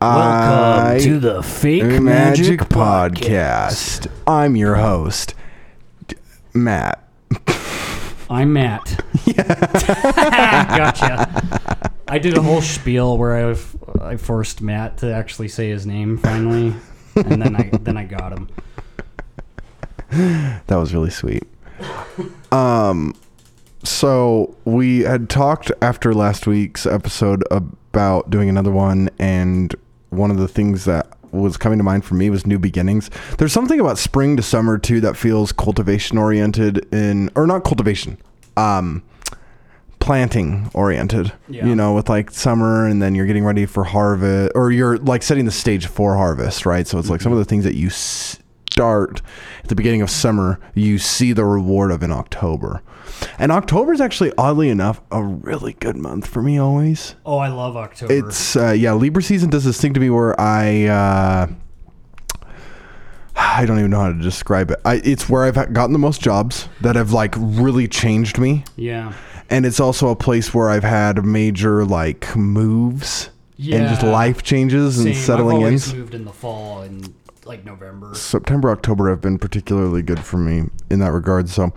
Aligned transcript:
Welcome 0.00 0.94
I- 0.94 0.98
to 1.02 1.18
the 1.18 1.42
Fake 1.42 1.82
Magic, 1.82 2.02
Magic, 2.02 2.60
Podcast. 2.70 4.06
I'm 4.26 4.56
your 4.56 4.76
host, 4.76 5.34
Matt. 6.54 7.06
I'm 8.30 8.54
Matt. 8.54 9.04
gotcha. 9.36 11.28
I 12.08 12.18
did 12.18 12.38
a 12.38 12.42
whole 12.42 12.62
spiel 12.62 13.18
where 13.18 13.50
I, 13.50 13.56
I 14.00 14.16
forced 14.16 14.62
Matt 14.62 14.96
to 14.98 15.12
actually 15.12 15.48
say 15.48 15.68
his 15.68 15.84
name 15.84 16.16
finally, 16.16 16.74
and 17.16 17.42
then 17.42 17.54
I 17.54 17.68
then 17.82 17.98
I 17.98 18.04
got 18.04 18.32
him. 18.32 18.48
That 20.66 20.76
was 20.76 20.94
really 20.94 21.10
sweet. 21.10 21.42
Um, 22.50 23.14
so 23.84 24.56
we 24.64 25.00
had 25.00 25.28
talked 25.28 25.70
after 25.82 26.14
last 26.14 26.46
week's 26.46 26.86
episode 26.86 27.44
about 27.50 28.30
doing 28.30 28.48
another 28.48 28.72
one, 28.72 29.10
and 29.18 29.74
one 30.10 30.30
of 30.30 30.36
the 30.36 30.48
things 30.48 30.84
that 30.84 31.08
was 31.32 31.56
coming 31.56 31.78
to 31.78 31.84
mind 31.84 32.04
for 32.04 32.14
me 32.14 32.28
was 32.30 32.46
new 32.46 32.58
beginnings. 32.58 33.10
There's 33.38 33.52
something 33.52 33.80
about 33.80 33.98
spring 33.98 34.36
to 34.36 34.42
summer 34.42 34.78
too 34.78 35.00
that 35.00 35.16
feels 35.16 35.52
cultivation 35.52 36.18
oriented 36.18 36.92
in, 36.92 37.30
or 37.34 37.46
not 37.46 37.64
cultivation, 37.64 38.18
um, 38.56 39.02
planting 40.00 40.70
oriented. 40.74 41.32
Yeah. 41.48 41.66
You 41.66 41.76
know, 41.76 41.94
with 41.94 42.08
like 42.08 42.30
summer, 42.30 42.86
and 42.86 43.00
then 43.00 43.14
you're 43.14 43.26
getting 43.26 43.44
ready 43.44 43.66
for 43.66 43.84
harvest, 43.84 44.52
or 44.54 44.72
you're 44.72 44.98
like 44.98 45.22
setting 45.22 45.44
the 45.44 45.50
stage 45.52 45.86
for 45.86 46.16
harvest, 46.16 46.66
right? 46.66 46.86
So 46.86 46.98
it's 46.98 47.08
like 47.10 47.20
some 47.20 47.32
of 47.32 47.38
the 47.38 47.44
things 47.44 47.64
that 47.64 47.74
you 47.74 47.90
start 48.80 49.20
at 49.62 49.68
the 49.68 49.74
beginning 49.74 50.00
of 50.00 50.08
summer, 50.08 50.58
you 50.74 50.96
see 50.96 51.34
the 51.34 51.44
reward 51.44 51.90
of 51.90 52.02
in 52.02 52.10
October. 52.10 52.82
And 53.38 53.52
October 53.52 53.92
is 53.92 54.00
actually, 54.00 54.32
oddly 54.38 54.70
enough, 54.70 55.02
a 55.10 55.22
really 55.22 55.74
good 55.74 55.96
month 55.96 56.26
for 56.26 56.40
me 56.40 56.56
always. 56.56 57.14
Oh, 57.26 57.36
I 57.36 57.48
love 57.48 57.76
October. 57.76 58.10
It's 58.10 58.56
uh, 58.56 58.70
yeah, 58.70 58.94
Libra 58.94 59.22
season 59.22 59.50
does 59.50 59.64
this 59.64 59.78
thing 59.78 59.92
to 59.92 60.00
me 60.00 60.08
where 60.08 60.38
I 60.40 60.86
uh, 60.86 61.48
I 63.36 63.66
don't 63.66 63.78
even 63.78 63.90
know 63.90 64.00
how 64.00 64.12
to 64.12 64.18
describe 64.18 64.70
it. 64.70 64.80
I, 64.86 65.02
it's 65.04 65.28
where 65.28 65.44
I've 65.44 65.74
gotten 65.74 65.92
the 65.92 65.98
most 65.98 66.22
jobs 66.22 66.66
that 66.80 66.96
have 66.96 67.12
like 67.12 67.34
really 67.36 67.86
changed 67.86 68.38
me, 68.38 68.64
yeah. 68.76 69.12
and 69.50 69.66
it's 69.66 69.78
also 69.80 70.08
a 70.08 70.16
place 70.16 70.54
where 70.54 70.70
I've 70.70 70.84
had 70.84 71.22
major 71.22 71.84
like 71.84 72.34
moves 72.34 73.28
and 73.58 73.88
just 73.88 74.02
life 74.02 74.42
changes 74.42 74.98
and 74.98 75.14
settling 75.14 75.56
I've 75.56 75.60
in. 75.60 75.66
always 75.66 75.94
moved 75.94 76.14
in 76.14 76.24
the 76.24 76.32
fall 76.32 76.80
and 76.80 77.12
like 77.46 77.64
November. 77.64 78.14
September, 78.14 78.70
October 78.70 79.10
have 79.10 79.20
been 79.20 79.38
particularly 79.38 80.02
good 80.02 80.20
for 80.20 80.38
me 80.38 80.68
in 80.90 80.98
that 81.00 81.12
regard. 81.12 81.48
So, 81.48 81.72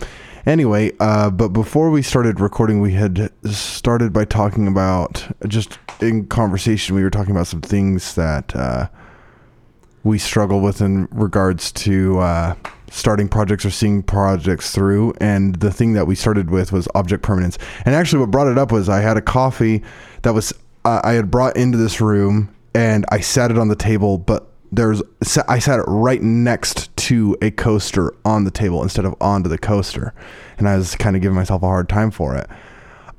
anyway, 0.45 0.91
uh, 0.99 1.29
but 1.29 1.49
before 1.49 1.89
we 1.89 2.01
started 2.01 2.39
recording, 2.39 2.81
we 2.81 2.93
had 2.93 3.31
started 3.45 4.13
by 4.13 4.25
talking 4.25 4.67
about 4.67 5.27
just 5.47 5.79
in 6.01 6.27
conversation, 6.27 6.95
we 6.95 7.03
were 7.03 7.09
talking 7.09 7.31
about 7.31 7.47
some 7.47 7.61
things 7.61 8.15
that 8.15 8.55
uh, 8.55 8.87
we 10.03 10.17
struggle 10.17 10.61
with 10.61 10.81
in 10.81 11.07
regards 11.11 11.71
to 11.71 12.19
uh, 12.19 12.55
starting 12.89 13.27
projects 13.27 13.65
or 13.65 13.71
seeing 13.71 14.03
projects 14.03 14.71
through. 14.71 15.13
And 15.19 15.55
the 15.55 15.71
thing 15.71 15.93
that 15.93 16.05
we 16.05 16.15
started 16.15 16.49
with 16.49 16.71
was 16.71 16.87
object 16.95 17.23
permanence. 17.23 17.57
And 17.85 17.95
actually, 17.95 18.19
what 18.19 18.31
brought 18.31 18.47
it 18.47 18.57
up 18.57 18.71
was 18.71 18.89
I 18.89 18.99
had 18.99 19.17
a 19.17 19.21
coffee 19.21 19.81
that 20.23 20.33
was 20.33 20.53
uh, 20.85 21.01
I 21.03 21.13
had 21.13 21.31
brought 21.31 21.55
into 21.55 21.77
this 21.77 22.01
room 22.01 22.53
and 22.75 23.05
I 23.09 23.19
sat 23.19 23.51
it 23.51 23.57
on 23.57 23.67
the 23.67 23.75
table, 23.75 24.17
but 24.17 24.52
there's 24.75 25.03
I 25.47 25.59
sat 25.59 25.79
it 25.79 25.85
right 25.87 26.21
next 26.21 26.95
to 26.97 27.37
a 27.41 27.51
coaster 27.51 28.13
on 28.25 28.43
the 28.43 28.51
table 28.51 28.81
instead 28.81 29.05
of 29.05 29.15
onto 29.21 29.49
the 29.49 29.57
coaster, 29.57 30.13
and 30.57 30.67
I 30.67 30.77
was 30.77 30.95
kind 30.95 31.15
of 31.15 31.21
giving 31.21 31.35
myself 31.35 31.61
a 31.61 31.67
hard 31.67 31.89
time 31.89 32.09
for 32.11 32.35
it. 32.35 32.49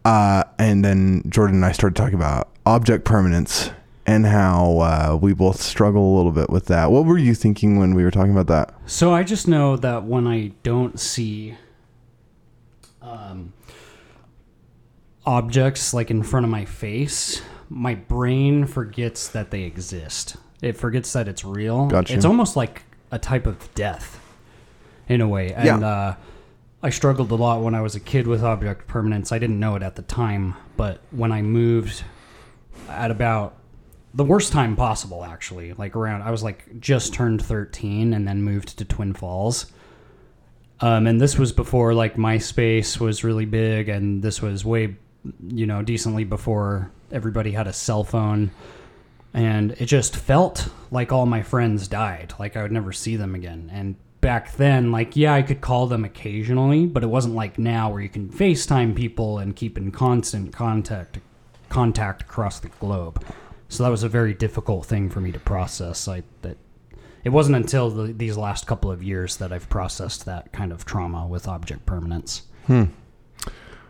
Uh, 0.04 0.44
and 0.58 0.84
then 0.84 1.22
Jordan 1.28 1.56
and 1.56 1.64
I 1.64 1.72
started 1.72 1.96
talking 1.96 2.16
about 2.16 2.48
object 2.66 3.04
permanence 3.04 3.70
and 4.06 4.26
how 4.26 4.78
uh, 4.80 5.18
we 5.20 5.32
both 5.32 5.62
struggle 5.62 6.14
a 6.14 6.16
little 6.16 6.32
bit 6.32 6.50
with 6.50 6.66
that. 6.66 6.90
What 6.90 7.06
were 7.06 7.16
you 7.16 7.34
thinking 7.34 7.78
when 7.78 7.94
we 7.94 8.04
were 8.04 8.10
talking 8.10 8.32
about 8.32 8.48
that? 8.48 8.74
So 8.84 9.14
I 9.14 9.22
just 9.22 9.48
know 9.48 9.76
that 9.76 10.04
when 10.04 10.26
I 10.26 10.52
don't 10.62 11.00
see 11.00 11.56
um, 13.00 13.54
objects 15.24 15.94
like 15.94 16.10
in 16.10 16.22
front 16.22 16.44
of 16.44 16.50
my 16.50 16.64
face, 16.66 17.40
my 17.70 17.94
brain 17.94 18.66
forgets 18.66 19.28
that 19.28 19.50
they 19.50 19.62
exist. 19.62 20.36
It 20.64 20.76
forgets 20.76 21.12
that 21.12 21.28
it's 21.28 21.44
real. 21.44 21.86
Gotcha. 21.86 22.14
It's 22.14 22.24
almost 22.24 22.56
like 22.56 22.82
a 23.10 23.18
type 23.18 23.46
of 23.46 23.72
death 23.74 24.20
in 25.08 25.20
a 25.20 25.28
way. 25.28 25.52
And 25.52 25.80
Yeah. 25.82 25.88
uh, 25.88 26.14
I 26.82 26.90
struggled 26.90 27.30
a 27.30 27.34
lot 27.34 27.62
when 27.62 27.74
I 27.74 27.80
was 27.80 27.94
a 27.94 28.00
kid 28.00 28.26
with 28.26 28.42
object 28.42 28.86
permanence. 28.86 29.32
I 29.32 29.38
didn't 29.38 29.58
know 29.60 29.76
it 29.76 29.82
at 29.82 29.96
the 29.96 30.02
time, 30.02 30.54
but 30.76 31.00
when 31.10 31.32
I 31.32 31.42
moved 31.42 32.02
at 32.88 33.10
about 33.10 33.56
the 34.14 34.24
worst 34.24 34.52
time 34.52 34.76
possible 34.76 35.24
actually 35.24 35.72
like 35.72 35.96
around 35.96 36.22
i 36.22 36.30
was 36.30 36.42
like 36.42 36.78
just 36.80 37.12
turned 37.12 37.42
13 37.42 38.14
and 38.14 38.28
then 38.28 38.42
moved 38.42 38.78
to 38.78 38.84
twin 38.84 39.12
falls 39.12 39.66
um, 40.80 41.06
and 41.06 41.20
this 41.20 41.38
was 41.38 41.50
before 41.52 41.94
like 41.94 42.16
myspace 42.16 43.00
was 43.00 43.24
really 43.24 43.44
big 43.46 43.88
and 43.88 44.22
this 44.22 44.40
was 44.42 44.64
way 44.64 44.96
you 45.48 45.66
know 45.66 45.82
decently 45.82 46.24
before 46.24 46.90
everybody 47.10 47.50
had 47.52 47.66
a 47.66 47.72
cell 47.72 48.04
phone 48.04 48.50
and 49.34 49.72
it 49.72 49.86
just 49.86 50.16
felt 50.16 50.68
like 50.92 51.10
all 51.10 51.26
my 51.26 51.42
friends 51.42 51.88
died 51.88 52.32
like 52.38 52.56
i 52.56 52.62
would 52.62 52.72
never 52.72 52.92
see 52.92 53.16
them 53.16 53.34
again. 53.34 53.70
And 53.72 53.96
back 54.20 54.56
then 54.56 54.90
like 54.90 55.16
yeah 55.16 55.34
i 55.34 55.42
could 55.42 55.60
call 55.60 55.86
them 55.86 56.02
occasionally 56.02 56.86
but 56.86 57.02
it 57.02 57.08
wasn't 57.08 57.34
like 57.34 57.58
now 57.58 57.90
where 57.90 58.00
you 58.00 58.08
can 58.08 58.30
facetime 58.30 58.96
people 58.96 59.38
and 59.38 59.54
keep 59.54 59.76
in 59.76 59.90
constant 59.90 60.50
contact 60.50 61.18
contact 61.68 62.22
across 62.22 62.60
the 62.60 62.68
globe. 62.68 63.22
So 63.68 63.82
that 63.82 63.90
was 63.90 64.04
a 64.04 64.08
very 64.08 64.32
difficult 64.32 64.86
thing 64.86 65.10
for 65.10 65.20
me 65.20 65.32
to 65.32 65.40
process. 65.40 66.06
I 66.08 66.22
that 66.42 66.56
it 67.24 67.30
wasn't 67.30 67.56
until 67.56 67.90
the, 67.90 68.12
these 68.12 68.36
last 68.36 68.66
couple 68.66 68.90
of 68.90 69.02
years 69.02 69.38
that 69.38 69.50
i've 69.52 69.68
processed 69.70 70.26
that 70.26 70.52
kind 70.52 70.72
of 70.72 70.84
trauma 70.84 71.26
with 71.26 71.48
object 71.48 71.84
permanence. 71.84 72.42
Hmm. 72.66 72.84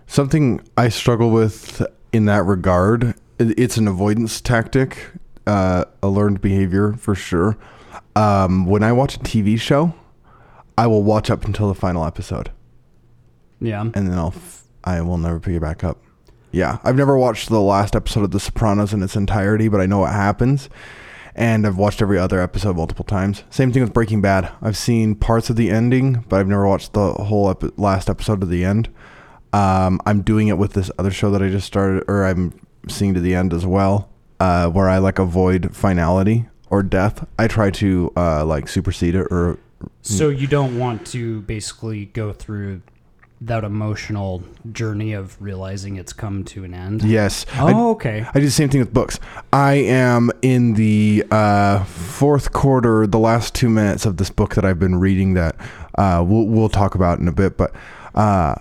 Something 0.06 0.60
I 0.76 0.88
struggle 0.88 1.30
with 1.30 1.82
in 2.12 2.24
that 2.24 2.44
regard 2.44 3.14
it's 3.38 3.76
an 3.76 3.88
avoidance 3.88 4.40
tactic, 4.40 5.10
uh, 5.46 5.84
a 6.02 6.08
learned 6.08 6.40
behavior 6.40 6.94
for 6.94 7.14
sure. 7.14 7.56
Um, 8.16 8.66
when 8.66 8.82
I 8.82 8.92
watch 8.92 9.16
a 9.16 9.18
TV 9.20 9.58
show, 9.58 9.94
I 10.78 10.86
will 10.86 11.02
watch 11.02 11.30
up 11.30 11.44
until 11.44 11.68
the 11.68 11.74
final 11.74 12.04
episode, 12.04 12.50
yeah 13.60 13.80
and 13.82 13.94
then 13.94 14.14
I'll 14.18 14.34
f- 14.36 14.64
I 14.82 15.00
will 15.00 15.18
never 15.18 15.40
pick 15.40 15.54
it 15.54 15.60
back 15.60 15.84
up. 15.84 15.98
Yeah, 16.52 16.78
I've 16.84 16.96
never 16.96 17.16
watched 17.18 17.48
the 17.48 17.60
last 17.60 17.96
episode 17.96 18.22
of 18.24 18.30
The 18.30 18.38
Sopranos 18.40 18.92
in 18.92 19.02
its 19.02 19.16
entirety, 19.16 19.68
but 19.68 19.80
I 19.80 19.86
know 19.86 20.00
what 20.00 20.12
happens, 20.12 20.68
and 21.34 21.66
I've 21.66 21.76
watched 21.78 22.00
every 22.02 22.18
other 22.18 22.40
episode 22.40 22.76
multiple 22.76 23.04
times. 23.04 23.42
Same 23.50 23.72
thing 23.72 23.82
with 23.82 23.92
Breaking 23.92 24.20
Bad. 24.20 24.50
I've 24.62 24.76
seen 24.76 25.14
parts 25.16 25.50
of 25.50 25.56
the 25.56 25.70
ending, 25.70 26.24
but 26.28 26.38
I've 26.38 26.46
never 26.48 26.66
watched 26.66 26.92
the 26.92 27.12
whole 27.14 27.50
epi- 27.50 27.72
last 27.76 28.08
episode 28.08 28.40
to 28.40 28.46
the 28.46 28.64
end. 28.64 28.88
Um, 29.52 30.00
I'm 30.06 30.22
doing 30.22 30.46
it 30.48 30.58
with 30.58 30.72
this 30.74 30.90
other 30.98 31.10
show 31.10 31.30
that 31.32 31.42
I 31.42 31.48
just 31.48 31.66
started, 31.66 32.04
or 32.06 32.24
I'm 32.24 32.52
seeing 32.88 33.14
to 33.14 33.20
the 33.20 33.34
end 33.34 33.52
as 33.52 33.64
well, 33.66 34.10
uh, 34.40 34.68
where 34.68 34.88
I 34.88 34.98
like 34.98 35.18
avoid 35.18 35.74
finality 35.74 36.46
or 36.70 36.82
death. 36.82 37.26
I 37.38 37.46
try 37.48 37.70
to 37.72 38.12
uh, 38.16 38.44
like 38.44 38.68
supersede 38.68 39.14
it 39.14 39.26
or 39.30 39.58
So 40.02 40.28
you 40.28 40.46
don't 40.46 40.78
want 40.78 41.06
to 41.08 41.42
basically 41.42 42.06
go 42.06 42.32
through 42.32 42.82
that 43.40 43.62
emotional 43.64 44.42
journey 44.72 45.12
of 45.12 45.36
realizing 45.42 45.96
it's 45.96 46.14
come 46.14 46.44
to 46.44 46.64
an 46.64 46.72
end. 46.72 47.02
yes. 47.02 47.44
Oh, 47.58 47.66
I- 47.66 47.90
okay. 47.92 48.26
I 48.32 48.38
do 48.38 48.46
the 48.46 48.50
same 48.50 48.70
thing 48.70 48.80
with 48.80 48.94
books. 48.94 49.20
I 49.52 49.74
am 49.74 50.30
in 50.40 50.74
the 50.74 51.24
uh, 51.30 51.84
fourth 51.84 52.52
quarter, 52.52 53.06
the 53.06 53.18
last 53.18 53.54
two 53.54 53.68
minutes 53.68 54.06
of 54.06 54.16
this 54.16 54.30
book 54.30 54.54
that 54.54 54.64
I've 54.64 54.78
been 54.78 54.96
reading 54.96 55.34
that 55.34 55.56
uh, 55.98 56.24
we'll, 56.26 56.46
we'll 56.46 56.68
talk 56.70 56.94
about 56.94 57.18
in 57.18 57.28
a 57.28 57.32
bit, 57.32 57.58
but 57.58 57.74
uh, 58.14 58.54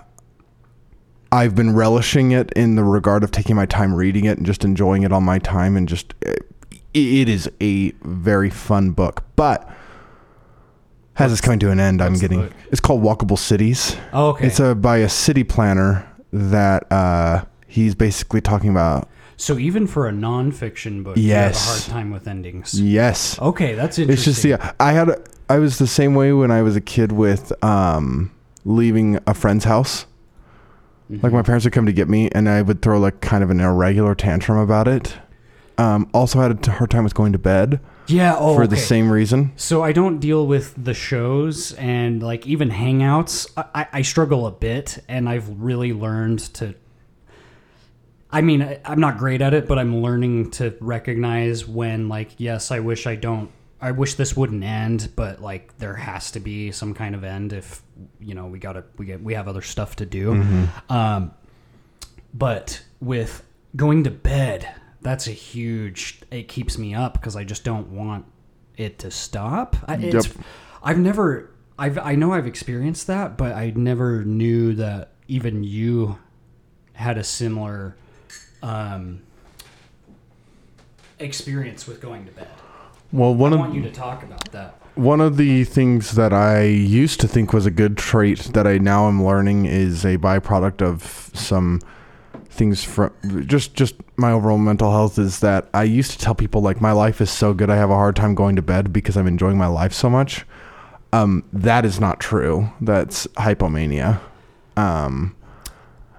I've 1.33 1.55
been 1.55 1.73
relishing 1.73 2.31
it 2.31 2.51
in 2.51 2.75
the 2.75 2.83
regard 2.83 3.23
of 3.23 3.31
taking 3.31 3.55
my 3.55 3.65
time 3.65 3.95
reading 3.95 4.25
it 4.25 4.37
and 4.37 4.45
just 4.45 4.63
enjoying 4.63 5.01
it 5.01 5.11
on 5.11 5.23
my 5.23 5.39
time 5.39 5.75
and 5.75 5.89
just 5.89 6.13
it, 6.21 6.45
it 6.93 7.27
is 7.27 7.49
a 7.59 7.89
very 8.03 8.51
fun 8.51 8.91
book, 8.91 9.23
but 9.35 9.67
as 11.17 11.31
it's 11.31 11.41
coming 11.41 11.57
to 11.59 11.71
an 11.71 11.79
end, 11.79 12.03
I'm 12.03 12.19
getting 12.19 12.53
it's 12.71 12.79
called 12.79 13.01
Walkable 13.01 13.39
Cities. 13.39 13.97
Oh, 14.13 14.27
okay. 14.29 14.45
It's 14.45 14.59
a 14.59 14.75
by 14.75 14.97
a 14.97 15.09
city 15.09 15.43
planner 15.43 16.07
that 16.31 16.91
uh, 16.91 17.45
he's 17.67 17.95
basically 17.95 18.41
talking 18.41 18.69
about 18.69 19.09
so 19.35 19.57
even 19.57 19.87
for 19.87 20.07
a 20.07 20.11
nonfiction 20.11 21.03
book, 21.03 21.17
Yes. 21.17 21.25
you 21.25 21.33
have 21.33 21.55
a 21.55 21.57
hard 21.57 21.91
time 21.91 22.11
with 22.11 22.27
endings. 22.27 22.79
Yes. 22.79 23.39
Okay, 23.41 23.73
that's 23.73 23.97
interesting. 23.97 24.13
It's 24.13 24.23
just 24.23 24.45
yeah. 24.45 24.73
I 24.79 24.91
had 24.93 25.09
a, 25.09 25.21
I 25.49 25.57
was 25.57 25.79
the 25.79 25.87
same 25.87 26.13
way 26.13 26.31
when 26.31 26.51
I 26.51 26.61
was 26.61 26.75
a 26.75 26.81
kid 26.81 27.11
with 27.11 27.51
um 27.63 28.31
leaving 28.65 29.17
a 29.25 29.33
friend's 29.33 29.65
house. 29.65 30.05
Like 31.09 31.31
my 31.33 31.41
parents 31.43 31.65
would 31.65 31.73
come 31.73 31.85
to 31.85 31.93
get 31.93 32.09
me, 32.09 32.29
and 32.31 32.49
I 32.49 32.61
would 32.61 32.81
throw 32.81 32.99
like 32.99 33.21
kind 33.21 33.43
of 33.43 33.49
an 33.49 33.59
irregular 33.59 34.15
tantrum 34.15 34.57
about 34.57 34.87
it. 34.87 35.15
Um, 35.77 36.09
also 36.13 36.39
had 36.39 36.67
a 36.67 36.71
hard 36.71 36.91
time 36.91 37.03
with 37.03 37.15
going 37.15 37.31
to 37.33 37.39
bed 37.39 37.79
yeah. 38.07 38.35
Oh, 38.37 38.55
for 38.55 38.67
the 38.67 38.75
okay. 38.75 38.83
same 38.85 39.09
reason. 39.09 39.53
So 39.55 39.81
I 39.83 39.91
don't 39.91 40.19
deal 40.19 40.45
with 40.45 40.73
the 40.81 40.93
shows 40.93 41.73
and 41.73 42.21
like 42.21 42.45
even 42.45 42.69
hangouts. 42.69 43.51
I, 43.57 43.65
I- 43.75 43.87
I 43.93 44.01
struggle 44.01 44.45
a 44.47 44.51
bit, 44.51 44.99
and 45.07 45.27
I've 45.29 45.49
really 45.61 45.93
learned 45.93 46.39
to. 46.55 46.75
I 48.31 48.41
mean, 48.41 48.61
I, 48.63 48.79
I'm 48.85 48.99
not 48.99 49.17
great 49.19 49.41
at 49.41 49.53
it, 49.53 49.67
but 49.67 49.77
I'm 49.77 50.01
learning 50.01 50.51
to 50.51 50.75
recognize 50.79 51.67
when, 51.67 52.09
like, 52.09 52.31
yes, 52.37 52.71
I 52.71 52.79
wish 52.79 53.05
I 53.05 53.15
don't. 53.15 53.51
I 53.83 53.91
wish 53.91 54.13
this 54.13 54.37
wouldn't 54.37 54.63
end, 54.63 55.11
but 55.17 55.41
like 55.41 55.77
there 55.77 55.95
has 55.95 56.31
to 56.31 56.39
be 56.39 56.71
some 56.71 56.93
kind 56.93 57.15
of 57.15 57.25
end 57.25 57.51
if 57.51 57.81
you 58.21 58.33
know 58.33 58.45
we 58.47 58.57
gotta 58.57 58.85
we 58.97 59.05
get 59.05 59.21
we 59.21 59.33
have 59.33 59.49
other 59.49 59.61
stuff 59.61 59.97
to 59.97 60.05
do. 60.05 60.31
Um, 60.89 61.33
but 62.33 62.81
with 63.01 63.43
going 63.75 64.05
to 64.05 64.09
bed, 64.09 64.73
that's 65.01 65.27
a 65.27 65.31
huge. 65.31 66.21
It 66.31 66.47
keeps 66.47 66.77
me 66.77 66.95
up 66.95 67.15
because 67.15 67.35
I 67.35 67.43
just 67.43 67.65
don't 67.65 67.89
want 67.89 68.23
it 68.77 68.99
to 68.99 69.11
stop. 69.11 69.75
Yep. 70.37 70.45
I've 70.81 70.97
never. 70.97 71.51
I've 71.77 71.97
I 71.97 72.15
know 72.15 72.31
I've 72.31 72.47
experienced 72.47 73.07
that, 73.07 73.37
but 73.37 73.51
I 73.51 73.73
never 73.75 74.23
knew 74.23 74.75
that 74.75 75.09
even 75.27 75.65
you 75.65 76.19
had 76.93 77.17
a 77.17 77.23
similar 77.23 77.97
um, 78.61 79.23
experience 81.19 81.85
with 81.85 81.99
going 81.99 82.25
to 82.27 82.31
bed. 82.31 82.47
Well, 83.13 83.33
one 83.33 83.53
I 83.53 83.55
of 83.55 83.59
want 83.61 83.73
you 83.75 83.81
to 83.83 83.91
talk 83.91 84.23
about 84.23 84.51
that. 84.51 84.75
one 84.95 85.21
of 85.21 85.37
the 85.37 85.63
things 85.63 86.11
that 86.15 86.33
I 86.33 86.63
used 86.63 87.19
to 87.21 87.27
think 87.27 87.53
was 87.53 87.65
a 87.65 87.71
good 87.71 87.97
trait 87.97 88.39
that 88.53 88.67
I 88.67 88.77
now 88.79 89.07
am 89.07 89.23
learning 89.23 89.65
is 89.65 90.03
a 90.03 90.17
byproduct 90.17 90.81
of 90.81 91.29
some 91.33 91.79
things 92.49 92.83
from 92.83 93.11
just 93.47 93.73
just 93.73 93.95
my 94.17 94.31
overall 94.31 94.57
mental 94.59 94.91
health 94.91 95.17
is 95.17 95.39
that 95.39 95.69
I 95.73 95.83
used 95.83 96.11
to 96.11 96.17
tell 96.19 96.35
people 96.35 96.61
like 96.61 96.81
my 96.81 96.91
life 96.91 97.19
is 97.21 97.31
so 97.31 97.53
good 97.53 97.69
I 97.71 97.75
have 97.77 97.89
a 97.89 97.95
hard 97.95 98.15
time 98.15 98.35
going 98.35 98.55
to 98.57 98.61
bed 98.61 98.91
because 98.93 99.15
I'm 99.17 99.25
enjoying 99.27 99.57
my 99.57 99.65
life 99.67 99.93
so 99.93 100.09
much. 100.09 100.45
Um, 101.11 101.43
that 101.53 101.85
is 101.85 101.99
not 101.99 102.19
true. 102.19 102.69
That's 102.81 103.25
hypomania. 103.37 104.19
Um, 104.75 105.35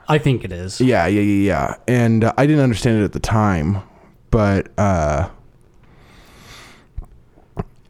I 0.09 0.19
think 0.19 0.45
it 0.45 0.53
is. 0.53 0.81
yeah, 0.81 1.07
yeah, 1.07 1.21
yeah, 1.21 1.47
yeah. 1.47 1.75
And 1.89 2.25
uh, 2.25 2.33
I 2.37 2.47
didn't 2.47 2.63
understand 2.63 3.01
it 3.01 3.05
at 3.05 3.13
the 3.13 3.21
time, 3.21 3.83
but 4.31 4.69
uh, 4.79 5.29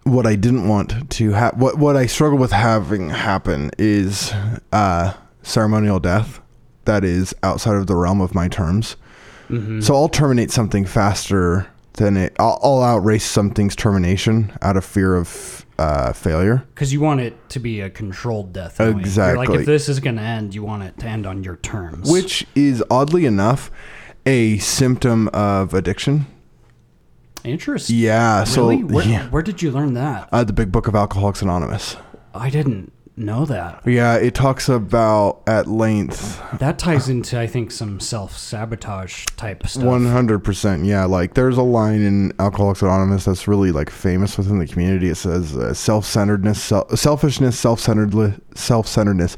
what 0.05 0.27
I 0.27 0.37
didn't 0.37 0.69
want 0.69 1.11
to 1.12 1.33
have, 1.33 1.59
what 1.59 1.79
what 1.79 1.97
I 1.97 2.06
struggle 2.06 2.39
with 2.39 2.53
having 2.53 3.11
happen 3.11 3.71
is 3.79 4.33
uh, 4.73 5.15
ceremonial 5.43 5.99
death. 6.01 6.41
That 6.85 7.05
is 7.05 7.35
outside 7.43 7.77
of 7.77 7.87
the 7.87 7.97
realm 7.97 8.21
of 8.21 8.35
my 8.35 8.49
terms. 8.49 8.97
Mhm. 9.49 9.83
So 9.83 9.95
I'll 9.95 10.09
terminate 10.09 10.51
something 10.51 10.85
faster 10.85 11.67
than 11.95 12.17
it. 12.17 12.35
I'll, 12.39 12.59
I'll 12.62 12.83
outrace 12.83 13.25
something's 13.25 13.75
termination 13.77 14.53
out 14.62 14.77
of 14.77 14.85
fear 14.85 15.17
of 15.17 15.65
uh, 15.79 16.12
failure. 16.12 16.62
because 16.75 16.93
you 16.93 17.00
want 17.00 17.21
it 17.21 17.37
to 17.50 17.59
be 17.59 17.81
a 17.81 17.91
controlled 17.91 18.53
death. 18.53 18.81
Exactly. 18.81 19.47
Like 19.47 19.59
if 19.61 19.67
this 19.67 19.89
is 19.89 19.99
going 20.00 20.17
to 20.17 20.23
end, 20.23 20.55
you 20.55 20.62
want 20.62 20.85
it 20.85 20.97
to 20.99 21.07
end 21.07 21.27
on 21.27 21.43
your 21.43 21.57
terms. 21.57 22.11
Which 22.11 22.47
is 22.55 22.83
oddly 22.91 23.27
enough 23.27 23.71
a 24.27 24.59
symptom 24.59 25.29
of 25.29 25.75
addiction. 25.75 26.27
Interesting. 27.44 27.96
Yeah. 27.96 28.44
So 28.44 28.69
really? 28.69 28.85
Where, 28.85 29.06
yeah. 29.06 29.29
where 29.29 29.43
did 29.43 29.62
you 29.62 29.70
learn 29.70 29.94
that? 29.94 30.29
Uh, 30.32 30.44
the 30.44 30.52
big 30.52 30.73
book 30.73 30.88
of 30.88 30.94
Alcoholics 30.94 31.43
Anonymous. 31.43 31.96
I 32.35 32.50
didn't 32.50 32.93
know 33.17 33.44
that. 33.44 33.81
Yeah, 33.87 34.17
it 34.17 34.35
talks 34.35 34.69
about 34.69 35.41
at 35.46 35.69
length 35.69 36.43
That 36.58 36.81
ties 36.81 37.08
into 37.08 37.38
I 37.38 37.46
think 37.46 37.70
some 37.70 38.00
self 38.00 38.37
sabotage 38.37 39.25
type 39.37 39.64
stuff. 39.69 39.85
one 39.85 40.06
hundred 40.06 40.41
percent. 40.41 40.85
Yeah, 40.85 41.05
like 41.05 41.35
there's 41.35 41.56
a 41.56 41.62
line 41.62 42.02
in 42.02 42.32
Alcoholics 42.41 42.82
Anonymous 42.82 43.26
that's 43.26 43.47
really 43.47 43.70
like 43.70 43.88
famous 43.88 44.37
within 44.37 44.58
the 44.58 44.67
community. 44.67 45.11
It 45.11 45.14
says 45.14 45.56
uh, 45.56 45.73
self-centeredness, 45.75 46.61
sel- 46.61 46.88
selfishness, 46.97 47.56
self-centeredness, 47.56 48.40
self-centeredness. 48.56 49.37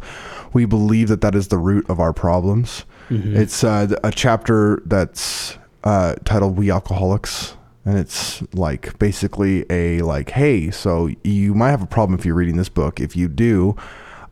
We 0.54 0.64
believe 0.64 1.08
that 1.08 1.20
that 1.20 1.34
is 1.34 1.48
the 1.48 1.58
root 1.58 1.84
of 1.90 2.00
our 2.00 2.14
problems. 2.14 2.86
Mhm. 3.10 3.36
It's 3.36 3.62
uh, 3.62 3.94
a 4.02 4.10
chapter 4.10 4.82
that's 4.86 5.58
uh, 5.84 6.14
titled 6.24 6.56
"We 6.56 6.70
Alcoholics," 6.70 7.56
and 7.86 7.96
it's 7.96 8.42
like 8.52 8.98
basically 8.98 9.64
a 9.70 10.02
like, 10.02 10.30
hey, 10.30 10.70
so 10.70 11.08
you 11.22 11.54
might 11.54 11.70
have 11.70 11.82
a 11.82 11.86
problem 11.86 12.18
if 12.18 12.26
you're 12.26 12.34
reading 12.34 12.56
this 12.56 12.68
book. 12.68 13.00
If 13.00 13.14
you 13.14 13.28
do, 13.28 13.76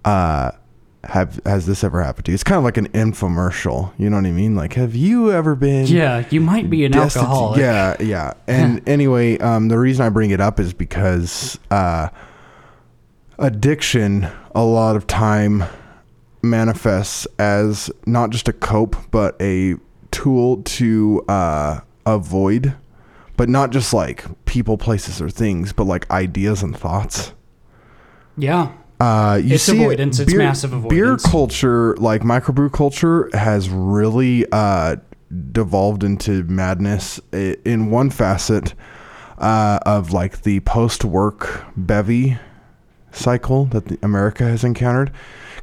uh, 0.04 0.50
have 1.04 1.40
has 1.46 1.64
this 1.66 1.84
ever 1.84 2.02
happened 2.02 2.26
to 2.26 2.32
you? 2.32 2.34
It's 2.34 2.42
kind 2.44 2.58
of 2.58 2.64
like 2.64 2.76
an 2.76 2.88
infomercial. 2.88 3.92
You 3.96 4.10
know 4.10 4.16
what 4.16 4.26
I 4.26 4.32
mean? 4.32 4.56
Like, 4.56 4.74
have 4.74 4.96
you 4.96 5.30
ever 5.30 5.54
been? 5.54 5.86
yeah, 5.86 6.26
you 6.30 6.40
might 6.40 6.68
be 6.68 6.84
an 6.84 6.92
destitute- 6.92 7.28
alcoholic. 7.28 7.60
Yeah, 7.60 7.96
yeah. 8.00 8.32
And 8.48 8.86
anyway, 8.88 9.38
um, 9.38 9.68
the 9.68 9.78
reason 9.78 10.04
I 10.04 10.08
bring 10.08 10.30
it 10.30 10.40
up 10.40 10.58
is 10.58 10.74
because 10.74 11.58
uh, 11.70 12.08
addiction 13.38 14.28
a 14.54 14.64
lot 14.64 14.96
of 14.96 15.06
time 15.06 15.64
manifests 16.42 17.26
as 17.38 17.90
not 18.06 18.30
just 18.30 18.48
a 18.48 18.52
cope, 18.52 18.96
but 19.10 19.40
a 19.40 19.76
tool 20.10 20.62
to 20.62 21.22
uh, 21.28 21.80
avoid, 22.06 22.74
but 23.36 23.48
not 23.48 23.70
just 23.70 23.92
like 23.92 24.24
people, 24.44 24.76
places, 24.78 25.20
or 25.20 25.28
things, 25.30 25.72
but 25.72 25.84
like 25.84 26.10
ideas 26.10 26.62
and 26.62 26.76
thoughts. 26.76 27.32
Yeah. 28.36 28.72
Uh, 29.00 29.40
you 29.42 29.54
It's 29.54 29.64
see 29.64 29.76
it- 29.76 29.80
avoidance. 29.80 30.18
It's 30.20 30.34
massive 30.34 30.72
avoidance. 30.72 31.22
Beer 31.22 31.30
culture, 31.30 31.96
like 31.96 32.22
microbrew 32.22 32.72
culture, 32.72 33.28
has 33.32 33.68
really 33.68 34.46
uh, 34.52 34.96
devolved 35.52 36.04
into 36.04 36.44
madness 36.44 37.20
in 37.32 37.90
one 37.90 38.10
facet 38.10 38.74
uh, 39.38 39.80
of 39.84 40.12
like 40.12 40.42
the 40.42 40.60
post-work 40.60 41.64
bevy 41.76 42.38
cycle 43.10 43.64
that 43.66 43.86
the 43.86 43.98
America 44.02 44.44
has 44.44 44.62
encountered. 44.64 45.10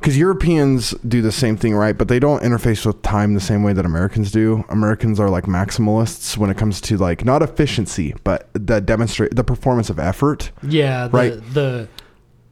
Because 0.01 0.18
Europeans 0.18 0.95
do 1.07 1.21
the 1.21 1.31
same 1.31 1.57
thing, 1.57 1.75
right? 1.75 1.95
But 1.95 2.07
they 2.07 2.18
don't 2.18 2.42
interface 2.42 2.88
with 2.88 3.03
time 3.03 3.36
the 3.36 3.39
same 3.39 3.62
way 3.62 3.71
that 3.74 3.86
Americans 3.86 4.31
do. 4.31 4.65
Americans 4.68 5.19
are 5.19 5.30
like 5.30 5.44
maximalists 5.44 6.36
when 6.36 6.50
it 6.50 6.57
comes 6.57 6.81
to 6.81 6.98
like 6.98 7.24
not 7.24 7.44
efficiency, 7.44 8.15
but 8.24 8.50
the 8.53 8.81
demonstrate 8.81 9.36
the 9.36 9.44
performance 9.44 9.92
of 9.92 10.00
effort. 10.00 10.51
Yeah, 10.63 11.07
the, 11.07 11.18
Right. 11.18 11.53
the 11.53 11.88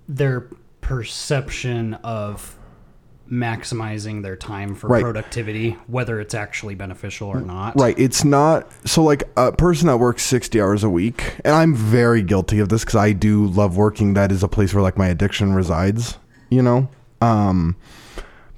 their 0.07 0.45
perception 0.81 1.95
of 1.95 2.55
maximizing 3.31 4.21
their 4.21 4.35
time 4.35 4.75
for 4.75 4.87
Right. 4.87 5.01
productivity, 5.01 5.75
whether 5.87 6.19
it's 6.19 6.35
actually 6.35 6.75
beneficial 6.75 7.29
or 7.29 7.37
mm, 7.41 7.47
not. 7.47 7.79
Right. 7.79 7.97
It's 7.97 8.23
not 8.23 8.67
so 8.85 9.03
like 9.03 9.23
a 9.37 9.51
person 9.51 9.87
that 9.87 9.97
works 9.97 10.21
60 10.23 10.61
hours 10.61 10.83
a 10.83 10.89
week, 10.89 11.35
and 11.43 11.55
I'm 11.55 11.73
very 11.73 12.21
guilty 12.21 12.59
of 12.59 12.69
this 12.69 12.81
because 12.85 12.95
I 12.95 13.11
do 13.13 13.47
love 13.47 13.75
working. 13.75 14.13
That 14.13 14.31
is 14.31 14.43
a 14.43 14.47
place 14.47 14.71
where 14.71 14.83
like 14.83 14.99
my 14.99 15.07
addiction 15.07 15.53
resides, 15.53 16.19
you 16.49 16.61
know? 16.61 16.89
Um, 17.21 17.75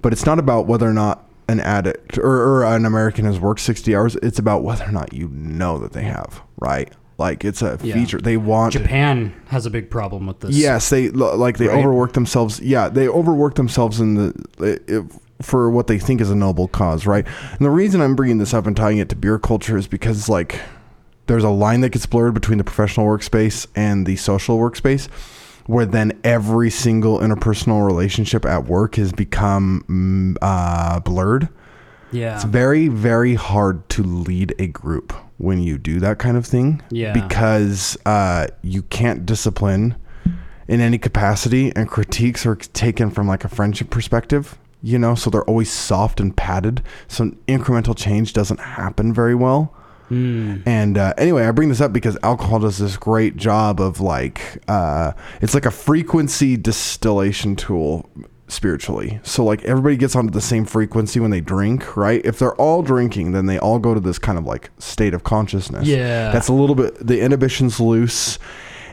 but 0.02 0.14
it's 0.14 0.26
not 0.26 0.40
about 0.40 0.68
whether 0.68 0.88
or 0.88 0.94
not 0.94 1.28
an 1.48 1.60
addict 1.60 2.18
or, 2.18 2.24
or 2.62 2.64
an 2.66 2.86
American 2.86 3.26
has 3.26 3.40
worked 3.40 3.60
60 3.62 3.96
hours. 3.96 4.16
It's 4.18 4.40
about 4.40 4.64
whether 4.64 4.86
or 4.86 4.92
not 4.92 5.14
you 5.14 5.28
know 5.30 5.78
that 5.80 5.92
they 5.94 6.04
have, 6.04 6.42
right? 6.60 6.92
Like 7.18 7.44
it's 7.46 7.62
a 7.62 7.78
Yeah. 7.84 7.94
feature. 7.96 8.20
They 8.20 8.38
want 8.38 8.74
Japan 8.74 9.34
has 9.48 9.66
a 9.66 9.70
big 9.70 9.90
problem 9.92 10.26
with 10.28 10.40
this. 10.40 10.56
Yes, 10.56 10.90
they 10.90 11.10
like 11.10 11.58
they 11.58 11.68
Right? 11.68 11.78
overwork 11.78 12.14
themselves. 12.14 12.60
Yeah, 12.62 12.90
they 12.90 13.08
overwork 13.08 13.56
themselves 13.56 14.00
in 14.00 14.16
the 14.16 14.80
if, 14.88 15.06
for 15.46 15.70
what 15.70 15.88
they 15.88 16.00
think 16.00 16.22
is 16.22 16.30
a 16.32 16.36
noble 16.36 16.68
cause, 16.68 17.06
right? 17.06 17.26
And 17.52 17.60
the 17.66 17.70
reason 17.70 18.02
I'm 18.02 18.16
bringing 18.16 18.38
this 18.38 18.54
up 18.54 18.66
and 18.66 18.76
tying 18.76 18.98
it 19.00 19.10
to 19.10 19.16
beer 19.16 19.38
culture 19.40 19.78
is 19.78 19.88
because 19.88 20.30
like 20.30 20.60
there's 21.28 21.44
a 21.44 21.50
line 21.50 21.82
that 21.82 21.90
gets 21.90 22.06
blurred 22.06 22.34
between 22.34 22.58
the 22.58 22.64
professional 22.64 23.06
workspace 23.08 23.68
and 23.76 24.06
the 24.06 24.16
social 24.16 24.58
workspace, 24.58 25.08
where 25.72 25.86
then 25.86 26.20
every 26.26 26.70
single 26.70 27.20
interpersonal 27.20 27.86
relationship 27.88 28.46
at 28.46 28.66
work 28.66 28.96
has 28.96 29.14
become 29.14 29.86
mm, 29.88 30.38
uh, 30.42 31.00
blurred. 31.00 31.48
Yeah. 32.12 32.36
It's 32.36 32.44
very, 32.44 32.90
very 32.90 33.36
hard 33.36 33.88
to 33.92 34.04
lead 34.04 34.54
a 34.60 34.68
group 34.68 35.14
when 35.38 35.64
you 35.64 35.78
do 35.78 36.02
that 36.02 36.20
kind 36.20 36.36
of 36.36 36.46
thing. 36.46 36.82
Yeah. 36.90 37.14
Because 37.14 37.98
uh, 38.06 38.48
you 38.62 38.82
can't 38.82 39.26
discipline 39.26 39.96
in 40.68 40.82
any 40.82 40.98
capacity, 40.98 41.74
and 41.74 41.88
critiques 41.88 42.46
are 42.46 42.56
taken 42.56 43.10
from 43.10 43.30
like 43.30 43.46
a 43.46 43.50
friendship 43.50 43.90
perspective, 43.90 44.58
you 44.84 45.00
know, 45.00 45.16
so 45.16 45.30
they're 45.30 45.46
always 45.46 45.72
soft 45.72 46.20
and 46.20 46.36
padded. 46.36 46.84
So 47.08 47.32
incremental 47.48 47.98
change 47.98 48.34
doesn't 48.34 48.60
happen 48.60 49.14
very 49.14 49.36
well. 49.36 49.74
Mm. 50.12 50.64
And 50.68 50.98
uh, 50.98 51.14
anyway, 51.18 51.46
I 51.46 51.52
bring 51.52 51.70
this 51.70 51.80
up 51.80 51.94
because 51.94 52.18
alcohol 52.22 52.60
does 52.60 52.78
this 52.78 52.98
great 52.98 53.38
job 53.38 53.80
of 53.80 54.02
like, 54.02 54.62
uh, 54.68 55.14
it's 55.42 55.54
like 55.54 55.66
a 55.66 55.72
frequency 55.72 56.58
distillation 56.58 57.56
tool 57.56 58.10
spiritually. 58.50 59.22
So 59.24 59.46
like 59.46 59.64
everybody 59.64 59.96
gets 59.96 60.14
onto 60.14 60.30
the 60.30 60.42
same 60.42 60.66
frequency 60.66 61.22
when 61.22 61.32
they 61.32 61.40
drink, 61.40 61.96
right? 61.96 62.22
If 62.26 62.38
they're 62.40 62.56
all 62.56 62.82
drinking, 62.84 63.32
then 63.32 63.46
they 63.46 63.58
all 63.58 63.80
go 63.80 63.94
to 63.94 64.02
this 64.02 64.20
kind 64.20 64.38
of 64.38 64.46
like 64.46 64.70
state 64.78 65.14
of 65.14 65.24
consciousness. 65.24 65.88
Yeah. 65.88 66.32
That's 66.34 66.50
a 66.50 66.54
little 66.54 66.76
bit, 66.76 66.96
the 66.96 67.22
inhibition's 67.22 67.80
loose 67.80 68.38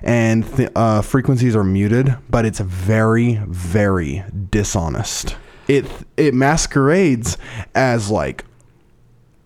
and 0.04 0.44
the 0.44 0.70
uh, 0.78 1.02
frequencies 1.02 1.56
are 1.56 1.64
muted, 1.64 2.16
but 2.30 2.46
it's 2.46 2.60
very, 2.60 3.40
very 3.48 4.22
dishonest. 4.50 5.36
It, 5.66 5.86
it 6.16 6.32
masquerades 6.32 7.36
as 7.74 8.08
like 8.08 8.44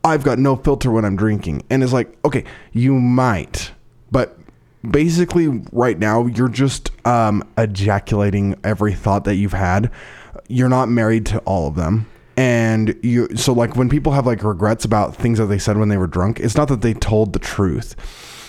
I've 0.04 0.24
got 0.24 0.38
no 0.38 0.56
filter 0.56 0.90
when 0.90 1.04
I'm 1.04 1.16
drinking. 1.16 1.62
And 1.70 1.82
it's 1.82 1.92
like, 1.92 2.16
okay, 2.24 2.44
you 2.72 2.94
might, 2.94 3.72
but 4.10 4.36
basically 4.90 5.46
right 5.70 5.96
now 5.98 6.26
you're 6.26 6.48
just 6.48 6.90
um 7.06 7.42
ejaculating 7.56 8.56
every 8.64 8.92
thought 8.92 9.24
that 9.24 9.36
you've 9.36 9.52
had. 9.52 9.90
You're 10.48 10.68
not 10.68 10.88
married 10.88 11.24
to 11.26 11.38
all 11.40 11.68
of 11.68 11.76
them. 11.76 12.06
and 12.36 12.98
you 13.02 13.28
so 13.36 13.52
like 13.52 13.76
when 13.76 13.88
people 13.88 14.10
have 14.12 14.26
like 14.26 14.42
regrets 14.42 14.84
about 14.84 15.14
things 15.14 15.38
that 15.38 15.46
they 15.46 15.58
said 15.58 15.76
when 15.76 15.88
they 15.90 15.98
were 15.98 16.06
drunk 16.06 16.40
it's 16.40 16.56
not 16.56 16.66
that 16.68 16.80
they 16.80 16.94
told 16.94 17.32
the 17.34 17.38
truth 17.38 17.94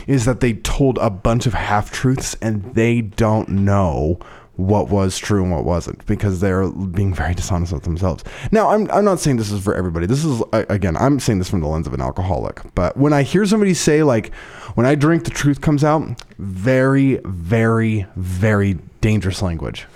is 0.08 0.24
that 0.26 0.40
they 0.40 0.54
told 0.54 0.98
a 1.00 1.10
bunch 1.10 1.46
of 1.46 1.54
half 1.54 1.92
truths 1.92 2.36
and 2.42 2.64
they 2.76 3.02
don't 3.02 3.50
know 3.50 4.18
what 4.56 4.90
was 4.90 5.18
true 5.18 5.42
and 5.42 5.52
what 5.52 5.66
wasn't 5.66 6.06
because 6.06 6.40
they're 6.40 6.70
being 6.70 7.14
very 7.14 7.34
dishonest 7.34 7.74
with 7.74 7.84
themselves. 7.84 8.24
Now, 8.52 8.70
I'm, 8.70 8.90
I'm 8.92 9.04
not 9.04 9.20
saying 9.20 9.38
this 9.38 9.52
is 9.52 9.64
for 9.64 9.74
everybody. 9.74 10.06
This 10.06 10.24
is, 10.24 10.44
again, 10.52 10.96
I'm 10.98 11.20
saying 11.20 11.40
this 11.40 11.50
from 11.50 11.62
the 11.62 11.68
lens 11.68 11.88
of 11.88 11.94
an 11.94 12.02
alcoholic. 12.02 12.62
But 12.76 12.96
when 12.96 13.14
I 13.14 13.24
hear 13.24 13.46
somebody 13.46 13.74
say, 13.74 14.04
like, 14.04 14.34
when 14.76 14.86
I 14.86 14.94
drink, 14.94 15.24
the 15.24 15.32
truth 15.32 15.62
comes 15.62 15.84
out, 15.84 16.04
very, 16.38 17.20
very, 17.26 18.06
very 18.16 18.78
dangerous 19.02 19.42
language. 19.42 19.88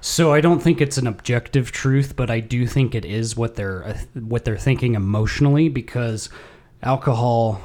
So 0.00 0.32
I 0.32 0.40
don't 0.40 0.60
think 0.60 0.80
it's 0.80 0.98
an 0.98 1.06
objective 1.06 1.72
truth, 1.72 2.16
but 2.16 2.30
I 2.30 2.40
do 2.40 2.66
think 2.66 2.94
it 2.94 3.04
is 3.04 3.36
what 3.36 3.56
they're 3.56 3.84
uh, 3.84 3.98
what 4.14 4.44
they're 4.44 4.56
thinking 4.56 4.94
emotionally 4.94 5.68
because 5.68 6.28
alcohol 6.82 7.60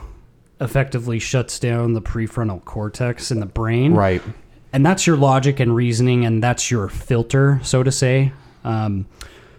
effectively 0.59 1.19
shuts 1.19 1.59
down 1.59 1.93
the 1.93 2.01
prefrontal 2.01 2.65
cortex 2.65 3.29
in 3.29 3.41
the 3.41 3.45
brain. 3.45 3.93
Right. 3.93 4.23
And 4.73 4.85
that's 4.85 5.05
your 5.05 5.17
logic 5.17 5.59
and 5.59 5.75
reasoning, 5.75 6.25
and 6.25 6.41
that's 6.41 6.71
your 6.71 6.87
filter, 6.87 7.59
so 7.63 7.83
to 7.83 7.91
say. 7.91 8.31
Um, 8.63 9.05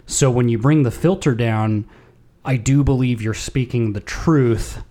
so 0.05 0.31
when 0.31 0.49
you 0.49 0.57
bring 0.57 0.83
the 0.83 0.91
filter 0.91 1.35
down, 1.35 1.85
I 2.43 2.57
do 2.57 2.83
believe 2.83 3.21
you're 3.21 3.33
speaking 3.33 3.93
the 3.93 3.99
truth 3.99 4.83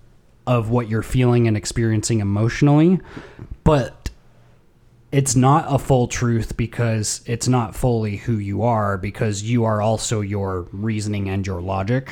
of 0.46 0.70
what 0.70 0.88
you're 0.88 1.02
feeling 1.02 1.46
and 1.46 1.56
experiencing 1.56 2.20
emotionally, 2.20 3.00
but 3.64 4.02
it's 5.12 5.36
not 5.36 5.66
a 5.68 5.78
full 5.78 6.08
truth 6.08 6.56
because 6.56 7.20
it's 7.26 7.46
not 7.46 7.76
fully 7.76 8.16
who 8.16 8.38
you 8.38 8.62
are 8.62 8.96
because 8.96 9.42
you 9.42 9.64
are 9.64 9.82
also 9.82 10.22
your 10.22 10.62
reasoning 10.72 11.28
and 11.28 11.46
your 11.46 11.60
logic 11.60 12.10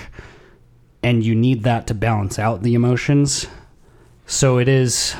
and 1.02 1.24
you 1.24 1.34
need 1.34 1.62
that 1.62 1.86
to 1.86 1.94
balance 1.94 2.38
out 2.38 2.62
the 2.62 2.74
emotions 2.74 3.46
so 4.26 4.58
it 4.58 4.68
is 4.68 5.16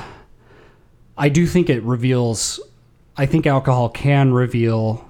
i 1.17 1.31
do 1.31 1.47
think 1.47 1.71
it 1.71 1.83
reveals 1.83 2.61
i 3.21 3.27
think 3.27 3.47
alcohol 3.47 3.89
can 3.89 4.33
reveal 4.33 5.05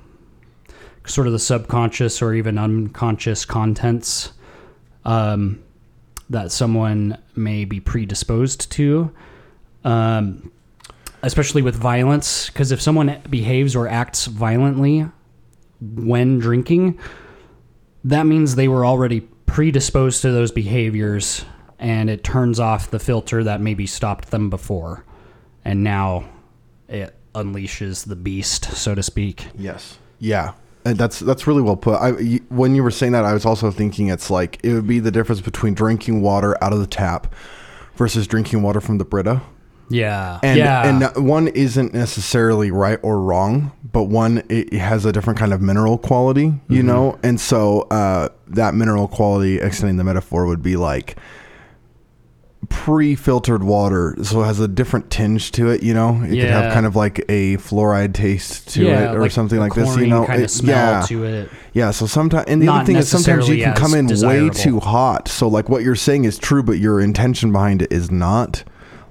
sort 1.06 1.26
of 1.26 1.32
the 1.32 1.38
subconscious 1.38 2.20
or 2.20 2.34
even 2.34 2.58
unconscious 2.58 3.44
contents 3.44 4.32
um, 5.04 5.62
that 6.28 6.52
someone 6.52 7.16
may 7.34 7.64
be 7.64 7.80
predisposed 7.80 8.70
to 8.70 9.10
um, 9.84 10.52
especially 11.22 11.62
with 11.62 11.74
violence. 11.74 12.48
Because 12.48 12.72
if 12.72 12.80
someone 12.80 13.20
behaves 13.28 13.76
or 13.76 13.88
acts 13.88 14.26
violently 14.26 15.06
when 15.80 16.38
drinking 16.38 16.98
that 18.04 18.24
means 18.24 18.54
they 18.54 18.68
were 18.68 18.84
already 18.84 19.20
predisposed 19.46 20.22
to 20.22 20.30
those 20.30 20.52
behaviors 20.52 21.44
and 21.78 22.08
it 22.08 22.22
turns 22.22 22.60
off 22.60 22.90
the 22.90 22.98
filter 22.98 23.44
that 23.44 23.60
maybe 23.60 23.86
stopped 23.86 24.30
them 24.30 24.50
before. 24.50 25.04
And 25.64 25.82
now 25.84 26.24
it 26.88 27.14
unleashes 27.34 28.06
the 28.06 28.16
beast 28.16 28.64
so 28.76 28.94
to 28.94 29.02
speak 29.02 29.46
Yes. 29.56 29.98
Yeah. 30.18 30.52
And 30.84 30.96
that's 30.96 31.18
that's 31.20 31.46
really 31.46 31.60
well 31.60 31.76
put. 31.76 31.96
I 31.96 32.12
when 32.48 32.74
you 32.74 32.82
were 32.82 32.90
saying 32.90 33.12
that, 33.12 33.24
I 33.24 33.34
was 33.34 33.44
also 33.44 33.70
thinking 33.70 34.08
it's 34.08 34.30
like 34.30 34.58
it 34.62 34.72
would 34.72 34.86
be 34.86 34.98
the 34.98 35.10
difference 35.10 35.40
between 35.42 35.74
drinking 35.74 36.22
water 36.22 36.56
out 36.64 36.72
of 36.72 36.78
the 36.78 36.86
tap 36.86 37.34
versus 37.96 38.26
drinking 38.26 38.62
water 38.62 38.80
from 38.80 38.96
the 38.96 39.04
Brita. 39.04 39.42
yeah 39.90 40.40
And 40.42 40.58
yeah 40.58 40.88
and 40.88 41.26
one 41.26 41.48
isn't 41.48 41.92
necessarily 41.92 42.70
right 42.70 42.98
or 43.02 43.20
wrong, 43.20 43.72
but 43.92 44.04
one 44.04 44.42
it 44.48 44.72
has 44.72 45.04
a 45.04 45.12
different 45.12 45.38
kind 45.38 45.52
of 45.52 45.60
mineral 45.60 45.98
quality, 45.98 46.54
you 46.68 46.82
know. 46.82 47.18
And 47.22 47.38
so 47.38 47.82
uh, 47.90 48.30
that 48.48 48.74
mineral 48.74 49.06
quality, 49.06 49.60
extending 49.60 49.98
the 49.98 50.04
metaphor, 50.04 50.46
would 50.46 50.62
be 50.62 50.76
like 50.76 51.16
pre-filtered 52.70 53.62
water, 53.62 54.16
so 54.22 54.40
it 54.42 54.46
has 54.46 54.58
a 54.60 54.66
different 54.68 55.10
tinge 55.10 55.52
to 55.52 55.68
it. 55.68 55.82
You 55.82 55.92
know, 55.92 56.22
it 56.22 56.30
could 56.30 56.48
have 56.48 56.72
kind 56.72 56.86
of 56.86 56.96
like 56.96 57.18
a 57.28 57.56
fluoride 57.58 58.14
taste 58.14 58.70
to 58.70 58.84
yeah, 58.86 59.12
it, 59.12 59.16
or 59.16 59.28
something 59.28 59.58
like 59.58 59.74
this. 59.74 59.94
You 59.98 60.06
know, 60.06 60.24
kind 60.24 60.40
It- 60.40 60.44
of 60.44 60.50
smell 60.50 61.00
yeah, 61.00 61.06
to 61.06 61.24
it 61.24 61.50
yeah. 61.74 61.90
So 61.90 62.06
sometimes, 62.06 62.46
and 62.48 62.62
the 62.62 62.68
other 62.68 62.84
thing 62.86 62.96
is 62.96 63.08
sometimes 63.08 63.48
you 63.48 63.62
can 63.62 63.74
come 63.76 63.92
in 63.94 64.06
way 64.26 64.48
too 64.48 64.80
hot. 64.80 65.28
So 65.28 65.46
like 65.46 65.68
what 65.68 65.82
you're 65.82 65.94
saying 65.96 66.24
is 66.24 66.38
true, 66.38 66.62
but 66.62 66.78
your 66.78 67.00
intention 67.00 67.52
behind 67.52 67.82
it 67.82 67.92
is 67.92 68.10
not, 68.10 68.64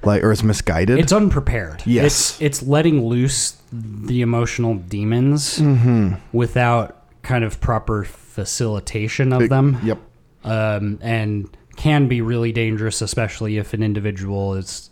like, 0.04 0.24
or 0.24 0.32
it's 0.32 0.42
misguided. 0.44 0.98
It's 0.98 1.14
unprepared. 1.14 1.84
Yes. 1.86 2.06
It's 2.06 2.42
it's 2.42 2.64
letting 2.68 3.06
loose 3.06 3.58
the 3.72 4.22
emotional 4.22 4.76
demons 4.76 5.60
Mm-hmm. 5.60 6.14
without 6.34 6.96
kind 7.22 7.44
of 7.44 7.62
proper 7.62 8.04
facilitation 8.04 9.32
of 9.34 9.48
them. 9.50 9.78
Yep. 9.84 10.00
Um, 10.44 10.98
and 11.02 11.50
can 11.80 12.10
be 12.10 12.20
really 12.20 12.52
dangerous, 12.52 13.02
especially 13.02 13.58
if 13.58 13.74
an 13.74 13.82
individual 13.82 14.54
is 14.54 14.90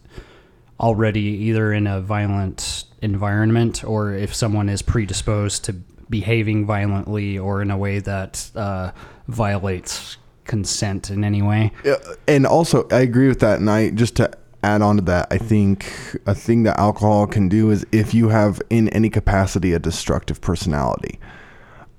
already 0.80 1.20
either 1.20 1.74
in 1.74 1.86
a 1.86 2.00
violent 2.00 2.86
environment 3.02 3.84
or 3.84 4.14
if 4.14 4.34
someone 4.34 4.70
is 4.70 4.82
predisposed 4.82 5.66
to 5.66 5.74
behaving 6.10 6.66
violently 6.66 7.38
or 7.38 7.62
in 7.62 7.72
a 7.72 7.78
way 7.78 8.00
that 8.00 8.50
uh, 8.56 8.90
violates 9.28 10.16
consent 10.46 11.10
in 11.10 11.26
any 11.26 11.42
way. 11.42 11.74
And 12.26 12.48
also 12.48 12.88
I 12.90 13.02
agree 13.02 13.28
with 13.28 13.42
that. 13.42 13.60
And 13.60 13.70
I 13.70 13.90
just 13.90 14.16
to 14.16 14.32
add 14.64 14.82
on 14.82 14.96
to 14.96 15.02
that, 15.02 15.28
I 15.30 15.38
think 15.40 15.92
a 16.26 16.34
thing 16.34 16.64
that 16.64 16.80
alcohol 16.80 17.28
can 17.28 17.50
do 17.50 17.70
is 17.70 17.86
if 17.92 18.14
you 18.14 18.30
have 18.30 18.62
in 18.70 18.88
any 18.90 19.10
capacity 19.10 19.74
a 19.74 19.80
destructive 19.80 20.40
personality 20.40 21.20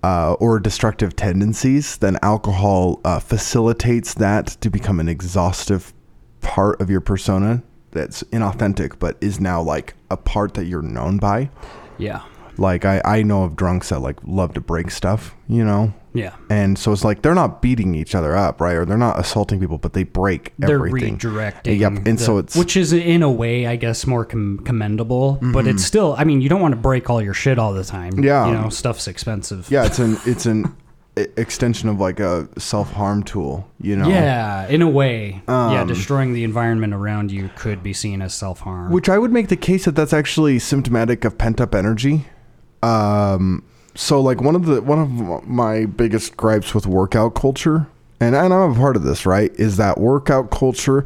uh, 0.02 0.34
or 0.34 0.60
destructive 0.60 1.16
tendencies, 1.16 1.96
then 1.98 2.18
alcohol 2.22 3.00
uh, 3.04 3.18
facilitates 3.18 4.14
that 4.14 4.46
to 4.60 4.70
become 4.70 5.00
an 5.00 5.08
exhaustive 5.08 5.92
part 6.40 6.80
of 6.80 6.88
your 6.88 7.00
persona 7.00 7.62
that's 7.90 8.22
inauthentic, 8.24 8.98
but 8.98 9.16
is 9.20 9.40
now 9.40 9.60
like 9.60 9.94
a 10.10 10.16
part 10.16 10.54
that 10.54 10.66
you're 10.66 10.82
known 10.82 11.18
by. 11.18 11.50
Yeah. 11.98 12.22
Like 12.56 12.84
I, 12.84 13.00
I 13.04 13.22
know 13.22 13.44
of 13.44 13.56
drunks 13.56 13.88
that 13.90 14.00
like 14.00 14.18
love 14.24 14.54
to 14.54 14.60
break 14.60 14.90
stuff, 14.90 15.34
you 15.48 15.64
know, 15.64 15.94
Yeah. 16.18 16.34
and 16.50 16.78
so 16.78 16.92
it's 16.92 17.04
like 17.04 17.22
they're 17.22 17.34
not 17.34 17.62
beating 17.62 17.94
each 17.94 18.14
other 18.14 18.36
up, 18.36 18.60
right? 18.60 18.74
Or 18.74 18.84
they're 18.84 18.98
not 18.98 19.18
assaulting 19.18 19.60
people, 19.60 19.78
but 19.78 19.92
they 19.92 20.02
break 20.02 20.52
they're 20.58 20.74
everything. 20.74 21.18
redirecting. 21.18 21.78
Yep, 21.78 21.92
and 22.06 22.18
the- 22.18 22.22
so 22.22 22.38
it's- 22.38 22.56
which 22.56 22.76
is 22.76 22.92
in 22.92 23.22
a 23.22 23.30
way, 23.30 23.66
I 23.66 23.76
guess, 23.76 24.06
more 24.06 24.24
com- 24.24 24.60
commendable. 24.64 25.38
But 25.42 25.66
it's 25.66 25.84
still, 25.84 26.14
I 26.18 26.24
mean, 26.24 26.40
you 26.40 26.48
don't 26.48 26.60
want 26.60 26.72
to 26.72 26.80
break 26.80 27.08
all 27.10 27.22
your 27.22 27.34
shit 27.34 27.58
all 27.58 27.72
the 27.72 27.84
time. 27.84 28.22
Yeah. 28.22 28.46
you 28.48 28.52
know, 28.54 28.68
stuff's 28.68 29.06
expensive. 29.08 29.68
yeah, 29.70 29.84
it's 29.86 29.98
an 29.98 30.16
it's 30.26 30.46
an 30.46 30.74
extension 31.36 31.88
of 31.88 31.98
like 31.98 32.20
a 32.20 32.48
self 32.58 32.92
harm 32.92 33.22
tool, 33.24 33.68
you 33.80 33.96
know. 33.96 34.08
Yeah, 34.08 34.68
in 34.68 34.82
a 34.82 34.88
way, 34.88 35.42
yeah, 35.48 35.80
Um, 35.80 35.86
destroying 35.88 36.32
the 36.32 36.44
environment 36.44 36.94
around 36.94 37.32
you 37.32 37.50
could 37.56 37.82
be 37.82 37.92
seen 37.92 38.22
as 38.22 38.34
self 38.34 38.60
harm. 38.60 38.92
Which 38.92 39.08
I 39.08 39.18
would 39.18 39.32
make 39.32 39.48
the 39.48 39.56
case 39.56 39.84
that 39.86 39.96
that's 39.96 40.12
actually 40.12 40.58
symptomatic 40.60 41.24
of 41.24 41.36
pent 41.36 41.60
up 41.60 41.74
energy. 41.74 42.26
Um, 42.82 43.64
so 43.98 44.20
like 44.20 44.40
one 44.40 44.54
of 44.54 44.64
the 44.64 44.80
one 44.80 45.00
of 45.00 45.44
my 45.44 45.84
biggest 45.84 46.36
gripes 46.36 46.72
with 46.72 46.86
workout 46.86 47.34
culture, 47.34 47.88
and, 48.20 48.36
and 48.36 48.54
I'm 48.54 48.70
a 48.70 48.74
part 48.76 48.94
of 48.94 49.02
this, 49.02 49.26
right, 49.26 49.52
is 49.56 49.76
that 49.78 49.98
workout 49.98 50.52
culture 50.52 51.04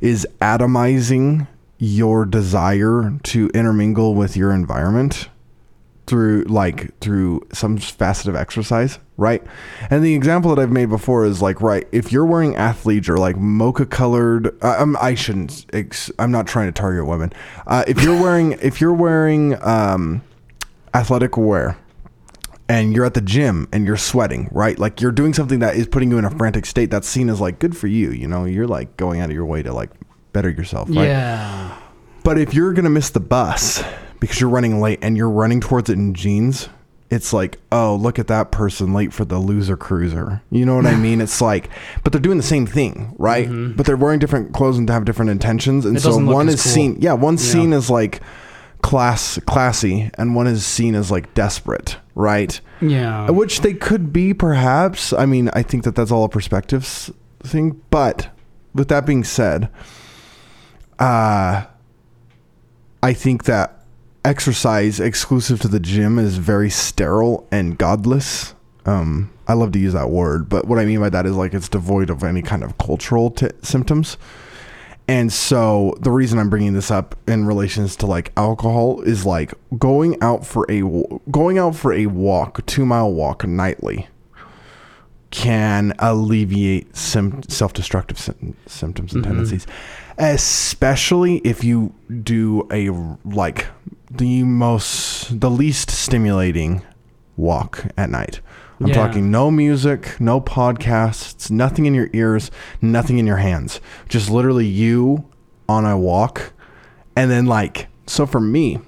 is 0.00 0.26
atomizing 0.40 1.46
your 1.78 2.24
desire 2.24 3.16
to 3.22 3.48
intermingle 3.54 4.16
with 4.16 4.36
your 4.36 4.50
environment 4.50 5.28
through 6.08 6.42
like 6.48 6.98
through 6.98 7.46
some 7.52 7.78
facet 7.78 8.26
of 8.26 8.34
exercise, 8.34 8.98
right? 9.16 9.40
And 9.88 10.04
the 10.04 10.16
example 10.16 10.52
that 10.52 10.60
I've 10.60 10.72
made 10.72 10.88
before 10.88 11.24
is 11.24 11.40
like, 11.40 11.60
right, 11.60 11.86
if 11.92 12.10
you're 12.10 12.26
wearing 12.26 12.54
athleisure, 12.54 13.18
like 13.18 13.36
mocha 13.36 13.86
colored, 13.86 14.48
uh, 14.64 14.78
I'm, 14.80 14.96
I 14.96 15.14
shouldn't, 15.14 15.64
I'm 16.18 16.32
not 16.32 16.48
trying 16.48 16.66
to 16.66 16.72
target 16.72 17.06
women. 17.06 17.32
Uh, 17.68 17.84
if 17.86 18.02
you're 18.02 18.20
wearing, 18.20 18.58
if 18.60 18.80
you're 18.80 18.92
wearing 18.92 19.62
um, 19.62 20.22
athletic 20.92 21.36
wear, 21.36 21.78
and 22.72 22.94
you're 22.94 23.04
at 23.04 23.12
the 23.14 23.20
gym 23.20 23.68
and 23.72 23.86
you're 23.86 23.96
sweating, 23.98 24.48
right? 24.50 24.78
Like 24.78 25.00
you're 25.02 25.12
doing 25.12 25.34
something 25.34 25.58
that 25.58 25.76
is 25.76 25.86
putting 25.86 26.10
you 26.10 26.16
in 26.18 26.24
a 26.24 26.30
frantic 26.30 26.64
state. 26.64 26.90
That's 26.90 27.06
seen 27.08 27.28
as 27.28 27.38
like 27.40 27.58
good 27.58 27.76
for 27.76 27.86
you. 27.86 28.10
You 28.10 28.26
know, 28.26 28.44
you're 28.46 28.66
like 28.66 28.96
going 28.96 29.20
out 29.20 29.28
of 29.28 29.34
your 29.34 29.44
way 29.46 29.62
to 29.62 29.72
like 29.74 29.90
better 30.32 30.48
yourself, 30.48 30.88
right? 30.90 31.08
yeah, 31.08 31.76
But 32.24 32.38
if 32.38 32.54
you're 32.54 32.72
gonna 32.72 32.88
miss 32.90 33.10
the 33.10 33.20
bus 33.20 33.82
because 34.20 34.40
you're 34.40 34.48
running 34.48 34.80
late 34.80 35.00
and 35.02 35.16
you're 35.18 35.28
running 35.28 35.60
towards 35.60 35.90
it 35.90 35.94
in 35.98 36.14
jeans, 36.14 36.70
it's 37.10 37.34
like, 37.34 37.58
oh, 37.70 37.94
look 37.96 38.18
at 38.18 38.28
that 38.28 38.50
person 38.50 38.94
late 38.94 39.12
for 39.12 39.26
the 39.26 39.38
loser 39.38 39.76
cruiser. 39.76 40.40
You 40.50 40.64
know 40.64 40.74
what 40.76 40.86
I 40.86 40.96
mean? 40.96 41.20
It's 41.20 41.42
like, 41.42 41.68
but 42.02 42.12
they're 42.12 42.22
doing 42.22 42.38
the 42.38 42.42
same 42.42 42.64
thing, 42.66 43.14
right? 43.18 43.46
But 43.76 43.84
they're 43.84 43.98
wearing 43.98 44.18
different 44.18 44.54
clothes 44.54 44.78
and 44.78 44.86
to 44.86 44.94
have 44.94 45.04
different 45.04 45.30
intentions, 45.30 45.84
and 45.84 45.94
Mm-hmm. 45.98 46.08
It 46.08 46.26
so 46.26 46.32
one 46.34 46.48
is 46.48 46.62
cool. 46.62 46.72
seen, 46.72 46.96
yeah, 47.00 47.12
one 47.12 47.34
Yeah. 47.34 47.40
seen 47.52 47.72
as 47.74 47.90
like 47.90 48.22
class 48.82 49.38
classy, 49.46 50.10
and 50.18 50.34
one 50.34 50.46
is 50.46 50.66
seen 50.66 50.94
as 50.94 51.10
like 51.10 51.32
desperate, 51.34 51.96
right? 52.14 52.60
yeah. 52.80 53.30
Which 53.30 53.60
they 53.60 53.74
could 53.74 54.12
be, 54.12 54.34
perhaps. 54.34 55.12
I 55.12 55.26
mean, 55.26 55.48
I 55.54 55.62
think 55.62 55.84
that 55.84 55.94
that's 55.94 56.10
all 56.10 56.24
a 56.24 56.28
perspective 56.28 57.10
thing. 57.42 57.80
But 57.90 58.28
with 58.74 58.88
that 58.88 59.06
being 59.06 59.24
said, 59.24 59.70
uh, 60.98 61.64
I 63.02 63.12
think 63.12 63.44
that 63.44 63.84
exercise 64.24 65.00
exclusive 65.00 65.60
to 65.60 65.68
the 65.68 65.80
gym 65.80 66.18
is 66.18 66.36
very 66.38 66.70
sterile 66.70 67.46
and 67.50 67.78
godless. 67.78 68.54
Um, 68.84 69.32
I 69.46 69.52
I 69.52 69.54
love 69.54 69.72
to 69.72 69.78
use 69.78 69.92
that 69.92 70.08
word, 70.08 70.48
but 70.48 70.66
what 70.66 70.78
I 70.78 70.86
mean 70.86 71.00
by 71.00 71.10
that 71.10 71.26
is 71.26 71.36
like 71.36 71.52
it's 71.52 71.68
devoid 71.68 72.08
of 72.08 72.24
any 72.24 72.40
kind 72.40 72.64
of 72.64 72.78
cultural 72.78 73.30
t- 73.30 73.50
symptoms. 73.62 74.16
And 75.12 75.30
so 75.30 75.94
the 76.00 76.10
reason 76.10 76.38
I'm 76.38 76.48
bringing 76.48 76.72
this 76.72 76.90
up 76.90 77.14
in 77.28 77.44
relations 77.44 77.96
to 77.96 78.06
like 78.06 78.32
alcohol 78.34 79.02
is 79.02 79.26
like 79.26 79.52
going 79.78 80.16
out 80.22 80.46
for 80.46 80.64
a 80.70 80.80
going 81.30 81.58
out 81.58 81.76
for 81.76 81.92
a 81.92 82.06
walk, 82.06 82.58
a 82.58 82.62
2-mile 82.62 83.12
walk 83.12 83.46
nightly 83.46 84.08
can 85.30 85.92
alleviate 85.98 86.96
sim- 86.96 87.42
self-destructive 87.46 88.18
sy- 88.18 88.32
symptoms 88.64 89.12
and 89.12 89.22
mm-hmm. 89.22 89.32
tendencies 89.32 89.66
especially 90.18 91.38
if 91.38 91.64
you 91.64 91.92
do 92.22 92.66
a 92.70 92.90
like 93.26 93.66
the 94.10 94.42
most 94.42 95.40
the 95.40 95.50
least 95.50 95.90
stimulating 95.90 96.82
walk 97.36 97.86
at 97.96 98.10
night 98.10 98.40
i'm 98.82 98.88
Yeah. 98.88 98.94
talking 98.94 99.30
no 99.30 99.50
music 99.50 100.20
no 100.20 100.40
podcasts 100.40 101.50
nothing 101.50 101.86
in 101.86 101.94
your 101.94 102.08
ears 102.12 102.50
nothing 102.80 103.18
in 103.18 103.26
your 103.26 103.36
hands 103.38 103.80
just 104.08 104.30
literally 104.30 104.66
you 104.66 105.24
on 105.68 105.84
a 105.86 105.96
walk 105.98 106.52
and 107.16 107.30
then 107.30 107.46
like 107.46 107.88
so 108.06 108.26
for 108.26 108.40
me 108.40 108.78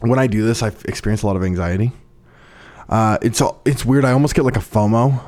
when 0.00 0.18
i 0.18 0.26
do 0.26 0.44
this 0.46 0.62
I 0.62 0.68
experience 0.84 1.22
a 1.22 1.26
lot 1.26 1.36
of 1.36 1.42
anxiety 1.44 1.92
uh, 2.88 3.18
it's 3.20 3.42
it's 3.66 3.84
weird. 3.84 4.06
I 4.06 4.12
almost 4.12 4.34
get 4.34 4.46
like 4.46 4.56
a 4.56 4.60
FOMO, 4.60 5.20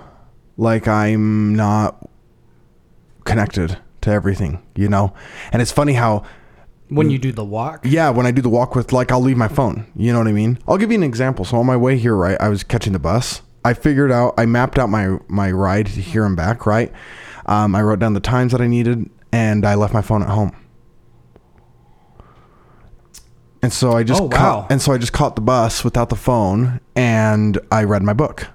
like 0.56 0.88
I'm 0.88 1.54
not 1.54 2.08
connected 3.24 3.76
to 4.00 4.10
everything, 4.10 4.62
you 4.74 4.88
know. 4.88 5.12
And 5.52 5.60
it's 5.60 5.70
funny 5.70 5.92
how, 5.92 6.22
When 6.90 7.08
you 7.10 7.18
do 7.18 7.32
the 7.32 7.44
walk, 7.44 7.80
yeah, 7.84 8.10
when 8.10 8.26
I 8.26 8.30
do 8.30 8.42
the 8.42 8.48
walk 8.48 8.74
with, 8.74 8.92
like, 8.92 9.12
I'll 9.12 9.20
leave 9.20 9.36
my 9.36 9.48
phone. 9.48 9.86
You 9.94 10.12
know 10.12 10.18
what 10.18 10.28
I 10.28 10.32
mean? 10.32 10.58
I'll 10.66 10.76
give 10.78 10.90
you 10.90 10.98
an 10.98 11.04
example. 11.04 11.44
So 11.44 11.56
on 11.58 11.66
my 11.66 11.76
way 11.76 11.96
here, 11.96 12.16
right, 12.16 12.36
I 12.40 12.48
was 12.48 12.62
catching 12.64 12.92
the 12.92 12.98
bus. 12.98 13.42
I 13.64 13.74
figured 13.74 14.10
out, 14.10 14.34
I 14.38 14.46
mapped 14.46 14.78
out 14.78 14.88
my 14.88 15.18
my 15.28 15.50
ride 15.52 15.86
to 15.86 16.00
here 16.00 16.24
and 16.24 16.36
back, 16.36 16.66
right. 16.66 16.92
Um, 17.46 17.74
I 17.74 17.82
wrote 17.82 17.98
down 18.00 18.14
the 18.14 18.20
times 18.20 18.52
that 18.52 18.60
I 18.60 18.66
needed, 18.66 19.08
and 19.32 19.64
I 19.66 19.74
left 19.74 19.94
my 19.94 20.02
phone 20.02 20.22
at 20.22 20.28
home. 20.28 20.52
And 23.62 23.72
so 23.72 23.92
I 23.92 24.02
just 24.02 24.20
Oh, 24.20 24.24
wow. 24.24 24.30
caught, 24.30 24.72
and 24.72 24.80
so 24.80 24.92
I 24.92 24.98
just 24.98 25.12
caught 25.12 25.34
the 25.36 25.42
bus 25.42 25.84
without 25.84 26.08
the 26.08 26.16
phone, 26.16 26.80
and 26.96 27.58
I 27.70 27.84
read 27.84 28.02
my 28.02 28.12
book 28.14 28.48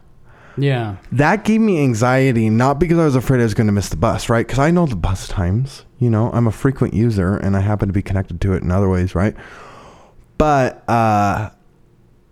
yeah, 0.57 0.95
that 1.11 1.43
gave 1.43 1.59
me 1.59 1.83
anxiety 1.83 2.49
not 2.49 2.79
because 2.79 2.97
i 2.97 3.03
was 3.03 3.13
afraid 3.15 3.41
i 3.41 3.43
was 3.43 3.53
going 3.53 3.67
to 3.67 3.73
miss 3.73 3.89
the 3.89 3.97
bus 3.97 4.29
right 4.29 4.47
because 4.47 4.57
i 4.57 4.71
know 4.71 4.85
the 4.85 4.95
bus 4.95 5.27
times 5.27 5.83
you 5.99 6.09
know 6.09 6.31
i'm 6.33 6.47
a 6.47 6.51
frequent 6.51 6.93
user 6.93 7.35
and 7.37 7.55
i 7.55 7.59
happen 7.59 7.87
to 7.87 7.93
be 7.93 8.01
connected 8.01 8.39
to 8.41 8.53
it 8.53 8.63
in 8.63 8.71
other 8.71 8.89
ways 8.89 9.15
right 9.15 9.35
but 10.37 10.87
uh 10.89 11.49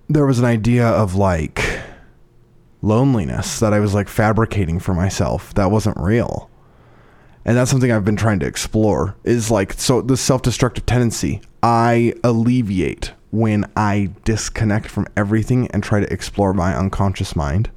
there 0.09 0.25
was 0.25 0.39
an 0.39 0.45
idea 0.45 0.87
of 0.87 1.15
like 1.15 1.79
loneliness 2.81 3.59
that 3.59 3.73
i 3.73 3.79
was 3.79 3.93
like 3.93 4.09
fabricating 4.09 4.79
for 4.79 4.93
myself 4.93 5.53
that 5.53 5.71
wasn't 5.71 5.97
real 5.97 6.49
and 7.45 7.57
that's 7.57 7.71
something 7.71 7.91
i've 7.91 8.05
been 8.05 8.15
trying 8.15 8.39
to 8.39 8.45
explore 8.45 9.15
is 9.23 9.49
like 9.49 9.73
so 9.73 10.01
the 10.01 10.17
self-destructive 10.17 10.85
tendency 10.85 11.41
i 11.61 12.13
alleviate 12.23 13.13
when 13.31 13.65
i 13.75 14.09
disconnect 14.25 14.87
from 14.87 15.07
everything 15.15 15.67
and 15.71 15.83
try 15.83 15.99
to 15.99 16.11
explore 16.11 16.53
my 16.53 16.75
unconscious 16.75 17.35
mind 17.35 17.69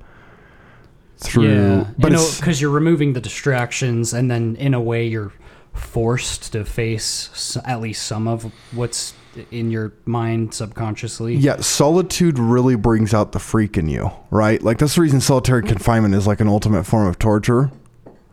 through 1.19 1.49
yeah. 1.49 1.85
but 1.99 1.99
But 1.99 2.13
it's 2.13 2.39
because 2.39 2.61
you're 2.61 2.71
removing 2.71 3.15
the 3.15 3.21
distractions, 3.21 4.13
and 4.13 4.31
then 4.31 4.57
in 4.57 4.75
a 4.75 4.81
way 4.81 5.07
you're 5.07 5.33
forced 5.79 6.53
to 6.53 6.65
face 6.65 7.57
at 7.65 7.81
least 7.81 8.05
some 8.07 8.27
of 8.29 8.51
what's 8.73 9.15
in 9.51 9.71
your 9.71 9.93
mind 10.07 10.55
subconsciously. 10.55 11.35
yeah 11.37 11.57
solitude 11.61 12.39
really 12.39 12.75
brings 12.75 13.13
out 13.13 13.33
the 13.33 13.39
freak 13.39 13.77
in 13.77 13.87
you 13.89 14.11
right 14.31 14.63
like 14.63 14.79
that's 14.79 14.95
the 14.95 15.01
reason 15.03 15.21
solitary 15.21 15.63
confinement 15.63 16.15
is 16.15 16.27
like 16.27 16.41
an 16.41 16.49
ultimate 16.49 16.85
form 16.85 17.07
of 17.07 17.19
torture 17.19 17.71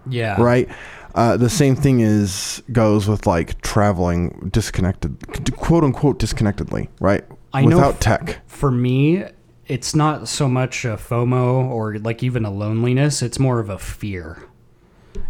Yeah. 0.09 0.41
right 0.41 0.69
uh, 1.15 1.37
the 1.37 1.49
same 1.49 1.75
thing 1.75 1.99
is 1.99 2.63
goes 2.71 3.07
with 3.07 3.27
like 3.27 3.61
traveling 3.61 4.49
disconnected 4.51 5.53
quote 5.57 5.83
unquote 5.83 6.19
disconnectedly 6.19 6.89
right 6.99 7.23
I 7.53 7.61
know 7.65 7.75
without 7.75 7.95
f- 7.95 7.99
tech 7.99 8.39
For 8.47 8.71
me, 8.71 9.25
it's 9.67 9.93
not 9.93 10.27
so 10.27 10.47
much 10.47 10.85
a 10.85 10.97
FOMO 10.97 11.65
or 11.69 11.99
like 11.99 12.23
even 12.23 12.45
a 12.45 12.49
loneliness. 12.51 13.21
It's 13.21 13.37
more 13.37 13.59
of 13.59 13.69
a 13.69 13.77
fear. 13.77 14.41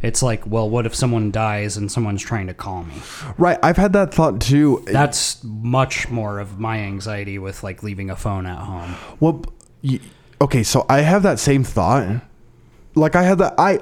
It's 0.02 0.22
like, 0.22 0.46
well, 0.46 0.70
what 0.70 0.86
if 0.86 0.94
someone 0.94 1.32
dies 1.32 1.78
and 1.78 1.92
someone's 1.92 2.22
trying 2.22 2.48
to 2.48 2.54
call 2.54 2.84
me? 2.84 2.94
right 3.38 3.58
i've 3.64 3.78
had 3.78 3.94
that 3.94 4.14
thought 4.14 4.42
too 4.42 4.84
That's 4.88 5.44
much 5.44 6.10
more 6.10 6.40
of 6.40 6.60
my 6.60 6.80
anxiety 6.80 7.40
with 7.40 7.64
like 7.64 7.84
leaving 7.84 8.10
a 8.10 8.16
phone 8.16 8.46
at 8.46 8.58
home. 8.58 8.96
Well, 9.20 9.44
okay, 10.42 10.64
so 10.64 10.86
I 10.90 11.02
have 11.02 11.24
that 11.24 11.40
same 11.40 11.64
thought. 11.64 12.22
Like 12.96 13.16
I 13.16 13.24
had 13.24 13.38
that 13.40 13.56
I 13.58 13.80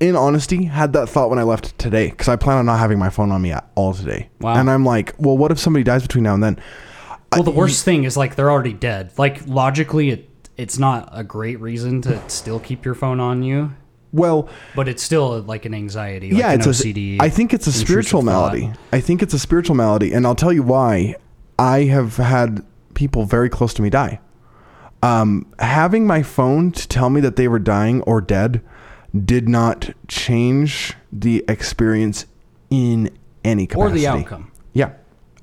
in 0.00 0.16
honesty 0.16 0.64
had 0.64 0.92
that 0.94 1.08
thought 1.08 1.30
when 1.30 1.38
I 1.38 1.42
left 1.42 1.78
today 1.78 2.10
cuz 2.10 2.28
I 2.28 2.36
plan 2.36 2.58
on 2.58 2.66
not 2.66 2.78
having 2.78 2.98
my 2.98 3.10
phone 3.10 3.30
on 3.30 3.40
me 3.40 3.52
at 3.52 3.68
all 3.74 3.94
today. 3.94 4.28
Wow. 4.40 4.54
And 4.54 4.70
I'm 4.70 4.84
like, 4.84 5.14
well, 5.18 5.36
what 5.36 5.50
if 5.50 5.58
somebody 5.58 5.84
dies 5.84 6.02
between 6.02 6.24
now 6.24 6.34
and 6.34 6.42
then? 6.42 6.58
Well, 7.32 7.44
the 7.44 7.50
worst 7.50 7.84
thing 7.84 8.04
is 8.04 8.16
like 8.16 8.34
they're 8.36 8.50
already 8.50 8.74
dead. 8.74 9.12
Like 9.16 9.46
logically, 9.46 10.10
it 10.10 10.28
it's 10.58 10.78
not 10.78 11.08
a 11.12 11.24
great 11.24 11.60
reason 11.60 12.02
to 12.02 12.28
still 12.28 12.60
keep 12.60 12.84
your 12.84 12.94
phone 12.94 13.20
on 13.20 13.42
you, 13.42 13.72
Well, 14.12 14.48
but 14.74 14.88
it's 14.88 15.02
still 15.02 15.40
like 15.42 15.64
an 15.64 15.74
anxiety. 15.74 16.30
Like 16.30 16.38
yeah, 16.38 16.52
an 16.52 16.60
it's 16.60 16.66
OCD. 16.66 17.18
a 17.18 17.22
I 17.22 17.28
think 17.30 17.54
it's 17.54 17.66
a 17.66 17.72
spiritual 17.72 18.20
thought. 18.20 18.54
malady. 18.54 18.72
I 18.92 19.00
think 19.00 19.22
it's 19.22 19.34
a 19.34 19.38
spiritual 19.38 19.74
malady 19.76 20.12
and 20.12 20.26
I'll 20.26 20.34
tell 20.34 20.52
you 20.52 20.62
why. 20.62 21.16
I 21.58 21.84
have 21.84 22.16
had 22.16 22.64
people 22.94 23.24
very 23.24 23.48
close 23.48 23.72
to 23.74 23.82
me 23.82 23.90
die. 23.90 24.20
Um, 25.02 25.52
having 25.58 26.06
my 26.06 26.22
phone 26.22 26.72
to 26.72 26.88
tell 26.88 27.10
me 27.10 27.20
that 27.20 27.36
they 27.36 27.48
were 27.48 27.58
dying 27.58 28.02
or 28.02 28.20
dead 28.20 28.62
did 29.24 29.48
not 29.48 29.90
change 30.08 30.94
the 31.12 31.44
experience 31.48 32.26
in 32.70 33.10
any 33.44 33.66
capacity 33.66 33.92
or 33.92 33.98
the 33.98 34.06
outcome. 34.06 34.52
Yeah. 34.72 34.92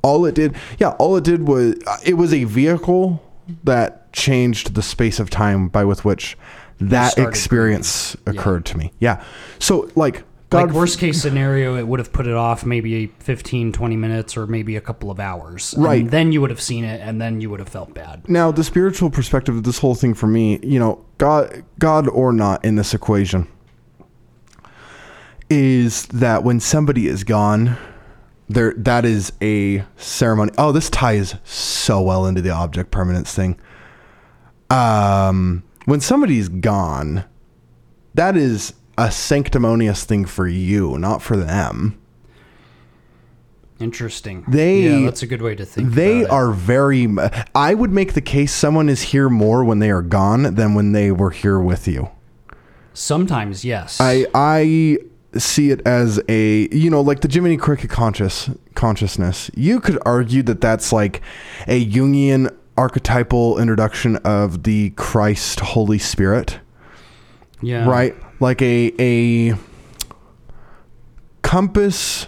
All 0.01 0.25
it 0.25 0.35
did, 0.35 0.55
yeah, 0.77 0.91
all 0.91 1.17
it 1.17 1.23
did 1.25 1.47
was 1.47 1.75
uh, 1.85 1.97
it 2.05 2.13
was 2.13 2.33
a 2.33 2.45
vehicle 2.45 3.21
that 3.65 4.11
changed 4.13 4.75
the 4.75 4.81
space 4.81 5.19
of 5.19 5.29
time 5.29 5.67
by 5.67 5.83
with 5.83 6.05
which 6.05 6.37
that 6.81 7.17
experience 7.17 8.15
grieving. 8.15 8.35
Yeah. 8.35 8.41
occurred 8.41 8.65
to 8.65 8.77
me. 8.77 8.93
Yeah. 8.99 9.23
So 9.59 9.89
like 9.95 10.23
God 10.49 10.67
like 10.67 10.75
worst 10.75 10.97
case 10.97 11.21
scenario, 11.21 11.75
it 11.75 11.87
would 11.87 11.99
have 11.99 12.11
put 12.11 12.25
it 12.25 12.33
off 12.33 12.65
maybe 12.65 13.07
15, 13.19 13.71
20 13.71 13.95
minutes 13.95 14.35
or 14.35 14.47
maybe 14.47 14.75
a 14.77 14.81
couple 14.81 15.11
of 15.11 15.19
hours. 15.19 15.73
And 15.73 15.83
Right. 15.83 16.09
then 16.09 16.31
you 16.31 16.41
would 16.41 16.49
have 16.49 16.61
seen 16.61 16.83
it 16.85 17.01
and 17.01 17.21
then 17.21 17.39
you 17.39 17.49
would 17.51 17.59
have 17.59 17.69
felt 17.69 17.93
bad. 17.93 18.27
Now, 18.27 18.51
the 18.51 18.63
spiritual 18.63 19.11
perspective 19.11 19.55
of 19.55 19.63
this 19.63 19.77
whole 19.77 19.93
thing 19.93 20.13
for 20.15 20.25
me, 20.25 20.59
you 20.63 20.79
know, 20.79 21.05
God, 21.19 21.63
God 21.77 22.07
or 22.07 22.33
not 22.33 22.65
in 22.65 22.75
this 22.77 22.93
equation, 22.95 23.47
is 25.49 26.05
that 26.07 26.43
when 26.43 26.59
somebody 26.59 27.07
is 27.07 27.23
gone, 27.23 27.77
there 28.47 28.73
that 28.77 29.05
is 29.05 29.31
a 29.41 29.83
ceremony. 29.97 30.51
Oh, 30.57 30.71
this 30.71 30.89
ties 30.89 31.35
so 31.43 32.01
well 32.01 32.25
into 32.25 32.41
the 32.41 32.49
object 32.51 32.89
permanence 32.91 33.33
thing. 33.33 33.59
Um, 34.71 35.63
when 35.89 35.99
somebody's 36.01 36.49
gone, 36.49 37.25
that 38.13 38.37
is 38.37 38.73
a 38.97 39.11
sanctimonious 39.11 40.03
thing 40.03 40.25
for 40.25 40.47
you, 40.47 40.97
not 40.97 41.21
for 41.21 41.35
them. 41.37 41.99
Interesting. 43.79 44.43
They- 44.47 44.81
yeah, 44.81 45.05
that's 45.05 45.23
a 45.23 45.27
good 45.27 45.41
way 45.41 45.55
to 45.55 45.65
think. 45.65 45.93
They 45.93 46.25
are 46.25 46.51
very. 46.51 47.07
I 47.55 47.73
would 47.73 47.91
make 47.91 48.13
the 48.13 48.21
case 48.21 48.53
someone 48.53 48.89
is 48.89 49.01
here 49.03 49.29
more 49.29 49.63
when 49.63 49.79
they 49.79 49.89
are 49.89 50.01
gone 50.01 50.55
than 50.55 50.73
when 50.73 50.91
they 50.91 51.11
were 51.11 51.31
here 51.31 51.59
with 51.59 51.87
you. 51.87 52.09
sometimes 52.93 53.63
yes. 53.63 53.97
I 54.01 54.25
I 54.33 54.97
see 55.37 55.69
it 55.69 55.79
as 55.87 56.19
a 56.27 56.67
you 56.75 56.89
know 56.89 56.99
like 56.99 57.21
the 57.21 57.29
Jiminy 57.31 57.55
Cricket 57.55 57.89
conscious 57.89 58.49
consciousness. 58.75 59.49
You 59.55 59.79
could 59.79 59.97
argue 60.05 60.43
that 60.43 60.59
that's 60.59 60.91
like 60.91 61.21
a 61.67 61.85
Jungian 61.89 62.53
archetypal 62.79 63.59
introduction 63.59 64.15
of 64.17 64.63
the 64.63 64.91
Christ 64.91 65.59
Holy 65.59 65.99
Spirit, 65.99 66.59
yeah. 67.61 67.85
right? 67.85 68.15
Like 68.39 68.61
a 68.61 68.93
a 68.97 69.57
compass 71.41 72.27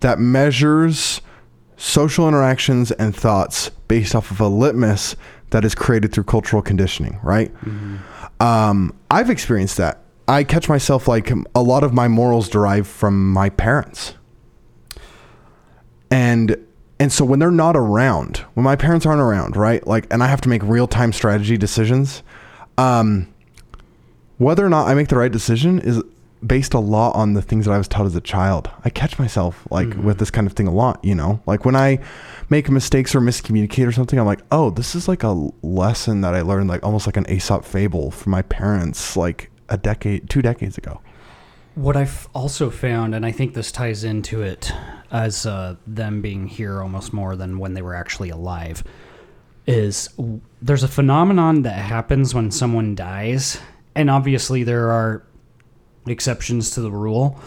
that 0.00 0.18
measures 0.18 1.22
social 1.78 2.28
interactions 2.28 2.92
and 2.92 3.16
thoughts 3.16 3.70
based 3.88 4.14
off 4.14 4.30
of 4.30 4.38
a 4.38 4.48
litmus 4.48 5.16
that 5.50 5.64
is 5.64 5.74
created 5.74 6.12
through 6.12 6.24
cultural 6.24 6.60
conditioning, 6.60 7.18
right? 7.22 7.50
Um, 8.40 8.94
I've 9.10 9.30
experienced 9.30 9.78
that. 9.78 10.02
I 10.28 10.44
catch 10.44 10.68
myself 10.68 11.08
like 11.08 11.32
a 11.54 11.62
lot 11.62 11.84
of 11.84 11.94
my 11.94 12.08
morals 12.08 12.50
derive 12.50 12.86
from 12.86 13.32
my 13.32 13.48
parents. 13.48 14.14
And 16.10 16.56
and 16.98 17.12
so 17.12 17.24
when 17.24 17.38
they're 17.38 17.50
not 17.50 17.76
around, 17.76 18.38
when 18.54 18.64
my 18.64 18.76
parents 18.76 19.04
aren't 19.06 19.20
around, 19.20 19.56
right? 19.56 19.86
Like 19.86 20.06
and 20.12 20.22
I 20.22 20.26
have 20.28 20.40
to 20.42 20.48
make 20.48 20.62
real-time 20.62 21.12
strategy 21.12 21.56
decisions, 21.56 22.22
um 22.78 23.28
whether 24.38 24.64
or 24.64 24.68
not 24.68 24.86
I 24.88 24.94
make 24.94 25.08
the 25.08 25.16
right 25.16 25.32
decision 25.32 25.78
is 25.80 26.02
based 26.46 26.74
a 26.74 26.78
lot 26.78 27.16
on 27.16 27.32
the 27.32 27.40
things 27.40 27.64
that 27.64 27.72
I 27.72 27.78
was 27.78 27.88
taught 27.88 28.04
as 28.06 28.14
a 28.14 28.20
child. 28.20 28.70
I 28.84 28.90
catch 28.90 29.18
myself 29.18 29.66
like 29.70 29.88
Mm-hmm. 29.88 30.04
with 30.06 30.18
this 30.18 30.30
kind 30.30 30.46
of 30.46 30.52
thing 30.52 30.68
a 30.68 30.72
lot, 30.72 31.02
you 31.02 31.14
know? 31.14 31.40
Like 31.46 31.64
when 31.64 31.74
I 31.74 31.98
make 32.50 32.68
mistakes 32.70 33.14
or 33.14 33.20
miscommunicate 33.20 33.86
or 33.86 33.92
something, 33.92 34.18
I'm 34.18 34.26
like, 34.26 34.42
"Oh, 34.52 34.68
this 34.70 34.94
is 34.94 35.08
like 35.08 35.22
a 35.22 35.32
lesson 35.62 36.20
that 36.20 36.34
I 36.34 36.42
learned 36.42 36.68
like 36.68 36.82
almost 36.84 37.06
like 37.06 37.16
an 37.16 37.24
Aesop 37.30 37.64
fable 37.64 38.10
from 38.10 38.32
my 38.32 38.42
parents 38.42 39.16
like 39.16 39.50
a 39.70 39.78
decade, 39.78 40.28
two 40.28 40.42
decades 40.42 40.76
ago." 40.76 41.00
What 41.74 41.96
I've 41.96 42.28
also 42.34 42.70
found, 42.70 43.14
and 43.14 43.24
I 43.26 43.32
think 43.32 43.54
this 43.54 43.72
ties 43.72 44.04
into 44.04 44.42
it 44.42 44.72
as 45.10 45.46
uh, 45.46 45.76
them 45.86 46.20
being 46.20 46.46
here 46.46 46.82
almost 46.82 47.12
more 47.12 47.36
than 47.36 47.58
when 47.58 47.74
they 47.74 47.82
were 47.82 47.94
actually 47.94 48.30
alive, 48.30 48.82
is 49.66 50.08
there's 50.62 50.82
a 50.82 50.88
phenomenon 50.88 51.62
that 51.62 51.74
happens 51.74 52.34
when 52.34 52.50
someone 52.50 52.94
dies, 52.94 53.58
and 53.94 54.10
obviously 54.10 54.62
there 54.62 54.90
are 54.90 55.22
exceptions 56.06 56.70
to 56.70 56.80
the 56.80 56.90
rule. 56.90 57.40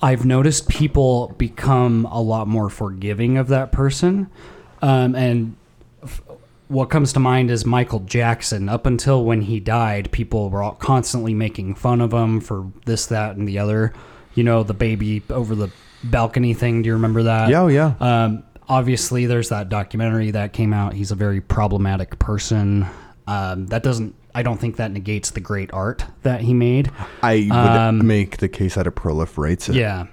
I've 0.00 0.24
noticed 0.24 0.68
people 0.68 1.34
become 1.38 2.06
a 2.06 2.20
lot 2.20 2.46
more 2.46 2.70
forgiving 2.70 3.36
of 3.36 3.48
that 3.48 3.72
person, 3.72 4.30
um, 4.80 5.16
and 5.16 5.56
f- 6.02 6.22
what 6.68 6.90
comes 6.90 7.12
to 7.14 7.20
mind 7.20 7.50
is 7.50 7.64
Michael 7.64 8.00
Jackson. 8.00 8.68
Up 8.68 8.86
until 8.86 9.24
when 9.24 9.42
he 9.42 9.58
died, 9.58 10.12
people 10.12 10.50
were 10.50 10.62
all 10.62 10.74
constantly 10.74 11.34
making 11.34 11.74
fun 11.74 12.00
of 12.00 12.12
him 12.12 12.40
for 12.40 12.70
this, 12.84 13.06
that, 13.06 13.36
and 13.36 13.48
the 13.48 13.58
other. 13.58 13.92
You 14.34 14.44
know, 14.44 14.62
the 14.62 14.74
baby 14.74 15.22
over 15.30 15.56
the 15.56 15.70
balcony 16.04 16.54
thing. 16.54 16.82
Do 16.82 16.86
you 16.88 16.94
remember 16.94 17.24
that? 17.24 17.48
Yeah, 17.50 17.62
oh, 17.62 17.68
yeah. 17.68 17.94
Um, 18.00 18.42
obviously, 18.68 19.26
there's 19.26 19.48
that 19.50 19.68
documentary 19.68 20.30
that 20.32 20.52
came 20.52 20.72
out. 20.72 20.92
He's 20.94 21.10
a 21.10 21.14
very 21.16 21.40
problematic 21.40 22.18
person. 22.18 22.86
Um, 23.26 23.66
that 23.66 23.82
doesn't. 23.82 24.14
I 24.34 24.42
don't 24.42 24.58
think 24.60 24.76
that 24.76 24.92
negates 24.92 25.30
the 25.30 25.40
great 25.40 25.72
art 25.72 26.04
that 26.22 26.40
he 26.42 26.54
made. 26.54 26.90
I 27.22 27.48
would 27.50 27.52
Um, 27.52 28.06
make 28.06 28.36
the 28.36 28.48
case 28.48 28.74
that 28.76 28.86
it 28.86 28.94
proliferates 28.94 29.68
it. 29.68 29.74
Yeah. 29.74 30.06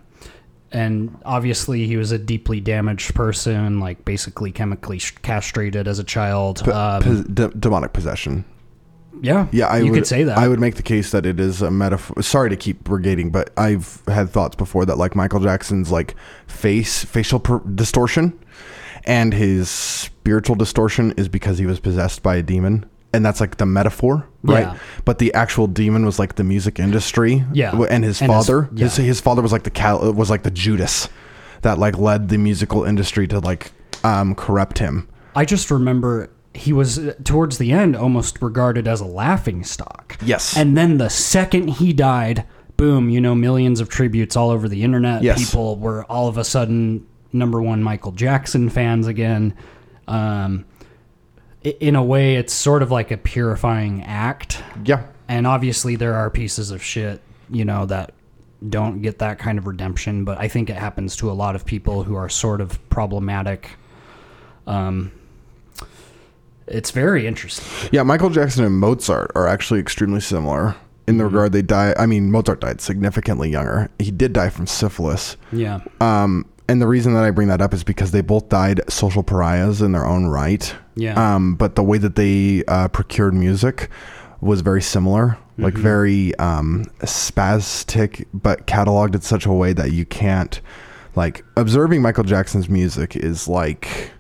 And 0.72 1.16
obviously, 1.24 1.86
he 1.88 1.96
was 1.96 2.12
a 2.12 2.18
deeply 2.18 2.60
damaged 2.60 3.14
person, 3.16 3.80
like 3.80 4.04
basically 4.04 4.52
chemically 4.52 5.00
castrated 5.22 5.88
as 5.88 6.00
a 6.00 6.04
child. 6.04 6.62
P- 6.66 6.72
Um, 6.72 7.24
de- 7.34 7.50
demonic 7.50 7.94
possession. 7.94 8.44
Yeah, 9.22 9.48
Yeah, 9.52 9.68
I 9.68 9.80
you 9.80 9.86
would 9.92 9.94
could 10.00 10.08
say 10.08 10.24
that. 10.24 10.38
I 10.38 10.48
would 10.48 10.60
make 10.60 10.76
the 10.76 10.84
case 10.84 11.12
that 11.12 11.26
it 11.26 11.40
is 11.40 11.62
a 11.62 11.72
metaphor. 11.72 12.22
Sorry 12.22 12.50
to 12.50 12.56
keep 12.56 12.84
brigading, 12.84 13.32
but 13.32 13.52
I've 13.58 14.02
had 14.08 14.30
thoughts 14.30 14.56
before 14.56 14.86
that 14.86 14.98
like 14.98 15.16
Michael 15.16 15.40
Jackson's 15.40 15.92
like 15.92 16.16
face 16.48 17.04
facial 17.06 17.40
per- 17.40 17.60
distortion 17.60 18.38
and 19.06 19.34
his 19.34 19.70
spiritual 19.70 20.56
distortion 20.56 21.14
is 21.18 21.28
because 21.28 21.58
he 21.58 21.66
was 21.66 21.80
possessed 21.80 22.24
by 22.24 22.38
a 22.38 22.44
demon. 22.44 22.86
And 23.14 23.26
that's 23.26 23.40
like 23.40 23.58
the 23.58 23.66
metaphor, 23.66 24.28
right? 24.44 24.62
Yeah. 24.68 24.78
But 25.06 25.20
the 25.20 25.34
actual 25.34 25.68
demon 25.68 26.06
was 26.06 26.20
like 26.20 26.36
the 26.36 26.44
music 26.44 26.80
industry, 26.80 27.46
Yeah. 27.54 27.72
And 27.90 28.04
his 28.04 28.22
And 28.22 28.30
father, 28.30 28.64
his, 28.76 28.98
yeah. 29.00 29.06
his 29.06 29.22
father 29.22 29.42
was 29.42 29.52
like 29.54 29.64
the 29.64 29.70
cal- 29.70 30.12
was 30.14 30.30
like 30.30 30.44
the 30.44 30.52
Judas 30.52 31.08
that 31.62 31.78
like 31.80 31.98
led 31.98 32.28
the 32.30 32.38
musical 32.38 32.84
industry 32.84 33.26
to 33.30 33.40
like 33.40 33.72
um 34.04 34.36
corrupt 34.36 34.80
him. 34.80 35.08
I 35.34 35.46
just 35.46 35.72
remember 35.72 36.30
he 36.56 36.74
was 36.74 36.98
uh, 37.00 37.14
towards 37.24 37.58
the 37.58 37.72
end 37.72 37.96
almost 37.96 38.42
regarded 38.42 38.88
as 38.88 39.02
a 39.02 39.06
laughing 39.06 39.64
stock. 39.64 40.18
Yes. 40.22 40.56
And 40.58 40.78
then 40.78 40.98
the 40.98 41.10
second 41.10 41.68
he 41.70 41.94
died, 41.94 42.46
boom, 42.78 43.10
you 43.10 43.22
know, 43.22 43.36
millions 43.36 43.80
of 43.80 43.90
tributes 43.90 44.36
all 44.36 44.50
over 44.50 44.68
the 44.68 44.84
internet. 44.84 45.24
Yes. 45.24 45.46
People 45.46 45.78
were 45.78 46.04
all 46.06 46.28
of 46.28 46.38
a 46.38 46.44
sudden 46.44 47.06
number 47.32 47.62
one 47.62 47.84
Michael 47.84 48.12
Jackson 48.12 48.70
fans 48.70 49.08
again. 49.08 49.56
Um, 50.08 50.66
in 51.64 51.96
a 51.96 52.04
way, 52.04 52.36
it's 52.36 52.54
sort 52.54 52.82
of 52.84 52.92
like 52.92 53.12
a 53.12 53.18
purifying 53.18 54.04
act. 54.04 54.64
Yeah. 54.84 55.08
And 55.28 55.48
obviously, 55.48 55.96
there 55.96 56.14
are 56.14 56.30
pieces 56.30 56.72
of 56.72 56.84
shit, 56.84 57.22
you 57.50 57.66
know, 57.66 57.86
that 57.88 58.14
don't 58.68 59.02
get 59.02 59.20
that 59.20 59.40
kind 59.40 59.58
of 59.58 59.66
redemption. 59.68 60.26
But 60.26 60.40
I 60.40 60.48
think 60.48 60.70
it 60.70 60.76
happens 60.76 61.16
to 61.18 61.32
a 61.32 61.34
lot 61.34 61.56
of 61.56 61.66
people 61.66 62.04
who 62.04 62.16
are 62.16 62.30
sort 62.30 62.62
of 62.62 62.90
problematic. 62.90 63.72
Um, 64.68 65.12
it's 66.68 66.92
very 66.92 67.28
interesting. 67.28 67.90
Yeah, 67.92 68.04
Michael 68.04 68.30
Jackson 68.30 68.64
and 68.66 68.78
Mozart 68.80 69.32
are 69.36 69.48
actually 69.48 69.80
extremely 69.80 70.22
similar 70.22 70.76
in 71.08 71.18
the 71.18 71.24
Mm-hmm. 71.24 71.34
regard 71.36 71.52
they 71.52 71.62
die. 71.62 71.94
I 71.98 72.06
mean, 72.08 72.32
Mozart 72.32 72.62
died 72.62 72.82
significantly 72.82 73.50
younger. 73.50 73.90
He 74.00 74.12
did 74.12 74.34
die 74.34 74.50
from 74.50 74.66
syphilis. 74.68 75.38
Yeah. 75.52 75.82
Um, 76.02 76.46
and 76.68 76.82
the 76.82 76.88
reason 76.88 77.14
that 77.14 77.24
I 77.24 77.30
bring 77.30 77.48
that 77.50 77.62
up 77.62 77.74
is 77.76 77.84
because 77.84 78.10
they 78.12 78.22
both 78.22 78.50
died 78.50 78.82
social 78.90 79.22
pariahs 79.22 79.82
in 79.84 79.92
their 79.92 80.06
own 80.08 80.26
right. 80.26 80.76
Yeah. 80.96 81.36
Um, 81.36 81.54
but 81.56 81.76
the 81.76 81.84
way 81.84 82.00
that 82.00 82.16
they 82.16 82.64
uh, 82.68 82.88
procured 82.88 83.36
music 83.36 83.90
was 84.42 84.62
very 84.62 84.82
similar, 84.82 85.38
like 85.60 85.76
Mm-hmm. 85.76 85.84
very 85.84 86.36
um, 86.40 86.86
spastic, 87.02 88.26
but 88.34 88.66
cataloged 88.68 89.16
in 89.16 89.22
such 89.22 89.46
a 89.46 89.54
way 89.54 89.74
that 89.74 89.92
you 89.92 90.06
can't 90.06 90.60
like 91.16 91.44
observing 91.56 92.02
Michael 92.02 92.24
Jackson's 92.24 92.68
music 92.68 93.16
is 93.16 93.48
like 93.48 94.12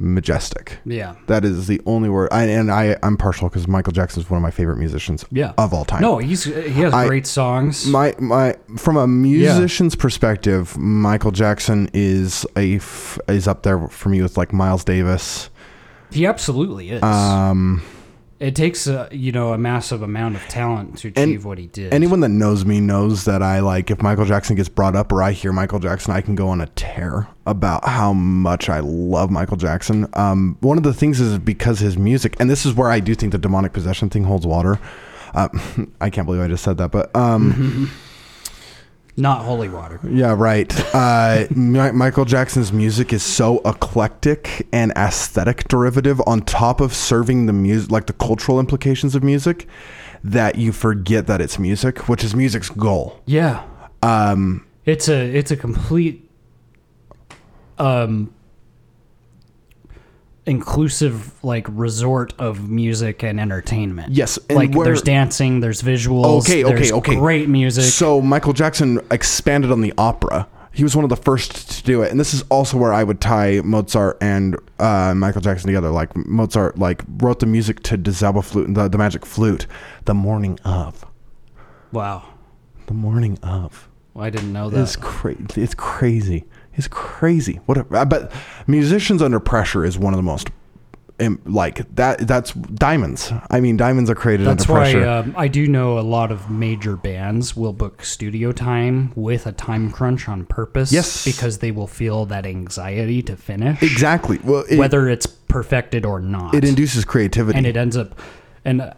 majestic. 0.00 0.78
Yeah. 0.84 1.14
That 1.26 1.44
is 1.44 1.66
the 1.66 1.80
only 1.86 2.08
word. 2.08 2.28
I, 2.32 2.44
and 2.44 2.70
I, 2.72 2.96
I'm 3.02 3.16
partial 3.16 3.48
because 3.48 3.68
Michael 3.68 3.92
Jackson 3.92 4.22
is 4.22 4.30
one 4.30 4.38
of 4.38 4.42
my 4.42 4.50
favorite 4.50 4.78
musicians 4.78 5.24
Yeah. 5.30 5.52
of 5.58 5.74
all 5.74 5.84
time. 5.84 6.00
No, 6.02 6.18
he's 6.18 6.44
he 6.44 6.70
has 6.80 6.92
I- 6.94 7.06
great 7.06 7.26
songs. 7.26 7.86
My 7.86 8.14
my 8.18 8.56
from 8.76 8.96
a 8.96 9.06
musician's 9.06 9.94
perspective, 9.94 10.76
Michael 10.78 11.30
Jackson 11.32 11.90
is 11.92 12.46
a 12.56 12.76
f- 12.76 13.18
is 13.28 13.46
up 13.46 13.62
there 13.62 13.88
for 13.88 14.08
me 14.08 14.22
with 14.22 14.36
like 14.36 14.52
Miles 14.52 14.84
Davis. 14.84 15.50
he 16.10 16.26
absolutely 16.26 16.90
is. 16.90 17.02
Um, 17.02 17.82
it 18.40 18.56
takes 18.56 18.86
a 18.86 19.08
you 19.12 19.30
know 19.30 19.52
a 19.52 19.58
massive 19.58 20.02
amount 20.02 20.34
of 20.34 20.42
talent 20.48 20.98
to 20.98 21.08
achieve 21.08 21.44
what 21.44 21.58
he 21.58 21.66
did. 21.66 21.92
anyone 21.92 22.20
that 22.20 22.30
knows 22.30 22.64
me 22.64 22.80
knows 22.80 23.26
that 23.26 23.42
I 23.42 23.60
like 23.60 23.90
if 23.90 24.02
Michael 24.02 24.24
Jackson 24.24 24.56
gets 24.56 24.68
brought 24.68 24.96
up 24.96 25.12
or 25.12 25.22
I 25.22 25.32
hear 25.32 25.52
Michael 25.52 25.78
Jackson, 25.78 26.12
I 26.12 26.22
can 26.22 26.34
go 26.34 26.48
on 26.48 26.60
a 26.60 26.66
tear 26.68 27.28
about 27.46 27.86
how 27.86 28.12
much 28.12 28.68
I 28.68 28.80
love 28.80 29.30
Michael 29.30 29.56
Jackson. 29.58 30.08
Um, 30.14 30.56
one 30.60 30.78
of 30.78 30.82
the 30.84 30.94
things 30.94 31.20
is 31.20 31.38
because 31.38 31.78
his 31.80 31.98
music, 31.98 32.36
and 32.40 32.48
this 32.50 32.64
is 32.64 32.74
where 32.74 32.90
I 32.90 33.00
do 33.00 33.14
think 33.14 33.32
the 33.32 33.38
demonic 33.38 33.72
possession 33.72 34.08
thing 34.08 34.24
holds 34.24 34.46
water. 34.46 34.80
Uh, 35.34 35.48
I 36.00 36.10
can't 36.10 36.26
believe 36.26 36.40
I 36.42 36.48
just 36.48 36.64
said 36.64 36.78
that, 36.78 36.90
but 36.90 37.14
um, 37.14 37.90
not 39.20 39.42
holy 39.44 39.68
water. 39.68 40.00
Yeah, 40.08 40.34
right. 40.36 40.72
Uh, 40.94 41.46
Mi- 41.54 41.92
Michael 41.92 42.24
Jackson's 42.24 42.72
music 42.72 43.12
is 43.12 43.22
so 43.22 43.60
eclectic 43.64 44.66
and 44.72 44.92
aesthetic 44.96 45.68
derivative 45.68 46.20
on 46.26 46.40
top 46.42 46.80
of 46.80 46.94
serving 46.94 47.46
the 47.46 47.52
music, 47.52 47.90
like 47.90 48.06
the 48.06 48.12
cultural 48.14 48.58
implications 48.58 49.14
of 49.14 49.22
music, 49.22 49.68
that 50.24 50.56
you 50.56 50.72
forget 50.72 51.26
that 51.26 51.40
it's 51.40 51.58
music, 51.58 52.08
which 52.08 52.24
is 52.24 52.34
music's 52.34 52.70
goal. 52.70 53.20
Yeah. 53.26 53.62
Um, 54.02 54.66
It's 54.86 55.08
a 55.08 55.18
it's 55.36 55.50
a 55.50 55.56
complete 55.56 56.28
um 57.78 58.32
inclusive 60.46 61.42
like 61.44 61.66
resort 61.70 62.32
of 62.38 62.68
music 62.68 63.22
and 63.22 63.38
entertainment. 63.40 64.12
Yes, 64.12 64.38
and 64.48 64.56
like 64.56 64.72
where- 64.74 64.84
there's 64.84 65.02
dancing, 65.02 65.60
there's 65.60 65.82
visuals, 65.82 66.42
Okay, 66.44 66.64
okay, 66.64 66.74
there's 66.74 66.92
okay. 66.92 67.16
great 67.16 67.48
music. 67.48 67.84
So 67.84 68.20
Michael 68.20 68.52
Jackson 68.52 69.00
expanded 69.10 69.70
on 69.70 69.80
the 69.80 69.92
opera. 69.98 70.48
He 70.72 70.84
was 70.84 70.94
one 70.94 71.04
of 71.04 71.10
the 71.10 71.16
first 71.16 71.70
to 71.78 71.82
do 71.82 72.02
it, 72.02 72.12
and 72.12 72.20
this 72.20 72.32
is 72.32 72.42
also 72.48 72.76
where 72.76 72.92
I 72.92 73.02
would 73.02 73.20
tie 73.20 73.60
Mozart 73.64 74.18
and 74.20 74.56
uh, 74.78 75.14
Michael 75.16 75.40
Jackson 75.40 75.66
together. 75.66 75.90
Like 75.90 76.14
Mozart, 76.16 76.78
like 76.78 77.02
wrote 77.18 77.40
the 77.40 77.46
music 77.46 77.82
to 77.84 77.96
the 77.96 78.12
the, 78.12 78.88
the 78.88 78.98
magic 78.98 79.26
flute, 79.26 79.66
the 80.04 80.14
morning 80.14 80.60
of, 80.64 81.04
wow. 81.90 82.22
the 82.86 82.94
morning 82.94 83.36
of. 83.42 83.88
Well, 84.14 84.24
I 84.24 84.30
didn't 84.30 84.52
know 84.52 84.70
that. 84.70 84.80
It's 84.80 84.96
crazy. 84.96 85.44
It's 85.56 85.74
crazy. 85.74 86.44
It's 86.74 86.88
crazy. 86.88 87.60
What? 87.66 87.78
A, 87.78 88.06
but 88.06 88.32
musicians 88.66 89.22
under 89.22 89.40
pressure 89.40 89.84
is 89.84 89.98
one 89.98 90.12
of 90.14 90.18
the 90.18 90.22
most, 90.22 90.48
like 91.44 91.94
that. 91.96 92.26
That's 92.26 92.52
diamonds. 92.52 93.32
I 93.50 93.60
mean, 93.60 93.76
diamonds 93.76 94.08
are 94.08 94.14
created 94.14 94.46
That's 94.46 94.62
under 94.68 94.72
why 94.72 94.92
pressure. 94.92 95.08
um, 95.08 95.34
I 95.36 95.48
do 95.48 95.66
know 95.66 95.98
a 95.98 96.00
lot 96.00 96.32
of 96.32 96.50
major 96.50 96.96
bands 96.96 97.54
will 97.54 97.72
book 97.74 98.02
studio 98.04 98.52
time 98.52 99.12
with 99.16 99.46
a 99.46 99.52
time 99.52 99.90
crunch 99.90 100.28
on 100.28 100.46
purpose. 100.46 100.92
Yes. 100.92 101.24
because 101.24 101.58
they 101.58 101.70
will 101.72 101.86
feel 101.88 102.24
that 102.26 102.46
anxiety 102.46 103.20
to 103.22 103.36
finish, 103.36 103.82
exactly. 103.82 104.38
Well, 104.42 104.64
it, 104.70 104.78
whether 104.78 105.08
it's 105.08 105.26
perfected 105.26 106.06
or 106.06 106.20
not. 106.20 106.54
it 106.54 106.64
induces 106.64 107.04
creativity. 107.04 107.58
and 107.58 107.66
it 107.66 107.76
ends 107.76 107.96
up. 107.96 108.18
And 108.64 108.82
uh, 108.82 108.92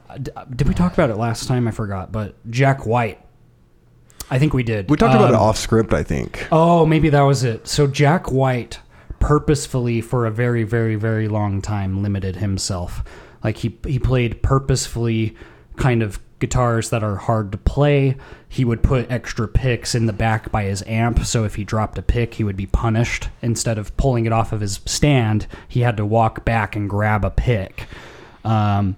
did 0.54 0.66
we 0.68 0.74
talk 0.74 0.92
about 0.92 1.10
it 1.10 1.16
last 1.16 1.46
time? 1.48 1.66
I 1.68 1.70
forgot. 1.70 2.10
But 2.12 2.34
Jack 2.50 2.84
White, 2.84 3.21
I 4.32 4.38
think 4.38 4.54
we 4.54 4.62
did. 4.62 4.88
we 4.90 4.96
talked 4.96 5.14
about 5.14 5.30
it 5.30 5.36
Um, 5.36 5.42
off 5.42 5.58
script. 5.58 5.92
I 5.92 6.02
think. 6.02 6.48
Oh, 6.50 6.86
maybe 6.86 7.10
that 7.10 7.20
was 7.22 7.44
it. 7.44 7.68
So 7.68 7.86
Jack 7.86 8.32
White 8.32 8.80
purposefully 9.18 10.00
for 10.00 10.26
a 10.26 10.30
very 10.30 10.64
very 10.64 10.96
very 10.96 11.28
long 11.28 11.60
time 11.62 12.02
limited 12.02 12.36
himself. 12.36 13.04
Like 13.44 13.58
he 13.58 13.78
he 13.86 13.98
played 13.98 14.42
purposefully 14.42 15.36
kind 15.76 16.02
of 16.02 16.18
guitars 16.38 16.90
that 16.90 17.04
are 17.04 17.16
hard 17.16 17.52
to 17.52 17.58
play. 17.58 18.16
He 18.48 18.64
would 18.64 18.82
put 18.82 19.10
extra 19.10 19.46
picks 19.46 19.94
in 19.94 20.06
the 20.06 20.12
back 20.12 20.50
by 20.50 20.64
his 20.64 20.82
amp, 20.86 21.24
so 21.24 21.44
if 21.44 21.54
he 21.54 21.62
dropped 21.64 21.98
a 21.98 22.02
pick, 22.02 22.34
he 22.34 22.44
would 22.44 22.56
be 22.56 22.66
punished. 22.66 23.28
Instead 23.42 23.78
of 23.78 23.96
pulling 23.96 24.26
it 24.26 24.32
off 24.32 24.52
of 24.52 24.60
his 24.60 24.80
stand, 24.86 25.46
he 25.68 25.80
had 25.80 25.96
to 25.98 26.04
walk 26.04 26.44
back 26.44 26.74
and 26.74 26.90
grab 26.90 27.24
a 27.24 27.30
pick. 27.30 27.86
Um, 28.44 28.96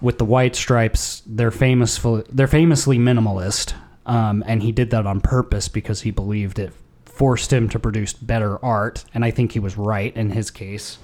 with 0.00 0.18
the 0.18 0.24
White 0.24 0.54
Stripes, 0.54 1.22
they're 1.26 1.50
famous 1.50 1.96
for, 1.98 2.22
they're 2.30 2.46
famously 2.46 2.98
minimalist, 2.98 3.74
um, 4.06 4.42
and 4.46 4.62
he 4.62 4.72
did 4.72 4.90
that 4.90 5.06
on 5.06 5.20
purpose 5.20 5.68
because 5.68 6.02
he 6.02 6.10
believed 6.10 6.58
it 6.58 6.72
forced 7.06 7.52
him 7.52 7.68
to 7.68 7.78
produce 7.78 8.12
better 8.12 8.62
art, 8.64 9.04
and 9.14 9.24
I 9.24 9.30
think 9.30 9.52
he 9.52 9.60
was 9.60 9.76
right 9.78 10.14
in 10.16 10.30
his 10.30 10.50
case. 10.50 10.98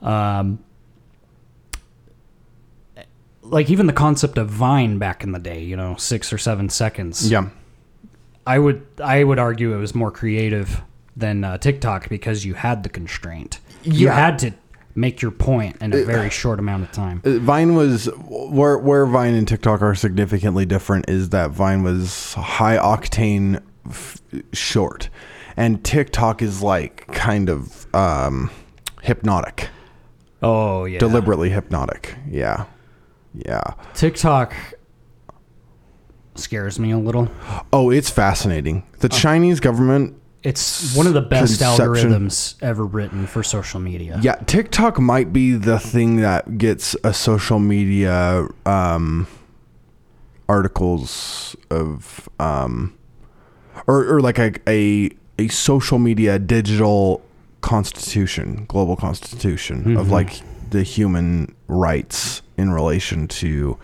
Um, 0.00 0.60
like 3.42 3.70
even 3.70 3.86
the 3.86 3.92
concept 3.92 4.38
of 4.38 4.48
Vine 4.48 4.98
back 4.98 5.22
in 5.24 5.32
the 5.32 5.38
day, 5.38 5.62
you 5.62 5.76
know, 5.76 5.96
six 5.96 6.32
or 6.32 6.38
seven 6.38 6.68
seconds. 6.68 7.30
Yeah. 7.30 7.48
I 8.46 8.58
would 8.58 8.84
I 9.02 9.24
would 9.24 9.38
argue 9.38 9.74
it 9.74 9.78
was 9.78 9.94
more 9.94 10.10
creative 10.10 10.80
than 11.16 11.44
uh, 11.44 11.58
TikTok 11.58 12.08
because 12.08 12.44
you 12.44 12.54
had 12.54 12.82
the 12.82 12.88
constraint. 12.88 13.58
You 13.82 14.06
Yeah. 14.06 14.14
had 14.14 14.38
to 14.40 14.52
make 14.94 15.22
your 15.22 15.30
point 15.30 15.76
in 15.80 15.92
a 15.92 16.04
very 16.04 16.30
short 16.30 16.58
amount 16.58 16.82
of 16.84 16.92
time. 16.92 17.22
Uh, 17.24 17.38
Vine 17.38 17.74
was 17.74 18.06
where 18.26 18.78
where 18.78 19.06
Vine 19.06 19.34
and 19.34 19.46
TikTok 19.48 19.82
are 19.82 19.94
significantly 19.94 20.66
different 20.66 21.08
is 21.08 21.30
that 21.30 21.50
Vine 21.50 21.82
was 21.82 22.34
high 22.34 22.76
octane 22.76 23.62
f- 23.88 24.20
short 24.52 25.08
and 25.56 25.82
TikTok 25.84 26.42
is 26.42 26.62
like 26.62 27.06
kind 27.08 27.48
of 27.48 27.86
um 27.94 28.50
hypnotic. 29.02 29.68
Oh 30.42 30.84
yeah, 30.84 30.98
Deliberately 30.98 31.50
hypnotic. 31.50 32.14
Yeah. 32.28 32.64
Yeah. 33.34 33.62
TikTok 33.94 34.54
scares 36.34 36.78
me 36.78 36.90
a 36.90 36.98
little. 36.98 37.28
Oh, 37.72 37.90
it's 37.90 38.10
fascinating. 38.10 38.84
The 39.00 39.08
Chinese 39.08 39.60
government 39.60 40.20
It's 40.42 40.96
one 40.96 41.06
of 41.06 41.14
the 41.14 41.20
best 41.20 41.60
Conception. 41.60 42.10
algorithms 42.10 42.56
ever 42.62 42.84
written 42.84 43.26
for 43.26 43.42
social 43.42 43.78
media. 43.78 44.18
Yeah, 44.22 44.36
TikTok 44.46 44.98
might 44.98 45.32
be 45.32 45.52
the 45.52 45.78
thing 45.78 46.16
that 46.16 46.58
gets 46.58 46.96
a 47.04 47.14
social 47.14 47.60
media 47.60 48.48
um, 48.66 49.28
articles 50.48 51.54
of 51.70 52.28
um, 52.40 52.96
or 53.86 54.16
or 54.16 54.20
like 54.20 54.38
a, 54.38 54.52
a 54.68 55.10
a 55.38 55.48
social 55.48 55.98
media 55.98 56.38
digital 56.38 57.22
constitution, 57.60 58.64
global 58.66 58.96
constitution 58.96 59.96
of 59.96 60.10
like 60.10 60.42
the 60.70 60.82
human 60.82 61.54
rights 61.68 62.42
in 62.56 62.72
relation 62.72 63.28
to 63.28 63.78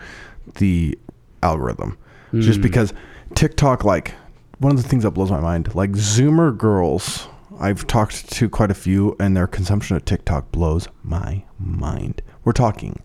the 0.55 0.97
algorithm. 1.41 1.97
Just 2.33 2.61
because 2.61 2.93
TikTok 3.33 3.83
like 3.83 4.13
one 4.59 4.71
of 4.75 4.81
the 4.81 4.87
things 4.87 5.03
that 5.03 5.11
blows 5.11 5.31
my 5.31 5.39
mind, 5.39 5.73
like 5.75 5.91
Zoomer 5.91 6.55
girls, 6.57 7.27
I've 7.59 7.87
talked 7.87 8.31
to 8.33 8.49
quite 8.49 8.71
a 8.71 8.75
few, 8.75 9.15
and 9.19 9.35
their 9.35 9.47
consumption 9.47 9.95
of 9.95 10.05
TikTok 10.05 10.51
blows 10.51 10.87
my 11.03 11.43
mind. 11.57 12.21
We're 12.43 12.51
talking. 12.53 13.01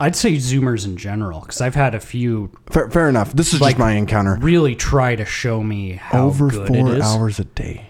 I'd 0.00 0.16
say 0.16 0.32
Zoomers 0.36 0.84
in 0.86 0.96
general 0.96 1.40
because 1.40 1.60
I've 1.60 1.74
had 1.74 1.94
a 1.94 2.00
few 2.00 2.50
Fair, 2.70 2.90
fair 2.90 3.08
enough. 3.08 3.32
This 3.34 3.52
is 3.52 3.60
Like, 3.60 3.72
just 3.76 3.78
my 3.80 3.92
encounter. 3.92 4.38
really 4.40 4.74
try 4.74 5.14
to 5.16 5.24
show 5.24 5.62
me 5.62 5.92
how 5.92 6.26
Over 6.26 6.48
good 6.48 6.68
four 6.68 6.92
it 6.94 6.98
is. 6.98 7.04
hours 7.04 7.38
a 7.38 7.44
day. 7.44 7.86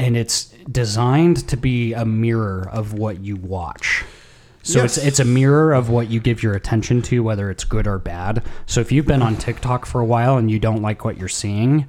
and 0.00 0.16
it's 0.16 0.54
designed 0.70 1.48
to 1.48 1.56
be 1.56 1.92
a 1.92 2.04
mirror 2.04 2.68
of 2.72 2.92
what 2.92 3.20
you 3.20 3.34
watch. 3.36 4.04
So 4.62 4.82
Yes. 4.82 4.96
it's 4.98 5.06
it's 5.06 5.20
a 5.20 5.24
mirror 5.24 5.72
of 5.72 5.88
what 5.88 6.08
you 6.10 6.20
give 6.20 6.42
your 6.42 6.54
attention 6.54 7.02
to, 7.02 7.22
whether 7.22 7.50
it's 7.50 7.64
good 7.64 7.86
or 7.88 7.98
bad. 7.98 8.42
So 8.66 8.80
if 8.80 8.92
you've 8.92 9.06
been 9.06 9.22
on 9.22 9.34
TikTok 9.36 9.86
for 9.86 10.00
a 10.00 10.04
while 10.04 10.36
and 10.36 10.48
you 10.50 10.58
don't 10.60 10.82
like 10.82 11.04
what 11.04 11.16
you're 11.18 11.26
seeing, 11.26 11.86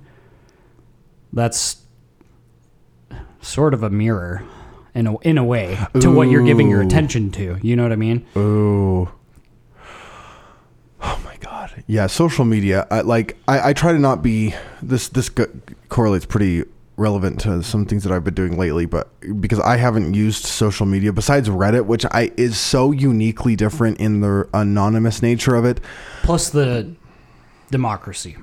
that's 1.33 1.77
sort 3.41 3.73
of 3.73 3.83
a 3.83 3.89
mirror 3.89 4.43
in 4.93 5.07
a 5.07 5.17
in 5.19 5.37
a 5.37 5.43
way 5.43 5.77
to 5.99 6.11
what 6.11 6.29
you're 6.29 6.43
giving 6.45 6.69
your 6.69 6.81
attention 6.81 7.31
to. 7.31 7.57
You 7.61 7.75
know 7.75 7.83
what 7.83 7.91
I 7.91 7.95
mean? 7.97 8.25
Oh. 8.35 9.11
Oh 11.01 11.21
my 11.23 11.37
god. 11.39 11.83
Yeah, 11.87 12.07
social 12.07 12.43
media. 12.45 12.85
I, 12.91 13.01
like 13.01 13.37
I, 13.47 13.69
I 13.69 13.73
try 13.73 13.93
to 13.93 13.99
not 13.99 14.21
be 14.21 14.53
this. 14.81 15.07
This 15.07 15.29
go- 15.29 15.47
correlates 15.87 16.25
pretty 16.25 16.65
relevant 16.97 17.39
to 17.39 17.63
some 17.63 17.85
things 17.85 18.03
that 18.03 18.11
I've 18.11 18.25
been 18.25 18.33
doing 18.33 18.57
lately, 18.57 18.85
but 18.85 19.07
because 19.39 19.59
I 19.61 19.77
haven't 19.77 20.13
used 20.13 20.45
social 20.45 20.85
media 20.85 21.13
besides 21.13 21.47
Reddit, 21.47 21.85
which 21.85 22.05
I 22.11 22.31
is 22.35 22.57
so 22.57 22.91
uniquely 22.91 23.55
different 23.55 23.99
in 24.01 24.19
the 24.19 24.49
anonymous 24.53 25.21
nature 25.21 25.55
of 25.55 25.63
it, 25.63 25.79
Plus 26.23 26.49
the 26.49 26.93
democracy. 27.71 28.35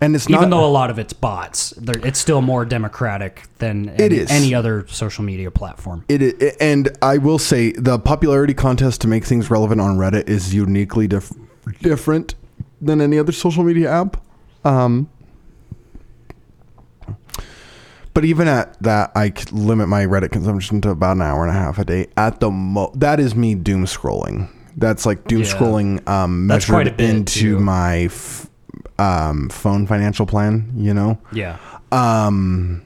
And 0.00 0.14
it's 0.14 0.28
not. 0.28 0.38
Even 0.38 0.50
not. 0.50 0.56
though 0.58 0.66
a 0.66 0.68
lot 0.70 0.90
of 0.90 0.98
it's 0.98 1.12
bots, 1.12 1.72
it's 1.78 2.18
still 2.18 2.40
more 2.42 2.64
democratic 2.64 3.42
than 3.58 3.88
It 3.90 4.00
any, 4.00 4.16
is. 4.16 4.30
any 4.30 4.54
other 4.54 4.86
social 4.88 5.24
media 5.24 5.50
platform. 5.50 6.04
It, 6.08 6.22
it 6.22 6.56
and 6.60 6.88
I 7.02 7.18
will 7.18 7.38
say 7.38 7.72
the 7.72 7.98
popularity 7.98 8.54
contest 8.54 9.00
to 9.02 9.08
make 9.08 9.24
things 9.24 9.50
relevant 9.50 9.80
on 9.80 9.96
Reddit 9.96 10.28
is 10.28 10.54
uniquely 10.54 11.06
dif- 11.08 11.32
different 11.82 12.34
than 12.80 13.00
any 13.00 13.18
other 13.18 13.32
social 13.32 13.64
media 13.64 13.90
app. 13.90 14.16
Um, 14.64 15.08
but 18.14 18.24
even 18.24 18.48
at 18.48 18.80
that, 18.82 19.12
I 19.14 19.32
limit 19.52 19.88
my 19.88 20.04
Reddit 20.04 20.32
consumption 20.32 20.80
to 20.82 20.90
about 20.90 21.16
an 21.16 21.22
hour 21.22 21.46
and 21.46 21.50
a 21.56 21.58
half 21.58 21.78
a 21.78 21.84
day 21.84 22.08
at 22.16 22.40
the 22.40 22.50
mo. 22.50 22.90
That 22.96 23.20
is 23.20 23.34
me 23.34 23.54
doom 23.54 23.84
scrolling. 23.84 24.48
That's 24.76 25.06
like 25.06 25.26
doom 25.26 25.42
Yeah. 25.42 25.46
scrolling 25.54 26.08
um, 26.08 26.46
That's 26.48 26.68
measured 26.68 26.74
quite 26.74 26.86
a 26.88 26.92
bit, 26.92 27.10
into 27.10 27.40
too. 27.40 27.58
my 27.60 27.96
f- 28.04 28.48
um, 28.98 29.48
phone 29.48 29.86
financial 29.86 30.26
plan. 30.26 30.72
You 30.76 30.94
know. 30.94 31.18
Yeah. 31.32 31.58
Um, 31.92 32.84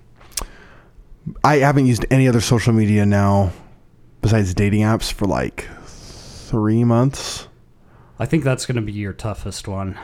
I 1.45 1.57
haven't 1.57 1.87
used 1.87 2.05
any 2.11 2.29
other 2.29 2.41
social 2.41 2.73
media 2.73 3.07
now 3.07 3.53
besides 4.21 4.55
dating 4.55 4.83
apps 4.83 5.13
for 5.13 5.27
like 5.27 5.69
three 5.87 6.85
months. 6.85 7.49
I 8.19 8.27
think 8.27 8.45
that's 8.45 8.67
going 8.67 8.77
to 8.77 8.83
be 8.83 8.93
your 8.93 9.13
toughest 9.13 9.67
one 9.67 9.99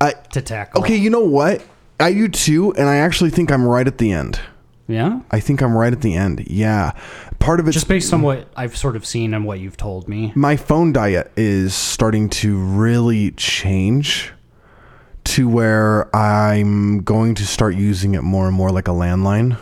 I 0.00 0.12
to 0.12 0.42
tackle. 0.42 0.82
okay, 0.82 0.96
you 0.96 1.10
know 1.10 1.24
what? 1.24 1.64
I 1.98 2.12
do 2.12 2.28
too, 2.28 2.72
and 2.74 2.88
I 2.88 2.96
actually 2.96 3.30
think 3.30 3.50
I'm 3.50 3.64
right 3.66 3.86
at 3.86 3.98
the 3.98 4.12
end. 4.12 4.40
Yeah. 4.86 5.20
I 5.30 5.40
think 5.40 5.62
I'm 5.62 5.74
right 5.76 5.92
at 5.92 6.02
the 6.02 6.14
end. 6.14 6.46
Yeah, 6.46 6.92
part 7.38 7.58
of 7.58 7.66
it's 7.66 7.74
Just 7.74 7.88
based 7.88 8.12
on 8.12 8.20
what 8.20 8.48
I've 8.54 8.76
sort 8.76 8.96
of 8.96 9.06
seen 9.06 9.32
and 9.32 9.46
what 9.46 9.58
you've 9.58 9.78
told 9.78 10.08
me. 10.08 10.30
my 10.34 10.56
phone 10.56 10.92
diet 10.92 11.32
is 11.36 11.74
starting 11.74 12.28
to 12.30 12.58
really 12.58 13.30
change 13.32 14.33
to 15.34 15.48
where 15.48 16.14
I'm 16.14 17.02
going 17.02 17.34
to 17.36 17.46
start 17.46 17.74
using 17.74 18.14
it 18.14 18.22
more 18.22 18.46
and 18.46 18.54
more 18.56 18.70
like 18.70 18.88
a 18.88 18.92
landline. 18.92 19.58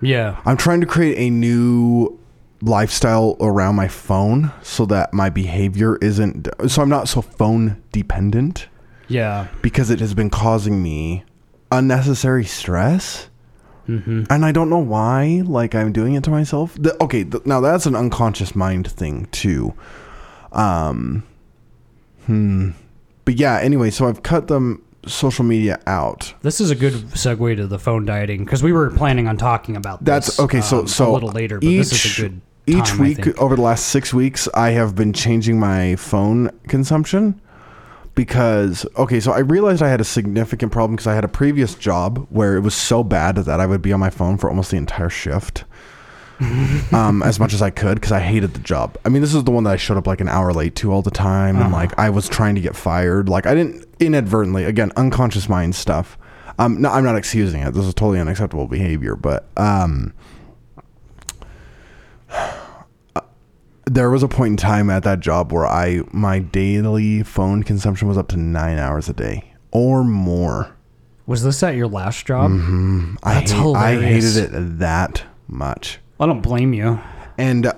Yeah. 0.00 0.40
I'm 0.44 0.56
trying 0.56 0.80
to 0.80 0.86
create 0.86 1.18
a 1.18 1.30
new 1.30 2.18
lifestyle 2.62 3.36
around 3.40 3.74
my 3.76 3.88
phone 3.88 4.52
so 4.62 4.84
that 4.86 5.12
my 5.12 5.30
behavior 5.30 5.96
isn't 6.02 6.48
so 6.68 6.82
I'm 6.82 6.88
not 6.88 7.08
so 7.08 7.22
phone 7.22 7.80
dependent 7.92 8.66
Yeah. 9.08 9.46
because 9.62 9.90
it 9.90 10.00
has 10.00 10.12
been 10.14 10.28
causing 10.30 10.82
me 10.82 11.24
unnecessary 11.70 12.44
stress. 12.44 13.28
hmm 13.86 14.24
And 14.30 14.44
I 14.44 14.52
don't 14.52 14.70
know 14.70 14.78
why 14.78 15.42
like 15.44 15.74
I'm 15.74 15.92
doing 15.92 16.14
it 16.14 16.24
to 16.24 16.30
myself. 16.30 16.76
The, 16.80 16.96
okay, 17.02 17.24
th- 17.24 17.44
now 17.46 17.60
that's 17.60 17.86
an 17.86 17.94
unconscious 17.96 18.54
mind 18.54 18.86
thing 18.90 19.26
too. 19.32 19.74
Um 20.52 21.24
hmm 22.26 22.70
but 23.28 23.38
yeah, 23.38 23.58
anyway, 23.58 23.90
so 23.90 24.08
I've 24.08 24.22
cut 24.22 24.48
them 24.48 24.82
social 25.06 25.44
media 25.44 25.82
out. 25.86 26.32
This 26.40 26.62
is 26.62 26.70
a 26.70 26.74
good 26.74 26.94
segue 26.94 27.56
to 27.56 27.66
the 27.66 27.78
phone 27.78 28.06
dieting 28.06 28.42
because 28.42 28.62
we 28.62 28.72
were 28.72 28.88
planning 28.88 29.28
on 29.28 29.36
talking 29.36 29.76
about 29.76 30.02
That's 30.02 30.28
this, 30.28 30.40
okay. 30.40 30.62
So 30.62 30.78
um, 30.78 30.88
so 30.88 31.10
a 31.10 31.12
little 31.12 31.28
later, 31.28 31.58
but 31.60 31.66
this 31.66 31.92
is 31.92 32.18
a 32.18 32.22
good 32.22 32.40
each 32.64 32.86
time, 32.86 33.00
I 33.00 33.02
week 33.02 33.38
over 33.38 33.54
the 33.54 33.60
last 33.60 33.88
six 33.88 34.14
weeks, 34.14 34.48
I 34.54 34.70
have 34.70 34.94
been 34.94 35.12
changing 35.12 35.60
my 35.60 35.96
phone 35.96 36.48
consumption 36.68 37.38
because 38.14 38.86
okay. 38.96 39.20
So 39.20 39.32
I 39.32 39.40
realized 39.40 39.82
I 39.82 39.90
had 39.90 40.00
a 40.00 40.04
significant 40.04 40.72
problem 40.72 40.96
because 40.96 41.06
I 41.06 41.14
had 41.14 41.24
a 41.24 41.28
previous 41.28 41.74
job 41.74 42.26
where 42.30 42.56
it 42.56 42.60
was 42.60 42.74
so 42.74 43.04
bad 43.04 43.36
that 43.36 43.60
I 43.60 43.66
would 43.66 43.82
be 43.82 43.92
on 43.92 44.00
my 44.00 44.08
phone 44.08 44.38
for 44.38 44.48
almost 44.48 44.70
the 44.70 44.78
entire 44.78 45.10
shift. 45.10 45.64
Um, 46.92 47.22
as 47.24 47.40
much 47.40 47.52
as 47.52 47.62
I 47.62 47.70
could 47.70 47.94
because 47.96 48.12
I 48.12 48.20
hated 48.20 48.54
the 48.54 48.60
job. 48.60 48.96
I 49.04 49.08
mean, 49.08 49.22
this 49.22 49.34
is 49.34 49.44
the 49.44 49.50
one 49.50 49.64
that 49.64 49.70
I 49.70 49.76
showed 49.76 49.96
up 49.96 50.06
like 50.06 50.20
an 50.20 50.28
hour 50.28 50.52
late 50.52 50.74
to 50.76 50.92
all 50.92 51.02
the 51.02 51.10
time, 51.10 51.56
and 51.56 51.66
Uh-huh. 51.66 51.76
like 51.76 51.98
I 51.98 52.10
was 52.10 52.28
trying 52.28 52.54
to 52.54 52.60
get 52.60 52.76
fired. 52.76 53.28
Like 53.28 53.46
I 53.46 53.54
didn't 53.54 53.84
inadvertently, 54.00 54.64
again, 54.64 54.92
unconscious 54.96 55.48
mind 55.48 55.74
stuff. 55.74 56.16
Um, 56.60 56.80
no, 56.82 56.90
I'm 56.90 57.04
not 57.04 57.16
excusing 57.16 57.62
it. 57.62 57.72
This 57.74 57.84
is 57.84 57.94
totally 57.94 58.18
unacceptable 58.20 58.66
behavior, 58.66 59.14
but 59.16 59.46
um, 59.56 60.12
there 63.84 64.10
was 64.10 64.22
a 64.22 64.28
point 64.28 64.52
in 64.52 64.56
time 64.56 64.90
at 64.90 65.02
that 65.04 65.20
job 65.20 65.52
where 65.52 65.66
I 65.66 66.02
my 66.12 66.38
daily 66.40 67.22
phone 67.22 67.62
consumption 67.62 68.06
was 68.08 68.18
up 68.18 68.28
to 68.28 68.36
nine 68.36 68.78
hours 68.78 69.08
a 69.08 69.12
day 69.12 69.54
or 69.70 70.04
more. 70.04 70.74
Was 71.26 71.42
this 71.42 71.62
at 71.62 71.74
your 71.74 71.88
last 71.88 72.26
job? 72.26 72.50
Mm-hmm. 72.50 73.16
I 73.22 73.34
That's 73.34 73.50
hate, 73.52 73.58
I 73.58 73.62
hilarious. 73.62 74.34
hated 74.36 74.54
it 74.54 74.78
that 74.78 75.22
much. 75.46 75.98
I 76.20 76.26
don't 76.26 76.40
blame 76.40 76.72
you. 76.72 77.00
And 77.36 77.66
uh, 77.66 77.74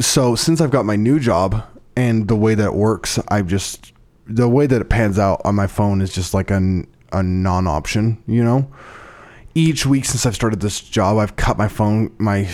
so 0.00 0.34
since 0.34 0.60
I've 0.60 0.70
got 0.70 0.84
my 0.84 0.96
new 0.96 1.18
job 1.18 1.64
and 1.96 2.28
the 2.28 2.36
way 2.36 2.54
that 2.54 2.66
it 2.66 2.74
works, 2.74 3.18
I've 3.28 3.48
just 3.48 3.92
the 4.26 4.48
way 4.48 4.66
that 4.66 4.80
it 4.80 4.88
pans 4.88 5.18
out 5.18 5.40
on 5.44 5.56
my 5.56 5.66
phone 5.66 6.00
is 6.00 6.14
just 6.14 6.34
like 6.34 6.52
a, 6.52 6.84
a 7.12 7.22
non-option, 7.22 8.22
you 8.28 8.44
know. 8.44 8.70
Each 9.56 9.84
week 9.84 10.04
since 10.04 10.24
I've 10.24 10.36
started 10.36 10.60
this 10.60 10.80
job, 10.80 11.18
I've 11.18 11.34
cut 11.34 11.58
my 11.58 11.66
phone 11.66 12.14
my 12.18 12.44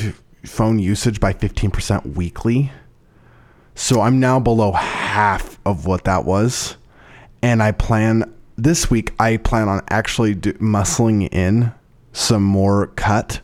phone 0.44 0.78
usage 0.78 1.20
by 1.20 1.32
15% 1.32 2.14
weekly. 2.14 2.72
So 3.74 4.00
I'm 4.00 4.18
now 4.18 4.40
below 4.40 4.72
half 4.72 5.58
of 5.66 5.86
what 5.86 6.04
that 6.04 6.24
was. 6.24 6.76
And 7.42 7.62
I 7.62 7.72
plan 7.72 8.32
this 8.56 8.90
week, 8.90 9.12
I 9.20 9.36
plan 9.36 9.68
on 9.68 9.82
actually 9.90 10.34
do, 10.34 10.54
muscling 10.54 11.28
in 11.32 11.74
some 12.12 12.42
more 12.42 12.86
cut 12.96 13.40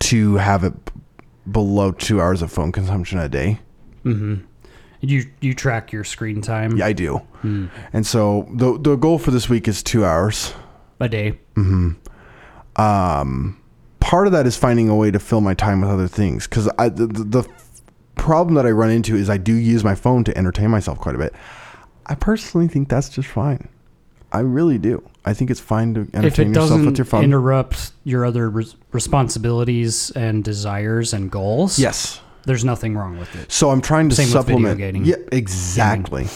to 0.00 0.36
have 0.36 0.64
it 0.64 0.74
below 1.50 1.92
two 1.92 2.20
hours 2.20 2.42
of 2.42 2.52
phone 2.52 2.72
consumption 2.72 3.18
a 3.18 3.28
day. 3.28 3.60
You 5.02 5.24
you 5.40 5.54
track 5.54 5.92
your 5.92 6.04
screen 6.04 6.42
time 6.42 6.76
Yeah, 6.76 6.86
I 6.86 6.92
do. 6.92 7.22
And 7.42 8.06
so 8.06 8.46
the 8.52 8.78
the 8.78 8.96
goal 8.96 9.18
for 9.18 9.30
this 9.30 9.48
week 9.48 9.66
is 9.68 9.82
two 9.82 10.04
hours. 10.04 10.52
a 11.00 11.08
day. 11.08 11.38
Mm-hmm. 11.56 11.92
Um, 12.80 13.60
part 14.00 14.26
of 14.26 14.32
that 14.32 14.46
is 14.46 14.56
finding 14.56 14.88
a 14.88 14.96
way 14.96 15.10
to 15.10 15.18
fill 15.18 15.40
my 15.40 15.54
time 15.54 15.80
with 15.80 15.90
other 15.90 16.08
things 16.08 16.46
because 16.46 16.64
the, 16.66 17.06
the, 17.12 17.24
the 17.42 17.48
problem 18.16 18.54
that 18.54 18.66
I 18.66 18.70
run 18.70 18.90
into 18.90 19.16
is 19.16 19.28
I 19.30 19.38
do 19.38 19.54
use 19.54 19.82
my 19.82 19.94
phone 19.94 20.24
to 20.24 20.36
entertain 20.36 20.70
myself 20.70 20.98
quite 20.98 21.14
a 21.14 21.18
bit. 21.18 21.34
I 22.06 22.14
personally 22.14 22.68
think 22.68 22.88
that's 22.88 23.08
just 23.08 23.28
fine. 23.28 23.68
I 24.32 24.40
really 24.40 24.78
do. 24.78 25.02
I 25.24 25.34
think 25.34 25.50
it's 25.50 25.60
fine 25.60 25.94
to 25.94 26.00
If 26.02 26.14
entertain 26.14 26.46
it 26.46 26.48
yourself 26.50 26.70
doesn't 26.70 26.86
with 26.86 26.98
your 26.98 27.04
phone. 27.04 27.24
interrupt 27.24 27.92
your 28.04 28.24
other 28.24 28.48
res- 28.48 28.74
responsibilities 28.92 30.10
and 30.12 30.42
desires 30.42 31.12
and 31.12 31.30
goals, 31.30 31.78
yes. 31.78 32.20
there's 32.46 32.64
nothing 32.64 32.96
wrong 32.96 33.18
with 33.18 33.34
it. 33.36 33.52
So 33.52 33.70
I'm 33.70 33.80
trying 33.82 34.08
to 34.08 34.14
Same 34.14 34.24
with 34.24 34.32
video 34.46 34.56
supplement. 34.56 34.78
gaming. 34.78 35.04
Yeah, 35.04 35.16
exactly. 35.30 36.26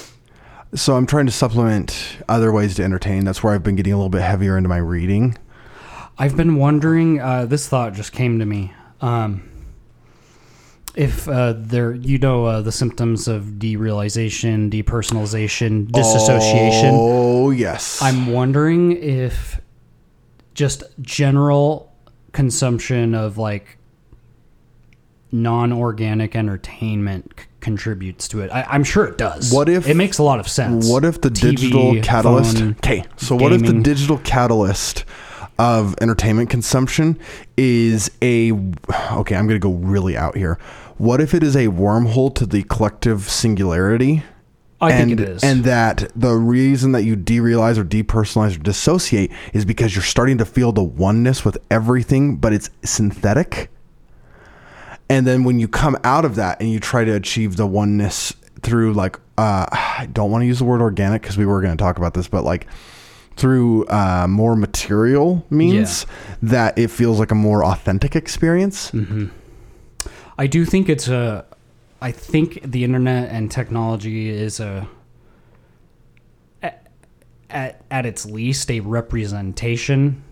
So 0.74 0.96
I'm 0.96 1.06
trying 1.06 1.26
to 1.26 1.32
supplement 1.32 2.18
other 2.28 2.52
ways 2.52 2.74
to 2.76 2.82
entertain. 2.84 3.24
That's 3.24 3.42
where 3.42 3.54
I've 3.54 3.62
been 3.62 3.76
getting 3.76 3.92
a 3.92 3.96
little 3.96 4.10
bit 4.10 4.22
heavier 4.22 4.56
into 4.56 4.68
my 4.68 4.76
reading. 4.78 5.38
I've 6.18 6.36
been 6.36 6.56
wondering. 6.56 7.20
Uh, 7.20 7.46
this 7.46 7.68
thought 7.68 7.94
just 7.94 8.12
came 8.12 8.38
to 8.38 8.44
me. 8.44 8.72
Um, 9.00 9.48
if 10.96 11.28
uh, 11.28 11.54
there, 11.56 11.92
you 11.94 12.18
know, 12.18 12.44
uh, 12.46 12.60
the 12.62 12.72
symptoms 12.72 13.26
of 13.28 13.44
derealization, 13.58 14.70
depersonalization, 14.70 15.90
disassociation. 15.90 16.90
Oh 16.92 17.50
yes. 17.50 18.00
I'm 18.02 18.28
wondering 18.28 18.92
if 18.92 19.60
just 20.54 20.84
general 21.00 21.92
consumption 22.32 23.14
of 23.14 23.38
like 23.38 23.78
non-organic 25.32 26.36
entertainment 26.36 27.32
c- 27.38 27.46
contributes 27.60 28.28
to 28.28 28.40
it. 28.40 28.50
I, 28.52 28.62
I'm 28.62 28.84
sure 28.84 29.04
it 29.06 29.18
does. 29.18 29.52
What 29.52 29.68
if- 29.68 29.88
it 29.88 29.94
makes 29.96 30.18
a 30.18 30.22
lot 30.22 30.38
of 30.38 30.48
sense? 30.48 30.88
What 30.88 31.04
if 31.04 31.20
the 31.20 31.30
TV, 31.30 31.50
digital 31.56 32.00
catalyst? 32.02 32.62
Okay, 32.62 33.04
so 33.16 33.34
what 33.36 33.52
if 33.52 33.62
the 33.62 33.80
digital 33.80 34.18
catalyst 34.18 35.04
of 35.58 35.94
entertainment 36.00 36.50
consumption 36.50 37.18
is 37.56 38.10
a? 38.22 38.52
Okay, 38.52 39.34
I'm 39.34 39.46
going 39.48 39.58
to 39.60 39.64
go 39.64 39.72
really 39.72 40.16
out 40.16 40.36
here. 40.36 40.58
What 40.96 41.20
if 41.20 41.34
it 41.34 41.42
is 41.42 41.56
a 41.56 41.68
wormhole 41.68 42.34
to 42.36 42.46
the 42.46 42.62
collective 42.64 43.28
singularity? 43.28 44.22
I 44.80 44.92
and, 44.92 45.10
think 45.10 45.20
it 45.20 45.28
is. 45.28 45.44
And 45.44 45.64
that 45.64 46.10
the 46.14 46.34
reason 46.34 46.92
that 46.92 47.02
you 47.02 47.16
derealize 47.16 47.78
or 47.78 47.84
depersonalize 47.84 48.56
or 48.56 48.60
dissociate 48.60 49.32
is 49.52 49.64
because 49.64 49.94
you're 49.94 50.04
starting 50.04 50.38
to 50.38 50.44
feel 50.44 50.72
the 50.72 50.82
oneness 50.82 51.44
with 51.44 51.58
everything, 51.70 52.36
but 52.36 52.52
it's 52.52 52.70
synthetic. 52.84 53.70
And 55.08 55.26
then 55.26 55.44
when 55.44 55.58
you 55.58 55.68
come 55.68 55.96
out 56.04 56.24
of 56.24 56.36
that 56.36 56.60
and 56.60 56.70
you 56.70 56.80
try 56.80 57.04
to 57.04 57.14
achieve 57.14 57.56
the 57.56 57.66
oneness 57.66 58.32
through 58.62 58.94
like 58.94 59.18
uh 59.36 59.66
I 59.72 60.08
don't 60.12 60.30
want 60.30 60.42
to 60.42 60.46
use 60.46 60.58
the 60.58 60.64
word 60.64 60.80
organic 60.80 61.22
because 61.22 61.36
we 61.36 61.46
were 61.46 61.60
going 61.60 61.76
to 61.76 61.82
talk 61.82 61.98
about 61.98 62.14
this, 62.14 62.28
but 62.28 62.44
like 62.44 62.66
through 63.36 63.84
uh, 63.86 64.26
more 64.28 64.54
material 64.54 65.44
means 65.50 66.06
that 66.42 66.78
it 66.78 66.88
feels 66.88 67.18
like 67.18 67.32
a 67.32 67.34
more 67.34 67.64
authentic 67.64 68.14
experience. 68.14 68.92
I 70.38 70.46
do 70.46 70.64
think 70.64 70.88
it's 70.88 71.08
a. 71.08 71.44
I 72.00 72.10
think 72.12 72.60
the 72.62 72.84
internet 72.84 73.30
and 73.30 73.50
technology 73.50 74.28
is 74.28 74.60
a. 74.60 74.88
At, 76.62 76.88
at, 77.48 77.84
at 77.90 78.06
its 78.06 78.26
least, 78.26 78.70
a 78.70 78.80
representation 78.80 80.22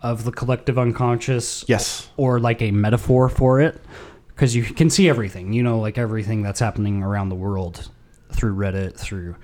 of 0.00 0.24
the 0.24 0.32
collective 0.32 0.78
unconscious. 0.78 1.64
Yes. 1.68 2.10
Or 2.16 2.40
like 2.40 2.62
a 2.62 2.70
metaphor 2.70 3.28
for 3.28 3.60
it. 3.60 3.80
Because 4.28 4.54
you 4.56 4.62
can 4.62 4.90
see 4.90 5.08
everything, 5.08 5.52
you 5.52 5.62
know, 5.62 5.78
like 5.78 5.98
everything 5.98 6.42
that's 6.42 6.58
happening 6.58 7.02
around 7.02 7.28
the 7.28 7.34
world 7.34 7.90
through 8.32 8.54
Reddit, 8.54 8.96
through 8.96 9.36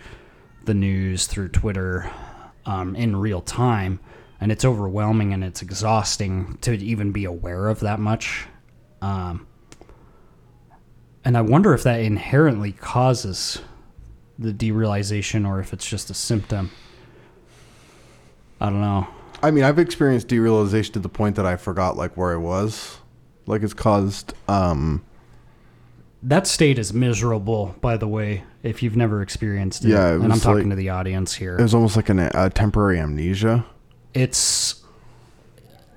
the 0.64 0.74
news, 0.74 1.26
through 1.26 1.48
Twitter, 1.48 2.10
um, 2.66 2.96
in 2.96 3.14
real 3.16 3.40
time. 3.40 4.00
And 4.40 4.52
it's 4.52 4.64
overwhelming 4.64 5.32
and 5.32 5.44
it's 5.44 5.62
exhausting 5.62 6.58
to 6.62 6.72
even 6.72 7.12
be 7.12 7.24
aware 7.24 7.68
of 7.68 7.80
that 7.80 7.98
much. 7.98 8.46
Um, 9.02 9.47
and 11.24 11.36
I 11.36 11.40
wonder 11.42 11.74
if 11.74 11.82
that 11.82 12.00
inherently 12.00 12.72
causes 12.72 13.60
the 14.38 14.52
derealization 14.52 15.46
or 15.46 15.60
if 15.60 15.72
it's 15.72 15.86
just 15.88 16.10
a 16.10 16.14
symptom. 16.14 16.70
I 18.60 18.66
don't 18.70 18.80
know. 18.80 19.06
I 19.42 19.50
mean, 19.50 19.64
I've 19.64 19.78
experienced 19.78 20.28
derealization 20.28 20.92
to 20.94 20.98
the 20.98 21.08
point 21.08 21.36
that 21.36 21.46
I 21.46 21.56
forgot 21.56 21.96
like 21.96 22.16
where 22.16 22.32
I 22.32 22.36
was. 22.36 22.98
Like 23.46 23.62
it's 23.62 23.74
caused 23.74 24.34
um 24.48 25.04
That 26.22 26.46
state 26.46 26.78
is 26.78 26.92
miserable, 26.92 27.74
by 27.80 27.96
the 27.96 28.08
way, 28.08 28.44
if 28.62 28.82
you've 28.82 28.96
never 28.96 29.22
experienced 29.22 29.84
it. 29.84 29.88
Yeah, 29.90 30.10
it 30.14 30.20
and 30.20 30.32
I'm 30.32 30.40
talking 30.40 30.64
like- 30.64 30.70
to 30.70 30.76
the 30.76 30.90
audience 30.90 31.34
here. 31.34 31.56
it 31.56 31.62
was 31.62 31.74
almost 31.74 31.96
like 31.96 32.08
an, 32.08 32.18
a 32.18 32.50
temporary 32.50 32.98
amnesia. 32.98 33.64
it's 34.14 34.82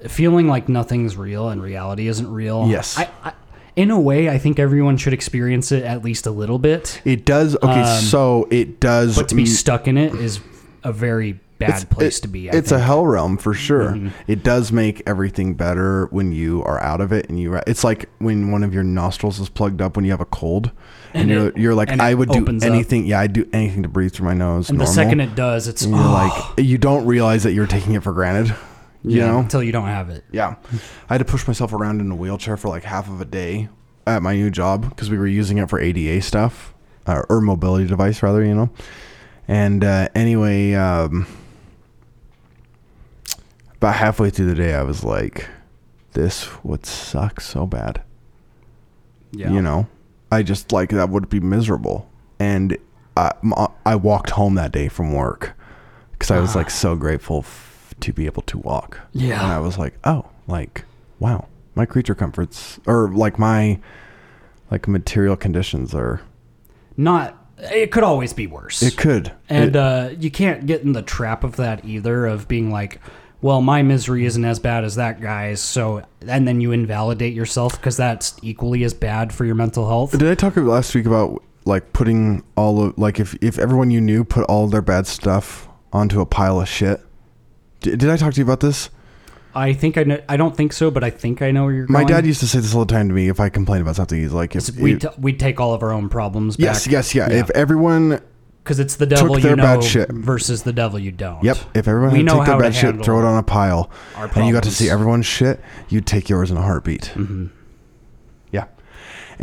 feeling 0.08 0.48
like 0.48 0.68
nothing's 0.68 1.16
real 1.16 1.50
and 1.50 1.62
reality 1.62 2.08
isn't 2.08 2.28
real. 2.32 2.66
Yes. 2.68 2.98
I, 2.98 3.10
I, 3.24 3.34
in 3.76 3.92
a 3.92 4.00
way, 4.00 4.30
I 4.30 4.38
think 4.38 4.60
everyone 4.60 4.98
should 4.98 5.14
experience 5.14 5.72
it 5.72 5.84
at 5.84 6.04
least 6.04 6.26
a 6.28 6.32
little 6.32 6.60
bit. 6.60 7.02
It 7.06 7.26
does 7.26 7.56
okay, 7.56 7.82
Um, 7.82 8.02
so 8.02 8.48
it 8.52 8.80
does 8.80 9.16
But 9.16 9.30
to 9.30 9.36
be 9.36 9.46
stuck 9.46 9.88
in 9.88 9.98
it 9.98 10.14
is 10.16 10.40
a 10.84 10.92
very 10.92 11.40
bad 11.60 11.88
place 11.92 12.18
it- 12.18 12.22
to 12.24 12.28
be. 12.28 12.50
I 12.50 12.54
it's 12.56 12.72
a 12.72 12.76
think. 12.76 12.82
Mm-hmm. 12.82 12.88
hell 12.88 13.06
realm 13.06 13.38
for 13.38 13.54
sure. 13.54 13.96
It 14.28 14.44
does 14.44 14.72
make 14.72 15.04
everything 15.06 15.54
better 15.54 16.08
when 16.08 16.32
you 16.32 16.64
are 16.64 16.82
out 16.82 17.02
of 17.02 17.12
it, 17.12 17.30
and 17.30 17.40
you. 17.40 17.54
It's 17.68 17.84
like 17.84 18.10
when 18.18 18.52
one 18.52 18.64
of 18.64 18.74
your 18.74 18.84
nostrils 18.84 19.40
is 19.40 19.48
plugged 19.48 19.80
up 19.82 19.96
when 19.96 20.04
you 20.04 20.12
have 20.12 20.22
a 20.22 20.26
cold, 20.26 20.72
and, 21.14 21.30
And 21.30 21.30
you're 21.30 21.48
it- 21.50 21.58
you're 21.58 21.76
like, 21.76 21.92
I 21.92 22.14
would 22.16 22.30
do 22.30 22.42
opens 22.42 22.64
up. 22.64 22.72
anything. 22.72 23.06
Yeah, 23.06 23.20
I'd 23.20 23.34
do 23.34 23.48
anything 23.54 23.84
to 23.84 23.90
breathe 23.90 24.12
through 24.14 24.26
my 24.26 24.34
nose. 24.34 24.70
and 24.70 24.80
normal. 24.80 24.92
the 24.92 24.96
second 25.04 25.20
it 25.20 25.36
does, 25.36 25.68
it's 25.68 25.84
and 25.84 25.94
you're 25.94 26.04
oh, 26.04 26.12
like, 26.58 26.66
you 26.66 26.80
don't 26.80 27.06
realize 27.06 27.44
that 27.44 27.54
you're 27.54 27.68
taking 27.68 27.94
it 27.94 28.02
for 28.02 28.12
granted. 28.12 28.56
You 29.04 29.18
yeah, 29.20 29.28
know, 29.28 29.40
until 29.40 29.64
you 29.64 29.72
don't 29.72 29.88
have 29.88 30.10
it. 30.10 30.24
Yeah. 30.32 30.56
I 31.10 31.14
had 31.16 31.18
to 31.20 31.26
push 31.26 31.48
myself 31.48 31.74
around 31.74 32.02
in 32.02 32.12
a 32.12 32.16
wheelchair 32.16 32.56
for 32.58 32.68
like 32.70 32.84
half 32.84 33.10
of 33.10 33.20
a 33.20 33.26
day 33.26 33.70
at 34.06 34.22
my 34.22 34.36
new 34.36 34.52
job 34.52 34.90
because 34.90 35.10
we 35.10 35.18
were 35.18 35.26
using 35.28 35.58
it 35.58 35.70
for 35.70 35.80
ADA 35.80 36.22
stuff 36.22 36.74
uh, 37.08 37.24
or 37.30 37.42
mobility 37.42 37.88
device, 37.88 38.22
rather, 38.22 38.44
you 38.46 38.54
know. 38.54 38.70
And 39.48 39.84
uh, 39.84 40.08
anyway, 40.14 40.74
um, 40.76 41.26
about 43.74 43.96
halfway 43.96 44.30
through 44.30 44.48
the 44.48 44.56
day, 44.56 44.76
I 44.76 44.84
was 44.84 45.04
like, 45.04 45.50
this 46.14 46.64
would 46.64 46.86
suck 46.86 47.42
so 47.42 47.66
bad. 47.66 48.02
Yeah, 49.32 49.52
You 49.52 49.62
know, 49.62 49.88
I 50.32 50.44
just 50.44 50.72
like 50.72 50.90
that 50.90 51.10
would 51.10 51.30
be 51.30 51.40
miserable. 51.40 52.10
And 52.40 52.78
i, 53.18 53.32
I 53.86 53.96
walked 53.96 54.32
home 54.32 54.56
that 54.56 54.72
day 54.72 54.88
from 54.90 55.14
work 55.14 55.54
because 56.12 56.32
I 56.32 56.40
was 56.40 56.56
Ah. 56.56 56.60
like 56.60 56.70
so 56.70 56.96
grateful 56.96 57.40
f- 57.40 57.71
to 58.02 58.14
be 58.14 58.26
able 58.26 58.42
to 58.44 58.58
walk. 58.58 59.00
Yeah. 59.14 59.42
And 59.44 59.52
I 59.52 59.60
was 59.60 59.78
like, 59.78 59.94
oh, 60.04 60.26
like, 60.48 60.86
wow, 61.20 61.48
my 61.76 61.86
creature 61.86 62.16
comforts 62.16 62.80
or 62.86 63.10
like 63.10 63.40
my 63.40 63.80
like 64.70 64.88
material 64.88 65.36
conditions 65.36 65.94
are. 65.94 66.22
not. 66.98 67.38
It 67.72 67.92
could 67.92 68.02
always 68.04 68.34
be 68.34 68.48
worse. 68.48 68.82
It 68.82 68.98
could. 68.98 69.32
And 69.48 69.70
It- 69.70 69.76
uh, 69.76 70.10
you 70.20 70.32
can't 70.32 70.66
get 70.66 70.82
in 70.82 70.94
the 70.94 71.04
trap 71.04 71.44
of 71.44 71.58
that 71.58 71.86
either 71.86 72.26
of 72.26 72.48
being 72.48 72.72
like, 72.72 73.00
well, 73.44 73.62
my 73.62 73.84
misery 73.84 74.26
isn't 74.26 74.44
as 74.44 74.58
bad 74.58 74.84
as 74.84 74.96
that 74.96 75.22
guy's. 75.22 75.62
So, 75.62 76.02
and 76.28 76.48
then 76.48 76.60
you 76.60 76.72
invalidate 76.72 77.34
yourself 77.36 77.74
because 77.74 77.98
that's 77.98 78.36
equally 78.42 78.84
as 78.84 78.96
bad 78.96 79.32
for 79.32 79.46
your 79.46 79.54
mental 79.54 79.88
health. 79.88 80.18
did 80.18 80.28
I 80.28 80.34
talk 80.34 80.56
last 80.58 80.96
week 80.96 81.06
about 81.06 81.44
like 81.66 81.94
putting 81.94 82.44
all 82.56 82.84
of 82.84 82.98
like 82.98 83.20
if 83.20 83.36
if 83.42 83.60
everyone 83.60 83.92
you 83.92 84.02
knew 84.02 84.24
put 84.24 84.44
all 84.46 84.66
their 84.68 84.82
bad 84.82 85.06
stuff 85.06 85.68
onto 85.94 86.20
a 86.20 86.26
pile 86.26 86.60
of 86.62 86.68
shit? 86.68 87.00
Did, 87.82 88.00
did 88.00 88.10
I 88.10 88.18
talk 88.18 88.34
to 88.34 88.38
you 88.40 88.44
about 88.46 88.62
this? 88.62 88.90
I 89.54 89.74
think 89.74 89.98
I 89.98 90.04
know. 90.04 90.22
I 90.30 90.38
don't 90.38 90.56
think 90.56 90.72
so, 90.72 90.90
but 90.90 91.04
I 91.04 91.10
think 91.10 91.42
I 91.42 91.52
know 91.52 91.66
where 91.66 91.74
you're 91.74 91.86
going. 91.86 91.94
My 91.94 92.04
going. 92.04 92.14
dad 92.22 92.26
used 92.26 92.40
to 92.40 92.48
say 92.48 92.60
this 92.60 92.74
all 92.74 92.86
the 92.86 92.94
time 92.94 93.10
to 93.10 93.14
me 93.14 93.28
if 93.28 93.40
I 93.42 93.50
complained 93.50 93.82
about 93.82 93.98
something. 93.98 94.18
He's 94.22 94.32
like, 94.32 94.56
if, 94.56 94.70
we 94.78 94.98
t- 94.98 95.10
we 95.20 95.34
take 95.34 95.60
all 95.60 95.74
of 95.74 95.84
our 95.84 95.92
own 95.92 96.08
problems 96.08 96.56
back. 96.56 96.64
yes, 96.64 96.88
yes, 96.88 97.14
yeah. 97.14 97.30
If 97.30 97.50
everyone, 97.50 98.22
because 98.64 98.80
it's 98.80 98.96
the 98.96 99.06
devil 99.06 99.36
you 99.36 99.42
their 99.44 99.58
know 99.58 99.64
bad 99.64 99.84
shit. 99.84 100.10
versus 100.10 100.64
the 100.64 100.72
devil 100.72 100.98
you 101.00 101.12
don't. 101.12 101.44
yep, 101.44 101.58
if 101.74 101.86
everyone 101.90 102.12
We 102.14 102.20
had 102.20 102.28
know 102.28 102.38
take 102.38 102.46
their 102.46 102.54
how 102.54 102.58
to 102.60 102.64
bad 102.64 102.76
shit, 102.76 102.84
handle 102.86 103.04
throw 103.04 103.20
it 103.20 103.26
on 103.26 103.38
a 103.38 103.44
pile, 103.44 103.92
our 104.16 104.26
and 104.36 104.48
you 104.48 104.54
got 104.54 104.64
to 104.64 104.70
problems. 104.70 104.78
see 104.78 104.90
everyone's 104.90 105.26
shit, 105.26 105.60
you'd 105.90 106.06
take 106.06 106.30
yours 106.30 106.50
in 106.50 106.56
a 106.56 106.62
heartbeat. 106.62 107.12
Mm-hmm. 107.16 107.48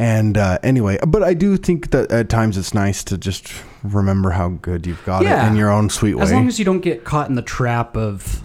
And 0.00 0.38
uh, 0.38 0.58
anyway, 0.62 0.96
but 1.04 1.24
I 1.24 1.34
do 1.34 1.56
think 1.56 1.90
that 1.90 2.12
at 2.12 2.28
times 2.28 2.56
it's 2.56 2.72
nice 2.72 3.02
to 3.04 3.18
just 3.18 3.52
remember 3.82 4.30
how 4.30 4.50
good 4.50 4.86
you've 4.86 5.04
got 5.04 5.24
Yeah. 5.24 5.44
it 5.44 5.50
in 5.50 5.56
your 5.56 5.70
own 5.70 5.90
sweet 5.90 6.14
way. 6.14 6.22
As 6.22 6.30
long 6.32 6.46
as 6.46 6.58
you 6.60 6.64
don't 6.64 6.80
get 6.80 7.02
caught 7.04 7.28
in 7.28 7.34
the 7.34 7.42
trap 7.42 7.96
of, 7.96 8.42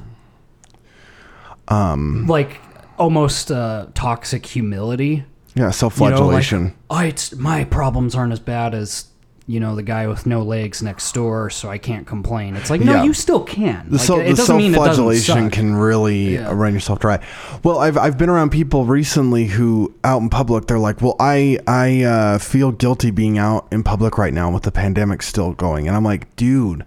um, 1.67 2.25
like 2.27 2.59
almost 2.97 3.51
uh, 3.51 3.85
toxic 3.93 4.45
humility. 4.47 5.25
Yeah, 5.55 5.61
You 5.61 5.63
know, 5.65 5.71
self-flagellation. 5.71 6.63
like, 6.63 6.73
oh, 6.89 6.99
it's 7.07 7.35
my 7.35 7.63
problems 7.65 8.15
aren't 8.15 8.33
as 8.33 8.39
bad 8.39 8.73
as 8.73 9.05
you 9.45 9.59
know 9.59 9.75
the 9.75 9.83
guy 9.83 10.07
with 10.07 10.25
no 10.25 10.41
legs 10.41 10.81
next 10.81 11.11
door, 11.13 11.49
so 11.49 11.69
I 11.69 11.77
can't 11.77 12.07
complain. 12.07 12.55
It's 12.55 12.69
like 12.69 12.79
no, 12.81 12.93
Yeah. 12.93 13.03
you 13.03 13.13
still 13.13 13.43
can. 13.43 13.87
the, 13.89 13.97
Like, 13.97 14.09
it 14.27 14.29
the 14.29 14.35
doesn't 14.35 14.55
mean 14.57 14.71
it 14.73 14.77
doesn't 14.77 14.95
self-flagellation 14.95 15.49
can 15.51 15.75
really 15.75 16.35
Yeah. 16.35 16.51
run 16.53 16.73
yourself 16.73 16.99
dry. 16.99 17.19
Well, 17.63 17.79
I've 17.79 17.97
I've 17.97 18.17
been 18.17 18.29
around 18.29 18.51
people 18.51 18.85
recently 18.85 19.47
who 19.47 19.93
out 20.03 20.21
in 20.21 20.29
public 20.29 20.67
they're 20.67 20.79
like, 20.79 21.01
"Well, 21.01 21.17
I 21.19 21.59
I 21.67 22.03
uh, 22.03 22.37
feel 22.39 22.71
guilty 22.71 23.11
being 23.11 23.37
out 23.37 23.67
in 23.71 23.83
public 23.83 24.17
right 24.17 24.33
now 24.33 24.49
with 24.49 24.63
the 24.63 24.71
pandemic 24.71 25.21
still 25.21 25.51
going," 25.53 25.87
and 25.89 25.97
I'm 25.97 26.05
like, 26.05 26.33
"Dude, 26.37 26.85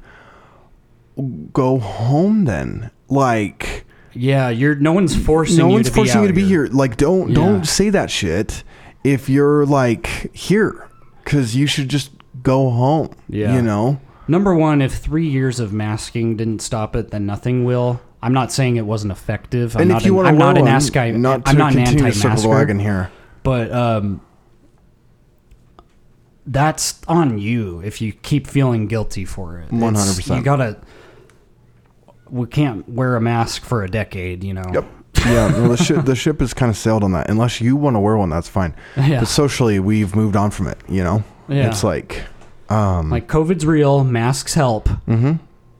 go 1.52 1.78
home 1.78 2.44
then." 2.44 2.90
Like, 3.08 3.84
Yeah, 4.14 4.48
you're 4.48 4.74
no 4.74 4.92
one's 4.92 5.14
forcing 5.14 5.58
no 5.58 5.66
you 5.68 5.74
one's 5.74 5.88
to 5.88 5.94
forcing 5.94 6.20
be 6.20 6.22
you 6.22 6.28
to 6.28 6.34
be 6.34 6.44
here. 6.44 6.68
Like, 6.72 6.96
don't 6.96 7.28
Yeah. 7.28 7.34
don't 7.34 7.66
say 7.66 7.90
that 7.90 8.10
shit 8.10 8.64
if 9.04 9.28
you're 9.28 9.64
like 9.66 10.30
here, 10.32 10.88
because 11.22 11.54
you 11.54 11.66
should 11.66 11.88
just 11.88 12.10
go 12.46 12.70
home. 12.70 13.10
Yeah. 13.28 13.54
you 13.54 13.62
know. 13.62 14.00
Number 14.28 14.54
one, 14.54 14.82
if 14.82 14.94
three 14.94 15.26
years 15.28 15.60
of 15.60 15.72
masking 15.72 16.36
didn't 16.36 16.60
stop 16.60 16.96
it, 16.96 17.10
then 17.10 17.26
nothing 17.26 17.64
will. 17.64 18.00
I'm 18.22 18.32
not 18.32 18.50
saying 18.50 18.76
it 18.76 18.86
wasn't 18.86 19.12
effective. 19.12 19.76
I'm 19.76 19.82
and 19.82 19.90
not 19.90 20.02
if 20.02 20.06
you 20.06 20.18
an, 20.20 20.26
I'm 20.26 20.38
not 20.38 20.56
an 20.58 20.64
one, 20.64 20.72
anti. 20.72 21.10
not 21.12 21.42
I'm 21.46 21.56
not 21.56 21.74
an 21.76 21.84
continue 21.84 22.04
to 22.10 22.12
circle 22.12 22.28
the 22.28 22.28
anti-masker. 22.30 22.48
wagon 22.48 22.78
here. 22.80 23.10
But 23.44 23.70
um, 23.70 24.20
that's 26.46 27.00
on 27.08 27.38
you 27.38 27.80
if 27.80 28.00
you 28.00 28.12
keep 28.12 28.46
feeling 28.46 28.86
guilty 28.88 29.24
for 29.24 29.58
it. 29.58 29.70
100%. 29.70 30.36
You 30.36 30.42
gotta. 30.42 30.78
We 32.28 32.46
can't 32.48 32.88
wear 32.88 33.14
a 33.14 33.20
mask 33.20 33.62
for 33.64 33.84
a 33.84 33.88
decade, 33.88 34.42
you 34.42 34.54
know. 34.54 34.64
Yep. 34.72 34.84
Yeah, 35.24 35.52
well, 35.52 35.68
the 35.70 35.76
ship 35.76 36.04
the 36.04 36.16
ship 36.16 36.40
has 36.40 36.52
kind 36.52 36.70
of 36.70 36.76
sailed 36.76 37.04
on 37.04 37.12
that. 37.12 37.30
Unless 37.30 37.60
you 37.60 37.76
want 37.76 37.94
to 37.94 38.00
wear 38.00 38.16
one, 38.16 38.30
that's 38.30 38.48
fine. 38.48 38.74
Yeah. 38.96 39.20
But 39.20 39.28
socially, 39.28 39.78
we've 39.78 40.14
moved 40.16 40.34
on 40.36 40.50
from 40.50 40.66
it. 40.68 40.78
You 40.88 41.04
know, 41.04 41.24
Yeah. 41.48 41.68
it's 41.68 41.84
like, 41.84 42.22
um, 42.70 43.10
Like 43.10 43.28
COVID's 43.28 43.64
real, 43.66 44.04
masks 44.04 44.54
help, 44.54 44.88
hmm 45.06 45.32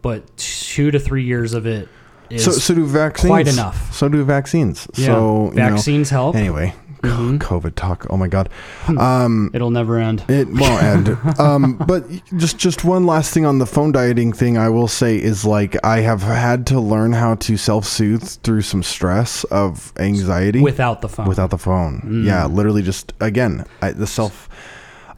but 0.02 0.36
two 0.36 0.92
to 0.92 1.00
three 1.00 1.24
years 1.24 1.52
of 1.52 1.66
it 1.66 1.88
is 2.30 2.44
so 2.44 2.52
so 2.52 2.74
do 2.74 2.86
vaccines. 2.86 3.28
quite 3.28 3.48
enough. 3.48 3.92
So 3.92 4.08
do 4.08 4.22
vaccines. 4.24 4.86
yeah. 4.94 5.06
So 5.06 5.50
you 5.50 5.56
know, 5.56 5.70
vaccines 5.70 6.10
help. 6.10 6.36
anyway, 6.36 6.74
Mhm. 7.02 7.38
COVID 7.38 7.74
talk. 7.74 8.06
Oh 8.08 8.16
my 8.16 8.28
god. 8.28 8.48
Um, 8.86 9.50
It'll 9.52 9.70
never 9.72 9.98
end. 9.98 10.24
It 10.28 10.46
won't 10.48 10.82
end. 10.82 11.18
um, 11.40 11.76
but 11.86 12.04
just 12.36 12.56
just 12.58 12.84
one 12.84 13.04
last 13.04 13.34
thing 13.34 13.44
on 13.44 13.58
the 13.58 13.66
phone 13.66 13.90
dieting 13.90 14.32
thing, 14.32 14.56
I 14.58 14.68
will 14.68 14.86
say 14.88 15.16
is 15.16 15.44
like 15.44 15.76
I 15.84 16.00
have 16.00 16.22
had 16.22 16.66
to 16.68 16.78
learn 16.80 17.12
how 17.12 17.34
to 17.36 17.56
self 17.56 17.84
soothe 17.84 18.22
through 18.44 18.62
some 18.62 18.82
stress 18.84 19.42
of 19.44 19.92
anxiety 19.98 20.60
Without 20.60 21.00
the 21.00 21.08
phone. 21.08 21.26
without 21.26 21.50
the 21.50 21.58
phone. 21.58 22.00
Mm. 22.04 22.24
Yeah, 22.26 22.46
literally 22.46 22.82
just 22.82 23.12
again 23.20 23.64
I, 23.82 23.90
the 23.90 24.06
self. 24.06 24.48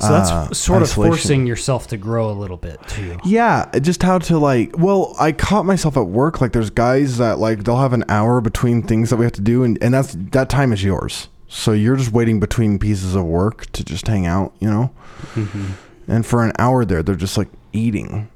So 0.00 0.08
that's 0.12 0.30
uh, 0.30 0.52
sort 0.52 0.82
of 0.82 0.88
isolation. 0.88 1.12
forcing 1.12 1.46
yourself 1.46 1.88
to 1.88 1.96
grow 1.96 2.30
a 2.30 2.32
little 2.32 2.56
bit 2.56 2.80
too. 2.86 3.18
Yeah, 3.24 3.68
just 3.80 4.02
how 4.02 4.18
to 4.18 4.38
like. 4.38 4.78
Well, 4.78 5.16
I 5.18 5.32
caught 5.32 5.64
myself 5.64 5.96
at 5.96 6.06
work. 6.06 6.40
Like, 6.40 6.52
there's 6.52 6.70
guys 6.70 7.18
that 7.18 7.38
like 7.38 7.64
they'll 7.64 7.78
have 7.78 7.92
an 7.92 8.04
hour 8.08 8.40
between 8.40 8.82
things 8.82 9.10
that 9.10 9.16
we 9.16 9.24
have 9.24 9.32
to 9.32 9.40
do, 9.40 9.64
and 9.64 9.76
and 9.82 9.92
that's 9.92 10.14
that 10.16 10.48
time 10.48 10.72
is 10.72 10.84
yours. 10.84 11.28
So 11.48 11.72
you're 11.72 11.96
just 11.96 12.12
waiting 12.12 12.40
between 12.40 12.78
pieces 12.78 13.14
of 13.14 13.24
work 13.24 13.66
to 13.72 13.82
just 13.82 14.06
hang 14.06 14.26
out, 14.26 14.54
you 14.60 14.68
know. 14.70 14.90
Mm-hmm. 15.34 15.72
And 16.06 16.24
for 16.24 16.44
an 16.44 16.52
hour 16.58 16.84
there, 16.84 17.02
they're 17.02 17.14
just 17.14 17.36
like 17.36 17.48
eating, 17.72 18.28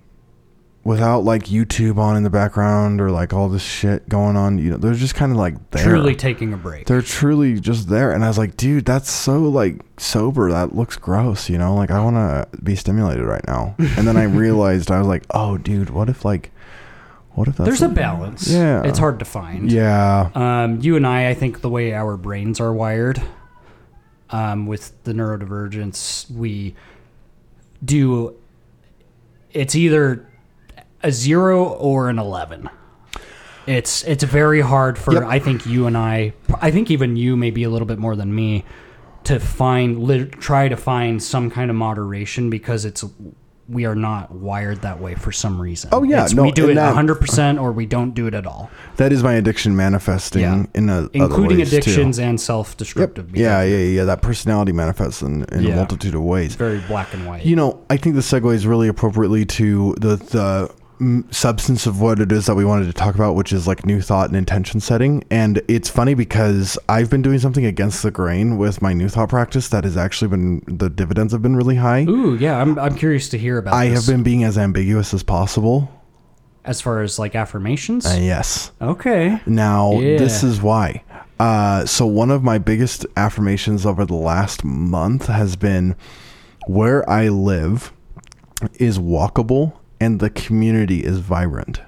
without 0.85 1.21
like 1.21 1.45
YouTube 1.45 1.97
on 1.99 2.17
in 2.17 2.23
the 2.25 2.31
background 2.31 3.01
or 3.01 3.11
like 3.11 3.33
all 3.33 3.49
this 3.49 3.63
shit 3.63 4.09
going 4.09 4.37
on. 4.37 4.59
You 4.59 4.73
know, 4.73 4.77
they're 4.79 4.95
just 4.95 5.15
kind 5.15 5.31
of 5.31 5.39
like 5.39 5.71
there. 5.71 5.85
Truly 5.85 6.17
taking 6.17 6.53
a 6.53 6.57
break. 6.57 6.87
they're 6.87 7.03
truly 7.03 7.61
just 7.61 7.89
there 7.89 8.11
and 8.13 8.25
i 8.25 8.29
was 8.29 8.37
like 8.39 8.57
dude 8.57 8.85
that's 8.85 9.11
so 9.11 9.41
like 9.43 9.81
sober 9.97 10.51
that 10.51 10.75
looks 10.75 10.97
gross 10.97 11.49
you 11.49 11.57
know 11.57 11.75
like 11.75 11.91
i 11.91 12.01
want 12.03 12.17
to 12.17 12.47
be 12.63 12.75
stimulated 12.75 13.25
right 13.25 13.47
now 13.47 13.75
and 13.79 14.07
then 14.09 14.17
i 14.17 14.25
realized 14.25 14.91
i 14.91 14.99
was 14.99 15.07
like 15.07 15.23
oh 15.31 15.57
dude 15.59 15.91
what 15.91 16.09
if 16.09 16.25
like 16.25 16.51
what 17.35 17.49
if 17.49 17.57
that's 17.57 17.67
There's 17.67 17.83
a 17.83 17.89
balance. 17.89 18.47
Yeah. 18.49 18.83
It's 18.85 18.99
hard 18.99 19.19
to 19.21 19.25
find. 19.25 19.71
yeah 19.73 20.31
Um, 20.35 20.81
you 20.83 20.97
and 20.97 21.07
I, 21.07 21.31
I 21.31 21.35
think 21.35 21.63
the 21.63 21.71
way 21.71 21.95
our 21.95 22.19
brains 22.19 22.61
are 22.61 22.75
wired, 22.75 23.23
um, 24.29 24.67
with 24.67 24.93
the 25.05 25.13
neurodivergence, 25.15 26.31
we 26.31 26.75
do. 27.83 28.37
It's 29.53 29.75
either 29.75 30.27
a 31.03 31.11
zero 31.13 31.65
or 31.65 32.09
an 32.09 32.19
eleven. 32.19 32.69
It's 33.67 34.03
it's 34.05 34.25
very 34.25 34.61
hard 34.61 34.99
for 34.99 35.15
Yep. 35.15 35.23
I 35.25 35.39
think 35.39 35.67
you 35.67 35.87
and 35.87 35.97
I. 35.97 36.33
I 36.61 36.71
think 36.71 36.91
even 36.91 37.17
you 37.17 37.37
maybe 37.37 37.63
a 37.63 37.71
little 37.71 37.87
bit 37.87 37.99
more 37.99 38.17
than 38.17 38.35
me 38.35 38.65
to 39.25 39.39
find 39.39 40.01
lit, 40.03 40.33
try 40.33 40.69
to 40.69 40.77
find 40.77 41.23
some 41.23 41.49
kind 41.49 41.71
of 41.71 41.77
moderation 41.77 42.51
because 42.51 42.85
it's 42.85 43.05
we 43.69 43.85
are 43.87 43.95
not 43.95 44.33
wired 44.33 44.83
that 44.83 44.99
way 45.01 45.15
for 45.15 45.31
some 45.31 45.63
reason. 45.63 45.91
Oh, 45.93 46.03
yeah, 46.03 46.17
It's- 46.17 46.35
no, 46.35 46.43
we 46.43 46.51
do 46.51 46.69
it 46.69 46.77
hundred 46.77 47.21
percent 47.21 47.61
or 47.61 47.71
we 47.71 47.87
don't 47.87 48.13
do 48.15 48.27
it 48.27 48.35
at 48.35 48.45
all 48.45 48.69
that 48.97 49.13
is 49.13 49.23
my 49.23 49.35
addiction 49.35 49.77
manifesting 49.77 50.43
Yeah. 50.43 50.65
in 50.75 50.91
a, 50.91 51.09
including 51.13 51.59
ways, 51.59 51.71
too. 51.71 51.77
addictions 51.77 52.19
and 52.19 52.41
self-destructive 52.41 53.35
yeah 53.37 53.63
yeah 53.63 53.77
yeah 53.79 54.05
that 54.05 54.21
personality 54.21 54.73
manifests 54.73 55.23
in, 55.23 55.45
in 55.53 55.65
a 55.67 55.77
multitude 55.77 56.15
of 56.17 56.23
ways 56.23 56.57
very 56.57 56.81
black 56.81 57.15
and 57.15 57.25
white 57.27 57.47
You 57.47 57.55
know, 57.55 57.81
I 57.89 57.97
think 57.97 58.17
the 58.17 58.21
segues 58.21 58.67
really 58.67 58.89
appropriately 58.89 59.47
to 59.47 59.95
the 60.01 60.17
the 60.17 60.71
substance 61.31 61.87
of 61.87 62.01
what 62.01 62.21
it 62.21 62.31
is 62.33 62.47
that 62.47 62.55
we 62.55 62.65
wanted 62.65 62.87
to 62.87 62.93
talk 62.93 63.15
about, 63.15 63.35
which 63.35 63.53
is 63.53 63.67
like 63.67 63.85
new 63.87 64.01
thought 64.01 64.29
and 64.29 64.37
intention 64.37 64.81
setting. 64.81 65.23
And 65.31 65.61
it's 65.69 65.89
funny 65.89 66.15
because 66.15 66.79
I've 66.89 67.11
been 67.11 67.23
doing 67.23 67.39
something 67.39 67.65
against 67.67 68.03
the 68.03 68.11
grain 68.11 68.59
with 68.59 68.81
my 68.83 68.93
new 68.93 69.09
thought 69.09 69.29
practice 69.29 69.69
that 69.69 69.85
has 69.85 69.97
actually 69.97 70.29
been 70.29 70.63
the 70.67 70.89
dividends 70.91 71.33
have 71.33 71.43
been 71.43 71.57
really 71.57 71.77
high. 71.77 72.03
ooh 72.09 72.35
yeah 72.37 72.59
i'm, 72.61 72.79
I'm 72.79 72.95
curious 72.95 73.29
to 73.31 73.39
hear 73.39 73.59
about 73.59 73.75
I 73.75 73.89
this. 73.89 74.07
have 74.07 74.15
been 74.15 74.23
being 74.23 74.45
as 74.45 74.57
ambiguous 74.59 75.13
as 75.15 75.23
possible. 75.23 75.91
as 76.65 76.81
far 76.81 77.03
as 77.03 77.19
like 77.19 77.35
affirmations 77.35 78.07
Uh, 78.07 78.19
yes. 78.21 78.71
okay 78.81 79.41
Now, 79.47 79.93
Yeah. 79.93 80.19
this 80.19 80.43
is 80.43 80.61
why. 80.63 81.03
Uh, 81.41 81.85
so, 81.87 82.07
one 82.07 82.31
of 82.31 82.45
my 82.45 82.59
biggest 82.59 83.05
affirmations 83.17 83.85
over 83.85 84.05
the 84.05 84.15
last 84.15 84.63
month 84.65 85.27
has 85.27 85.57
been 85.57 85.97
where 86.69 87.09
I 87.11 87.29
live 87.29 87.93
is 88.75 88.99
walkable 88.99 89.73
and 90.03 90.19
the 90.19 90.31
community 90.31 91.05
is 91.05 91.19
vibrant. 91.19 91.81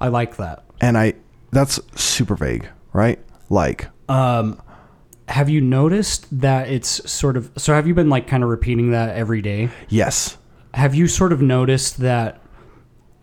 i 0.00 0.08
like 0.08 0.36
that 0.36 0.64
And 0.80 0.96
I, 0.98 1.14
that's 1.50 1.80
super 1.94 2.34
vague, 2.36 2.68
right? 2.92 3.18
Like, 3.48 3.88
um 4.08 4.60
have 5.28 5.50
you 5.50 5.60
noticed 5.60 6.26
that 6.40 6.68
it's 6.70 7.10
sort 7.10 7.36
of 7.36 7.50
so 7.56 7.74
have 7.74 7.86
you 7.86 7.94
been 7.94 8.08
like 8.08 8.26
kind 8.26 8.42
of 8.42 8.48
repeating 8.48 8.92
that 8.92 9.14
every 9.14 9.42
day 9.42 9.68
yes. 9.90 10.38
have 10.72 10.94
you 10.94 11.06
sort 11.06 11.32
of 11.34 11.42
noticed 11.42 11.98
that 11.98 12.40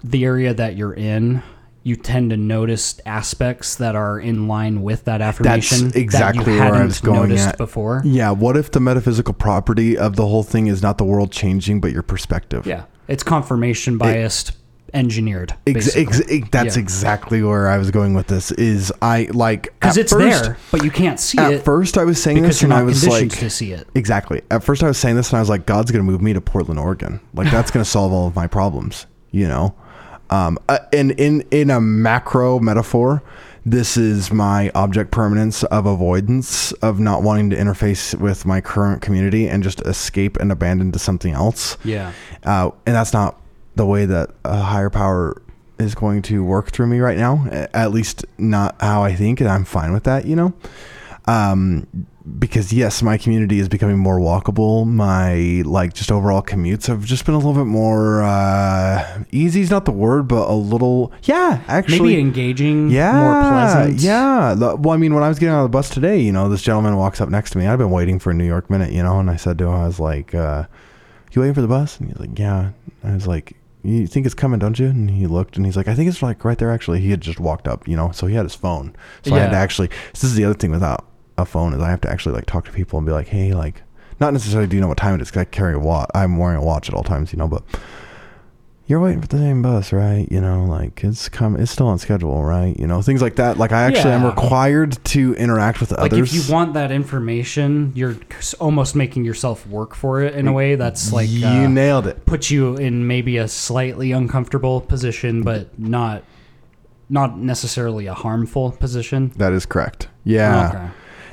the 0.04 0.24
area 0.24 0.54
that 0.54 0.76
you're 0.76 0.93
in 0.93 1.41
you 1.86 1.96
tend 1.96 2.32
to 2.32 2.36
notice 2.38 3.00
aspects 3.06 3.76
that 3.76 3.96
are 3.96 4.20
in 4.20 4.48
line 4.48 4.82
with 4.82 5.06
that 5.06 5.22
affirmation 5.22 5.92
exactly 5.96 6.44
that 6.44 6.52
you 6.52 6.60
where 6.60 6.74
I 6.82 6.84
was 6.86 7.00
going 7.00 7.30
noticed 7.30 7.48
at. 7.50 7.58
before 7.58 8.02
Yeah. 8.04 8.32
What 8.32 8.58
if 8.58 8.72
the 8.72 8.80
metaphysical 8.80 9.34
property 9.36 9.96
of 9.98 10.16
the 10.16 10.26
whole 10.26 10.42
thing 10.44 10.66
is 10.68 10.82
not 10.82 10.98
the 10.98 11.04
world 11.06 11.32
changing, 11.32 11.80
but 11.82 11.92
your 11.94 12.02
perspective? 12.04 12.66
yeah 12.66 12.86
it's 13.08 13.22
confirmation 13.24 14.00
biased 14.00 14.54
engineered 14.96 15.54
Ex- 15.68 15.96
ex- 15.96 16.22
ex- 16.30 16.48
that's 16.52 16.76
Yeah. 16.76 16.82
exactly 16.82 17.44
where 17.44 17.68
I 17.68 17.78
was 17.78 17.92
going 17.92 18.14
with 18.16 18.28
this. 18.28 18.52
Is 18.54 18.92
I 19.02 19.28
like 19.34 19.64
because 19.80 19.98
it's 19.98 20.12
first- 20.12 20.44
there, 20.46 20.58
but 20.72 20.84
you 20.84 20.90
can't 20.90 21.20
see 21.20 21.38
it. 21.38 21.54
At 21.56 21.64
first, 21.66 21.98
I 22.00 22.04
was 22.06 22.20
saying 22.22 22.42
this, 22.42 22.64
and 22.64 22.74
I 22.74 22.82
was 22.82 23.06
like, 23.08 23.30
to 23.30 23.50
see 23.50 23.74
it. 23.74 23.88
Exactly. 23.94 24.42
At 24.50 24.64
first, 24.64 24.84
I 24.84 24.88
was 24.88 24.98
saying 24.98 25.18
this, 25.18 25.30
and 25.30 25.38
I 25.38 25.40
was 25.42 25.50
like, 25.50 25.66
God's 25.66 25.92
going 25.92 26.04
to 26.04 26.10
move 26.12 26.22
me 26.22 26.34
to 26.34 26.42
Portland, 26.42 26.80
Oregon. 26.80 27.20
Like 27.34 27.52
that's 27.52 27.70
going 27.72 27.84
to 27.84 27.90
solve 27.90 28.12
all 28.14 28.28
of 28.28 28.36
my 28.36 28.48
problems. 28.48 29.06
You 29.32 29.48
know, 29.50 29.76
um, 30.30 30.57
uh, 30.69 30.80
and 30.91 31.11
in 31.11 31.41
in 31.51 31.69
a 31.69 31.80
macro 31.80 32.59
metaphor, 32.59 33.21
this 33.65 33.97
is 33.97 34.32
my 34.32 34.71
object 34.76 35.11
permanence 35.11 35.63
of 35.63 35.86
avoidance 35.86 36.71
of 36.73 36.99
not 36.99 37.23
wanting 37.23 37.49
to 37.49 37.55
interface 37.55 38.13
with 38.19 38.45
my 38.45 38.61
current 38.61 39.01
community 39.01 39.47
and 39.47 39.63
just 39.63 39.82
escape 39.82 40.38
and 40.38 40.51
abandon 40.51 40.91
to 40.91 40.99
something 40.99 41.34
else. 41.34 41.78
Yeah, 41.84 42.11
Uh, 42.43 42.71
and 42.86 42.95
that's 42.95 43.13
not 43.13 43.39
the 43.76 43.86
way 43.86 44.05
that 44.05 44.30
a 44.43 44.57
higher 44.57 44.89
power 44.89 45.41
is 45.78 45.95
going 45.95 46.21
to 46.21 46.43
work 46.43 46.71
through 46.71 46.88
me 46.88 46.99
right 46.99 47.17
now. 47.17 47.45
At 47.73 47.91
least 47.91 48.26
not 48.38 48.76
how 48.80 49.03
I 49.03 49.13
think, 49.15 49.41
and 49.41 49.49
I'm 49.49 49.65
fine 49.65 49.93
with 49.93 50.03
that. 50.05 50.26
You 50.26 50.36
know, 50.36 50.53
um, 51.26 51.88
because 52.39 52.73
yes, 52.73 53.03
my 53.03 53.17
community 53.17 53.59
is 53.59 53.69
becoming 53.69 53.97
more 53.97 54.19
walkable. 54.19 54.88
My 54.88 55.61
like 55.65 55.93
just 55.93 56.11
overall 56.11 56.41
commutes 56.41 56.88
have 56.88 57.05
just 57.05 57.26
been 57.26 57.36
a 57.36 57.38
little 57.38 57.53
bit 57.53 57.65
more 57.67 58.23
uh, 58.23 59.23
easy. 59.32 59.61
Is 59.61 59.69
not 59.69 59.86
the 59.86 59.91
word, 59.91 60.28
but 60.28 60.49
a 60.49 60.53
little 60.53 61.11
yeah, 61.23 61.61
actually. 61.67 61.99
maybe 62.15 62.19
engaging, 62.21 62.89
yeah, 62.89 63.13
more 63.13 63.51
pleasant. 63.51 63.99
Yeah. 64.01 64.53
Well, 64.55 64.89
I 64.91 64.97
mean, 64.97 65.13
when 65.13 65.23
I 65.23 65.30
was 65.30 65.38
getting 65.38 65.53
on 65.53 65.63
the 65.63 65.69
bus 65.69 65.89
today, 65.89 66.19
you 66.19 66.32
know, 66.32 66.49
this 66.49 66.61
gentleman 66.63 66.97
walks 66.97 67.21
up 67.21 67.30
next 67.30 67.51
to 67.51 67.57
me. 67.59 67.67
I've 67.67 67.78
been 67.80 67.91
waiting 67.91 68.17
for 68.19 68.32
a 68.32 68.34
New 68.34 68.45
York 68.47 68.69
minute, 68.69 68.91
you 68.91 69.03
know, 69.03 69.19
and 69.19 69.30
I 69.30 69.36
said 69.36 69.57
to 69.59 69.65
him, 69.65 69.73
I 69.76 69.86
was 69.86 69.99
like, 69.99 70.34
uh, 70.34 70.65
"You 71.32 71.41
waiting 71.41 71.53
for 71.53 71.61
the 71.61 71.67
bus?" 71.67 71.99
And 71.99 72.09
he's 72.09 72.19
like, 72.19 72.38
"Yeah." 72.39 72.71
I 73.03 73.13
was 73.13 73.28
like, 73.28 73.55
"You 73.84 74.07
think 74.07 74.26
it's 74.26 74.34
coming, 74.34 74.57
don't 74.57 74.80
you?" 74.80 74.88
And 74.88 75.11
he 75.11 75.28
looked, 75.28 75.57
and 75.57 75.65
he's 75.65 75.78
like, 75.78 75.88
"I 75.88 75.93
think 75.93 76.09
it's 76.09 76.23
like 76.23 76.43
right 76.43 76.57
there." 76.57 76.71
Actually, 76.71 77.01
he 77.01 77.11
had 77.11 77.21
just 77.21 77.39
walked 77.39 77.67
up, 77.67 77.88
you 77.88 77.95
know, 77.95 78.09
so 78.11 78.26
he 78.26 78.34
had 78.36 78.43
his 78.45 78.55
phone, 78.55 78.95
so 79.23 79.36
I 79.36 79.39
had 79.39 79.51
to 79.51 79.55
Yeah. 79.55 79.61
actually. 79.61 79.89
This 80.13 80.23
is 80.23 80.34
the 80.34 80.43
other 80.43 80.55
thing 80.55 80.71
without 80.71 81.05
a 81.38 81.46
phone 81.46 81.74
is 81.74 81.82
I 81.82 81.90
have 81.90 82.02
to 82.02 82.10
actually 82.10 82.36
like 82.36 82.46
talk 82.46 82.66
to 82.66 82.72
people 82.72 82.98
and 82.98 83.06
be 83.06 83.12
like, 83.12 83.28
hey, 83.28 83.54
like, 83.54 83.82
not 84.20 84.32
necessarily 84.34 84.68
do 84.68 84.76
you 84.78 84.82
know 84.82 84.88
what 84.88 84.98
time 84.98 85.16
it 85.16 85.22
is 85.22 85.30
because 85.30 85.42
I 85.42 85.46
carry 85.46 85.74
a 85.74 85.80
watch. 85.80 86.10
I'm 86.16 86.38
wearing 86.38 86.58
a 86.58 86.64
watch 86.64 86.88
at 86.90 86.96
all 86.96 87.04
times, 87.04 87.34
you 87.34 87.38
know, 87.38 87.48
but 87.48 87.64
you're 88.88 89.00
waiting 89.00 89.20
for 89.20 89.28
the 89.28 89.38
same 89.40 89.62
bus, 89.64 89.92
right? 89.92 90.28
You 90.32 90.40
know, 90.40 90.64
like 90.64 91.04
it's 91.04 91.28
come, 91.28 91.56
it's 91.58 91.72
still 91.72 91.88
on 91.88 91.98
schedule, 91.98 92.44
right? 92.44 92.78
You 92.80 92.86
know, 92.86 93.02
things 93.02 93.22
like 93.22 93.36
that. 93.38 93.58
Like 93.58 93.72
I 93.72 93.84
actually 93.84 94.14
am 94.14 94.24
required 94.24 95.04
to 95.06 95.34
interact 95.36 95.80
with 95.82 95.92
Like 95.92 96.14
others. 96.14 96.34
if 96.36 96.48
you 96.48 96.54
want 96.54 96.76
that 96.76 96.92
information, 96.92 97.92
you're 97.96 98.16
almost 98.60 98.96
making 98.96 99.26
yourself 99.26 99.66
work 99.68 99.96
for 99.96 100.22
it 100.22 100.36
in 100.36 100.48
a 100.48 100.54
way 100.54 100.76
that's 100.76 101.12
like 101.12 101.28
you 101.30 101.48
uh, 101.48 101.68
nailed 101.68 102.06
it. 102.06 102.26
puts 102.28 102.52
you 102.52 102.76
in 102.78 103.08
maybe 103.08 103.38
a 103.38 103.48
slightly 103.48 104.12
uncomfortable 104.12 104.82
position, 104.82 105.42
but 105.42 105.78
not 105.80 106.24
not 107.10 107.38
necessarily 107.38 108.06
a 108.06 108.14
harmful 108.14 108.72
position. 108.72 109.30
That 109.38 109.52
is 109.54 109.66
correct. 109.66 110.10
Yeah. 110.24 110.70
Okay. 110.70 110.88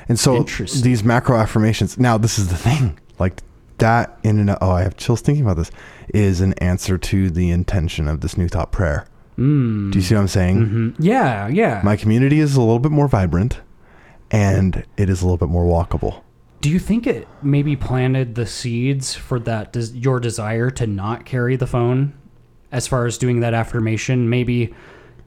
And 0.09 0.19
so 0.19 0.43
these 0.43 1.03
macro 1.03 1.37
affirmations. 1.37 1.97
Now, 1.97 2.17
this 2.17 2.37
is 2.37 2.49
the 2.49 2.57
thing. 2.57 2.99
Like 3.19 3.41
that 3.77 4.19
in 4.23 4.39
and 4.39 4.55
oh, 4.61 4.71
I 4.71 4.83
have 4.83 4.97
chills 4.97 5.21
thinking 5.21 5.43
about 5.43 5.57
this. 5.57 5.71
Is 6.13 6.41
an 6.41 6.53
answer 6.53 6.97
to 6.97 7.29
the 7.29 7.49
intention 7.51 8.07
of 8.07 8.21
this 8.21 8.37
new 8.37 8.47
thought 8.47 8.71
prayer. 8.71 9.05
Mm. 9.37 9.91
Do 9.91 9.97
you 9.97 10.03
see 10.03 10.13
what 10.15 10.21
I'm 10.21 10.27
saying? 10.27 10.57
Mhm. 10.65 10.95
Yeah, 10.99 11.47
yeah. 11.47 11.81
My 11.83 11.95
community 11.95 12.39
is 12.39 12.55
a 12.55 12.59
little 12.61 12.79
bit 12.79 12.91
more 12.91 13.07
vibrant, 13.07 13.61
and 14.31 14.83
it 14.97 15.09
is 15.09 15.21
a 15.21 15.25
little 15.25 15.37
bit 15.37 15.49
more 15.49 15.63
walkable. 15.65 16.21
Do 16.61 16.69
you 16.69 16.79
think 16.79 17.07
it 17.07 17.27
maybe 17.41 17.75
planted 17.75 18.35
the 18.35 18.45
seeds 18.45 19.15
for 19.15 19.39
that 19.41 19.73
des- 19.73 19.91
your 19.97 20.19
desire 20.19 20.69
to 20.71 20.87
not 20.87 21.25
carry 21.25 21.55
the 21.55 21.67
phone 21.67 22.13
as 22.71 22.87
far 22.87 23.05
as 23.05 23.17
doing 23.17 23.39
that 23.41 23.53
affirmation? 23.53 24.29
Maybe 24.29 24.73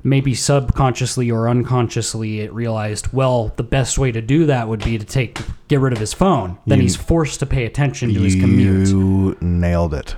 maybe 0.07 0.35
subconsciously 0.35 1.31
or 1.33 1.49
unconsciously 1.49 2.41
it 2.41 2.53
realized, 2.53 3.13
well, 3.13 3.53
the 3.57 3.63
best 3.65 3.99
way 3.99 4.13
to 4.13 4.23
do 4.23 4.47
that 4.47 4.69
would 4.69 4.83
be 4.85 4.97
to 4.97 5.05
take 5.05 5.39
get 5.69 5.81
rid 5.81 5.93
of 5.93 5.99
his 5.99 6.13
phone. 6.15 6.57
Then 6.67 6.79
You- 6.79 6.83
he's 6.83 6.95
forced 6.97 7.41
to 7.41 7.47
pay 7.47 7.65
attention 7.67 8.15
to 8.15 8.21
his 8.21 8.37
commute. 8.37 8.89
You 8.89 9.37
nailed 9.41 9.93
it. 9.95 10.15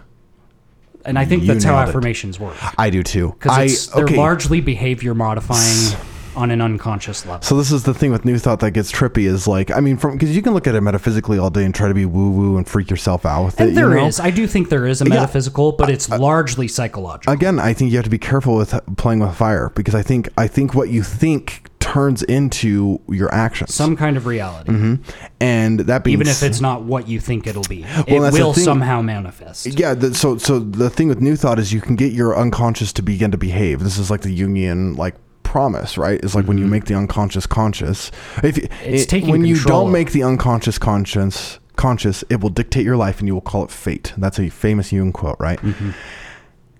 And 1.07 1.19
I 1.19 1.25
think 1.25 1.43
you 1.43 1.49
that's 1.49 1.65
how 1.65 1.77
nailed 1.77 1.87
it. 1.87 1.89
affirmations 1.89 2.39
work. 2.39 2.55
I 2.79 2.91
do 2.91 3.03
too. 3.03 3.35
Because 3.39 3.89
they're 3.89 4.05
okay. 4.05 4.17
largely 4.17 4.61
behavior 4.61 5.15
modifying 5.15 5.97
on 6.39 6.51
an 6.51 6.61
unconscious 6.61 7.27
level. 7.27 7.43
So 7.43 7.57
this 7.57 7.73
is 7.73 7.83
the 7.83 7.93
thing 7.93 8.11
with 8.13 8.25
new 8.25 8.39
thought 8.39 8.61
that 8.61 8.71
gets 8.71 8.93
trippy 8.93 9.25
is 9.25 9.47
like 9.49 9.71
I 9.71 9.81
mean 9.81 9.97
from 9.97 10.13
because 10.13 10.35
you 10.35 10.41
can 10.43 10.55
look 10.55 10.67
at 10.67 10.75
it 10.75 10.81
metaphysically 10.81 11.39
all 11.39 11.51
day 11.51 11.65
and 11.65 11.75
try 11.75 11.89
to 11.89 11.95
be 11.95 12.07
woo 12.07 12.31
woo 12.31 12.57
and 12.57 12.67
freak 12.67 12.89
yourself 12.91 13.27
out 13.27 13.45
with 13.47 13.61
And 13.61 13.71
it. 13.71 13.75
there 13.75 13.99
you 13.99 14.07
is. 14.07 14.21
I 14.21 14.31
do 14.31 14.47
think 14.47 14.69
there 14.69 14.87
is 14.87 15.01
a 15.01 15.05
metaphysical, 15.05 15.73
but 15.73 15.91
it's 15.91 16.09
largely 16.09 16.69
psychological. 16.69 17.33
again, 17.33 17.59
I 17.59 17.73
think 17.73 17.91
you 17.91 17.97
have 17.99 18.05
to 18.05 18.11
be 18.11 18.19
careful 18.19 18.57
with 18.57 18.79
playing 18.97 19.21
with 19.21 19.35
fire 19.35 19.71
because 19.75 19.95
I 19.95 20.03
think 20.03 20.29
I 20.39 20.47
think 20.47 20.75
what 20.75 20.89
you 20.89 21.03
think 21.03 21.63
turns 21.81 22.23
into 22.25 23.01
your 23.09 23.33
actions. 23.33 23.75
Some 23.75 23.97
kind 23.97 24.17
of 24.17 24.27
reality. 24.27 24.71
Mm-hmm. 24.73 25.03
and 25.41 25.81
that 25.81 26.05
being 26.05 26.13
even 26.15 26.29
if 26.29 26.43
it's 26.43 26.61
not 26.61 26.83
what 26.83 27.09
you 27.09 27.19
think 27.21 27.47
it'll 27.47 27.63
be. 27.63 27.85
Well, 28.09 28.25
it 28.25 28.33
will 28.33 28.53
somehow 28.55 29.01
manifest. 29.03 29.67
yeah, 29.67 29.95
the, 29.95 30.15
so 30.15 30.37
so 30.39 30.59
the 30.59 30.91
thing 30.91 31.09
with 31.09 31.21
new 31.21 31.35
thought 31.37 31.59
is 31.59 31.73
you 31.73 31.81
can 31.81 31.97
get 31.97 32.13
your 32.13 32.37
unconscious 32.39 32.93
to 32.95 33.03
begin 33.03 33.31
to 33.31 33.39
behave. 33.39 33.81
This 33.81 33.99
is 33.99 34.11
like 34.11 34.21
the 34.21 34.39
Jungian 34.39 34.97
like 34.97 35.15
promise, 35.53 35.97
right? 35.97 36.21
It's 36.23 36.35
like 36.35 36.47
when 36.47 36.59
you 36.59 36.67
make 36.67 36.85
the 36.85 36.95
unconscious 36.95 37.47
conscious. 37.47 38.11
If 38.43 38.57
you, 38.59 38.65
Mm-hmm. 38.69 38.95
It's 38.95 39.03
it- 39.05 39.09
taking 39.09 39.31
when 39.31 39.45
you 39.45 39.57
don't 39.65 39.91
make 39.93 40.13
the 40.13 40.23
unconscious 40.23 40.79
conscious 40.79 41.59
conscious, 41.77 42.25
it 42.29 42.41
will 42.41 42.51
dictate 42.51 42.85
your 42.85 42.97
life, 42.97 43.21
and 43.21 43.29
you 43.29 43.35
will 43.35 43.41
call 43.53 43.65
it 43.65 43.71
fate. 43.71 44.13
That's 44.19 44.39
a 44.41 44.49
famous 44.51 44.93
Jung 44.93 45.13
quote, 45.13 45.37
right? 45.39 45.61
Mm-hmm. 45.61 45.91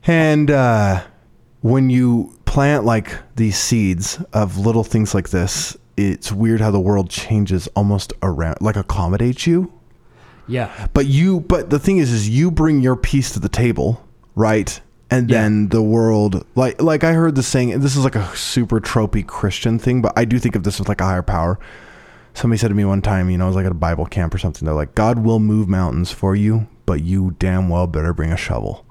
And 0.05 0.51
uh, 0.51 1.03
when 1.61 1.89
you 1.89 2.37
plant 2.45 2.85
like 2.85 3.15
these 3.37 3.57
seeds 3.57 4.23
of 4.33 4.59
little 4.59 4.85
things 4.85 5.15
like 5.15 5.29
this, 5.31 5.77
it's 5.97 6.31
weird 6.33 6.61
how 6.61 6.71
the 6.71 6.81
world 6.81 7.11
changes 7.11 7.69
almost 7.75 8.13
around, 8.23 8.59
like 8.61 8.77
accommodates 8.77 9.47
you. 9.47 9.73
Yeah. 10.47 10.89
But 10.95 11.07
you, 11.07 11.41
but 11.41 11.71
the 11.71 11.79
thing 11.79 11.99
is, 11.99 12.13
is 12.13 12.29
you 12.29 12.51
bring 12.51 12.81
your 12.81 12.97
piece 12.97 13.33
to 13.33 13.41
the 13.41 13.49
table, 13.49 14.03
right? 14.35 14.81
And 15.11 15.31
Yeah. 15.31 15.43
then 15.43 15.69
the 15.69 15.83
world, 15.83 16.45
like, 16.55 16.81
like 16.83 17.03
I 17.03 17.13
heard 17.13 17.35
the 17.35 17.43
saying, 17.43 17.73
and 17.73 17.83
this 17.83 17.97
is 17.97 18.05
like 18.05 18.15
a 18.15 18.29
super 18.37 18.81
tropey 18.81 19.27
Christian 19.27 19.79
thing, 19.79 20.03
but 20.03 20.13
I 20.17 20.25
do 20.25 20.39
think 20.39 20.55
of 20.55 20.65
this 20.65 20.81
as 20.81 20.89
like 20.89 21.01
a 21.01 21.05
higher 21.05 21.23
power. 21.23 21.59
Somebody 22.35 22.59
said 22.59 22.69
to 22.69 22.75
me 22.75 22.85
one 22.85 23.01
time, 23.03 23.31
you 23.31 23.39
know, 23.39 23.45
I 23.45 23.47
was 23.49 23.57
like 23.57 23.67
at 23.67 23.73
a 23.73 23.75
Bible 23.75 24.07
camp 24.07 24.35
or 24.35 24.39
something. 24.39 24.65
They're 24.67 24.75
like, 24.75 24.95
God 24.95 25.21
will 25.21 25.41
move 25.41 25.67
mountains 25.69 26.13
for 26.13 26.37
you, 26.37 26.67
but 26.87 27.03
you 27.03 27.35
damn 27.39 27.69
well 27.69 27.87
better 27.87 28.13
bring 28.13 28.31
a 28.33 28.37
shovel. 28.37 28.85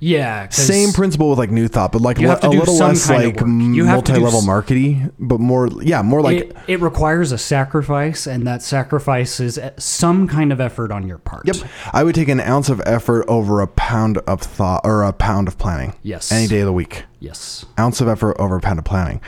Yeah. 0.00 0.48
Same 0.48 0.92
principle 0.92 1.30
with 1.30 1.38
like 1.38 1.50
new 1.50 1.68
thought, 1.68 1.92
but 1.92 2.00
like 2.02 2.18
You 2.18 2.26
a, 2.26 2.30
have 2.30 2.40
to 2.40 2.48
a 2.48 2.50
do 2.50 2.58
little 2.58 2.74
some 2.76 2.88
less 2.88 3.06
kind 3.06 3.24
of 3.24 3.26
like 3.26 3.40
work. 3.40 3.74
You 3.74 3.84
have 3.84 4.04
to 4.04 4.12
do 4.12 4.20
multi-level 4.20 4.40
s- 4.40 4.46
markety, 4.46 5.12
but 5.18 5.40
more, 5.40 5.68
yeah, 5.82 6.02
more 6.02 6.22
like 6.22 6.38
it, 6.38 6.56
it 6.66 6.80
requires 6.80 7.32
a 7.32 7.38
sacrifice, 7.38 8.26
and 8.26 8.46
that 8.46 8.62
sacrifice 8.62 9.40
is 9.40 9.58
uh, 9.58 9.70
some 9.78 10.26
kind 10.28 10.52
of 10.52 10.60
effort 10.60 10.90
on 10.90 11.06
your 11.06 11.18
part. 11.18 11.46
Yep. 11.46 11.56
I 11.92 12.02
would 12.04 12.14
take 12.14 12.28
an 12.28 12.40
ounce 12.40 12.68
of 12.68 12.80
effort 12.86 13.24
over 13.28 13.60
a 13.60 13.66
pound 13.66 14.18
of 14.18 14.40
thought 14.40 14.80
or 14.84 15.02
a 15.02 15.12
pound 15.12 15.48
of 15.48 15.58
planning. 15.58 15.94
Yes. 16.02 16.32
Any 16.32 16.46
day 16.48 16.60
of 16.60 16.66
the 16.66 16.72
week. 16.72 17.04
Yes. 17.20 17.64
Ounce 17.78 18.00
of 18.00 18.08
effort 18.08 18.36
over 18.38 18.56
a 18.56 18.60
pound 18.60 18.78
of 18.78 18.84
planning. 18.84 19.20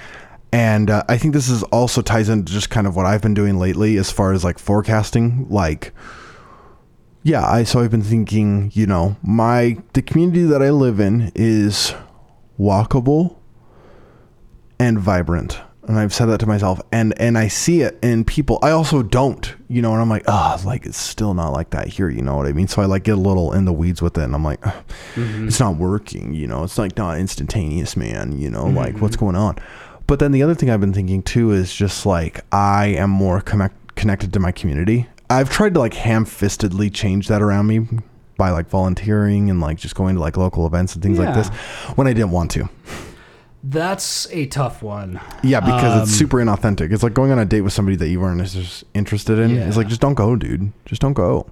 And 0.54 0.90
uh, 0.90 1.02
I 1.08 1.16
think 1.16 1.32
this 1.32 1.48
is 1.48 1.62
also 1.64 2.02
ties 2.02 2.28
into 2.28 2.52
just 2.52 2.68
kind 2.68 2.86
of 2.86 2.94
what 2.94 3.06
I've 3.06 3.22
been 3.22 3.32
doing 3.32 3.58
lately 3.58 3.96
as 3.96 4.10
far 4.10 4.32
as 4.32 4.44
like 4.44 4.58
forecasting. 4.58 5.46
Like, 5.48 5.92
yeah, 7.22 7.46
I 7.48 7.64
so 7.64 7.80
I've 7.80 7.90
been 7.90 8.02
thinking, 8.02 8.70
you 8.74 8.86
know, 8.86 9.16
my 9.22 9.78
the 9.92 10.02
community 10.02 10.44
that 10.44 10.62
I 10.62 10.70
live 10.70 11.00
in 11.00 11.30
is 11.34 11.94
walkable 12.58 13.36
and 14.78 14.98
vibrant. 14.98 15.60
And 15.88 15.98
I've 15.98 16.14
said 16.14 16.26
that 16.26 16.38
to 16.40 16.46
myself 16.46 16.80
and 16.92 17.12
and 17.20 17.36
I 17.36 17.48
see 17.48 17.82
it 17.82 17.98
in 18.02 18.24
people. 18.24 18.58
I 18.62 18.70
also 18.70 19.02
don't, 19.02 19.52
you 19.68 19.82
know, 19.82 19.92
and 19.92 20.00
I'm 20.00 20.08
like, 20.08 20.24
ah, 20.28 20.60
like 20.64 20.86
it's 20.86 20.96
still 20.96 21.34
not 21.34 21.50
like 21.52 21.70
that 21.70 21.88
here, 21.88 22.08
you 22.08 22.22
know 22.22 22.36
what 22.36 22.46
I 22.46 22.52
mean? 22.52 22.68
So 22.68 22.82
I 22.82 22.84
like 22.86 23.02
get 23.02 23.12
a 23.12 23.20
little 23.20 23.52
in 23.52 23.64
the 23.64 23.72
weeds 23.72 24.00
with 24.00 24.16
it 24.16 24.22
and 24.22 24.34
I'm 24.34 24.44
like, 24.44 24.64
"Ugh, 24.64 24.84
it's 25.16 25.58
not 25.58 25.76
working, 25.76 26.34
you 26.34 26.46
know. 26.46 26.62
It's 26.62 26.78
like 26.78 26.96
not 26.96 27.18
instantaneous, 27.18 27.96
man, 27.96 28.38
you 28.38 28.48
know, 28.48 28.66
like 28.66 28.98
what's 29.00 29.16
going 29.16 29.34
on? 29.36 29.56
But 30.06 30.18
then 30.20 30.30
the 30.32 30.42
other 30.42 30.54
thing 30.54 30.70
I've 30.70 30.80
been 30.80 30.92
thinking 30.92 31.22
too 31.22 31.50
is 31.52 31.74
just 31.74 32.06
like 32.06 32.44
I 32.52 32.86
am 32.86 33.10
more 33.10 33.40
connect, 33.40 33.96
connected 33.96 34.32
to 34.34 34.40
my 34.40 34.52
community. 34.52 35.08
I've 35.32 35.50
tried 35.50 35.74
to 35.74 35.80
like 35.80 35.94
ham-fistedly 35.94 36.92
change 36.92 37.28
that 37.28 37.42
around 37.42 37.66
me 37.66 37.86
by 38.36 38.50
like 38.50 38.68
volunteering 38.68 39.50
and 39.50 39.60
like 39.60 39.78
just 39.78 39.94
going 39.94 40.14
to 40.16 40.20
like 40.20 40.36
local 40.36 40.66
events 40.66 40.94
and 40.94 41.02
things 41.02 41.18
like 41.18 41.34
this 41.34 41.48
when 41.96 42.06
I 42.06 42.12
didn't 42.12 42.30
want 42.32 42.50
to. 42.52 42.68
That's 43.64 44.26
a 44.32 44.46
tough 44.46 44.82
one. 44.82 45.20
Yeah, 45.44 45.60
because 45.60 46.02
it's 46.02 46.12
Um, 46.12 46.18
super 46.18 46.38
inauthentic. 46.38 46.92
It's 46.92 47.02
like 47.04 47.14
going 47.14 47.30
on 47.30 47.38
a 47.38 47.44
date 47.44 47.60
with 47.60 47.72
somebody 47.72 47.96
that 47.96 48.08
you 48.08 48.20
weren't 48.20 48.40
as 48.40 48.84
interested 48.94 49.38
in. 49.38 49.56
It's 49.56 49.76
like 49.76 49.86
just 49.88 50.00
don't 50.00 50.14
go, 50.14 50.34
dude. 50.34 50.72
Just 50.84 51.00
don't 51.00 51.12
go. 51.12 51.46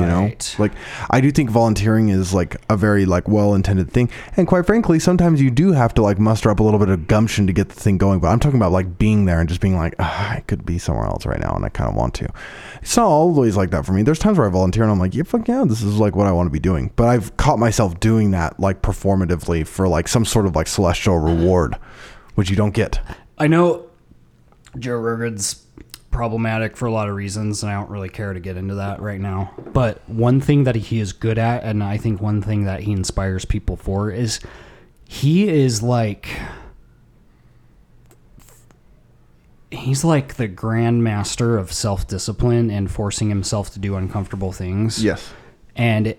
You 0.00 0.06
know, 0.06 0.22
Right. 0.22 0.56
like 0.58 0.72
I 1.10 1.20
do 1.20 1.30
think 1.30 1.50
volunteering 1.50 2.08
is 2.08 2.32
like 2.32 2.56
a 2.70 2.76
very 2.76 3.04
like 3.04 3.28
well 3.28 3.54
intended 3.54 3.90
thing, 3.90 4.08
and 4.36 4.46
quite 4.46 4.66
frankly, 4.66 4.98
sometimes 4.98 5.40
you 5.42 5.50
do 5.50 5.72
have 5.72 5.92
to 5.94 6.02
like 6.02 6.18
muster 6.18 6.50
up 6.50 6.60
a 6.60 6.62
little 6.62 6.78
bit 6.78 6.88
of 6.88 7.06
gumption 7.06 7.46
to 7.46 7.52
get 7.52 7.68
the 7.68 7.74
thing 7.74 7.98
going. 7.98 8.20
But 8.20 8.28
I'm 8.28 8.40
talking 8.40 8.58
about 8.58 8.72
like 8.72 8.98
being 8.98 9.26
there 9.26 9.40
and 9.40 9.48
just 9.48 9.60
being 9.60 9.76
like, 9.76 9.94
ah, 9.98 10.32
I 10.36 10.40
could 10.40 10.64
be 10.64 10.78
somewhere 10.78 11.06
else 11.06 11.26
right 11.26 11.40
now, 11.40 11.54
and 11.54 11.64
I 11.64 11.68
kind 11.68 11.90
of 11.90 11.96
want 11.96 12.14
to. 12.14 12.28
It's 12.80 12.96
not 12.96 13.06
always 13.06 13.56
like 13.56 13.70
that 13.70 13.84
for 13.86 13.92
me. 13.92 14.02
There's 14.02 14.18
times 14.18 14.38
where 14.38 14.46
I 14.46 14.50
volunteer 14.50 14.82
and 14.82 14.90
I'm 14.92 14.98
like, 14.98 15.14
yeah, 15.14 15.22
fuck 15.24 15.46
yeah, 15.46 15.64
this 15.66 15.82
is 15.82 15.96
like 15.98 16.16
what 16.16 16.26
I 16.26 16.32
want 16.32 16.46
to 16.46 16.50
be 16.52 16.58
doing. 16.60 16.90
But 16.96 17.08
I've 17.08 17.36
caught 17.36 17.58
myself 17.58 18.00
doing 18.00 18.30
that 18.32 18.58
like 18.58 18.82
performatively 18.82 19.66
for 19.66 19.88
like 19.88 20.08
some 20.08 20.24
sort 20.24 20.46
of 20.46 20.56
like 20.56 20.66
celestial 20.66 21.18
reward, 21.18 21.76
which 22.34 22.50
you 22.50 22.56
don't 22.56 22.74
get. 22.74 23.00
I 23.38 23.46
know 23.46 23.86
Joe 24.78 24.96
Rogan's 24.96 25.61
problematic 26.12 26.76
for 26.76 26.86
a 26.86 26.92
lot 26.92 27.08
of 27.08 27.16
reasons, 27.16 27.62
and 27.62 27.72
I 27.72 27.74
don't 27.74 27.90
really 27.90 28.08
care 28.08 28.32
to 28.32 28.40
get 28.40 28.56
into 28.56 28.76
that 28.76 29.00
right 29.00 29.20
now. 29.20 29.52
But 29.72 30.08
one 30.08 30.40
thing 30.40 30.64
that 30.64 30.76
he 30.76 31.00
is 31.00 31.12
good 31.12 31.38
at, 31.38 31.64
and 31.64 31.82
I 31.82 31.96
think 31.96 32.20
one 32.20 32.42
thing 32.42 32.64
that 32.64 32.80
he 32.80 32.92
inspires 32.92 33.44
people 33.44 33.76
for, 33.76 34.10
is 34.10 34.38
he 35.08 35.48
is 35.48 35.82
like. 35.82 36.28
He's 39.70 40.04
like 40.04 40.34
the 40.34 40.48
grandmaster 40.48 41.58
of 41.58 41.72
self 41.72 42.06
discipline 42.06 42.70
and 42.70 42.90
forcing 42.90 43.30
himself 43.30 43.72
to 43.72 43.78
do 43.78 43.96
uncomfortable 43.96 44.52
things. 44.52 45.02
Yes. 45.02 45.32
And 45.74 46.14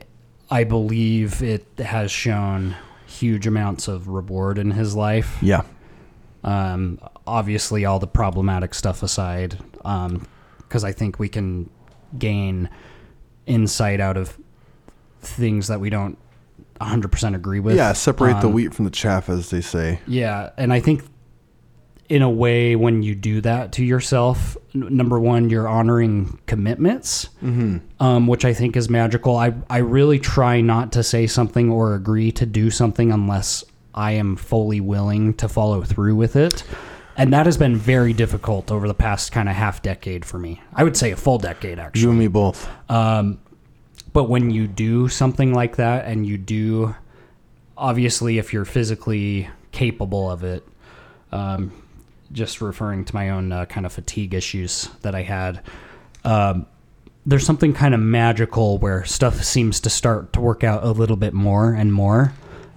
I 0.49 0.63
believe 0.63 1.43
it 1.43 1.67
has 1.77 2.11
shown 2.11 2.75
huge 3.05 3.45
amounts 3.45 3.87
of 3.87 4.07
reward 4.07 4.57
in 4.57 4.71
his 4.71 4.95
life. 4.95 5.37
Yeah. 5.41 5.61
Um, 6.43 6.99
obviously, 7.25 7.85
all 7.85 7.99
the 7.99 8.07
problematic 8.07 8.73
stuff 8.73 9.03
aside, 9.03 9.57
because 9.83 10.83
I 10.83 10.91
think 10.91 11.19
we 11.19 11.29
can 11.29 11.69
gain 12.17 12.69
insight 13.45 13.99
out 13.99 14.17
of 14.17 14.37
things 15.21 15.67
that 15.67 15.79
we 15.79 15.89
don't 15.89 16.17
100% 16.81 17.35
agree 17.35 17.59
with. 17.59 17.75
Yeah, 17.75 17.93
separate 17.93 18.41
the 18.41 18.47
Um, 18.47 18.53
wheat 18.53 18.73
from 18.73 18.85
the 18.85 18.91
chaff, 18.91 19.29
as 19.29 19.49
they 19.49 19.61
say. 19.61 19.99
Yeah, 20.07 20.49
and 20.57 20.73
I 20.73 20.79
think 20.79 21.03
in 22.09 22.21
a 22.21 22.29
way, 22.29 22.75
when 22.75 23.01
you 23.01 23.15
do 23.15 23.39
that 23.41 23.71
to 23.73 23.83
yourself, 23.85 24.57
n- 24.75 24.87
number 24.91 25.19
one, 25.19 25.49
you're 25.49 25.67
honoring 25.67 26.37
commitments, 26.47 27.29
um, 27.99 28.27
which 28.27 28.43
I 28.43 28.53
think 28.53 28.75
is 28.75 28.89
magical. 28.89 29.37
I 29.37 29.53
I 29.69 29.77
really 29.77 30.19
try 30.19 30.59
not 30.61 30.91
to 30.93 31.03
say 31.03 31.27
something 31.27 31.71
or 31.71 31.95
agree 31.95 32.31
to 32.33 32.45
do 32.45 32.69
something 32.69 33.11
unless 33.11 33.63
I 33.95 34.11
am 34.13 34.35
fully 34.35 34.81
willing 34.81 35.33
to 35.35 35.47
follow 35.47 35.81
through 35.83 36.15
with 36.15 36.35
it. 36.35 36.63
And 37.17 37.33
that 37.33 37.45
has 37.45 37.57
been 37.57 37.75
very 37.75 38.13
difficult 38.13 38.71
over 38.71 38.87
the 38.87 38.93
past 38.93 39.31
kind 39.31 39.47
of 39.47 39.55
half 39.55 39.81
decade 39.81 40.25
for 40.25 40.39
me. 40.39 40.61
I 40.73 40.83
would 40.83 40.97
say 40.97 41.11
a 41.11 41.15
full 41.15 41.37
decade 41.37 41.79
actually. 41.79 42.01
You 42.01 42.09
and 42.09 42.19
me 42.19 42.27
both. 42.27 42.69
Um, 42.89 43.39
but 44.13 44.25
when 44.25 44.51
you 44.51 44.67
do 44.67 45.09
something 45.09 45.53
like 45.53 45.77
that, 45.77 46.05
and 46.05 46.25
you 46.25 46.37
do, 46.37 46.95
obviously, 47.75 48.37
if 48.37 48.53
you're 48.53 48.65
physically 48.65 49.49
capable 49.71 50.29
of 50.29 50.43
it, 50.43 50.65
um, 51.31 51.71
just 52.31 52.61
referring 52.61 53.05
to 53.05 53.15
my 53.15 53.31
own 53.31 53.51
uh, 53.51 53.65
kind 53.65 53.85
of 53.85 53.93
fatigue 53.93 54.35
issues 54.35 54.87
that 55.01 55.15
I 55.15 55.23
had, 55.23 55.63
um, 56.23 56.67
there's 57.25 57.45
something 57.45 57.73
kind 57.73 57.93
of 57.93 57.99
magical 57.99 58.77
where 58.77 59.03
stuff 59.05 59.43
seems 59.43 59.79
to 59.81 59.89
start 59.89 60.33
to 60.33 60.41
work 60.41 60.63
out 60.63 60.83
a 60.83 60.91
little 60.91 61.15
bit 61.15 61.33
more 61.33 61.73
and 61.73 61.91
more. 61.91 62.33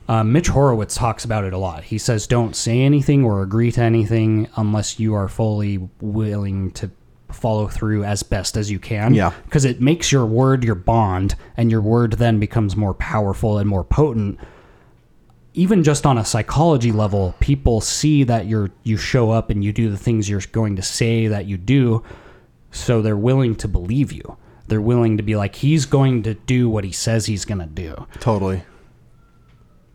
Um, 0.08 0.32
Mitch 0.32 0.48
Horowitz 0.48 0.94
talks 0.94 1.24
about 1.24 1.44
it 1.44 1.52
a 1.52 1.58
lot. 1.58 1.84
He 1.84 1.98
says, 1.98 2.26
"Don't 2.26 2.54
say 2.54 2.82
anything 2.82 3.24
or 3.24 3.42
agree 3.42 3.72
to 3.72 3.80
anything 3.82 4.48
unless 4.56 5.00
you 5.00 5.14
are 5.14 5.28
fully 5.28 5.88
willing 6.00 6.70
to 6.72 6.90
follow 7.30 7.66
through 7.66 8.04
as 8.04 8.22
best 8.22 8.56
as 8.56 8.70
you 8.70 8.78
can." 8.78 9.14
Yeah. 9.14 9.32
because 9.44 9.64
it 9.64 9.80
makes 9.80 10.12
your 10.12 10.24
word 10.26 10.62
your 10.62 10.76
bond, 10.76 11.34
and 11.56 11.70
your 11.70 11.80
word 11.80 12.12
then 12.14 12.38
becomes 12.38 12.76
more 12.76 12.94
powerful 12.94 13.58
and 13.58 13.68
more 13.68 13.82
potent. 13.84 14.38
Even 15.54 15.82
just 15.82 16.04
on 16.04 16.18
a 16.18 16.24
psychology 16.24 16.92
level, 16.92 17.34
people 17.40 17.80
see 17.80 18.22
that 18.24 18.46
you're 18.46 18.70
you 18.84 18.96
show 18.96 19.30
up 19.30 19.50
and 19.50 19.64
you 19.64 19.72
do 19.72 19.90
the 19.90 19.96
things 19.96 20.28
you're 20.28 20.42
going 20.52 20.76
to 20.76 20.82
say 20.82 21.26
that 21.26 21.46
you 21.46 21.56
do, 21.56 22.02
so 22.70 23.02
they're 23.02 23.16
willing 23.16 23.56
to 23.56 23.66
believe 23.66 24.12
you. 24.12 24.36
They're 24.68 24.80
willing 24.80 25.16
to 25.16 25.22
be 25.22 25.34
like, 25.36 25.54
he's 25.56 25.86
going 25.86 26.22
to 26.24 26.34
do 26.34 26.68
what 26.68 26.84
he 26.84 26.92
says 26.92 27.26
he's 27.26 27.44
going 27.44 27.60
to 27.60 27.66
do. 27.66 28.06
Totally. 28.20 28.62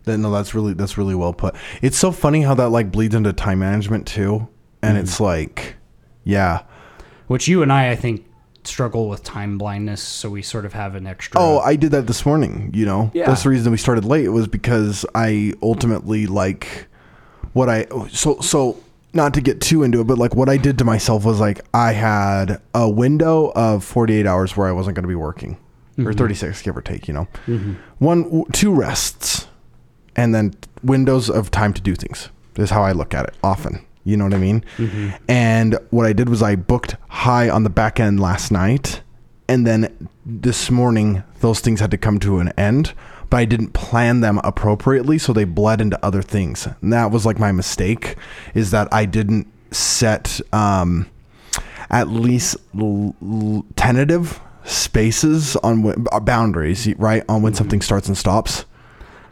No, 0.08 0.32
that's 0.32 0.54
really 0.54 0.74
that's 0.74 0.98
really 0.98 1.16
well 1.16 1.34
put. 1.34 1.56
It's 1.82 1.98
so 1.98 2.12
funny 2.12 2.42
how 2.42 2.54
that 2.56 2.70
like 2.70 2.92
bleeds 2.92 3.16
into 3.16 3.34
time 3.34 3.60
management 3.60 4.08
too, 4.08 4.48
and 4.82 4.96
Mm-hmm. 4.96 5.04
it's 5.04 5.20
like, 5.20 5.76
yeah. 6.24 6.64
Which 7.28 7.48
you 7.48 7.62
and 7.64 7.72
I, 7.72 7.92
I 7.92 7.96
think, 7.96 8.26
struggle 8.64 9.08
with 9.10 9.24
time 9.24 9.58
blindness, 9.58 10.02
so 10.02 10.30
we 10.30 10.42
sort 10.42 10.66
of 10.66 10.74
have 10.74 10.96
an 10.96 11.08
extra. 11.08 11.40
Oh, 11.42 11.60
I 11.60 11.76
did 11.76 11.92
that 11.92 12.08
this 12.08 12.26
morning. 12.26 12.72
You 12.74 12.86
know, 12.86 13.12
Yeah. 13.14 13.26
that's 13.28 13.44
the 13.44 13.50
reason 13.50 13.72
we 13.72 13.78
started 13.78 14.04
late. 14.06 14.26
It 14.26 14.30
Was 14.30 14.48
because 14.48 15.06
I 15.16 15.54
ultimately 15.64 16.28
like 16.28 16.88
what 17.54 17.70
I 17.70 17.86
so 18.10 18.40
so 18.42 18.78
not 19.14 19.34
to 19.36 19.42
get 19.42 19.62
too 19.62 19.84
into 19.84 20.00
it, 20.02 20.08
but 20.08 20.18
like 20.18 20.36
what 20.36 20.48
I 20.50 20.58
did 20.58 20.78
to 20.80 20.84
myself 20.86 21.26
was 21.26 21.40
like 21.40 21.62
I 21.74 21.92
had 21.94 22.62
a 22.74 22.90
window 22.90 23.52
of 23.56 23.84
48 23.84 24.26
hours 24.26 24.56
where 24.58 24.68
I 24.68 24.72
wasn't 24.72 24.96
going 24.96 25.04
to 25.04 25.08
be 25.10 25.16
working, 25.16 25.58
or 26.00 26.14
36, 26.14 26.62
give 26.62 26.76
or 26.78 26.82
take. 26.82 27.08
You 27.08 27.14
know, 27.14 27.28
one 28.00 28.46
two 28.52 28.74
rests, 28.74 29.48
and 30.16 30.34
then 30.36 30.54
windows 30.84 31.30
of 31.30 31.52
time 31.52 31.74
to 31.74 31.82
do 31.82 31.96
things. 31.96 32.30
Is 32.56 32.70
how 32.70 32.84
I 32.84 32.92
look 32.92 33.14
at 33.14 33.26
it 33.28 33.34
often. 33.44 33.86
You 34.04 34.18
know 34.18 34.26
what 34.26 34.34
I 34.34 34.38
mean? 34.38 34.64
And 35.30 35.78
what 35.92 36.06
I 36.06 36.12
did 36.14 36.28
was 36.28 36.42
I 36.42 36.56
booked 36.56 36.96
high 37.08 37.50
on 37.50 37.64
the 37.64 37.70
back 37.70 38.00
end 38.00 38.20
last 38.20 38.52
night, 38.52 39.02
and 39.48 39.66
then 39.66 40.10
this 40.26 40.70
morning 40.72 41.24
those 41.40 41.60
things 41.62 41.80
had 41.80 41.92
to 41.92 41.98
come 41.98 42.20
to 42.20 42.40
an 42.40 42.50
end. 42.58 42.94
But 43.30 43.38
I 43.38 43.46
didn't 43.46 43.72
plan 43.72 44.20
them 44.20 44.42
appropriately, 44.44 45.18
so 45.18 45.32
they 45.32 45.46
bled 45.46 45.80
into 45.80 45.98
other 46.06 46.22
things. 46.22 46.68
And 46.82 46.92
that 46.92 47.12
was 47.12 47.26
like 47.26 47.40
my 47.40 47.54
mistake, 47.54 48.18
is 48.54 48.72
that 48.72 48.90
I 48.92 49.06
didn't 49.06 49.48
set 49.74 50.42
um, 50.52 51.10
at 51.90 52.10
least 52.10 52.58
l- 52.78 53.16
l- 53.22 53.66
tentative 53.78 54.42
spaces 54.66 55.56
on 55.58 55.82
when, 55.84 56.06
uh, 56.12 56.20
boundaries, 56.20 56.94
right, 56.98 57.24
on 57.30 57.42
when 57.42 57.54
something 57.54 57.80
starts 57.82 58.10
and 58.10 58.18
stops. 58.18 58.66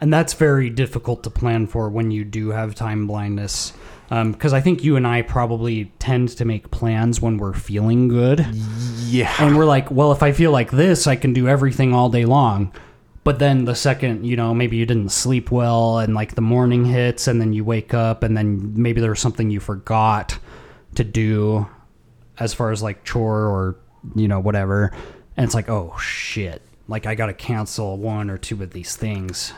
And 0.00 0.12
that's 0.12 0.32
very 0.32 0.70
difficult 0.70 1.22
to 1.24 1.30
plan 1.30 1.66
for 1.66 1.90
when 1.90 2.10
you 2.10 2.24
do 2.24 2.50
have 2.50 2.74
time 2.74 3.06
blindness. 3.06 3.72
Um, 4.10 4.32
because 4.32 4.52
I 4.52 4.60
think 4.60 4.82
you 4.82 4.96
and 4.96 5.06
I 5.06 5.22
probably 5.22 5.92
tend 6.00 6.30
to 6.30 6.44
make 6.44 6.70
plans 6.70 7.20
when 7.20 7.36
we're 7.36 7.52
feeling 7.52 8.08
good. 8.08 8.44
Yeah. 9.04 9.32
And 9.38 9.56
we're 9.56 9.66
like, 9.66 9.90
well, 9.90 10.10
if 10.10 10.22
I 10.22 10.32
feel 10.32 10.50
like 10.50 10.70
this, 10.70 11.06
I 11.06 11.14
can 11.14 11.32
do 11.32 11.46
everything 11.46 11.94
all 11.94 12.08
day 12.08 12.24
long. 12.24 12.72
But 13.22 13.38
then 13.38 13.66
the 13.66 13.74
second, 13.74 14.24
you 14.24 14.34
know, 14.34 14.54
maybe 14.54 14.76
you 14.78 14.86
didn't 14.86 15.10
sleep 15.10 15.50
well 15.50 15.98
and 15.98 16.14
like 16.14 16.34
the 16.34 16.40
morning 16.40 16.86
hits 16.86 17.28
and 17.28 17.40
then 17.40 17.52
you 17.52 17.64
wake 17.64 17.92
up 17.94 18.22
and 18.22 18.36
then 18.36 18.72
maybe 18.74 19.00
there 19.00 19.10
was 19.10 19.20
something 19.20 19.50
you 19.50 19.60
forgot 19.60 20.38
to 20.94 21.04
do 21.04 21.68
as 22.38 22.54
far 22.54 22.72
as 22.72 22.82
like 22.82 23.04
chore 23.04 23.46
or, 23.46 23.76
you 24.16 24.26
know, 24.26 24.40
whatever. 24.40 24.92
And 25.36 25.44
it's 25.44 25.54
like, 25.54 25.68
oh 25.68 25.96
shit. 26.00 26.62
Like 26.88 27.06
I 27.06 27.14
got 27.14 27.26
to 27.26 27.34
cancel 27.34 27.98
one 27.98 28.30
or 28.30 28.38
two 28.38 28.60
of 28.62 28.72
these 28.72 28.96
things. 28.96 29.52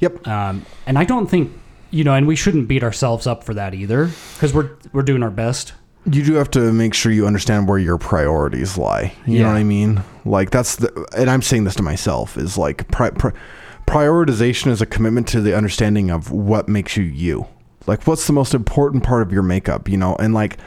Yep. 0.00 0.26
Um, 0.26 0.66
and 0.86 0.98
I 0.98 1.04
don't 1.04 1.26
think, 1.28 1.52
you 1.90 2.04
know, 2.04 2.14
and 2.14 2.26
we 2.26 2.36
shouldn't 2.36 2.68
beat 2.68 2.82
ourselves 2.82 3.26
up 3.26 3.44
for 3.44 3.54
that 3.54 3.74
either 3.74 4.10
because 4.34 4.52
we're, 4.52 4.70
we're 4.92 5.02
doing 5.02 5.22
our 5.22 5.30
best. 5.30 5.72
you 6.10 6.24
do 6.24 6.34
have 6.34 6.50
to 6.52 6.72
make 6.72 6.94
sure 6.94 7.12
you 7.12 7.26
understand 7.26 7.68
where 7.68 7.78
your 7.78 7.98
priorities 7.98 8.78
lie. 8.78 9.12
You 9.26 9.40
know 9.40 9.48
what 9.48 9.56
I 9.56 9.64
mean? 9.64 10.02
Like 10.24 10.50
that's 10.50 10.76
the, 10.76 11.06
and 11.16 11.28
I'm 11.30 11.42
saying 11.42 11.64
this 11.64 11.74
to 11.76 11.82
myself 11.82 12.36
is 12.38 12.56
like 12.56 12.88
pri- 12.90 13.10
pri- 13.10 13.32
prioritization 13.86 14.68
is 14.68 14.80
a 14.80 14.86
commitment 14.86 15.28
to 15.28 15.40
the 15.40 15.56
understanding 15.56 16.10
of 16.10 16.30
what 16.30 16.68
makes 16.68 16.96
you 16.96 17.04
you. 17.04 17.46
Like 17.86 18.06
what's 18.06 18.26
the 18.26 18.32
most 18.32 18.54
important 18.54 19.02
part 19.02 19.22
of 19.22 19.32
your 19.32 19.42
makeup, 19.42 19.88
you 19.88 19.96
know? 19.96 20.14
And 20.16 20.32
like, 20.32 20.58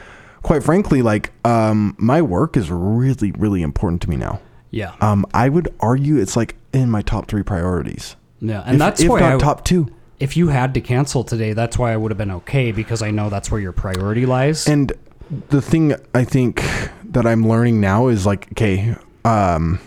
quite 0.42 0.62
frankly, 0.62 1.00
like, 1.02 1.32
um, 1.46 1.94
my 1.98 2.20
work 2.22 2.56
is 2.56 2.70
really, 2.70 3.32
really 3.32 3.62
important 3.62 4.02
to 4.02 4.10
me 4.10 4.16
now. 4.16 4.40
Yeah. 4.70 4.94
Um, 5.00 5.24
I 5.32 5.48
would 5.48 5.74
argue 5.80 6.16
it's 6.18 6.36
like 6.36 6.56
in 6.72 6.90
my 6.90 7.02
top 7.02 7.28
three 7.28 7.42
priorities. 7.42 8.16
Yeah. 8.40 8.62
And 8.64 8.74
if, 8.74 8.78
that's 8.78 9.00
if 9.00 9.08
why 9.08 9.20
not 9.20 9.34
I, 9.34 9.38
top 9.38 9.64
two. 9.64 9.88
if 10.20 10.36
you 10.36 10.48
had 10.48 10.74
to 10.74 10.80
cancel 10.80 11.24
today, 11.24 11.52
that's 11.52 11.78
why 11.78 11.92
I 11.92 11.96
would 11.96 12.10
have 12.10 12.18
been 12.18 12.30
okay 12.30 12.72
because 12.72 13.02
I 13.02 13.10
know 13.10 13.30
that's 13.30 13.50
where 13.50 13.60
your 13.60 13.72
priority 13.72 14.26
lies. 14.26 14.66
And 14.68 14.92
the 15.48 15.62
thing 15.62 15.94
I 16.14 16.24
think 16.24 16.62
that 17.04 17.26
I'm 17.26 17.48
learning 17.48 17.80
now 17.80 18.08
is 18.08 18.26
like, 18.26 18.48
okay, 18.52 18.96
um, 19.24 19.80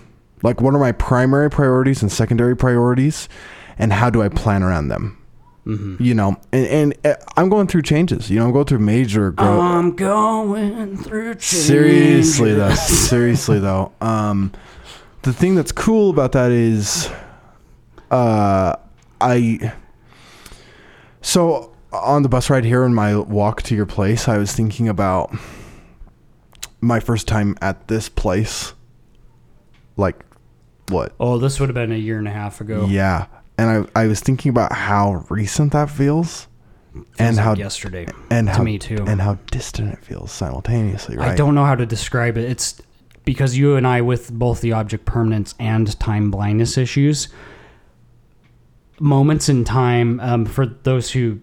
like 0.43 0.61
what 0.61 0.73
are 0.73 0.79
my 0.79 0.91
primary 0.91 1.49
priorities 1.49 2.01
and 2.01 2.11
secondary 2.11 2.55
priorities, 2.55 3.29
and 3.77 3.93
how 3.93 4.09
do 4.09 4.21
I 4.21 4.29
plan 4.29 4.63
around 4.63 4.87
them? 4.89 5.17
Mm-hmm. 5.65 6.01
You 6.01 6.13
know, 6.13 6.37
and, 6.53 6.67
and 6.67 7.05
uh, 7.05 7.15
I'm 7.35 7.49
going 7.49 7.67
through 7.67 7.81
changes. 7.81 8.29
You 8.29 8.39
know, 8.39 8.45
I'm 8.45 8.53
going 8.53 8.65
through 8.65 8.79
major 8.79 9.31
growth. 9.31 9.61
I'm 9.61 9.95
going 9.95 10.95
through 10.95 11.33
change. 11.33 11.43
seriously 11.43 12.53
though, 12.53 12.73
seriously 12.75 13.59
though, 13.59 13.91
um, 13.99 14.53
the 15.23 15.33
thing 15.33 15.55
that's 15.55 15.73
cool 15.73 16.09
about 16.09 16.31
that 16.31 16.51
is, 16.51 17.09
uh, 18.11 18.75
I. 19.21 19.73
So 21.21 21.73
on 21.91 22.23
the 22.23 22.29
bus 22.29 22.49
ride 22.49 22.63
here 22.65 22.83
and 22.83 22.95
my 22.95 23.17
walk 23.17 23.61
to 23.63 23.75
your 23.75 23.85
place, 23.85 24.27
I 24.27 24.37
was 24.37 24.53
thinking 24.53 24.87
about 24.87 25.35
my 26.81 26.99
first 26.99 27.27
time 27.27 27.57
at 27.61 27.87
this 27.87 28.09
place. 28.09 28.73
Like, 29.97 30.23
what? 30.89 31.13
Oh, 31.19 31.37
this 31.37 31.59
would 31.59 31.69
have 31.69 31.73
been 31.73 31.91
a 31.91 31.95
year 31.97 32.17
and 32.17 32.27
a 32.27 32.31
half 32.31 32.61
ago. 32.61 32.85
Yeah, 32.89 33.25
and 33.57 33.87
I 33.95 34.03
I 34.03 34.07
was 34.07 34.19
thinking 34.19 34.49
about 34.49 34.71
how 34.73 35.25
recent 35.29 35.73
that 35.73 35.89
feels, 35.89 36.47
Feels 36.93 37.05
and 37.19 37.35
like 37.35 37.43
how 37.45 37.55
yesterday 37.55 38.07
and 38.29 38.47
to 38.47 38.53
how 38.53 38.63
me 38.63 38.77
too. 38.77 39.03
and 39.07 39.19
how 39.21 39.35
distant 39.51 39.93
it 39.93 40.05
feels 40.05 40.31
simultaneously. 40.31 41.17
Right? 41.17 41.31
I 41.31 41.35
don't 41.35 41.55
know 41.55 41.65
how 41.65 41.75
to 41.75 41.85
describe 41.85 42.37
it. 42.37 42.49
It's 42.49 42.81
because 43.25 43.57
you 43.57 43.75
and 43.75 43.85
I, 43.85 44.01
with 44.01 44.31
both 44.31 44.61
the 44.61 44.71
object 44.71 45.03
permanence 45.05 45.53
and 45.59 45.99
time 45.99 46.31
blindness 46.31 46.77
issues, 46.77 47.27
moments 48.99 49.49
in 49.49 49.63
time, 49.63 50.19
um, 50.19 50.45
for 50.45 50.65
those 50.65 51.11
who 51.11 51.39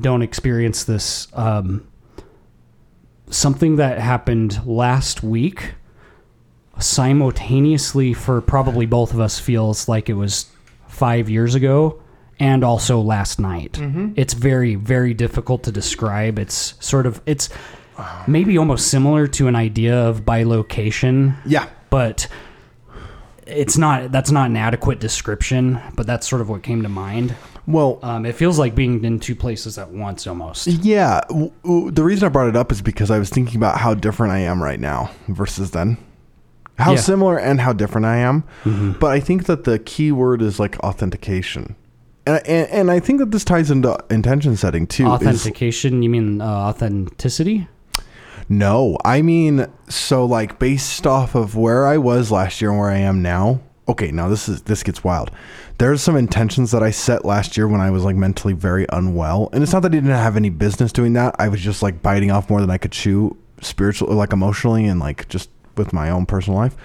don't 0.00 0.22
experience 0.22 0.84
this, 0.84 1.28
um, 1.34 1.86
something 3.30 3.76
that 3.76 3.98
happened 3.98 4.60
last 4.66 5.22
week 5.22 5.74
simultaneously 6.78 8.12
for 8.12 8.40
probably 8.40 8.86
both 8.86 9.12
of 9.14 9.20
us 9.20 9.38
feels 9.38 9.88
like 9.88 10.08
it 10.08 10.14
was 10.14 10.46
five 10.88 11.28
years 11.30 11.54
ago 11.54 12.00
and 12.38 12.62
also 12.62 13.00
last 13.00 13.40
night. 13.40 13.80
It's 14.14 14.34
very, 14.34 14.74
very 14.74 15.14
difficult 15.14 15.62
to 15.64 15.72
describe. 15.72 16.38
It's 16.38 16.74
sort 16.80 17.06
of, 17.06 17.22
it's 17.24 17.48
maybe 18.26 18.58
almost 18.58 18.88
similar 18.88 19.26
to 19.28 19.48
an 19.48 19.56
idea 19.56 19.96
of 19.96 20.26
bilocation, 20.26 21.34
Yeah. 21.46 21.66
but 21.88 22.28
it's 23.46 23.78
not, 23.78 24.10
that's 24.12 24.30
not 24.30 24.50
an 24.50 24.56
adequate 24.56 24.98
description, 25.00 25.80
but 25.94 26.06
that's 26.06 26.28
sort 26.28 26.40
of 26.42 26.48
what 26.48 26.62
came 26.62 26.82
to 26.82 26.88
mind. 26.88 27.34
Well, 27.66 27.98
Um, 28.02 28.24
it 28.26 28.34
feels 28.36 28.58
like 28.58 28.74
being 28.74 29.04
in 29.04 29.18
two 29.18 29.34
places 29.34 29.76
at 29.78 29.90
once 29.90 30.26
almost. 30.26 30.66
Yeah, 30.68 31.20
w- 31.28 31.50
w- 31.64 31.90
the 31.90 32.04
reason 32.04 32.26
I 32.26 32.28
brought 32.28 32.48
it 32.48 32.56
up 32.56 32.70
is 32.70 32.80
because 32.82 33.10
I 33.10 33.18
was 33.18 33.28
thinking 33.30 33.56
about 33.56 33.78
how 33.78 33.94
different 33.94 34.32
I 34.32 34.38
am 34.40 34.62
right 34.62 34.78
now 34.78 35.10
versus 35.28 35.72
then. 35.72 35.96
How 36.78 36.92
Yeah. 36.92 36.98
similar 36.98 37.38
and 37.38 37.60
how 37.60 37.72
different 37.72 38.04
I 38.06 38.18
am. 38.18 38.44
But 39.00 39.08
I 39.12 39.18
think 39.20 39.46
that 39.46 39.64
the 39.64 39.78
key 39.78 40.12
word 40.12 40.42
is 40.42 40.60
like 40.60 40.78
authentication. 40.80 41.74
And, 42.26 42.46
and, 42.46 42.68
and 42.70 42.90
I 42.90 43.00
think 43.00 43.18
that 43.20 43.30
this 43.30 43.44
ties 43.44 43.70
into 43.70 43.96
intention 44.10 44.56
setting 44.56 44.86
too. 44.86 45.04
is- 45.06 45.10
Authentication, 45.12 46.02
you 46.02 46.10
mean 46.10 46.40
uh, 46.40 46.44
authenticity? 46.44 47.68
No, 48.48 48.96
I 49.04 49.22
mean, 49.22 49.66
so 49.88 50.24
like 50.24 50.58
based 50.58 51.06
off 51.06 51.34
of 51.34 51.56
where 51.56 51.86
I 51.86 51.98
was 51.98 52.30
last 52.30 52.60
year 52.60 52.70
and 52.70 52.78
where 52.78 52.90
I 52.90 52.98
am 52.98 53.22
now, 53.22 53.60
okay, 53.88 54.10
now 54.10 54.28
this 54.28 54.48
is 54.48 54.62
this 54.62 54.82
gets 54.82 55.02
wild. 55.02 55.30
There's 55.78 56.00
some 56.00 56.16
intentions 56.16 56.70
that 56.70 56.82
I 56.82 56.90
set 56.90 57.24
last 57.24 57.56
year 57.56 57.68
when 57.68 57.80
I 57.80 57.90
was 57.90 58.04
like 58.04 58.16
mentally 58.16 58.54
very 58.54 58.86
unwell, 58.92 59.48
and 59.52 59.62
it's 59.62 59.72
not 59.72 59.82
that 59.82 59.92
I 59.92 59.94
didn't 59.96 60.10
have 60.10 60.36
any 60.36 60.50
business 60.50 60.92
doing 60.92 61.12
that. 61.14 61.34
I 61.38 61.48
was 61.48 61.60
just 61.60 61.82
like 61.82 62.02
biting 62.02 62.30
off 62.30 62.48
more 62.48 62.60
than 62.60 62.70
I 62.70 62.78
could 62.78 62.92
chew, 62.92 63.36
spiritually, 63.60 64.14
like 64.14 64.32
emotionally, 64.32 64.86
and 64.86 65.00
like 65.00 65.28
just 65.28 65.50
with 65.76 65.92
my 65.92 66.10
own 66.10 66.26
personal 66.26 66.58
life. 66.58 66.76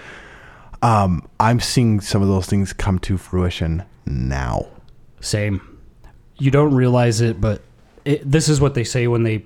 Um, 0.81 1.27
I'm 1.39 1.59
seeing 1.59 2.01
some 2.01 2.21
of 2.21 2.27
those 2.27 2.47
things 2.47 2.73
come 2.73 2.97
to 2.99 3.17
fruition 3.17 3.83
now. 4.05 4.67
Same. 5.19 5.79
You 6.37 6.49
don't 6.49 6.73
realize 6.73 7.21
it, 7.21 7.39
but 7.39 7.61
it, 8.03 8.29
this 8.29 8.49
is 8.49 8.59
what 8.59 8.73
they 8.73 8.83
say 8.83 9.07
when 9.07 9.21
they 9.21 9.45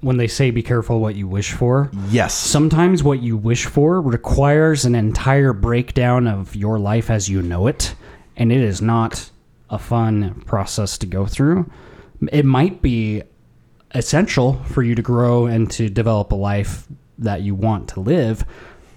when 0.00 0.16
they 0.16 0.26
say 0.26 0.50
be 0.50 0.62
careful 0.62 1.00
what 1.00 1.14
you 1.14 1.26
wish 1.26 1.52
for. 1.52 1.90
Yes. 2.08 2.34
Sometimes 2.34 3.02
what 3.02 3.22
you 3.22 3.36
wish 3.36 3.66
for 3.66 4.00
requires 4.00 4.84
an 4.84 4.94
entire 4.94 5.52
breakdown 5.52 6.26
of 6.26 6.56
your 6.56 6.78
life 6.78 7.10
as 7.10 7.28
you 7.28 7.42
know 7.42 7.66
it, 7.66 7.94
and 8.36 8.50
it 8.50 8.60
is 8.60 8.80
not 8.80 9.30
a 9.68 9.78
fun 9.78 10.42
process 10.46 10.98
to 10.98 11.06
go 11.06 11.26
through. 11.26 11.70
It 12.32 12.44
might 12.44 12.82
be 12.82 13.22
essential 13.94 14.54
for 14.64 14.82
you 14.82 14.94
to 14.94 15.02
grow 15.02 15.46
and 15.46 15.70
to 15.72 15.88
develop 15.88 16.32
a 16.32 16.36
life 16.36 16.86
that 17.18 17.42
you 17.42 17.54
want 17.54 17.88
to 17.88 18.00
live, 18.00 18.44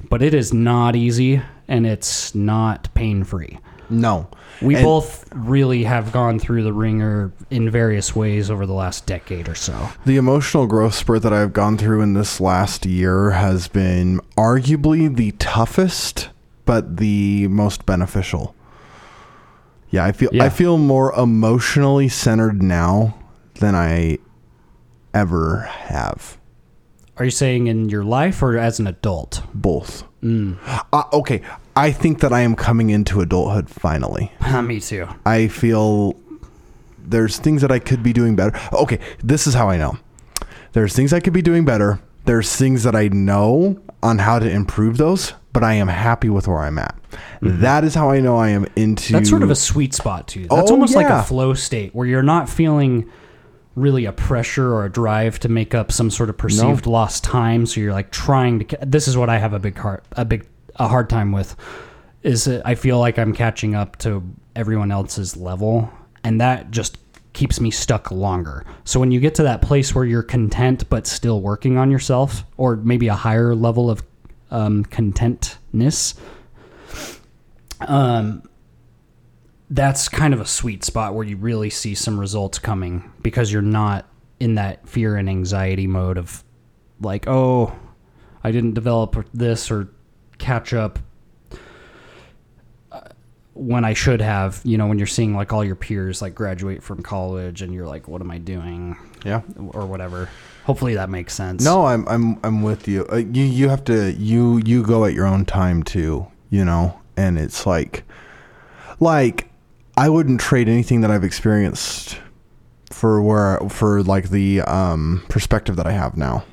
but 0.09 0.21
it 0.21 0.33
is 0.33 0.53
not 0.53 0.95
easy 0.95 1.41
and 1.67 1.85
it's 1.85 2.33
not 2.35 2.93
pain 2.93 3.23
free. 3.23 3.59
No. 4.01 4.27
We 4.61 4.75
And- 4.75 4.83
both 4.83 5.25
really 5.33 5.83
have 5.83 6.11
gone 6.11 6.39
through 6.39 6.63
the 6.63 6.73
wringer 6.73 7.31
in 7.49 7.69
various 7.69 8.15
ways 8.15 8.49
over 8.51 8.65
the 8.65 8.73
last 8.73 9.05
decade 9.05 9.49
or 9.49 9.55
so. 9.55 9.89
The 10.05 10.17
emotional 10.17 10.67
growth 10.67 10.93
spurt 10.93 11.21
that 11.23 11.33
I've 11.33 11.53
gone 11.53 11.77
through 11.77 12.01
in 12.01 12.13
this 12.13 12.39
last 12.39 12.85
year 12.85 13.31
has 13.31 13.67
been 13.67 14.19
arguably 14.37 15.13
the 15.13 15.31
toughest, 15.33 16.29
but 16.65 16.97
the 16.97 17.47
most 17.49 17.85
beneficial. 17.85 18.55
Yeah, 19.89 20.05
I 20.05 20.11
feel 20.11 20.29
Yeah. 20.31 20.45
I 20.45 20.49
feel 20.49 20.77
more 20.77 21.13
emotionally 21.13 22.07
centered 22.09 22.63
now 22.63 23.15
than 23.59 23.75
I 23.75 24.17
ever 25.13 25.67
have. 25.87 26.37
Are 27.17 27.25
you 27.25 27.31
saying 27.31 27.67
in 27.67 27.89
your 27.89 28.03
life 28.03 28.41
or 28.41 28.57
as 28.57 28.79
an 28.79 28.87
adult? 28.87 29.43
Both. 29.53 30.03
Uh, 30.23 31.03
okay, 31.13 31.41
I 31.75 31.91
think 31.91 32.19
that 32.19 32.31
I 32.31 32.41
am 32.41 32.55
coming 32.55 32.89
into 32.89 33.21
adulthood 33.21 33.69
finally. 33.69 34.31
Me 34.63 34.79
too. 34.79 35.07
I 35.25 35.47
feel 35.47 36.15
there's 36.99 37.37
things 37.37 37.61
that 37.61 37.71
I 37.71 37.79
could 37.79 38.03
be 38.03 38.13
doing 38.13 38.35
better. 38.35 38.57
Okay, 38.73 38.99
this 39.23 39.47
is 39.47 39.53
how 39.53 39.69
I 39.69 39.77
know. 39.77 39.97
There's 40.73 40.95
things 40.95 41.13
I 41.13 41.19
could 41.19 41.33
be 41.33 41.41
doing 41.41 41.65
better. 41.65 41.99
There's 42.25 42.55
things 42.55 42.83
that 42.83 42.95
I 42.95 43.07
know 43.09 43.81
on 44.01 44.19
how 44.19 44.39
to 44.39 44.49
improve 44.49 44.97
those, 44.97 45.33
but 45.51 45.63
I 45.63 45.73
am 45.73 45.87
happy 45.87 46.29
with 46.29 46.47
where 46.47 46.59
I'm 46.59 46.79
at. 46.79 46.95
Mm-hmm. 47.41 47.61
That 47.61 47.83
is 47.83 47.93
how 47.95 48.09
I 48.09 48.19
know 48.21 48.37
I 48.37 48.49
am 48.49 48.65
into 48.75 49.13
That's 49.13 49.29
sort 49.29 49.43
of 49.43 49.51
a 49.51 49.55
sweet 49.55 49.93
spot 49.93 50.27
too. 50.27 50.47
That's 50.47 50.71
Oh, 50.71 50.73
almost 50.73 50.95
like 50.95 51.07
yeah. 51.07 51.21
a 51.21 51.23
flow 51.23 51.53
state 51.53 51.93
where 51.93 52.07
you're 52.07 52.23
not 52.23 52.49
feeling 52.49 53.09
really 53.75 54.05
a 54.05 54.11
pressure 54.11 54.73
or 54.73 54.85
a 54.85 54.91
drive 54.91 55.39
to 55.39 55.49
make 55.49 55.73
up 55.75 55.91
some 55.91 56.09
sort 56.09 56.29
of 56.29 56.37
perceived 56.37 56.85
lost 56.87 57.23
time. 57.23 57.65
So 57.65 57.81
you're 57.81 57.93
like 57.93 58.11
trying 58.11 58.59
to. 58.59 58.65
ca- 58.65 58.85
This 58.85 59.07
is 59.07 59.17
what 59.17 59.29
I 59.29 59.37
have 59.39 59.53
a 59.53 59.59
big 59.59 59.77
heart, 59.77 60.05
a 60.13 60.23
big 60.25 60.47
a 60.75 60.87
hard 60.87 61.09
time 61.09 61.31
with. 61.31 61.55
Is 62.21 62.45
that 62.45 62.65
I 62.65 62.75
feel 62.75 62.99
like 62.99 63.19
I'm 63.19 63.33
catching 63.33 63.75
up 63.75 63.97
to 63.99 64.23
everyone 64.55 64.91
else's 64.91 65.35
level, 65.35 65.91
and 66.23 66.39
that 66.39 66.71
just 66.71 66.97
keeps 67.33 67.59
me 67.59 67.71
stuck 67.71 68.11
longer. 68.11 68.65
So 68.85 68.99
when 68.99 69.11
you 69.11 69.19
get 69.19 69.35
to 69.35 69.43
that 69.43 69.61
place 69.61 69.93
where 69.93 70.05
you're 70.05 70.23
content 70.23 70.87
but 70.89 71.07
still 71.07 71.41
working 71.41 71.77
on 71.77 71.91
yourself, 71.91 72.45
or 72.57 72.77
maybe 72.77 73.07
a 73.07 73.15
higher 73.15 73.55
level 73.55 73.89
of 73.89 74.03
um, 74.51 74.85
contentness, 74.85 76.13
um, 77.81 78.43
that's 79.69 80.07
kind 80.07 80.33
of 80.33 80.39
a 80.39 80.45
sweet 80.45 80.83
spot 80.83 81.15
where 81.15 81.25
you 81.25 81.35
really 81.35 81.69
see 81.69 81.95
some 81.95 82.19
results 82.19 82.59
coming 82.59 83.11
because 83.21 83.51
you're 83.51 83.61
not 83.61 84.05
in 84.39 84.55
that 84.55 84.87
fear 84.87 85.15
and 85.15 85.27
anxiety 85.27 85.87
mode 85.87 86.17
of 86.17 86.43
like, 87.01 87.27
oh, 87.27 87.73
I 88.43 88.51
didn't 88.51 88.73
develop 88.73 89.27
this 89.33 89.71
or 89.71 89.89
catch 90.43 90.73
up 90.73 90.99
uh, 92.91 93.01
when 93.53 93.85
I 93.85 93.93
should 93.93 94.21
have. 94.21 94.61
You 94.63 94.77
know, 94.77 94.87
when 94.87 94.97
you're 94.97 95.07
seeing 95.07 95.35
like 95.35 95.53
all 95.53 95.63
your 95.63 95.75
peers 95.75 96.21
like 96.21 96.35
graduate 96.35 96.83
from 96.83 97.01
college 97.01 97.61
and 97.61 97.73
you're 97.73 97.87
like, 97.87 98.07
what 98.07 98.21
am 98.21 98.29
I 98.29 98.37
doing? 98.37 98.97
yeah. 99.25 99.41
Or 99.71 99.85
whatever. 99.85 100.29
Hopefully 100.65 100.95
that 100.95 101.09
makes 101.09 101.33
sense. 101.33 101.63
No, 101.63 101.85
I'm 101.85 102.07
I'm 102.07 102.39
I'm 102.43 102.61
with 102.61 102.87
you. 102.87 103.05
Uh, 103.11 103.17
you 103.17 103.43
you 103.43 103.69
have 103.69 103.83
to 103.85 104.11
you 104.13 104.61
you 104.65 104.83
go 104.83 105.05
at 105.05 105.13
your 105.13 105.25
own 105.25 105.45
time 105.45 105.83
too, 105.83 106.27
you 106.49 106.63
know. 106.65 106.99
And 107.17 107.37
it's 107.37 107.65
like 107.65 108.03
like 108.99 109.49
I 109.97 110.09
wouldn't 110.09 110.39
trade 110.41 110.67
anything 110.67 111.01
that 111.01 111.11
I've 111.11 111.23
experienced 111.23 112.19
for 112.91 113.21
where 113.21 113.59
for 113.69 114.03
like 114.03 114.29
the 114.29 114.61
um 114.61 115.23
perspective 115.29 115.75
that 115.77 115.87
I 115.87 115.91
have 115.91 116.17
now. 116.17 116.45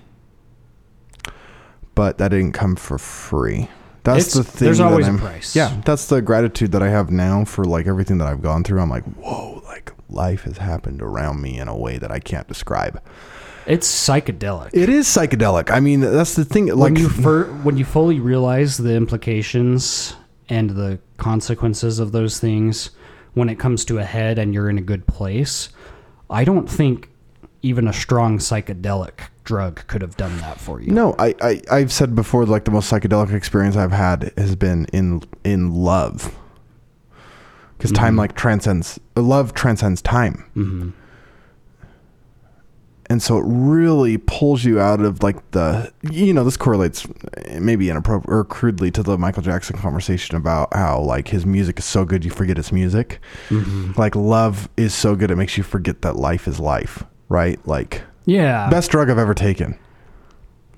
But 1.94 2.18
that 2.18 2.28
didn't 2.28 2.52
come 2.52 2.76
for 2.76 2.98
free. 2.98 3.68
That's 4.02 4.28
It's- 4.28 4.34
the 4.34 4.44
thing. 4.44 4.66
there's 4.66 4.80
always 4.80 5.06
a 5.08 5.12
price. 5.14 5.54
Yeah, 5.54 5.76
that's 5.84 6.06
the 6.06 6.22
gratitude 6.22 6.72
that 6.72 6.82
I 6.82 6.88
have 6.88 7.10
now 7.10 7.44
for 7.44 7.64
like 7.64 7.86
everything 7.86 8.18
that 8.18 8.28
I've 8.28 8.42
gone 8.42 8.64
through. 8.64 8.80
I'm 8.80 8.88
like, 8.90 9.04
whoa, 9.04 9.62
like 9.66 9.92
life 10.08 10.44
has 10.44 10.56
happened 10.58 11.02
around 11.02 11.40
me 11.42 11.58
in 11.58 11.68
a 11.68 11.76
way 11.76 11.98
that 11.98 12.10
I 12.10 12.18
can't 12.18 12.48
describe. 12.48 13.00
It's 13.66 13.86
psychedelic. 13.86 14.70
It 14.72 14.88
is 14.88 15.06
psychedelic. 15.06 15.70
I 15.70 15.80
mean, 15.80 16.00
that's 16.00 16.34
the 16.34 16.44
thing. 16.46 16.66
Like 16.68 16.78
when 16.78 16.96
you 16.96 17.08
fir- 17.10 17.44
when 17.62 17.76
you 17.76 17.84
fully 17.84 18.18
realize 18.18 18.78
the 18.78 18.94
implications 18.94 20.16
and 20.48 20.70
the 20.70 20.98
consequences 21.18 21.98
of 21.98 22.12
those 22.12 22.40
things 22.40 22.90
when 23.34 23.48
it 23.48 23.58
comes 23.58 23.84
to 23.84 23.98
a 23.98 24.04
head 24.04 24.38
and 24.38 24.52
you're 24.54 24.68
in 24.70 24.78
a 24.78 24.82
good 24.82 25.06
place, 25.06 25.68
I 26.30 26.42
don't 26.44 26.68
think 26.68 27.10
even 27.62 27.86
a 27.86 27.92
strong 27.92 28.38
psychedelic 28.38 29.28
drug 29.44 29.86
could 29.86 30.02
have 30.02 30.16
done 30.16 30.36
that 30.38 30.60
for 30.60 30.80
you. 30.80 30.92
No, 30.92 31.14
I, 31.18 31.34
I 31.40 31.60
I've 31.70 31.92
said 31.92 32.14
before, 32.14 32.44
like 32.46 32.64
the 32.64 32.70
most 32.70 32.90
psychedelic 32.90 33.32
experience 33.34 33.76
I've 33.76 33.92
had 33.92 34.32
has 34.36 34.56
been 34.56 34.86
in 34.92 35.22
in 35.44 35.72
love, 35.74 36.34
because 37.76 37.92
time 37.92 38.16
like 38.16 38.34
transcends 38.36 38.98
love 39.16 39.54
transcends 39.54 40.02
time, 40.02 40.44
hmm 40.54 40.90
and 43.08 43.20
so 43.20 43.38
it 43.38 43.44
really 43.44 44.18
pulls 44.18 44.64
you 44.64 44.78
out 44.78 45.00
of 45.00 45.20
like 45.20 45.50
the 45.50 45.92
you 46.12 46.32
know 46.32 46.44
this 46.44 46.56
correlates 46.56 47.08
maybe 47.58 47.90
inappropriate 47.90 48.32
or 48.32 48.44
crudely 48.44 48.88
to 48.92 49.02
the 49.02 49.18
Michael 49.18 49.42
Jackson 49.42 49.76
conversation 49.76 50.36
about 50.36 50.72
how 50.72 51.00
like 51.00 51.26
his 51.26 51.44
music 51.44 51.80
is 51.80 51.84
so 51.84 52.04
good 52.04 52.24
you 52.24 52.30
forget 52.30 52.56
it's 52.56 52.70
music, 52.70 53.20
hmm 53.48 53.90
like 53.96 54.14
love 54.14 54.68
is 54.76 54.94
so 54.94 55.16
good 55.16 55.32
it 55.32 55.36
makes 55.36 55.56
you 55.56 55.64
forget 55.64 56.02
that 56.02 56.14
life 56.14 56.46
is 56.46 56.60
life, 56.60 57.02
right? 57.28 57.58
Like 57.66 58.02
Yeah. 58.26 58.68
best 58.70 58.90
drug 58.90 59.10
I've 59.10 59.18
ever 59.18 59.34
taken. 59.34 59.76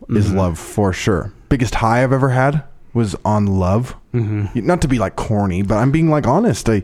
is 0.08 0.30
Mhm. 0.30 0.36
love 0.36 0.58
for 0.58 0.92
sure. 0.92 1.32
Biggest 1.48 1.76
high 1.76 2.02
I've 2.02 2.12
ever 2.12 2.30
had 2.30 2.64
was 2.92 3.14
on 3.24 3.46
love. 3.46 3.94
hmm 4.12 4.46
Not 4.54 4.80
to 4.82 4.88
be 4.88 4.98
like 4.98 5.16
corny, 5.16 5.62
but 5.62 5.76
I'm 5.78 5.90
being 5.92 6.10
like 6.10 6.26
honest. 6.26 6.68
I, 6.68 6.82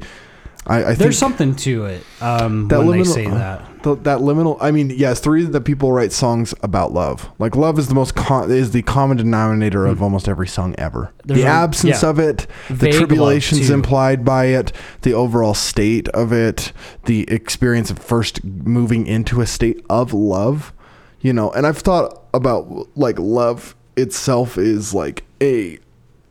I, 0.69 0.81
I 0.81 0.85
think 0.89 0.99
There's 0.99 1.19
something 1.19 1.55
to 1.57 1.87
it 1.87 2.05
um, 2.21 2.69
That 2.69 2.79
when 2.81 2.99
they 2.99 3.05
liminal- 3.05 3.15
say 3.15 3.27
that. 3.27 3.83
the, 3.83 3.95
that 3.97 4.19
liminal. 4.19 4.59
I 4.61 4.71
mean, 4.71 4.91
yes, 4.91 5.21
the 5.21 5.31
reason 5.31 5.53
that 5.53 5.63
people 5.63 5.93
write 5.93 6.13
songs 6.13 6.53
about 6.63 6.93
love, 6.93 7.31
like 7.39 7.57
love, 7.57 7.79
is 7.79 7.89
the 7.89 7.95
most 7.95 8.15
con- 8.15 8.51
is 8.51 8.73
the 8.73 8.83
common 8.83 9.17
denominator 9.17 9.87
of 9.87 10.03
almost 10.03 10.29
every 10.29 10.47
song 10.47 10.75
ever. 10.77 11.13
There's 11.25 11.41
the 11.41 11.47
a- 11.47 11.51
absence 11.51 12.03
yeah. 12.03 12.09
of 12.11 12.19
it, 12.19 12.47
the 12.69 12.75
Vague 12.75 12.93
love, 12.93 12.99
tribulations 13.01 13.71
implied 13.71 14.25
by 14.25 14.47
it, 14.47 14.73
the 15.03 15.15
overall 15.15 15.55
state 15.55 16.09
of 16.11 16.33
it, 16.33 16.73
the 17.07 17.23
experience 17.31 17.91
of 17.91 17.99
first 17.99 18.45
moving 18.45 19.07
into 19.07 19.41
a 19.41 19.47
state 19.47 19.85
of 19.89 20.13
love. 20.13 20.73
You 21.21 21.33
know, 21.33 21.51
and 21.53 21.67
I've 21.67 21.79
thought 21.79 22.23
about 22.35 22.89
like 22.97 23.19
love 23.19 23.75
itself 23.97 24.57
is 24.59 24.95
like 24.95 25.25
a 25.43 25.79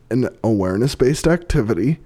an 0.10 0.30
awareness 0.44 0.96
based 0.96 1.28
activity 1.28 2.00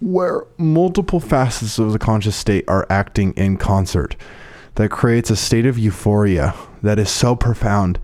where 0.00 0.44
multiple 0.56 1.20
facets 1.20 1.78
of 1.78 1.92
the 1.92 1.98
conscious 1.98 2.36
state 2.36 2.64
are 2.66 2.86
acting 2.88 3.32
in 3.34 3.56
concert 3.56 4.16
that 4.76 4.90
creates 4.90 5.30
a 5.30 5.36
state 5.36 5.66
of 5.66 5.78
euphoria 5.78 6.54
that 6.82 6.98
is 6.98 7.10
so 7.10 7.36
profound 7.36 7.98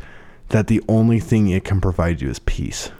that 0.48 0.66
the 0.66 0.82
only 0.88 1.18
thing 1.18 1.48
it 1.48 1.64
can 1.64 1.80
provide 1.80 2.20
you 2.20 2.28
is 2.28 2.38
peace. 2.40 2.90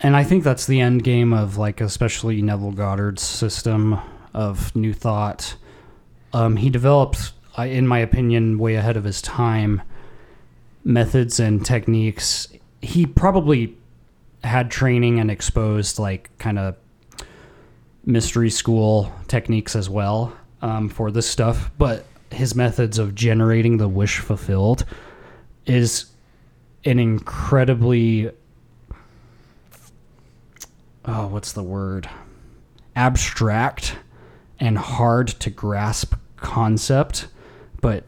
And 0.00 0.16
I 0.16 0.24
think 0.24 0.44
that's 0.44 0.66
the 0.66 0.80
end 0.80 1.04
game 1.04 1.32
of 1.32 1.56
like 1.56 1.80
especially 1.80 2.42
Neville 2.42 2.72
Goddard's 2.72 3.22
system 3.22 3.98
of 4.34 4.74
new 4.74 4.92
thought. 4.92 5.56
Um, 6.32 6.56
he 6.56 6.68
developed, 6.68 7.32
in 7.58 7.86
my 7.86 7.98
opinion, 7.98 8.58
way 8.58 8.74
ahead 8.74 8.96
of 8.96 9.04
his 9.04 9.22
time, 9.22 9.82
methods 10.84 11.40
and 11.40 11.64
techniques. 11.64 12.48
He 12.82 13.06
probably 13.06 13.76
had 14.44 14.70
training 14.70 15.18
and 15.18 15.30
exposed 15.30 15.98
like 15.98 16.30
kind 16.38 16.58
of 16.58 16.76
mystery 18.06 18.50
school 18.50 19.12
techniques 19.26 19.74
as 19.76 19.90
well 19.90 20.32
um, 20.62 20.88
for 20.88 21.10
this 21.10 21.28
stuff, 21.28 21.70
but 21.76 22.06
his 22.30 22.54
methods 22.54 22.98
of 22.98 23.14
generating 23.14 23.76
the 23.76 23.88
wish 23.88 24.18
fulfilled 24.18 24.84
is 25.66 26.06
an 26.84 26.98
incredibly 26.98 28.30
oh, 31.06 31.26
what's 31.28 31.52
the 31.52 31.62
word? 31.62 32.08
Abstract 32.94 33.96
and 34.58 34.76
hard 34.76 35.28
to 35.28 35.50
grasp 35.50 36.14
concept, 36.36 37.28
but 37.80 38.04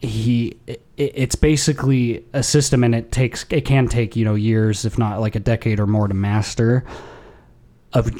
he 0.00 0.56
it, 0.66 0.84
it's 0.96 1.36
basically 1.36 2.24
a 2.32 2.42
system 2.42 2.84
and 2.84 2.94
it 2.94 3.12
takes 3.12 3.44
it 3.50 3.64
can 3.64 3.88
take, 3.88 4.16
you 4.16 4.24
know, 4.24 4.34
years 4.34 4.84
if 4.84 4.98
not 4.98 5.20
like 5.20 5.34
a 5.34 5.40
decade 5.40 5.78
or 5.78 5.86
more 5.86 6.08
to 6.08 6.14
master 6.14 6.84
of 7.92 8.10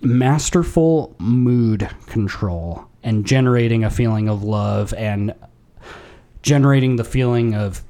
masterful 0.00 1.14
mood 1.18 1.88
control 2.06 2.86
and 3.02 3.24
generating 3.26 3.84
a 3.84 3.90
feeling 3.90 4.28
of 4.28 4.42
love 4.42 4.92
and 4.94 5.34
generating 6.42 6.96
the 6.96 7.04
feeling 7.04 7.54
of 7.54 7.82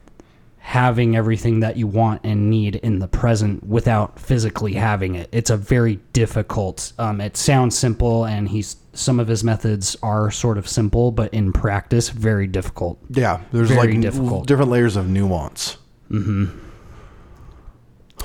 having 0.58 1.16
everything 1.16 1.60
that 1.60 1.78
you 1.78 1.86
want 1.86 2.20
and 2.24 2.50
need 2.50 2.76
in 2.76 2.98
the 2.98 3.08
present 3.08 3.64
without 3.64 4.18
physically 4.18 4.74
having 4.74 5.14
it. 5.14 5.26
It's 5.32 5.48
a 5.48 5.56
very 5.56 5.96
difficult. 6.12 6.92
Um, 6.98 7.22
it 7.22 7.38
sounds 7.38 7.76
simple, 7.78 8.26
and 8.26 8.48
he's 8.48 8.76
some 8.92 9.18
of 9.18 9.28
his 9.28 9.42
methods 9.42 9.96
are 10.02 10.30
sort 10.30 10.58
of 10.58 10.68
simple, 10.68 11.10
but 11.10 11.32
in 11.32 11.52
practice, 11.54 12.10
very 12.10 12.46
difficult. 12.46 12.98
Yeah, 13.08 13.40
there's 13.52 13.68
Very 13.70 13.92
like 13.92 14.00
difficult. 14.02 14.46
different 14.46 14.70
layers 14.70 14.96
of 14.96 15.08
nuance. 15.08 15.78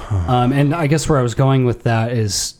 Um, 0.09 0.51
and 0.51 0.73
I 0.73 0.88
guess 0.88 1.07
where 1.07 1.19
I 1.19 1.21
was 1.21 1.36
going 1.36 1.63
with 1.65 1.84
that 1.84 2.11
is 2.11 2.55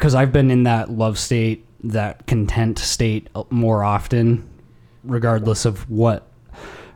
because 0.00 0.14
I've 0.14 0.32
been 0.32 0.50
in 0.50 0.62
that 0.62 0.88
love 0.88 1.18
state, 1.18 1.66
that 1.84 2.26
content 2.26 2.78
state 2.78 3.28
uh, 3.34 3.44
more 3.50 3.84
often, 3.84 4.48
regardless 5.04 5.66
of 5.66 5.90
what, 5.90 6.26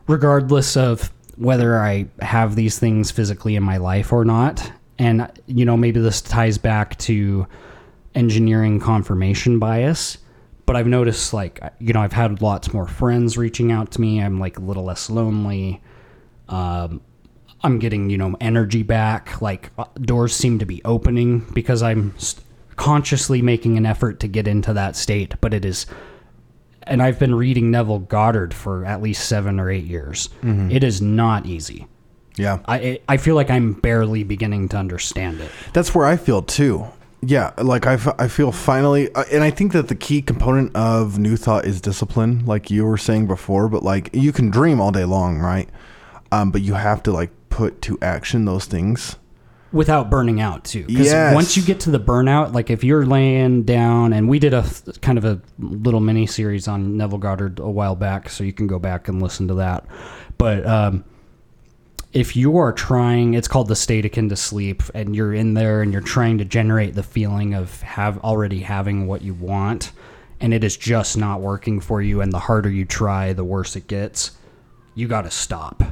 regardless 0.07 0.75
of 0.75 1.11
whether 1.37 1.77
I 1.77 2.07
have 2.19 2.55
these 2.55 2.79
things 2.79 3.11
physically 3.11 3.55
in 3.55 3.61
my 3.61 3.77
life 3.77 4.11
or 4.11 4.25
not. 4.25 4.71
And, 4.97 5.31
you 5.45 5.65
know, 5.65 5.77
maybe 5.77 5.99
this 5.99 6.19
ties 6.19 6.57
back 6.57 6.97
to 6.99 7.45
engineering 8.15 8.79
confirmation 8.79 9.59
bias. 9.59 10.17
But 10.65 10.75
I've 10.75 10.87
noticed, 10.87 11.31
like, 11.31 11.59
you 11.77 11.93
know, 11.93 12.01
I've 12.01 12.13
had 12.13 12.41
lots 12.41 12.73
more 12.73 12.87
friends 12.87 13.37
reaching 13.37 13.71
out 13.71 13.91
to 13.91 14.01
me. 14.01 14.19
I'm 14.19 14.39
like 14.39 14.57
a 14.57 14.61
little 14.61 14.85
less 14.85 15.11
lonely. 15.11 15.79
Um, 16.49 17.01
I'm 17.61 17.77
getting, 17.77 18.09
you 18.09 18.17
know, 18.17 18.35
energy 18.41 18.81
back. 18.81 19.43
Like 19.43 19.69
uh, 19.77 19.85
doors 20.01 20.35
seem 20.35 20.57
to 20.57 20.65
be 20.65 20.81
opening 20.85 21.41
because 21.53 21.83
I'm 21.83 22.15
consciously 22.75 23.41
making 23.41 23.77
an 23.77 23.85
effort 23.85 24.19
to 24.21 24.27
get 24.27 24.47
into 24.47 24.73
that 24.73 24.95
state. 24.95 25.35
But 25.41 25.53
it 25.53 25.65
is, 25.65 25.85
and 26.83 27.01
I've 27.01 27.19
been 27.19 27.35
reading 27.35 27.71
Neville 27.71 27.99
Goddard 27.99 28.53
for 28.53 28.85
at 28.85 29.01
least 29.01 29.27
seven 29.27 29.59
or 29.59 29.69
eight 29.69 29.85
years. 29.85 30.29
It 30.43 30.83
is 30.83 31.01
not 31.01 31.45
easy. 31.45 31.87
Yeah, 32.37 32.59
I 32.67 32.99
I 33.07 33.17
feel 33.17 33.35
like 33.35 33.49
I'm 33.49 33.73
barely 33.73 34.23
beginning 34.23 34.67
to 34.69 34.77
understand 34.77 35.39
it. 35.39 35.49
that's 35.73 35.95
where 35.95 36.05
I 36.05 36.17
feel 36.17 36.41
too. 36.41 36.85
Yeah, 37.21 37.53
like 37.57 37.87
I, 37.87 37.93
f- 37.93 38.13
I 38.19 38.27
feel 38.27 38.51
finally, 38.51 39.11
uh, 39.15 39.23
and 39.31 39.41
I 39.43 39.49
think 39.49 39.71
that 39.71 39.87
the 39.87 39.95
key 39.95 40.21
component 40.21 40.75
of 40.75 41.17
new 41.17 41.37
thought 41.37 41.65
is 41.65 41.81
discipline, 41.81 42.45
like 42.45 42.69
you 42.69 42.85
were 42.85 42.97
saying 42.99 43.25
before. 43.25 43.67
But 43.67 43.81
like 43.83 44.09
you 44.13 44.31
can 44.31 44.51
dream 44.51 44.79
all 44.79 44.91
day 44.91 45.05
long, 45.05 45.39
right? 45.39 45.67
Um, 46.31 46.51
but 46.51 46.61
you 46.61 46.73
have 46.75 47.01
to 47.03 47.11
like 47.11 47.31
put 47.49 47.81
to 47.83 47.97
action 48.01 48.45
those 48.45 48.65
things. 48.65 49.15
Without 49.75 50.09
burning 50.09 50.39
out 50.41 50.63
too 50.63 50.85
because 50.85 51.07
Yes. 51.07 51.35
once 51.35 51.55
you 51.57 51.61
get 51.63 51.81
to 51.81 51.91
the 51.91 51.99
burnout 51.99 52.53
like 52.53 52.69
if 52.69 52.83
you're 52.83 53.05
laying 53.05 53.63
down 53.63 54.13
and 54.13 54.27
we 54.29 54.39
did 54.39 54.53
a 54.53 54.65
kind 55.01 55.17
of 55.17 55.25
a 55.25 55.39
little 55.59 55.99
mini 55.99 56.25
series 56.25 56.67
on 56.67 56.95
neville 56.97 57.17
goddard 57.19 57.59
a 57.59 57.69
while 57.69 57.95
back 57.95 58.29
so 58.29 58.43
you 58.43 58.53
can 58.53 58.67
go 58.67 58.79
back 58.79 59.07
and 59.09 59.21
listen 59.21 59.47
to 59.49 59.53
that 59.55 59.85
but 60.37 60.65
um, 60.65 61.03
if 62.13 62.35
you 62.37 62.57
are 62.57 62.71
trying 62.71 63.33
it's 63.33 63.47
called 63.49 63.67
the 63.67 63.75
state 63.75 64.05
akin 64.05 64.29
to 64.29 64.35
sleep 64.37 64.81
and 64.93 65.15
you're 65.15 65.33
in 65.33 65.53
there 65.53 65.81
and 65.81 65.91
you're 65.91 66.01
trying 66.01 66.37
to 66.37 66.45
generate 66.45 66.95
the 66.95 67.03
feeling 67.03 67.53
of 67.53 67.81
have 67.81 68.17
already 68.19 68.59
having 68.61 69.07
what 69.07 69.21
you 69.21 69.33
want 69.33 69.91
and 70.39 70.53
it 70.53 70.63
is 70.63 70.77
just 70.77 71.17
not 71.17 71.41
working 71.41 71.81
for 71.81 72.01
you 72.01 72.21
and 72.21 72.31
the 72.31 72.39
harder 72.39 72.69
you 72.69 72.85
try 72.85 73.33
the 73.33 73.43
worse 73.43 73.75
it 73.75 73.87
gets 73.87 74.31
you 74.95 75.07
got 75.07 75.23
to 75.23 75.31
stop 75.31 75.83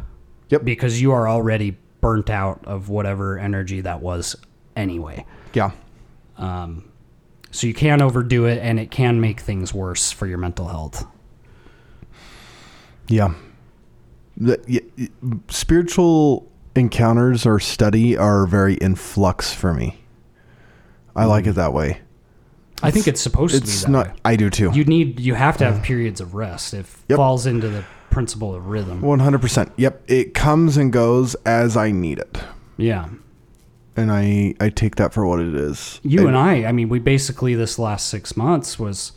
Yep. 0.49 0.63
because 0.65 1.01
you 1.01 1.11
are 1.11 1.27
already 1.27 1.77
burnt 2.03 2.29
out 2.29 2.59
of 2.65 2.89
whatever 2.89 3.39
energy 3.39 3.81
that 3.81 4.01
was 4.01 4.35
anyway. 4.75 5.25
Yeah, 5.53 5.71
um, 6.37 6.91
So 7.51 7.65
you 7.65 7.73
can 7.73 8.01
overdo 8.01 8.45
it 8.45 8.59
and 8.59 8.79
it 8.79 8.91
can 8.91 9.21
make 9.21 9.39
things 9.39 9.73
worse 9.73 10.11
for 10.11 10.27
your 10.27 10.37
mental 10.37 10.67
health. 10.67 11.05
yeah. 13.07 13.33
The, 14.35 14.83
spiritual 15.47 16.51
encounters 16.75 17.45
or 17.45 17.59
study 17.59 18.17
are 18.17 18.47
very 18.47 18.73
in 18.75 18.95
flux 18.95 19.53
for 19.53 19.73
me. 19.73 19.99
I 21.15 21.25
like 21.25 21.43
hmm. 21.45 21.51
it 21.51 21.53
that 21.53 21.71
way. 21.73 22.01
I 22.81 22.91
think 22.91 23.07
it's 23.07 23.21
supposed 23.21 23.53
to 23.55 23.61
be 23.61 23.67
It's 23.67 23.83
that 23.83 23.91
not. 23.91 24.07
way. 24.07 24.13
I 24.25 24.35
do 24.35 24.49
too. 24.49 24.71
You 24.73 24.83
need 24.83 25.19
you 25.19 25.35
have 25.35 25.57
to 25.57 25.65
have 25.65 25.83
periods 25.83 26.19
of 26.19 26.33
rest. 26.33 26.73
It 26.73 26.85
Yep. 27.07 27.15
falls 27.17 27.45
into 27.45 27.69
the 27.69 27.85
principle 28.13 28.53
of 28.55 28.67
rhythm. 28.67 29.01
One 29.01 29.19
hundred 29.19 29.41
percent. 29.41 29.71
Yep. 29.77 30.03
It 30.07 30.33
comes 30.33 30.77
and 30.77 30.93
goes 30.93 31.35
as 31.45 31.75
I 31.75 31.91
need 31.91 32.19
it, 32.19 32.37
Yeah. 32.77 33.09
and 33.97 34.11
I 34.11 34.55
I 34.59 34.69
take 34.69 34.95
that 34.97 35.13
for 35.13 35.25
what 35.25 35.39
it 35.39 35.55
is. 35.55 35.99
You 36.03 36.27
and 36.27 36.37
I, 36.37 36.65
I 36.65 36.71
mean, 36.71 36.89
we 36.89 36.99
basically 36.99 37.55
this 37.55 37.77
last 37.79 38.07
6 38.09 38.37
months 38.37 38.77
was 38.79 39.11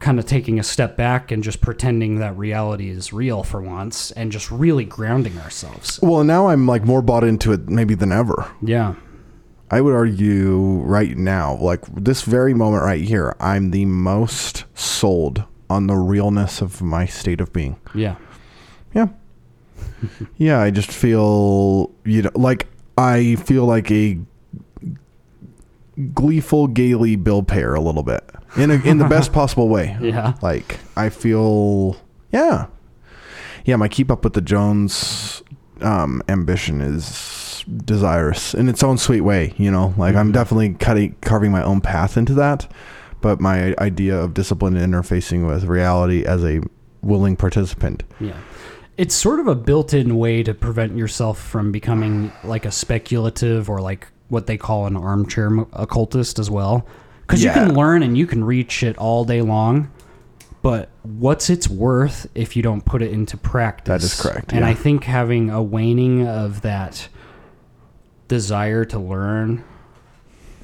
kind 0.00 0.18
of 0.20 0.26
taking 0.26 0.58
a 0.60 0.62
step 0.62 0.96
back 0.96 1.32
and 1.32 1.42
just 1.42 1.60
pretending 1.60 2.20
that 2.20 2.36
reality 2.38 2.88
is 2.88 3.12
real 3.12 3.42
for 3.42 3.60
once 3.60 4.12
and 4.12 4.30
just 4.30 4.48
really 4.50 4.84
grounding 4.84 5.36
ourselves. 5.38 5.98
Well, 6.02 6.22
now 6.22 6.48
I'm 6.48 6.66
like 6.68 6.84
more 6.84 7.02
bought 7.02 7.24
into 7.24 7.52
it 7.52 7.68
maybe 7.68 7.94
than 7.96 8.12
ever. 8.12 8.48
Yeah. 8.62 8.94
I 9.70 9.80
would 9.80 9.92
argue 9.94 10.80
right 10.84 11.16
now, 11.16 11.56
like 11.56 11.80
this 11.94 12.22
very 12.22 12.54
moment 12.54 12.84
right 12.84 13.02
here, 13.02 13.34
I'm 13.40 13.70
the 13.72 13.84
most 13.86 14.64
sold 14.74 15.44
on 15.70 15.86
the 15.86 15.96
realness 15.96 16.60
of 16.60 16.82
my 16.82 17.06
state 17.06 17.40
of 17.40 17.52
being. 17.52 17.78
Yeah. 17.94 18.16
Yeah. 18.94 19.08
yeah, 20.36 20.60
I 20.60 20.70
just 20.70 20.90
feel, 20.90 21.90
you 22.04 22.22
know, 22.22 22.30
like 22.34 22.66
I 22.96 23.36
feel 23.36 23.64
like 23.64 23.90
a 23.90 24.18
gleeful, 26.14 26.66
gaily 26.68 27.16
Bill 27.16 27.42
Payer 27.42 27.74
a 27.74 27.80
little 27.80 28.02
bit 28.02 28.28
in 28.56 28.70
a, 28.70 28.74
in 28.84 28.98
the 28.98 29.08
best 29.08 29.32
possible 29.34 29.68
way. 29.68 29.96
Yeah. 30.00 30.34
Like 30.42 30.78
I 30.96 31.08
feel, 31.10 31.96
yeah, 32.32 32.66
yeah. 33.64 33.76
My 33.76 33.88
keep 33.88 34.10
up 34.10 34.24
with 34.24 34.34
the 34.34 34.40
Jones 34.40 35.42
um, 35.80 36.22
ambition 36.28 36.80
is 36.80 37.64
desirous 37.84 38.54
in 38.54 38.68
its 38.68 38.82
own 38.82 38.98
sweet 38.98 39.20
way. 39.22 39.54
You 39.56 39.70
know, 39.70 39.94
like 39.96 40.14
I'm 40.14 40.32
definitely 40.32 40.74
cutting 40.74 41.16
carving 41.20 41.50
my 41.50 41.62
own 41.62 41.80
path 41.80 42.16
into 42.16 42.34
that. 42.34 42.70
But 43.20 43.40
my 43.40 43.74
idea 43.78 44.16
of 44.16 44.34
discipline 44.34 44.76
and 44.76 44.94
interfacing 44.94 45.46
with 45.46 45.64
reality 45.64 46.24
as 46.24 46.44
a 46.44 46.60
willing 47.02 47.36
participant. 47.36 48.04
Yeah. 48.20 48.36
It's 48.96 49.14
sort 49.14 49.40
of 49.40 49.46
a 49.46 49.54
built 49.54 49.94
in 49.94 50.16
way 50.16 50.42
to 50.42 50.54
prevent 50.54 50.96
yourself 50.96 51.40
from 51.40 51.70
becoming 51.70 52.32
like 52.42 52.64
a 52.64 52.70
speculative 52.70 53.70
or 53.70 53.80
like 53.80 54.08
what 54.28 54.46
they 54.46 54.56
call 54.56 54.86
an 54.86 54.96
armchair 54.96 55.50
occultist 55.72 56.38
as 56.38 56.50
well. 56.50 56.86
Because 57.22 57.44
you 57.44 57.50
can 57.50 57.74
learn 57.74 58.02
and 58.02 58.16
you 58.16 58.26
can 58.26 58.42
read 58.42 58.72
shit 58.72 58.96
all 58.96 59.24
day 59.24 59.42
long, 59.42 59.90
but 60.62 60.88
what's 61.02 61.50
its 61.50 61.68
worth 61.68 62.26
if 62.34 62.56
you 62.56 62.62
don't 62.62 62.84
put 62.84 63.02
it 63.02 63.12
into 63.12 63.36
practice? 63.36 63.88
That 63.88 64.02
is 64.02 64.20
correct, 64.20 64.52
And 64.52 64.62
yeah. 64.62 64.68
I 64.68 64.74
think 64.74 65.04
having 65.04 65.50
a 65.50 65.62
waning 65.62 66.26
of 66.26 66.62
that 66.62 67.08
desire 68.28 68.84
to 68.86 68.98
learn, 68.98 69.62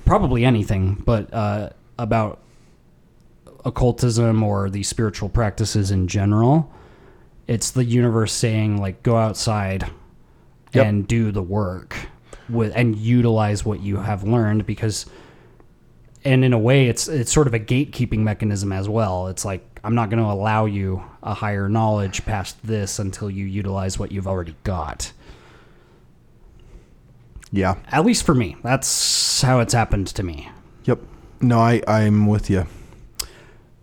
probably 0.06 0.44
anything, 0.44 1.02
but 1.04 1.32
uh, 1.34 1.70
about 1.98 2.40
occultism 3.64 4.42
or 4.42 4.68
these 4.70 4.88
spiritual 4.88 5.28
practices 5.28 5.90
in 5.90 6.06
general, 6.08 6.70
it's 7.46 7.70
the 7.70 7.84
universe 7.84 8.32
saying 8.32 8.78
like 8.80 9.02
go 9.02 9.16
outside 9.16 9.90
Yep. 10.72 10.86
and 10.86 11.06
do 11.06 11.30
the 11.30 11.42
work 11.42 11.94
with 12.48 12.72
and 12.74 12.96
utilize 12.96 13.64
what 13.64 13.80
you 13.80 13.98
have 13.98 14.24
learned 14.24 14.66
because 14.66 15.06
and 16.24 16.44
in 16.44 16.52
a 16.52 16.58
way 16.58 16.88
it's 16.88 17.06
it's 17.06 17.30
sort 17.30 17.46
of 17.46 17.54
a 17.54 17.60
gatekeeping 17.60 18.18
mechanism 18.18 18.72
as 18.72 18.88
well 18.88 19.28
it's 19.28 19.44
like 19.44 19.62
i'm 19.84 19.94
not 19.94 20.10
going 20.10 20.20
to 20.22 20.28
allow 20.28 20.64
you 20.64 21.00
a 21.22 21.32
higher 21.32 21.68
knowledge 21.68 22.24
past 22.26 22.56
this 22.66 22.98
until 22.98 23.30
you 23.30 23.44
utilize 23.46 23.98
what 24.00 24.10
you've 24.10 24.26
already 24.26 24.56
got 24.64 25.12
Yeah. 27.52 27.76
at 27.88 28.04
least 28.04 28.24
for 28.26 28.34
me 28.34 28.56
that's 28.62 29.40
how 29.42 29.60
it's 29.60 29.72
happened 29.74 30.08
to 30.08 30.22
me 30.22 30.48
Yep. 30.86 30.98
No, 31.40 31.60
I 31.60 31.82
I'm 31.86 32.26
with 32.26 32.50
you. 32.50 32.66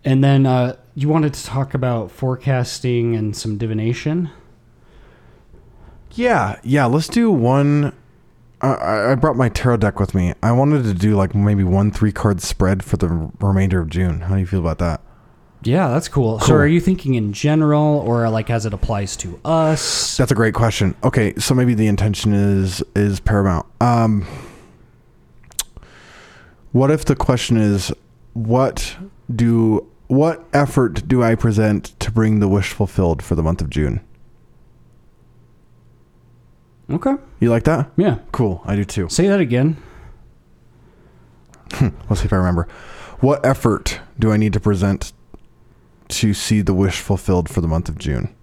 And 0.04 0.22
then 0.22 0.46
uh, 0.46 0.76
you 0.94 1.08
wanted 1.08 1.32
to 1.34 1.44
talk 1.44 1.74
about 1.74 2.10
forecasting 2.10 3.14
and 3.16 3.36
some 3.36 3.56
divination 3.58 4.30
Yeah, 6.14 6.58
yeah. 6.62 6.84
Let's 6.86 7.08
do 7.08 7.30
one. 7.30 7.92
I- 8.60 9.12
I 9.12 9.14
brought 9.14 9.36
my 9.36 9.48
tarot 9.48 9.78
deck 9.78 9.98
with 9.98 10.14
me. 10.14 10.34
I 10.42 10.52
wanted 10.52 10.84
to 10.84 10.92
do 10.94 11.16
like 11.16 11.34
maybe 11.34 11.64
one 11.64 11.90
three 11.90 12.12
card 12.12 12.40
spread 12.42 12.84
for 12.84 12.96
the 12.98 13.30
remainder 13.40 13.80
of 13.80 13.88
June. 13.88 14.20
How 14.20 14.34
do 14.34 14.40
you 14.40 14.46
feel 14.46 14.60
about 14.60 14.78
that? 14.78 15.00
Yeah, 15.64 15.88
that's 15.88 16.08
cool. 16.08 16.38
So 16.40 16.54
are 16.56 16.66
you 16.66 16.80
thinking 16.80 17.14
in 17.14 17.32
general 17.32 17.98
or 18.00 18.28
like 18.28 18.50
as 18.50 18.66
it 18.66 18.72
applies 18.74 19.16
to 19.18 19.40
us? 19.44 20.16
That's 20.16 20.32
a 20.32 20.34
great 20.34 20.54
question. 20.54 20.94
Okay, 21.04 21.34
so 21.38 21.54
maybe 21.54 21.72
the 21.74 21.86
intention 21.86 22.32
is 22.34 22.82
is 22.94 23.20
paramount. 23.20 23.64
Um, 23.80 24.26
what 26.72 26.90
if 26.90 27.04
the 27.04 27.14
question 27.16 27.56
is, 27.56 27.92
what 28.32 28.96
do 29.34 29.86
what 30.12 30.44
effort 30.52 31.08
do 31.08 31.22
I 31.22 31.34
present 31.34 31.98
to 32.00 32.10
bring 32.10 32.40
the 32.40 32.48
wish 32.48 32.74
fulfilled 32.74 33.22
for 33.22 33.34
the 33.34 33.42
month 33.42 33.62
of 33.62 33.70
June? 33.70 34.02
Okay. 36.90 37.14
You 37.40 37.48
like 37.48 37.64
that? 37.64 37.90
Yeah. 37.96 38.18
Cool. 38.30 38.60
I 38.66 38.76
do 38.76 38.84
too. 38.84 39.08
Say 39.08 39.26
that 39.28 39.40
again. 39.40 39.82
Hmm. 41.72 41.88
Let's 42.10 42.20
see 42.20 42.26
if 42.26 42.32
I 42.34 42.36
remember. 42.36 42.68
What 43.20 43.44
effort 43.46 44.00
do 44.18 44.30
I 44.30 44.36
need 44.36 44.52
to 44.52 44.60
present 44.60 45.14
to 46.08 46.34
see 46.34 46.60
the 46.60 46.74
wish 46.74 47.00
fulfilled 47.00 47.48
for 47.48 47.62
the 47.62 47.68
month 47.68 47.88
of 47.88 47.96
June? 47.96 48.34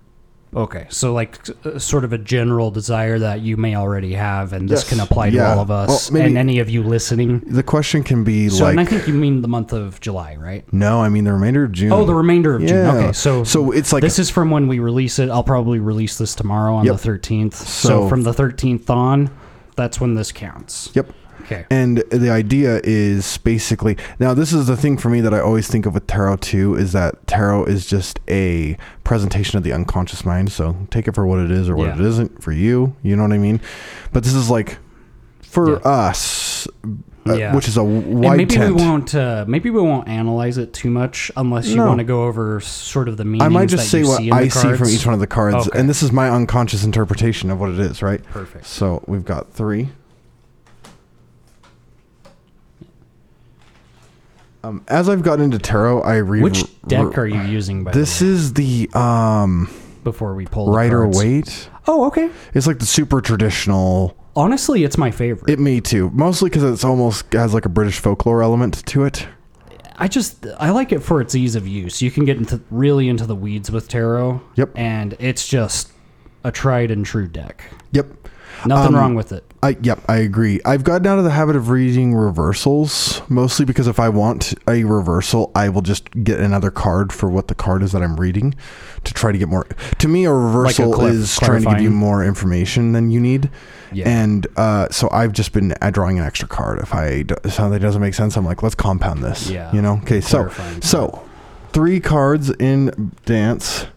Okay. 0.56 0.88
So 0.89 1.14
like 1.14 1.38
uh, 1.64 1.78
sort 1.78 2.04
of 2.04 2.12
a 2.12 2.18
general 2.18 2.72
desire 2.72 3.20
that 3.20 3.41
you 3.41 3.56
may 3.56 3.76
already 3.76 4.14
have 4.14 4.52
and 4.52 4.68
this 4.68 4.82
Yes. 4.82 4.89
can 4.89 5.00
apply 5.00 5.30
to 5.30 5.36
Yeah. 5.36 5.54
all 5.54 5.60
of 5.60 5.70
us 5.70 6.10
Well, 6.10 6.22
maybe- 6.22 6.30
and 6.30 6.38
any 6.39 6.58
of 6.60 6.70
you 6.72 6.82
listening. 6.82 7.43
The 7.45 7.62
question 7.62 8.04
can 8.04 8.24
be 8.24 8.50
like 8.50 8.58
So 8.58 8.66
and 8.66 8.80
I 8.80 8.84
like, 8.84 8.89
think 8.89 9.08
you 9.08 9.14
mean 9.14 9.41
the 9.43 9.47
month 9.47 9.74
of 9.74 10.00
July, 10.02 10.38
right? 10.39 10.64
no, 10.74 11.02
I 11.02 11.10
mean 11.10 11.24
the 11.26 11.34
remainder 11.34 11.66
of 11.66 11.72
June. 11.72 11.91
Oh, 11.91 12.04
the 12.04 12.16
remainder 12.16 12.56
of 12.56 12.62
June. 12.62 12.70
Yeah. 12.70 12.93
Okay. 12.95 13.12
So 13.14 13.43
So 13.43 13.72
it's 13.72 13.93
like 13.93 14.02
this 14.02 14.18
is 14.18 14.30
from 14.32 14.50
when 14.50 14.68
we 14.68 14.80
release 14.80 15.20
it. 15.20 15.30
I'll 15.30 15.43
probably 15.43 15.80
release 15.80 16.18
this 16.18 16.34
tomorrow 16.34 16.74
on 16.74 16.86
Yep. 16.86 16.95
the 16.97 17.02
13th. 17.10 17.54
So, 17.54 17.88
So- 17.89 18.10
from 18.10 18.24
the 18.24 18.34
13th 18.34 18.89
on, 18.89 19.30
that's 19.76 20.02
when 20.02 20.16
this 20.16 20.32
counts. 20.32 20.89
Yep. 20.95 21.12
Okay. 21.52 21.66
And 21.72 21.97
the 22.12 22.30
idea 22.30 22.80
is 22.84 23.38
basically 23.39 23.97
now 24.20 24.34
this 24.36 24.54
is 24.54 24.68
the 24.68 24.78
thing 24.78 24.97
for 24.97 25.10
me 25.10 25.20
that 25.22 25.34
I 25.34 25.39
always 25.39 25.68
think 25.68 25.86
of 25.88 25.95
with 25.95 26.06
tarot 26.06 26.38
too 26.38 26.76
is 26.76 26.91
that 26.91 27.26
tarot 27.26 27.66
is 27.66 27.88
just 27.88 28.20
a 28.28 28.78
presentation 29.04 29.58
of 29.58 29.64
the 29.64 29.74
unconscious 29.74 30.24
mind. 30.26 30.52
So 30.52 30.76
take 30.91 31.08
it 31.08 31.16
for 31.16 31.26
what 31.26 31.39
it 31.39 31.50
is 31.50 31.68
or 31.68 31.76
what 31.76 31.88
Yeah. 31.88 31.95
it 31.95 32.02
isn't 32.02 32.43
for 32.43 32.52
you. 32.52 32.95
You 33.02 33.16
know 33.16 33.24
what 33.24 33.32
I 33.32 33.39
mean? 33.39 33.60
But 34.14 34.24
this 34.24 34.34
is 34.36 34.50
like 34.52 34.78
for 35.41 35.72
Yeah. 35.72 35.78
us, 35.78 36.68
uh, 37.28 37.34
Yeah. 37.34 37.56
which 37.56 37.68
is 37.68 37.78
a 37.78 37.82
And 37.82 38.20
maybe 38.22 38.45
tent. 38.45 38.76
we 38.76 38.82
won't. 38.84 39.16
Uh, 39.16 39.45
maybe 39.47 39.72
we 39.72 39.82
won't 39.82 40.08
analyze 40.08 40.60
it 40.60 40.74
too 40.74 40.91
much 40.91 41.32
unless 41.36 41.68
you 41.68 41.78
No. 41.78 41.88
want 41.88 41.97
to 41.97 42.04
go 42.04 42.26
over 42.26 42.60
sort 42.60 43.08
of 43.10 43.18
the 43.18 43.26
meanings. 43.26 43.43
I 43.43 43.50
might 43.50 43.70
just 43.70 43.89
say 43.89 44.04
what 44.04 44.18
see 44.20 44.32
I 44.32 44.47
see 44.50 44.74
from 44.76 44.88
each 44.89 45.06
one 45.08 45.16
of 45.16 45.20
the 45.20 45.26
cards, 45.28 45.68
Okay. 45.68 45.80
and 45.80 45.89
this 45.89 46.04
is 46.04 46.12
my 46.12 46.30
unconscious 46.30 46.84
interpretation 46.84 47.50
of 47.50 47.60
what 47.60 47.72
it 47.72 47.80
is. 47.80 48.04
Right. 48.04 48.22
Perfect. 48.32 48.68
So 48.68 49.02
we've 49.08 49.26
got 49.26 49.52
three. 49.52 49.89
Um, 54.64 54.84
as 54.88 55.07
I've 55.07 55.24
gotten 55.24 55.45
into 55.45 55.57
tarot, 55.60 56.01
I 56.01 56.18
read. 56.18 56.43
Which 56.43 56.64
deck 56.88 57.18
are 57.18 57.26
you 57.26 57.41
using? 57.41 57.84
By 57.84 57.91
This 57.91 58.20
the 58.20 58.26
way, 58.26 58.32
is 58.32 58.53
the 58.53 58.89
um 58.93 59.70
before 60.03 60.36
we 60.36 60.45
pull 60.45 60.74
Rider? 60.74 61.07
Waite. 61.07 61.70
Oh, 61.88 62.05
okay. 62.07 62.30
It's 62.53 62.68
like 62.68 62.80
the 62.80 62.86
super 62.86 63.22
traditional. 63.22 64.16
Honestly, 64.36 64.84
it's 64.84 64.97
my 64.97 65.12
favorite. 65.12 65.49
It 65.49 65.60
me 65.60 65.82
too, 65.82 66.10
mostly 66.12 66.49
because 66.49 66.64
it's 66.64 66.84
almost 66.84 67.32
has 67.34 67.53
like 67.53 67.66
a 67.66 67.70
British 67.70 67.99
folklore 67.99 68.41
element 68.43 68.86
to 68.88 69.03
it. 69.05 69.28
I 69.97 70.07
just 70.07 70.45
I 70.57 70.70
like 70.70 70.91
it 70.91 70.99
for 70.99 71.20
its 71.20 71.36
ease 71.36 71.55
of 71.55 71.68
use. 71.68 72.01
You 72.01 72.12
can 72.12 72.26
get 72.26 72.38
into 72.38 72.62
really 72.70 73.10
into 73.10 73.26
the 73.26 73.36
weeds 73.36 73.70
with 73.72 73.88
tarot. 73.88 74.41
Yep. 74.55 74.72
And 74.76 75.16
it's 75.20 75.47
just 75.47 75.91
a 76.43 76.51
tried 76.51 76.91
and 76.91 77.05
true 77.05 77.28
deck. 77.28 77.64
Yep. 77.91 78.18
Nothing 78.66 78.95
Um, 78.95 78.95
wrong 78.95 79.16
with 79.16 79.32
it. 79.32 79.43
I 79.62 79.78
yep, 79.82 79.99
I 80.07 80.18
agree. 80.18 80.62
I've 80.66 80.84
gotten 80.86 81.05
out 81.07 81.18
of 81.18 81.26
the 81.26 81.32
habit 81.32 81.55
of 81.55 81.70
reading 81.70 82.14
reversals 82.16 83.22
mostly 83.30 83.66
because 83.66 83.88
if 83.88 83.99
I 83.99 84.07
want 84.10 84.53
a 84.70 84.84
reversal, 84.86 85.51
I 85.53 85.68
will 85.70 85.82
just 85.82 86.10
get 86.24 86.39
another 86.39 86.72
card 86.72 87.12
for 87.12 87.30
what 87.30 87.47
the 87.49 87.55
card 87.55 87.84
is 87.84 87.91
that 87.91 88.01
I'm 88.01 88.18
reading 88.18 88.55
to 89.03 89.14
try 89.14 89.32
to 89.32 89.38
get 89.38 89.49
more. 89.49 89.66
To 89.97 90.07
me, 90.07 90.26
a 90.26 90.32
reversal 90.34 90.93
clar- 90.93 91.10
is 91.10 91.38
trying 91.38 91.64
to 91.64 91.70
give 91.72 91.82
you 91.82 91.89
more 91.89 92.24
information 92.24 92.93
than 92.93 93.12
you 93.12 93.20
need. 93.20 93.49
Yeah. 93.91 94.07
And 94.07 94.47
uh, 94.55 94.89
so 94.89 95.10
I've 95.12 95.34
just 95.34 95.51
been 95.51 95.74
drawing 95.91 96.20
an 96.20 96.26
extra 96.26 96.47
card. 96.47 96.80
If 96.80 96.93
I 96.93 97.26
something 97.49 97.80
doesn't 97.82 98.01
make 98.01 98.14
sense, 98.14 98.38
I'm 98.38 98.45
like, 98.45 98.64
let's 98.64 98.76
compound 98.76 99.24
this. 99.24 99.49
Yeah. 99.49 99.72
You 99.74 99.82
know. 99.82 99.99
Okay. 100.03 100.22
So 100.22 100.38
Clarifying. 100.45 100.82
so 100.82 101.28
three 101.74 101.99
cards 101.99 102.49
in 102.51 103.12
dance. 103.26 103.88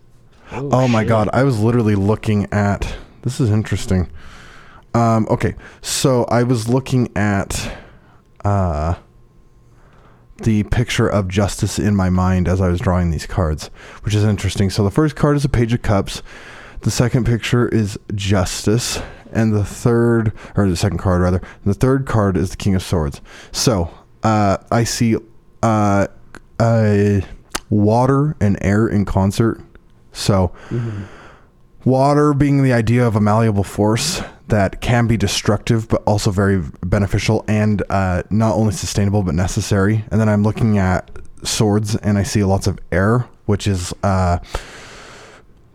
Oh, 0.54 0.86
my 0.88 1.02
shit. 1.02 1.08
god, 1.08 1.28
I 1.32 1.44
was 1.44 1.60
literally 1.60 1.94
looking 1.94 2.46
at 2.52 2.94
this 3.22 3.40
is 3.40 3.48
interesting. 3.50 4.10
Um 4.94 5.26
okay, 5.30 5.54
so 5.80 6.24
I 6.24 6.42
was 6.42 6.68
looking 6.68 7.08
at 7.16 7.76
uh 8.44 8.96
the 10.42 10.64
picture 10.64 11.06
of 11.08 11.28
justice 11.28 11.78
in 11.78 11.94
my 11.94 12.10
mind 12.10 12.48
as 12.48 12.60
I 12.60 12.68
was 12.68 12.80
drawing 12.80 13.10
these 13.10 13.26
cards, 13.26 13.70
which 14.02 14.14
is 14.14 14.24
interesting. 14.24 14.70
So 14.70 14.82
the 14.82 14.90
first 14.90 15.14
card 15.14 15.36
is 15.36 15.44
a 15.44 15.48
page 15.48 15.72
of 15.72 15.82
cups. 15.82 16.22
The 16.80 16.90
second 16.90 17.26
picture 17.26 17.68
is 17.68 17.96
justice, 18.14 19.00
and 19.32 19.54
the 19.54 19.64
third 19.64 20.32
or 20.56 20.68
the 20.68 20.76
second 20.76 20.98
card 20.98 21.22
rather, 21.22 21.40
the 21.64 21.74
third 21.74 22.06
card 22.06 22.36
is 22.36 22.50
the 22.50 22.56
king 22.56 22.74
of 22.74 22.82
swords. 22.82 23.20
So, 23.52 23.90
uh 24.24 24.58
I 24.70 24.84
see 24.84 25.16
uh 25.62 26.08
uh 26.58 27.20
water 27.70 28.36
and 28.40 28.58
air 28.60 28.88
in 28.88 29.04
concert. 29.04 29.60
So, 30.12 30.52
water 31.84 32.34
being 32.34 32.62
the 32.62 32.72
idea 32.72 33.06
of 33.06 33.14
a 33.16 33.20
malleable 33.20 33.64
force 33.64 34.20
that 34.52 34.82
can 34.82 35.06
be 35.06 35.16
destructive 35.16 35.88
but 35.88 36.02
also 36.06 36.30
very 36.30 36.62
beneficial 36.84 37.42
and 37.48 37.82
uh, 37.88 38.22
not 38.28 38.54
only 38.54 38.70
sustainable 38.70 39.22
but 39.22 39.34
necessary. 39.34 40.04
And 40.10 40.20
then 40.20 40.28
I'm 40.28 40.42
looking 40.42 40.76
at 40.76 41.10
swords 41.42 41.96
and 41.96 42.18
I 42.18 42.22
see 42.22 42.44
lots 42.44 42.66
of 42.66 42.78
air, 42.92 43.26
which 43.46 43.66
is 43.66 43.94
a 44.02 44.42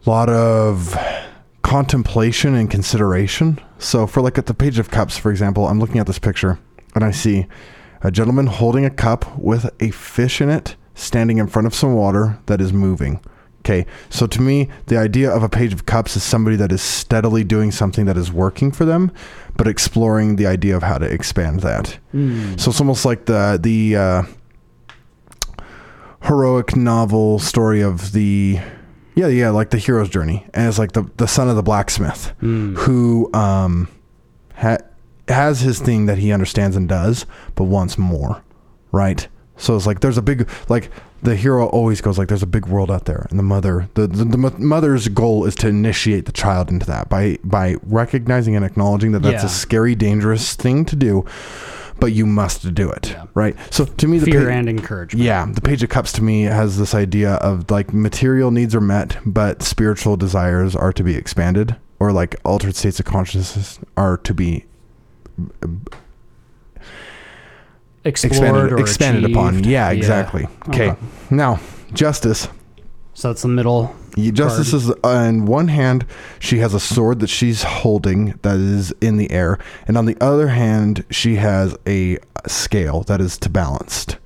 lot 0.05 0.29
of 0.29 0.95
contemplation 1.63 2.53
and 2.53 2.69
consideration. 2.69 3.59
So, 3.79 4.05
for 4.05 4.21
like 4.21 4.37
at 4.37 4.45
the 4.45 4.53
page 4.53 4.77
of 4.77 4.91
cups, 4.91 5.17
for 5.17 5.31
example, 5.31 5.67
I'm 5.67 5.79
looking 5.79 5.97
at 5.97 6.05
this 6.05 6.19
picture 6.19 6.59
and 6.93 7.03
I 7.03 7.09
see 7.09 7.47
a 8.01 8.11
gentleman 8.11 8.45
holding 8.45 8.85
a 8.85 8.91
cup 8.91 9.39
with 9.39 9.71
a 9.79 9.89
fish 9.89 10.39
in 10.39 10.51
it 10.51 10.75
standing 10.93 11.39
in 11.39 11.47
front 11.47 11.65
of 11.65 11.73
some 11.73 11.95
water 11.95 12.37
that 12.45 12.61
is 12.61 12.71
moving. 12.71 13.21
Okay, 13.67 13.85
so 14.09 14.25
to 14.27 14.41
me, 14.41 14.69
the 14.85 14.97
idea 14.97 15.29
of 15.29 15.43
a 15.43 15.49
page 15.49 15.73
of 15.73 15.85
cups 15.85 16.15
is 16.15 16.23
somebody 16.23 16.55
that 16.55 16.71
is 16.71 16.81
steadily 16.81 17.43
doing 17.43 17.69
something 17.73 18.05
that 18.05 18.15
is 18.15 18.31
working 18.31 18.71
for 18.71 18.85
them, 18.85 19.11
but 19.57 19.67
exploring 19.67 20.37
the 20.37 20.47
idea 20.47 20.73
of 20.77 20.83
how 20.83 20.97
to 20.97 21.05
expand 21.05 21.59
that. 21.59 21.99
Mm. 22.15 22.57
So 22.57 22.69
it's 22.71 22.79
almost 22.79 23.03
like 23.03 23.25
the 23.25 23.59
the 23.61 23.95
uh, 23.97 24.23
heroic 26.23 26.77
novel 26.77 27.39
story 27.39 27.81
of 27.81 28.13
the 28.13 28.59
yeah 29.15 29.27
yeah 29.27 29.49
like 29.49 29.71
the 29.71 29.77
hero's 29.77 30.07
journey, 30.07 30.47
and 30.53 30.69
it's 30.69 30.79
like 30.79 30.93
the 30.93 31.03
the 31.17 31.27
son 31.27 31.49
of 31.49 31.57
the 31.57 31.63
blacksmith 31.63 32.31
Mm. 32.41 32.77
who 32.77 33.29
um 33.33 33.89
ha- 34.55 34.77
has 35.27 35.59
his 35.59 35.79
thing 35.81 36.05
that 36.05 36.17
he 36.19 36.31
understands 36.31 36.77
and 36.77 36.87
does, 36.87 37.25
but 37.55 37.65
wants 37.65 37.97
more, 37.97 38.41
right? 38.93 39.27
So 39.57 39.75
it's 39.75 39.85
like 39.85 39.99
there's 39.99 40.17
a 40.17 40.21
big 40.21 40.47
like 40.69 40.89
the 41.23 41.35
hero 41.35 41.67
always 41.67 41.99
goes 42.01 42.17
like 42.17 42.27
there's 42.27 42.43
a 42.43 42.47
big 42.47 42.65
world 42.67 42.91
out 42.91 43.05
there, 43.05 43.25
and 43.29 43.37
the 43.39 43.43
mother 43.43 43.89
the, 43.95 44.07
the 44.07 44.23
the 44.25 44.37
mother's 44.59 45.07
goal 45.07 45.45
is 45.45 45.55
to 45.55 45.67
initiate 45.67 46.25
the 46.25 46.31
child 46.31 46.69
into 46.69 46.85
that 46.85 47.09
by 47.09 47.37
by 47.43 47.75
recognizing 47.83 48.55
and 48.55 48.63
acknowledging 48.63 49.11
that 49.13 49.21
that's 49.23 49.43
Yeah. 49.43 49.47
a 49.47 49.49
scary, 49.49 49.95
dangerous 49.95 50.53
thing 50.55 50.85
to 50.85 50.95
do, 50.95 51.25
but 51.99 52.13
you 52.13 52.25
must 52.27 52.73
do 52.75 52.89
it, 52.91 53.09
Yeah. 53.09 53.23
right? 53.33 53.55
So 53.71 53.85
to 53.85 54.07
me, 54.07 54.19
the 54.19 54.25
Fear 54.31 54.49
and 54.49 54.69
encouragement. 54.69 55.23
yeah, 55.25 55.45
the 55.51 55.61
Page 55.61 55.81
of 55.83 55.89
Cups 55.89 56.11
to 56.13 56.23
me 56.23 56.43
has 56.43 56.77
this 56.77 56.93
idea 56.93 57.33
of 57.35 57.69
like 57.71 57.93
material 57.93 58.51
needs 58.51 58.75
are 58.75 58.81
met, 58.81 59.17
but 59.25 59.63
spiritual 59.63 60.17
desires 60.17 60.75
are 60.75 60.93
to 60.93 61.03
be 61.03 61.15
expanded, 61.15 61.75
or 61.99 62.11
like 62.11 62.35
altered 62.45 62.75
states 62.75 62.99
of 62.99 63.05
consciousness 63.05 63.79
are 63.97 64.17
to 64.17 64.33
be 64.35 64.65
Explored 68.07 68.33
expanded 68.33 68.71
or 68.73 68.79
expanded 68.79 69.25
upon. 69.25 69.63
Yeah, 69.63 69.91
exactly. 69.91 70.47
Okay. 70.69 70.91
Okay. 70.91 70.99
Now, 71.29 71.59
justice. 71.93 72.47
So 73.13 73.29
that's 73.29 73.41
the 73.41 73.47
middle. 73.49 73.95
Justice 74.17 74.73
is 74.73 74.89
uh, 74.89 74.95
on 75.03 75.45
one 75.45 75.67
hand, 75.67 76.05
she 76.39 76.57
has 76.59 76.73
a 76.73 76.79
sword 76.79 77.19
that 77.19 77.29
she's 77.29 77.61
holding 77.63 78.39
that 78.41 78.57
is 78.57 78.91
in 79.01 79.17
the 79.17 79.29
air, 79.31 79.59
and 79.87 79.97
on 79.97 80.05
the 80.05 80.17
other 80.19 80.47
hand, 80.47 81.05
she 81.11 81.35
has 81.35 81.77
a 81.85 82.17
scale 82.47 83.01
that 83.03 83.21
is 83.21 83.37
to 83.39 83.49
balanced. 83.49 84.17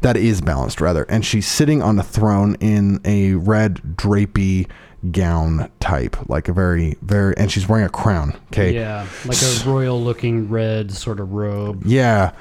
That 0.00 0.16
is 0.16 0.40
balanced 0.40 0.80
rather, 0.80 1.04
and 1.04 1.24
she's 1.24 1.46
sitting 1.46 1.82
on 1.82 1.98
a 1.98 2.02
throne 2.02 2.56
in 2.60 3.00
a 3.04 3.34
red 3.34 3.76
drapey 3.96 4.68
gown 5.12 5.70
type, 5.78 6.16
like 6.28 6.48
a 6.48 6.52
very 6.52 6.96
very, 7.02 7.36
and 7.36 7.50
she's 7.50 7.68
wearing 7.68 7.86
a 7.86 7.90
crown. 7.90 8.36
Okay, 8.52 8.74
Yeah, 8.74 9.06
like 9.24 9.38
a 9.40 9.68
royal 9.68 10.02
looking 10.02 10.48
red 10.48 10.90
sort 10.90 11.20
of 11.20 11.32
robe. 11.32 11.82
Yeah. 11.84 12.32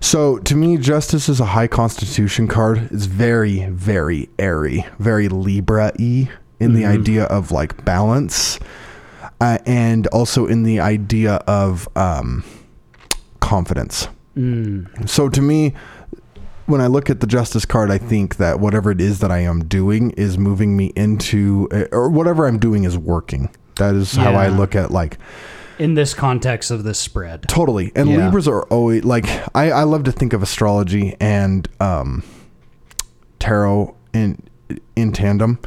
So 0.00 0.38
to 0.38 0.54
me, 0.54 0.76
Justice 0.76 1.28
is 1.28 1.40
a 1.40 1.46
high 1.46 1.66
constitution 1.66 2.48
card. 2.48 2.88
It's 2.92 3.06
very, 3.06 3.66
very 3.66 4.28
airy, 4.38 4.86
very 4.98 5.28
Libra 5.28 5.92
y 5.98 6.28
in 6.60 6.74
the 6.74 6.82
Mhm. 6.82 6.88
idea 7.00 7.24
of 7.24 7.50
like 7.50 7.84
balance, 7.84 8.58
uh, 9.40 9.58
and 9.66 10.06
also 10.08 10.46
in 10.46 10.62
the 10.62 10.80
idea 10.80 11.34
of 11.46 11.88
um, 11.96 12.44
confidence. 13.40 14.08
Mm. 14.36 15.08
So 15.08 15.28
to 15.28 15.40
me, 15.42 15.74
when 16.66 16.80
I 16.80 16.86
look 16.88 17.08
at 17.10 17.20
the 17.20 17.26
justice 17.26 17.64
card, 17.64 17.90
I 17.90 17.98
think 17.98 18.36
that 18.36 18.58
whatever 18.60 18.90
it 18.90 19.00
is 19.00 19.20
that 19.20 19.30
I 19.30 19.38
am 19.38 19.64
doing 19.64 20.10
is 20.12 20.36
moving 20.36 20.76
me 20.76 20.92
into, 20.96 21.68
uh, 21.72 21.84
or 21.92 22.08
whatever 22.08 22.46
I'm 22.46 22.58
doing 22.58 22.84
is 22.84 22.98
working. 22.98 23.50
That 23.76 23.94
is 23.94 24.14
how 24.16 24.32
I 24.34 24.48
look 24.48 24.74
at 24.74 24.90
like 24.90 25.18
In 25.78 25.94
this 25.94 26.14
context 26.14 26.70
of 26.70 26.84
this 26.84 26.98
spread. 26.98 27.42
totally. 27.48 27.92
And 27.94 28.08
Yeah. 28.10 28.24
Libras 28.24 28.48
are 28.48 28.62
always 28.64 29.04
like 29.04 29.26
I, 29.54 29.70
I 29.70 29.82
love 29.82 30.04
to 30.04 30.12
think 30.12 30.32
of 30.32 30.42
astrology 30.42 31.16
and 31.20 31.68
um, 31.80 32.22
tarot 33.38 33.94
in 34.12 34.42
in 34.94 35.12
tandem. 35.12 35.58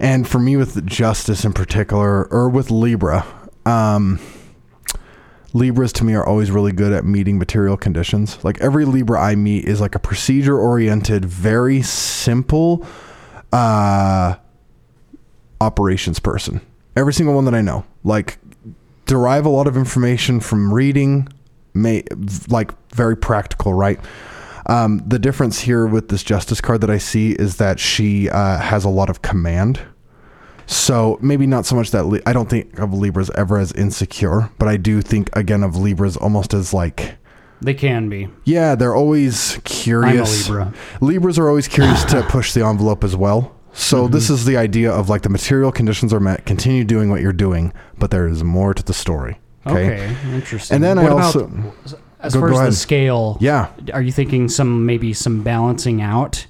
And 0.00 0.26
for 0.26 0.38
me, 0.38 0.56
with 0.56 0.84
justice 0.86 1.44
in 1.44 1.52
particular, 1.52 2.24
or 2.32 2.48
with 2.48 2.70
Libra, 2.70 3.24
um, 3.64 4.18
Libras 5.52 5.92
to 5.94 6.04
me 6.04 6.14
are 6.14 6.26
always 6.26 6.50
really 6.50 6.72
good 6.72 6.92
at 6.92 7.04
meeting 7.04 7.38
material 7.38 7.76
conditions. 7.76 8.42
Like 8.44 8.60
every 8.60 8.84
Libra 8.84 9.20
I 9.20 9.36
meet 9.36 9.66
is 9.66 9.80
like 9.80 9.94
a 9.94 10.00
procedure 10.00 10.58
oriented, 10.58 11.24
very 11.24 11.80
simple 11.80 12.84
uh, 13.52 14.34
operations 15.60 16.18
person. 16.18 16.60
Every 16.96 17.12
single 17.14 17.34
one 17.34 17.44
that 17.44 17.54
I 17.54 17.60
know, 17.60 17.84
like 18.02 18.38
derive 19.06 19.46
a 19.46 19.48
lot 19.50 19.66
of 19.66 19.76
information 19.76 20.40
from 20.40 20.72
reading, 20.72 21.28
may 21.74 22.04
like 22.48 22.72
very 22.90 23.16
practical, 23.16 23.74
right? 23.74 23.98
Um, 24.66 25.02
the 25.06 25.18
difference 25.18 25.60
here 25.60 25.86
with 25.86 26.08
this 26.08 26.22
justice 26.22 26.60
card 26.60 26.80
that 26.80 26.90
I 26.90 26.98
see 26.98 27.32
is 27.32 27.56
that 27.58 27.78
she 27.78 28.30
uh, 28.30 28.58
has 28.58 28.84
a 28.84 28.88
lot 28.88 29.10
of 29.10 29.20
command. 29.22 29.80
So 30.66 31.18
maybe 31.20 31.46
not 31.46 31.66
so 31.66 31.76
much 31.76 31.90
that 31.90 32.04
Li- 32.04 32.22
I 32.24 32.32
don't 32.32 32.48
think 32.48 32.78
of 32.78 32.94
Libras 32.94 33.28
ever 33.34 33.58
as 33.58 33.72
insecure, 33.72 34.50
but 34.58 34.66
I 34.66 34.78
do 34.78 35.02
think 35.02 35.28
again 35.36 35.62
of 35.62 35.76
Libras 35.76 36.16
almost 36.16 36.54
as 36.54 36.72
like 36.72 37.16
They 37.60 37.74
can 37.74 38.08
be. 38.08 38.28
yeah, 38.44 38.74
they're 38.74 38.94
always 38.94 39.54
I'm 39.54 39.58
a 39.58 39.62
curious. 39.62 40.48
Libra. 40.48 40.72
Libras 41.02 41.38
are 41.38 41.48
always 41.50 41.68
curious 41.68 42.02
to 42.04 42.22
push 42.22 42.54
the 42.54 42.64
envelope 42.64 43.04
as 43.04 43.14
well. 43.14 43.54
So 43.74 44.06
this 44.08 44.30
is 44.30 44.44
the 44.44 44.56
idea 44.56 44.90
of 44.92 45.08
like 45.08 45.22
the 45.22 45.28
material 45.28 45.72
conditions 45.72 46.12
are 46.14 46.20
met, 46.20 46.46
continue 46.46 46.84
doing 46.84 47.10
what 47.10 47.20
you're 47.20 47.32
doing, 47.32 47.72
but 47.98 48.10
there 48.10 48.26
is 48.28 48.42
more 48.44 48.72
to 48.72 48.82
the 48.82 48.94
story. 48.94 49.38
Okay. 49.66 49.94
Okay, 50.04 50.16
interesting. 50.34 50.76
And 50.76 50.84
then 50.84 50.96
what 51.02 51.10
I 51.12 51.14
also 51.22 51.50
as 52.20 52.34
Go- 52.34 52.40
far 52.40 52.48
go 52.50 52.54
as 52.54 52.60
ahead. 52.60 52.72
the 52.72 52.76
scale, 52.76 53.36
yeah. 53.40 53.68
are 53.92 54.00
you 54.02 54.12
thinking 54.12 54.48
some 54.48 54.86
maybe 54.86 55.12
some 55.12 55.42
balancing 55.42 56.00
out 56.02 56.46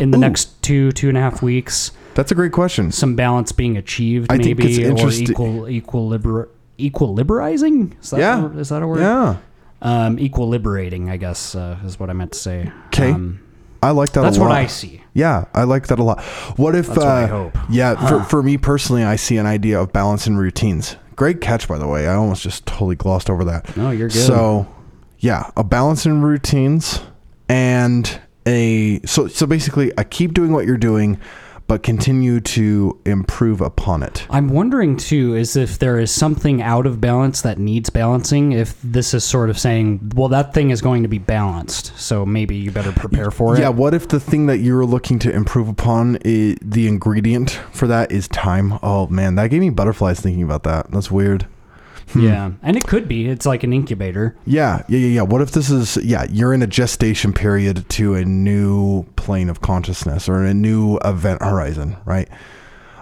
in 0.00 0.10
the 0.10 0.16
Ooh. 0.18 0.20
next 0.20 0.60
two 0.62 0.90
two 0.92 1.08
and 1.08 1.16
a 1.16 1.20
half 1.20 1.42
weeks? 1.42 1.92
That's 2.14 2.32
a 2.32 2.34
great 2.34 2.52
question. 2.52 2.90
Some 2.92 3.14
balance 3.14 3.52
being 3.52 3.76
achieved, 3.76 4.32
I 4.32 4.36
think 4.38 4.58
maybe, 4.58 4.82
it's 4.82 5.02
or 5.04 5.10
equal 5.10 5.62
equilibri- 5.62 6.48
equilibrizing. 6.78 7.92
Is 8.02 8.10
that 8.10 8.20
Yeah. 8.20 8.44
a- 8.46 8.58
is 8.58 8.68
that 8.70 8.82
a 8.82 8.86
word? 8.86 9.00
Yeah. 9.00 9.36
Um, 9.82 10.18
equiliberating, 10.18 11.08
I 11.08 11.16
guess, 11.16 11.54
uh, 11.54 11.76
is 11.86 11.98
what 11.98 12.10
I 12.10 12.12
meant 12.12 12.32
to 12.32 12.38
say. 12.38 12.70
'Kay. 12.90 13.12
Um, 13.12 13.40
I 13.82 13.90
like 13.90 14.12
that 14.12 14.22
that's 14.22 14.36
a 14.36 14.40
lot. 14.40 14.48
what 14.48 14.56
I 14.56 14.66
see. 14.66 15.02
Yeah, 15.14 15.46
I 15.54 15.64
like 15.64 15.86
that 15.88 15.98
a 15.98 16.02
lot. 16.02 16.22
What 16.56 16.74
if 16.74 16.86
That's 16.86 16.98
what 16.98 17.06
I 17.06 17.22
uh, 17.24 17.26
hope. 17.28 17.58
Yeah, 17.70 17.94
Huh. 17.94 18.18
for, 18.20 18.24
for 18.24 18.42
me 18.42 18.56
personally, 18.58 19.02
I 19.04 19.16
see 19.16 19.38
an 19.38 19.46
idea 19.46 19.80
of 19.80 19.92
balance 19.92 20.26
and 20.26 20.38
routines. 20.38 20.96
Great 21.16 21.40
catch, 21.40 21.66
by 21.66 21.78
the 21.78 21.86
way. 21.86 22.06
I 22.06 22.14
almost 22.14 22.42
just 22.42 22.64
totally 22.66 22.96
glossed 22.96 23.28
over 23.30 23.44
that. 23.44 23.76
No, 23.76 23.90
you're 23.90 24.08
good. 24.08 24.26
So, 24.26 24.66
yeah, 25.18 25.50
a 25.56 25.64
balance 25.64 26.06
in 26.06 26.22
routines 26.22 27.00
and 27.48 28.20
a 28.46 29.00
so 29.04 29.28
so 29.28 29.46
basically, 29.46 29.92
I 29.98 30.04
keep 30.04 30.32
doing 30.34 30.52
what 30.52 30.64
you're 30.66 30.78
doing, 30.78 31.18
but 31.70 31.84
continue 31.84 32.40
to 32.40 33.00
improve 33.04 33.60
upon 33.60 34.02
it. 34.02 34.26
I'm 34.28 34.48
wondering 34.48 34.96
too 34.96 35.36
is 35.36 35.54
if 35.54 35.78
there 35.78 36.00
is 36.00 36.10
something 36.10 36.60
out 36.60 36.84
of 36.84 37.00
balance 37.00 37.42
that 37.42 37.58
needs 37.58 37.88
balancing. 37.90 38.50
If 38.50 38.74
this 38.82 39.14
is 39.14 39.22
sort 39.22 39.50
of 39.50 39.56
saying, 39.56 40.10
well, 40.16 40.26
that 40.30 40.52
thing 40.52 40.70
is 40.70 40.82
going 40.82 41.04
to 41.04 41.08
be 41.08 41.18
balanced, 41.18 41.96
so 41.96 42.26
maybe 42.26 42.56
you 42.56 42.72
better 42.72 42.90
prepare 42.90 43.30
for 43.30 43.54
it. 43.54 43.60
Yeah, 43.60 43.68
what 43.68 43.94
if 43.94 44.08
the 44.08 44.18
thing 44.18 44.46
that 44.46 44.58
you're 44.58 44.84
looking 44.84 45.20
to 45.20 45.30
improve 45.30 45.68
upon, 45.68 46.16
i 46.24 46.56
the 46.60 46.88
ingredient 46.88 47.60
for 47.70 47.86
that 47.86 48.10
is 48.10 48.26
time? 48.26 48.80
Oh 48.82 49.06
man, 49.06 49.36
that 49.36 49.50
gave 49.50 49.60
me 49.60 49.70
butterflies 49.70 50.18
thinking 50.18 50.42
about 50.42 50.64
that. 50.64 50.90
That's 50.90 51.12
weird. 51.12 51.46
Hmm. 52.12 52.20
Yeah, 52.22 52.50
and 52.62 52.76
it 52.76 52.84
could 52.86 53.06
be. 53.06 53.28
It's 53.28 53.46
like 53.46 53.62
an 53.62 53.72
incubator. 53.72 54.36
Yeah, 54.44 54.82
yeah, 54.88 54.98
yeah, 54.98 55.06
yeah. 55.08 55.22
What 55.22 55.40
if 55.42 55.52
this 55.52 55.70
is 55.70 55.96
yeah, 55.98 56.26
you're 56.30 56.52
in 56.52 56.60
a 56.62 56.66
gestation 56.66 57.32
period 57.32 57.88
to 57.90 58.14
a 58.14 58.24
new 58.24 59.04
plane 59.16 59.48
of 59.48 59.60
consciousness 59.60 60.28
or 60.28 60.42
a 60.44 60.52
new 60.54 60.96
event 61.04 61.40
horizon, 61.42 61.96
right? 62.04 62.28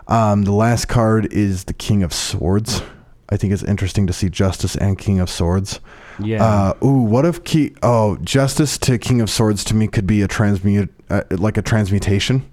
Um, 0.08 0.44
the 0.44 0.52
last 0.52 0.86
card 0.88 1.32
is 1.32 1.64
the 1.64 1.72
King 1.72 2.02
of 2.02 2.12
Swords. 2.12 2.82
I 3.30 3.36
think 3.36 3.52
it's 3.52 3.62
interesting 3.62 4.06
to 4.06 4.12
see 4.12 4.28
Justice 4.30 4.74
and 4.76 4.96
King 4.98 5.20
of 5.20 5.28
Swords. 5.30 5.80
Yeah. 6.18 6.42
Uh, 6.44 6.74
ooh, 6.84 7.02
what 7.02 7.24
if 7.26 7.44
key? 7.44 7.74
Oh, 7.82 8.16
Justice 8.16 8.78
to 8.78 8.98
King 8.98 9.20
of 9.20 9.28
Swords 9.30 9.64
to 9.64 9.74
me 9.74 9.86
could 9.86 10.06
be 10.06 10.22
a 10.22 10.28
transmute, 10.28 10.92
uh, 11.10 11.22
like 11.30 11.56
a 11.58 11.62
transmutation. 11.62 12.50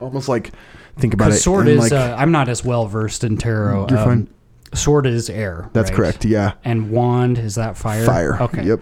Almost 0.00 0.28
like 0.28 0.52
think 0.98 1.14
about 1.14 1.32
it. 1.32 1.36
Sword 1.36 1.68
is. 1.68 1.78
like, 1.78 1.92
uh, 1.92 2.14
I'm 2.18 2.30
not 2.32 2.48
as 2.48 2.64
well 2.64 2.86
versed 2.86 3.24
in 3.24 3.36
tarot. 3.38 3.88
You're 3.90 3.98
Um, 3.98 4.04
fine. 4.04 4.28
Sword 4.76 5.06
is 5.06 5.28
air. 5.30 5.68
that's 5.72 5.90
right? 5.90 5.96
correct. 5.96 6.24
Yeah, 6.24 6.52
And 6.64 6.90
wand 6.90 7.38
is 7.38 7.54
that 7.56 7.76
fire? 7.76 8.04
fire. 8.04 8.40
Okay. 8.42 8.64
Yep. 8.64 8.80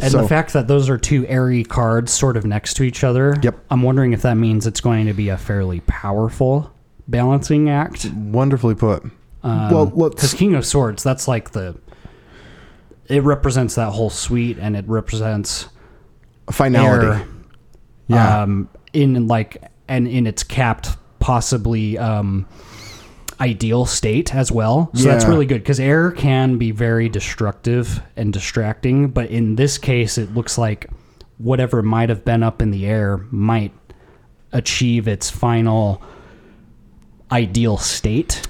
And 0.00 0.10
So- 0.12 0.22
the 0.22 0.28
fact 0.28 0.52
that 0.52 0.68
those 0.68 0.90
are 0.90 0.98
two 0.98 1.26
airy 1.28 1.64
cards 1.64 2.12
sort 2.12 2.36
of 2.36 2.44
next 2.44 2.74
to 2.74 2.82
each 2.82 3.02
other. 3.04 3.36
Yep. 3.42 3.58
I'm 3.70 3.82
wondering 3.82 4.12
if 4.12 4.22
that 4.22 4.34
means 4.36 4.66
it's 4.66 4.80
going 4.80 5.06
to 5.06 5.14
be 5.14 5.28
a 5.30 5.38
fairly 5.38 5.80
powerful 5.86 6.70
balancing 7.06 7.70
act. 7.70 8.04
Wonderfully 8.12 8.74
put. 8.74 9.02
Um, 9.42 9.70
Well, 9.70 9.86
because 10.10 10.34
King 10.34 10.54
of 10.54 10.66
Swords, 10.66 11.02
that's 11.02 11.26
like 11.28 11.52
the. 11.52 11.76
It 13.06 13.22
represents 13.22 13.76
that 13.76 13.90
whole 13.92 14.10
suite, 14.10 14.58
and 14.60 14.76
it 14.76 14.84
represents 14.86 15.68
Finality. 16.50 17.06
air, 17.06 17.26
Yeah. 18.08 18.42
um, 18.42 18.68
in 18.92 19.26
like 19.26 19.62
and 19.88 20.06
in 20.06 20.26
its 20.26 20.42
capped, 20.42 20.96
possibly 21.18 21.96
um, 21.96 22.44
ideal 23.40 23.86
state 23.86 24.34
as 24.34 24.50
well. 24.50 24.90
So 24.94 25.04
that's 25.04 25.24
really 25.24 25.46
good 25.46 25.62
because 25.62 25.78
air 25.78 26.10
can 26.10 26.58
be 26.58 26.70
very 26.70 27.08
destructive 27.08 28.02
and 28.16 28.32
distracting, 28.32 29.08
but 29.08 29.30
in 29.30 29.56
this 29.56 29.78
case, 29.78 30.18
it 30.18 30.34
looks 30.34 30.58
like 30.58 30.90
whatever 31.38 31.82
might 31.82 32.08
have 32.08 32.24
been 32.24 32.42
up 32.42 32.60
in 32.60 32.70
the 32.70 32.86
air 32.86 33.18
might 33.30 33.72
achieve 34.52 35.06
its 35.06 35.30
final 35.30 36.02
ideal 37.30 37.76
state. 37.76 38.46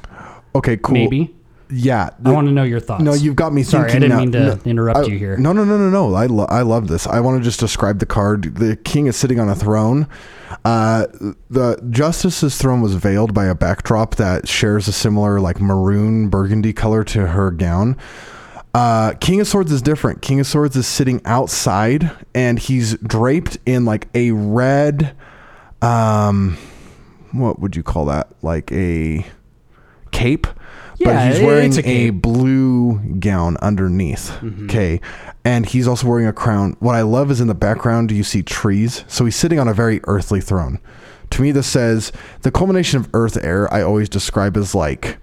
okay. 0.54 0.76
Cool. 0.76 0.94
Maybe 0.94 1.34
Yeah. 1.70 2.10
I 2.24 2.30
want 2.32 2.46
to 2.48 2.52
know 2.52 2.62
your 2.64 2.80
thoughts. 2.80 3.02
No, 3.02 3.12
you've 3.14 3.36
got 3.36 3.52
me 3.52 3.62
Sorry, 3.62 3.90
I 3.90 3.94
didn't 3.94 4.08
now- 4.10 4.18
mean 4.20 4.32
to 4.32 4.40
no, 4.56 4.60
interrupt 4.64 5.00
I- 5.00 5.02
you 5.04 5.18
here. 5.18 5.36
No, 5.36 5.52
no, 5.52 5.64
no, 5.64 5.76
no, 5.76 5.90
no. 5.90 6.14
I, 6.14 6.26
lo- 6.26 6.46
I 6.48 6.62
love 6.62 6.88
this. 6.88 7.06
I 7.06 7.20
want 7.20 7.38
to 7.38 7.44
just 7.44 7.60
describe 7.60 7.98
the 7.98 8.06
card. 8.06 8.54
The 8.56 8.76
king 8.76 9.06
is 9.06 9.16
sitting 9.16 9.38
on 9.38 9.48
a 9.48 9.54
throne. 9.54 10.06
Uh, 10.64 11.06
the 11.50 11.78
justice's 11.90 12.56
throne 12.56 12.80
was 12.80 12.94
veiled 12.94 13.34
by 13.34 13.44
a 13.46 13.54
backdrop 13.54 14.14
that 14.16 14.48
shares 14.48 14.88
a 14.88 14.92
similar, 14.92 15.40
like 15.40 15.60
maroon 15.60 16.28
burgundy 16.30 16.72
color 16.72 17.04
to 17.04 17.26
her 17.28 17.50
gown. 17.50 17.96
Uh, 18.74 19.12
King 19.14 19.40
of 19.40 19.46
Swords 19.48 19.72
is 19.72 19.82
different. 19.82 20.22
King 20.22 20.40
of 20.40 20.46
Swords 20.46 20.76
is 20.76 20.86
sitting 20.86 21.20
outside, 21.24 22.10
and 22.34 22.58
he's 22.58 22.96
draped 22.98 23.58
in 23.66 23.84
like 23.84 24.08
a 24.14 24.30
red. 24.30 25.14
Um, 25.82 26.56
what 27.32 27.58
would 27.60 27.76
you 27.76 27.82
call 27.82 28.04
that? 28.06 28.28
Like 28.42 28.70
a 28.72 29.26
cape. 30.12 30.46
Yeah, 30.98 31.12
but 31.12 31.32
he's 31.32 31.42
wearing 31.44 31.72
a 31.74 31.78
a. 31.78 32.08
Mm-hmm. 32.08 32.18
blue 32.18 32.98
gown 33.20 33.56
underneath. 33.58 34.32
Okay. 34.64 35.00
And 35.44 35.64
he's 35.64 35.86
also 35.86 36.06
wearing 36.06 36.26
a 36.26 36.32
crown. 36.32 36.76
What 36.80 36.94
I 36.94 37.02
love 37.02 37.30
is 37.30 37.40
in 37.40 37.46
the 37.46 37.54
background, 37.54 38.10
you 38.10 38.24
see 38.24 38.42
trees. 38.42 39.04
So 39.06 39.24
he's 39.24 39.36
sitting 39.36 39.58
on 39.58 39.68
a 39.68 39.74
very 39.74 40.00
earthly 40.04 40.40
throne. 40.40 40.80
To 41.30 41.42
me, 41.42 41.52
this 41.52 41.66
says 41.66 42.10
the 42.42 42.50
culmination 42.50 43.00
of 43.00 43.08
earth 43.14 43.42
air, 43.42 43.72
I 43.72 43.82
always 43.82 44.08
describe 44.08 44.56
as 44.56 44.74
like 44.74 45.18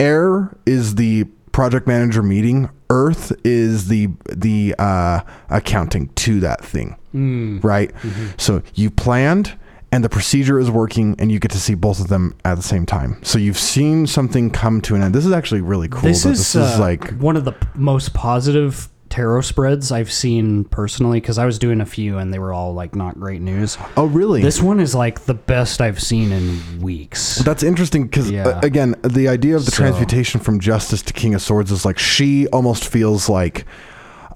air 0.00 0.56
is 0.66 0.94
the 0.94 1.24
project 1.52 1.86
manager 1.86 2.22
meeting, 2.22 2.70
earth 2.90 3.32
is 3.44 3.88
the 3.88 4.08
the 4.32 4.74
uh, 4.78 5.20
accounting 5.50 6.08
to 6.14 6.40
that 6.40 6.64
thing. 6.64 6.96
Mm. 7.14 7.62
Right? 7.62 7.92
So 8.38 8.62
you 8.74 8.90
planned 8.90 9.58
and 9.92 10.04
the 10.04 10.08
procedure 10.08 10.58
is 10.58 10.70
working 10.70 11.16
and 11.18 11.32
you 11.32 11.38
get 11.38 11.50
to 11.52 11.58
see 11.60 11.74
both 11.74 12.00
of 12.00 12.08
them 12.08 12.34
at 12.44 12.56
the 12.56 12.62
same 12.62 12.84
time. 12.86 13.18
So 13.22 13.38
you've 13.38 13.58
seen 13.58 14.06
something 14.06 14.50
come 14.50 14.80
to 14.82 14.94
an 14.94 15.02
end. 15.02 15.14
This 15.14 15.24
is 15.26 15.32
actually 15.32 15.62
really 15.62 15.88
cool. 15.88 16.02
This 16.02 16.24
is, 16.26 16.38
this 16.38 16.54
is 16.54 16.76
uh, 16.76 16.80
like 16.80 17.10
one 17.18 17.36
of 17.36 17.44
the 17.44 17.52
p- 17.52 17.66
most 17.74 18.12
positive 18.14 18.88
tarot 19.08 19.40
spreads 19.40 19.90
I've 19.90 20.12
seen 20.12 20.64
personally 20.64 21.18
because 21.18 21.38
I 21.38 21.46
was 21.46 21.58
doing 21.58 21.80
a 21.80 21.86
few 21.86 22.18
and 22.18 22.32
they 22.34 22.38
were 22.38 22.52
all 22.52 22.74
like 22.74 22.94
not 22.94 23.18
great 23.18 23.40
news. 23.40 23.78
Oh, 23.96 24.04
really? 24.04 24.42
This 24.42 24.60
one 24.60 24.80
is 24.80 24.94
like 24.94 25.20
the 25.20 25.32
best 25.32 25.80
I've 25.80 25.98
seen 26.02 26.30
in 26.30 26.80
weeks. 26.82 27.36
That's 27.36 27.62
interesting 27.62 28.02
because 28.04 28.30
Yeah. 28.30 28.60
again, 28.62 28.94
the 29.02 29.28
idea 29.28 29.56
of 29.56 29.64
the 29.64 29.70
So- 29.70 29.78
transmutation 29.78 30.40
from 30.40 30.60
Justice 30.60 31.00
to 31.02 31.14
King 31.14 31.34
of 31.34 31.40
Swords 31.40 31.72
is 31.72 31.86
like 31.86 31.98
she 31.98 32.46
almost 32.48 32.86
feels 32.86 33.30
like, 33.30 33.64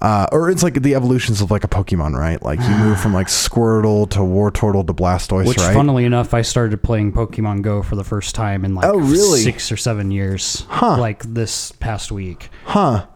uh, 0.03 0.27
or 0.31 0.49
it's 0.51 0.61
like 0.61 0.81
the 0.83 0.93
evolutions 0.93 1.41
of 1.41 1.49
like 1.49 1.63
a 1.63 1.67
Pokemon, 1.67 2.13
right? 2.15 2.39
Like 2.43 2.59
you 2.59 2.69
move 2.77 2.99
from 2.99 3.13
like 3.13 3.27
Squirtle 3.27 4.07
to 4.11 4.19
Wartortle 4.19 4.85
to 4.85 4.93
Blastoise, 4.93 5.47
Which, 5.47 5.57
right? 5.57 5.73
funnily 5.73 6.05
enough, 6.05 6.33
I 6.33 6.41
started 6.43 6.83
playing 6.83 7.13
Pokemon 7.13 7.61
Go 7.63 7.81
for 7.81 7.95
the 7.95 8.03
first 8.03 8.35
time 8.35 8.65
in 8.65 8.75
like 8.75 8.85
Oh, 8.85 8.97
really? 8.99 9.39
six 9.41 9.71
or 9.71 9.77
seven 9.77 10.11
years. 10.11 10.65
Huh. 10.69 10.97
Like 10.99 11.23
this 11.23 11.71
past 11.71 12.11
week. 12.11 12.49
huh? 12.65 13.07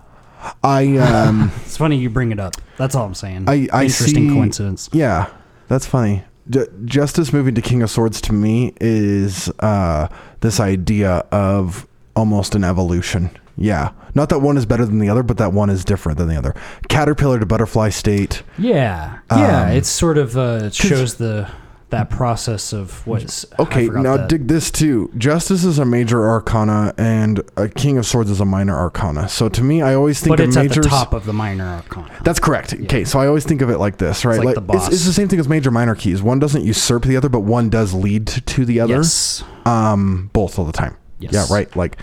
I 0.63 0.97
um, 0.97 1.51
It's 1.65 1.77
funny 1.77 1.97
you 1.97 2.09
bring 2.09 2.31
it 2.31 2.39
up. 2.39 2.55
That's 2.77 2.95
all 2.95 3.05
I'm 3.05 3.15
saying. 3.15 3.45
I, 3.49 3.67
I 3.73 3.83
Interesting 3.83 4.29
see- 4.29 4.33
coincidence. 4.35 4.89
Yeah, 4.93 5.29
that's 5.67 5.85
funny. 5.85 6.23
J- 6.49 6.67
Justice 6.85 7.33
moving 7.33 7.55
to 7.55 7.61
King 7.61 7.81
of 7.81 7.89
Swords 7.89 8.21
to 8.21 8.33
me 8.33 8.73
is 8.79 9.49
uh, 9.59 10.07
this 10.39 10.61
idea 10.61 11.25
of 11.33 11.85
almost 12.15 12.55
an 12.55 12.63
evolution. 12.63 13.29
Yeah, 13.57 13.91
not 14.13 14.29
that 14.29 14.39
one 14.39 14.55
is 14.55 14.65
better 14.67 14.85
than 14.85 14.99
the 14.99 15.09
other, 15.09 15.23
but 15.23 15.37
that 15.37 15.51
one 15.51 15.69
is 15.71 15.83
different 15.83 16.19
than 16.19 16.27
the 16.27 16.37
other. 16.37 16.53
Caterpillar 16.89 17.39
to 17.39 17.45
butterfly 17.45 17.89
state. 17.89 18.43
Yeah, 18.57 19.19
yeah. 19.31 19.63
Um, 19.63 19.71
it's 19.71 19.89
sort 19.89 20.17
of 20.19 20.37
uh, 20.37 20.59
it 20.65 20.75
shows 20.75 21.15
the 21.15 21.49
that 21.89 22.09
process 22.09 22.73
of 22.73 23.05
what's 23.07 23.45
Okay, 23.59 23.87
now 23.87 24.17
the- 24.17 24.27
dig 24.27 24.47
this 24.47 24.69
too. 24.69 25.09
Justice 25.17 25.63
is 25.63 25.79
a 25.79 25.85
major 25.85 26.27
arcana, 26.29 26.93
and 26.97 27.41
a 27.55 27.67
King 27.69 27.97
of 27.97 28.05
Swords 28.05 28.29
is 28.29 28.41
a 28.41 28.45
minor 28.45 28.77
arcana. 28.77 29.29
So 29.29 29.47
to 29.49 29.63
me, 29.63 29.81
I 29.81 29.95
always 29.95 30.19
think 30.19 30.33
but 30.33 30.39
of 30.41 30.49
it's 30.49 30.57
at 30.57 30.63
majors. 30.67 30.85
the 30.85 30.89
top 30.89 31.13
of 31.13 31.25
the 31.25 31.33
minor 31.33 31.65
arcana. 31.65 32.11
That's 32.23 32.39
correct. 32.39 32.73
Okay, 32.73 33.05
so 33.05 33.19
I 33.19 33.27
always 33.27 33.45
think 33.45 33.61
of 33.61 33.69
it 33.69 33.77
like 33.79 33.97
this, 33.97 34.25
right? 34.25 34.43
like 34.43 34.55
the 34.55 34.61
boss. 34.61 34.87
It's, 34.87 34.97
it's 34.97 35.05
the 35.05 35.13
same 35.13 35.29
thing 35.29 35.39
as 35.39 35.47
major 35.47 35.71
minor 35.71 35.95
keys. 35.95 36.21
One 36.21 36.39
doesn't 36.39 36.63
usurp 36.63 37.03
the 37.05 37.15
other, 37.17 37.29
but 37.29 37.39
one 37.39 37.69
does 37.69 37.93
lead 37.93 38.27
to, 38.27 38.41
to 38.41 38.65
the 38.65 38.81
other. 38.81 38.95
Yes. 38.97 39.43
Um, 39.65 40.29
both 40.33 40.59
all 40.59 40.65
the 40.65 40.73
time. 40.73 40.97
Yes. 41.19 41.33
Yeah, 41.33 41.45
right. 41.49 41.73
Like 41.75 41.97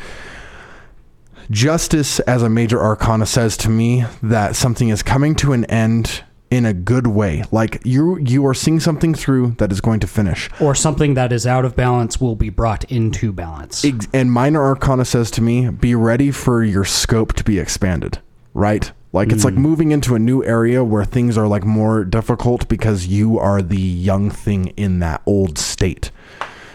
justice 1.50 2.20
as 2.20 2.42
a 2.42 2.48
major 2.48 2.80
arcana 2.80 3.26
says 3.26 3.56
to 3.58 3.68
me 3.68 4.04
that 4.22 4.56
something 4.56 4.88
is 4.88 5.02
coming 5.02 5.34
to 5.36 5.52
an 5.52 5.64
end 5.66 6.22
in 6.50 6.64
a 6.64 6.72
good 6.72 7.06
way. 7.06 7.44
Like 7.50 7.80
you 7.84 8.18
you 8.18 8.46
are 8.46 8.54
seeing 8.54 8.80
something 8.80 9.14
through 9.14 9.52
that 9.58 9.72
is 9.72 9.80
going 9.80 10.00
to 10.00 10.06
finish. 10.06 10.48
Or 10.60 10.74
something 10.74 11.14
that 11.14 11.32
is 11.32 11.46
out 11.46 11.64
of 11.64 11.74
balance 11.74 12.20
will 12.20 12.36
be 12.36 12.50
brought 12.50 12.84
into 12.84 13.32
balance. 13.32 13.84
And 14.12 14.30
minor 14.30 14.62
arcana 14.62 15.04
says 15.04 15.30
to 15.32 15.42
me, 15.42 15.70
be 15.70 15.94
ready 15.94 16.30
for 16.30 16.62
your 16.62 16.84
scope 16.84 17.32
to 17.34 17.44
be 17.44 17.58
expanded, 17.58 18.20
right? 18.52 18.92
Like 19.12 19.30
it's 19.30 19.44
like 19.44 19.54
mm. 19.54 19.58
moving 19.58 19.92
into 19.92 20.16
a 20.16 20.18
new 20.18 20.44
area 20.44 20.82
where 20.82 21.04
things 21.04 21.38
are 21.38 21.46
like 21.46 21.64
more 21.64 22.04
difficult 22.04 22.68
because 22.68 23.06
you 23.06 23.38
are 23.38 23.62
the 23.62 23.80
young 23.80 24.28
thing 24.28 24.68
in 24.76 24.98
that 25.00 25.22
old 25.24 25.56
state. 25.56 26.10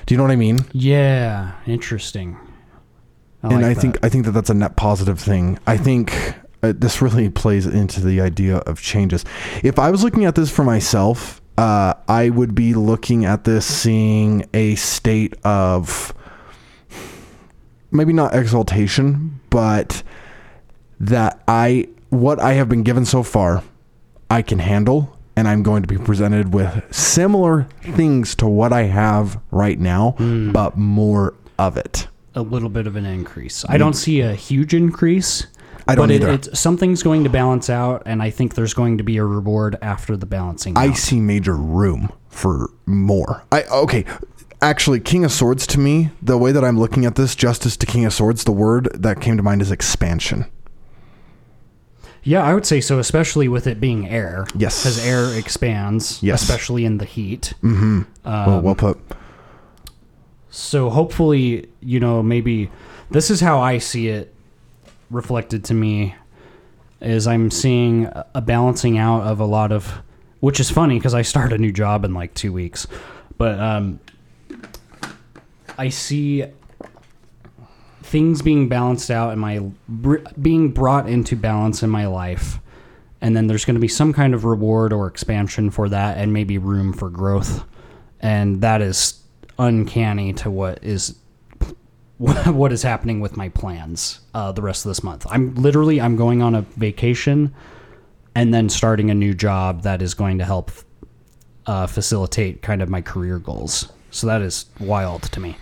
Do 0.06 0.14
you 0.14 0.18
know 0.18 0.24
what 0.24 0.32
I 0.32 0.38
mean? 0.38 0.60
yeah, 0.72 1.54
interesting. 1.68 2.38
I 3.44 3.48
and 3.54 3.62
like 3.62 3.78
I 3.78 3.80
think 3.80 3.94
that. 3.96 4.06
I 4.06 4.10
think 4.10 4.26
that 4.26 4.32
that's 4.32 4.50
a 4.50 4.54
net 4.54 4.76
positive 4.76 5.20
thing. 5.20 5.58
I 5.66 5.78
think 5.78 6.14
uh, 6.62 6.74
this 6.76 7.02
really 7.02 7.30
plays 7.30 7.66
into 7.66 8.02
the 8.02 8.20
idea 8.22 8.58
of 8.58 8.82
changes. 8.82 9.24
If 9.64 9.80
I 9.80 9.92
was 9.92 10.04
looking 10.04 10.26
at 10.26 10.36
this 10.36 10.52
for 10.52 10.64
myself, 10.64 11.42
uh, 11.58 11.94
I 12.08 12.30
would 12.30 12.54
be 12.56 12.74
looking 12.74 13.26
at 13.26 13.44
this 13.46 13.66
seeing 13.66 14.46
a 14.54 14.76
state 14.76 15.36
of 15.46 16.14
maybe 17.92 18.14
not 18.14 18.36
exaltation, 18.36 19.40
but 19.50 20.04
that 21.00 21.42
I 21.48 21.88
what 22.10 22.40
I 22.40 22.54
have 22.54 22.68
been 22.70 22.84
given 22.84 23.06
so 23.06 23.24
far, 23.24 23.64
I 24.30 24.42
can 24.42 24.60
handle. 24.60 25.16
And 25.36 25.48
I'm 25.48 25.64
going 25.64 25.84
to 25.84 25.88
be 25.88 25.98
presented 25.98 26.54
with 26.54 26.84
similar 26.94 27.64
things 27.82 28.36
to 28.36 28.46
what 28.48 28.74
I 28.74 28.84
have 28.84 29.40
right 29.52 29.80
now, 29.80 30.16
Hmm. 30.18 30.52
but 30.52 30.76
more 30.78 31.34
of 31.58 31.78
it. 31.78 32.09
A 32.36 32.42
little 32.42 32.70
bit 32.70 32.88
of 32.88 32.96
an 32.96 33.06
increase. 33.06 33.66
I 33.68 33.78
don't 33.78 33.94
see 33.94 34.22
a 34.22 34.34
huge 34.34 34.74
increase. 34.74 35.48
I 35.88 35.96
don't 35.96 36.08
know. 36.08 36.14
but 36.14 36.16
it, 36.16 36.22
either. 36.24 36.34
it's 36.34 36.60
something's 36.60 37.02
going 37.02 37.24
to 37.24 37.30
balance 37.30 37.70
out, 37.70 38.04
and 38.06 38.22
I 38.22 38.30
think 38.30 38.54
there's 38.56 38.74
going 38.76 38.98
to 39.00 39.04
be 39.04 39.18
a 39.18 39.26
reward 39.26 39.78
after 39.82 40.16
the 40.16 40.28
balancing. 40.28 40.78
I 40.78 40.90
out. 40.90 40.98
see 40.98 41.20
major 41.20 41.56
room 41.56 42.12
for 42.30 42.70
more. 42.86 43.44
I 43.52 43.64
okay. 43.64 44.06
Actually, 44.62 45.00
King 45.00 45.24
of 45.24 45.32
Swords 45.32 45.66
to 45.68 45.80
me, 45.80 46.10
the 46.22 46.38
way 46.38 46.52
that 46.52 46.64
I'm 46.66 46.78
looking 46.78 47.06
at 47.06 47.16
this, 47.16 47.34
Justice 47.34 47.78
to 47.78 47.86
King 47.86 48.04
of 48.06 48.14
Swords, 48.14 48.44
the 48.44 48.52
word 48.52 48.90
that 48.94 49.22
came 49.22 49.38
to 49.38 49.44
mind 49.44 49.62
is 49.62 49.72
expansion. 49.72 50.46
Yeah, 52.24 52.44
I 52.44 52.54
would 52.54 52.66
say 52.66 52.82
so, 52.82 53.00
especially 53.00 53.48
with 53.48 53.66
it 53.68 53.80
being 53.80 54.08
air. 54.10 54.46
Yes. 54.56 54.84
because 54.84 55.04
air 55.06 55.34
expands, 55.40 56.22
Yes. 56.22 56.42
especially 56.42 56.84
in 56.84 56.98
the 56.98 57.06
heat. 57.06 57.54
Mm-hmm. 57.64 58.02
well, 58.26 58.50
Um, 58.58 58.64
well 58.64 58.76
put. 58.76 59.00
So 60.50 60.90
hopefully, 60.90 61.70
you 61.82 62.00
know, 62.00 62.24
maybe 62.24 62.72
this 63.12 63.30
is 63.30 63.40
how 63.40 63.60
I 63.60 63.78
see 63.78 64.08
it 64.08 64.34
reflected 65.10 65.64
to 65.66 65.74
me 65.74 66.16
is 67.02 67.28
I'm 67.28 67.50
seeing 67.52 68.06
a- 68.36 68.42
balancing 68.42 68.98
out 68.98 69.22
of 69.24 69.40
a 69.40 69.46
lot 69.46 69.72
of 69.72 70.02
which 70.40 70.60
is 70.60 70.70
funny 70.70 70.98
because 70.98 71.14
I 71.14 71.22
start 71.22 71.52
a 71.54 71.58
new 71.58 71.72
job 71.72 72.06
in 72.06 72.14
like 72.14 72.34
2 72.34 72.54
weeks. 72.54 72.88
But 73.38 73.60
um 73.60 74.00
I 75.78 75.90
see 75.90 76.46
things 78.04 78.42
being 78.42 78.68
balanced 78.68 79.12
out 79.12 79.32
in 79.34 79.40
my 79.40 79.60
being 80.42 80.72
brought 80.72 81.08
into 81.08 81.36
balance 81.36 81.84
in 81.84 81.90
my 81.90 82.08
life. 82.08 82.60
And 83.22 83.36
then 83.36 83.48
there's 83.48 83.66
going 83.66 83.76
to 83.76 83.82
be 83.82 83.88
some 83.88 84.14
kind 84.14 84.34
of 84.34 84.46
reward 84.46 84.94
or 84.94 85.08
expansion 85.08 85.72
for 85.72 85.90
that 85.90 86.18
and 86.18 86.34
maybe 86.34 86.58
room 86.58 86.94
for 86.94 87.10
growth. 87.10 87.66
And 88.22 88.62
that 88.62 88.82
is 88.82 89.22
uncanny 89.60 90.34
to 90.34 90.50
what 90.50 90.84
is 90.84 91.16
what 92.18 92.72
is 92.72 92.82
happening 92.84 93.20
with 93.20 93.38
my 93.38 93.50
plans 93.50 94.22
uh, 94.34 94.52
the 94.52 94.62
rest 94.62 94.86
of 94.86 94.90
this 94.90 95.04
month. 95.04 95.26
I'm 95.30 95.54
literally 95.56 96.02
I'm 96.02 96.16
going 96.16 96.42
on 96.42 96.56
a 96.56 96.62
vacation 96.62 97.54
and 98.36 98.54
then 98.54 98.70
starting 98.70 99.10
a 99.10 99.14
new 99.14 99.34
job 99.34 99.84
that 99.84 100.02
is 100.02 100.14
going 100.14 100.38
to 100.40 100.46
help 100.46 100.72
uh, 101.66 101.88
facilitate 101.88 102.62
kind 102.62 102.82
of 102.82 102.90
my 102.90 103.02
career 103.02 103.38
goals. 103.40 103.92
So 104.12 104.28
that 104.28 104.42
is 104.42 104.66
wild 104.80 105.24
to 105.24 105.40
me. 105.40 105.56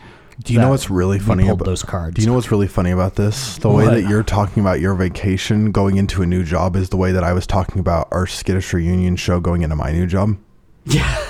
Do 0.44 0.54
you 0.54 0.60
know 0.60 0.70
what's 0.70 0.90
really 0.90 1.18
funny 1.20 1.48
about 1.48 1.66
those 1.66 1.82
cards? 1.82 2.16
Do 2.16 2.22
you 2.22 2.28
know 2.28 2.36
what's 2.36 2.52
really 2.52 2.68
funny 2.68 2.92
about 2.92 3.16
this? 3.16 3.58
The 3.58 3.70
way 3.70 3.86
What? 3.86 3.96
that 3.96 4.04
you're 4.04 4.24
talking 4.24 4.62
about 4.62 4.80
your 4.80 4.94
vacation 4.94 5.72
going 5.72 5.98
into 5.98 6.22
a 6.22 6.28
new 6.28 6.44
job 6.44 6.76
is 6.76 6.90
the 6.90 6.98
way 6.98 7.12
that 7.12 7.24
I 7.24 7.34
was 7.34 7.48
talking 7.48 7.80
about 7.80 8.08
our 8.12 8.28
skittish 8.28 8.72
reunion 8.72 9.16
show 9.16 9.40
going 9.40 9.64
into 9.64 9.76
my 9.76 9.92
new 9.92 10.06
job. 10.08 10.38
Yeah. 10.86 11.22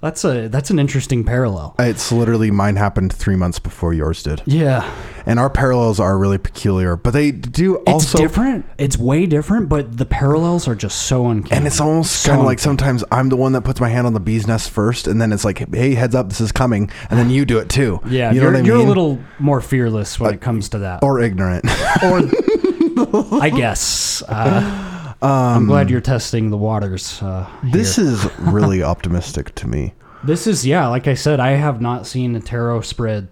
That's 0.00 0.24
a 0.24 0.48
that's 0.48 0.70
an 0.70 0.78
interesting 0.78 1.24
parallel. 1.24 1.74
It's 1.78 2.12
literally 2.12 2.52
mine 2.52 2.76
happened 2.76 3.12
three 3.12 3.34
months 3.34 3.58
before 3.58 3.92
yours 3.92 4.22
did, 4.22 4.42
Yeah. 4.46 4.88
and 5.26 5.40
our 5.40 5.50
parallels 5.50 5.98
are 5.98 6.16
really 6.16 6.38
peculiar. 6.38 6.94
But 6.94 7.14
they 7.14 7.32
do 7.32 7.76
It's 7.78 7.90
also 7.90 8.18
different. 8.18 8.64
It's 8.78 8.96
way 8.96 9.26
different, 9.26 9.68
but 9.68 9.96
the 9.96 10.06
parallels 10.06 10.68
are 10.68 10.76
just 10.76 11.02
so 11.02 11.26
uncanny. 11.26 11.56
And 11.56 11.66
it's 11.66 11.80
almost 11.80 12.12
So 12.22 12.28
kind 12.30 12.40
of 12.40 12.46
like 12.46 12.60
sometimes 12.60 13.02
I'm 13.10 13.28
the 13.28 13.36
one 13.36 13.52
that 13.54 13.62
puts 13.62 13.80
my 13.80 13.88
hand 13.88 14.06
on 14.06 14.14
the 14.14 14.20
bee's 14.20 14.46
nest 14.46 14.70
first, 14.70 15.08
and 15.08 15.20
then 15.20 15.32
it's 15.32 15.44
like, 15.44 15.68
hey, 15.74 15.94
heads 15.94 16.14
up, 16.14 16.28
this 16.28 16.40
is 16.40 16.52
coming, 16.52 16.90
and 17.10 17.18
then 17.18 17.28
you 17.28 17.44
do 17.44 17.58
it 17.58 17.68
too. 17.68 18.00
Yeah, 18.08 18.30
you 18.32 18.36
know 18.40 18.42
you're, 18.44 18.52
what 18.52 18.62
I 18.62 18.64
you're 18.64 18.76
mean? 18.78 18.86
a 18.86 18.88
little 18.88 19.18
more 19.40 19.60
fearless 19.60 20.20
when 20.20 20.32
it 20.32 20.40
comes 20.40 20.68
to 20.70 20.78
that. 20.78 21.02
or 21.02 21.20
ignorant. 21.20 21.64
Or, 22.04 22.20
I 23.42 23.50
guess. 23.50 24.22
Uh, 24.28 24.97
I'm 25.22 25.66
glad 25.66 25.90
you're 25.90 26.00
testing 26.00 26.50
the 26.50 26.56
waters. 26.56 27.20
Uh, 27.22 27.46
Um, 27.62 27.70
this 27.70 27.98
is 27.98 28.26
really 28.38 28.82
optimistic 28.92 29.54
to 29.56 29.68
me. 29.68 29.94
this 30.24 30.46
is 30.46 30.66
yeah. 30.66 30.86
Like 30.88 31.08
I 31.08 31.14
said, 31.14 31.40
I 31.40 31.50
have 31.50 31.80
not 31.80 32.06
seen 32.06 32.36
a 32.36 32.40
tarot 32.40 32.82
spread 32.82 33.28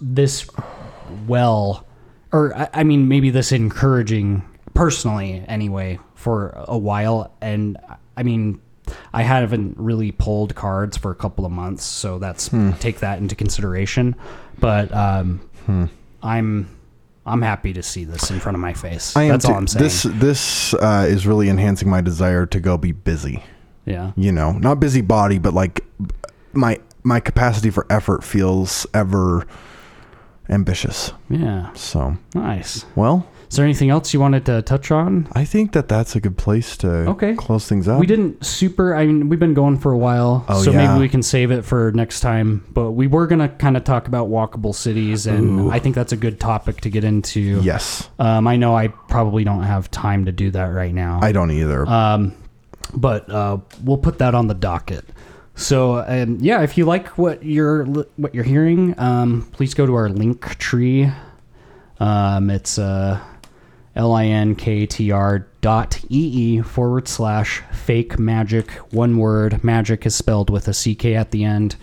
this 0.00 0.46
well, 1.26 1.86
or 2.32 2.54
I, 2.56 2.68
I 2.74 2.84
mean, 2.84 3.08
maybe 3.08 3.30
this 3.30 3.52
encouraging 3.52 4.42
personally 4.74 5.44
anyway 5.48 5.98
for 6.14 6.52
a 6.68 6.78
while. 6.78 7.32
And 7.40 7.76
I 8.16 8.22
mean, 8.22 8.60
I 9.12 9.22
haven't 9.22 9.76
really 9.78 10.12
pulled 10.12 10.54
cards 10.54 10.96
for 10.96 11.10
a 11.10 11.14
couple 11.14 11.44
of 11.46 11.52
months, 11.52 11.84
so 11.84 12.18
that's 12.18 12.50
take 12.80 13.00
that 13.00 13.18
into 13.18 13.34
consideration. 13.34 14.14
But 14.58 14.92
um, 14.94 15.40
I'm 16.22 16.68
I'm 17.24 17.42
happy 17.42 17.72
to 17.74 17.82
see 17.82 18.04
this 18.04 18.30
in 18.30 18.40
front 18.40 18.56
of 18.56 18.60
my 18.60 18.72
face. 18.74 19.16
I 19.16 19.22
am 19.24 19.28
that's 19.30 19.44
all. 19.44 19.54
I'm 19.54 19.66
saying. 19.66 19.82
This 19.84 20.02
this 20.02 20.74
uh, 20.74 21.06
is 21.08 21.26
really 21.26 21.48
enhancing 21.48 21.88
my 21.88 22.00
desire 22.00 22.46
to 22.46 22.60
go 22.60 22.76
be 22.76 22.92
busy. 22.92 23.42
yeah. 23.84 24.12
You 24.16 24.32
know, 24.32 24.52
not 24.52 24.80
busy 24.80 25.00
body, 25.02 25.38
but 25.38 25.54
like 25.54 25.84
my 26.52 26.78
my 27.04 27.20
capacity 27.20 27.70
for 27.70 27.86
effort 27.90 28.24
feels 28.24 28.86
ever 28.94 29.46
ambitious. 30.48 31.12
Yeah. 31.30 31.72
So, 31.74 32.16
Nice. 32.34 32.84
well, 32.96 33.26
Is 33.52 33.56
there 33.56 33.66
anything 33.66 33.90
else 33.90 34.14
you 34.14 34.18
wanted 34.20 34.46
to 34.46 34.62
touch 34.62 34.90
on? 34.90 35.28
I 35.34 35.44
think 35.44 35.72
that 35.72 35.86
that's 35.86 36.16
a 36.16 36.20
good 36.22 36.38
place 36.38 36.74
to 36.78 36.88
Okay. 37.10 37.34
close 37.34 37.68
things 37.68 37.86
up. 37.86 38.00
We 38.00 38.06
didn't 38.06 38.42
super. 38.46 38.94
I 38.94 39.04
mean, 39.04 39.28
we've 39.28 39.38
been 39.38 39.52
going 39.52 39.76
for 39.76 39.92
a 39.92 39.98
while, 39.98 40.46
Oh, 40.48 40.62
so 40.62 40.70
yeah. 40.70 40.86
maybe 40.88 41.00
we 41.00 41.06
can 41.10 41.22
save 41.22 41.50
it 41.50 41.62
for 41.62 41.92
next 41.92 42.20
time. 42.20 42.64
But 42.72 42.92
we 42.92 43.06
were 43.08 43.26
gonna 43.26 43.50
kind 43.50 43.76
of 43.76 43.84
talk 43.84 44.08
about 44.08 44.30
walkable 44.30 44.74
cities, 44.74 45.26
and 45.26 45.60
Ooh. 45.60 45.70
I 45.70 45.80
think 45.80 45.94
that's 45.94 46.12
a 46.12 46.16
good 46.16 46.40
topic 46.40 46.80
to 46.80 46.88
get 46.88 47.04
into. 47.04 47.60
Yes, 47.62 48.08
Um, 48.18 48.46
I 48.48 48.56
know 48.56 48.74
I 48.74 48.88
probably 48.88 49.44
don't 49.44 49.64
have 49.64 49.90
time 49.90 50.24
to 50.24 50.32
do 50.32 50.50
that 50.52 50.68
right 50.72 50.94
now. 50.94 51.20
I 51.22 51.32
don't 51.32 51.50
either. 51.50 51.86
Um, 51.86 52.32
but 52.94 53.28
uh, 53.28 53.58
we'll 53.84 53.98
put 53.98 54.16
that 54.16 54.34
on 54.34 54.46
the 54.46 54.54
docket. 54.54 55.04
So 55.56 55.96
um, 56.08 56.38
yeah, 56.40 56.62
if 56.62 56.78
you 56.78 56.86
like 56.86 57.18
what 57.18 57.44
you're 57.44 57.84
what 58.16 58.34
you're 58.34 58.44
hearing, 58.44 58.94
um, 58.98 59.46
please 59.52 59.74
go 59.74 59.84
to 59.84 59.94
our 59.94 60.08
link 60.08 60.56
tree. 60.56 61.12
Um, 62.00 62.48
it's 62.48 62.78
uh, 62.78 63.20
linktr 63.96 65.44
dot 65.60 66.00
ee 66.08 66.60
forward 66.62 67.06
slash 67.08 67.62
fake 67.72 68.18
magic. 68.18 68.70
One 68.90 69.18
word. 69.18 69.62
Magic 69.62 70.06
is 70.06 70.14
spelled 70.14 70.50
with 70.50 70.66
a 70.68 70.72
ck 70.72 71.04
at 71.06 71.30
the 71.30 71.44
end. 71.44 71.76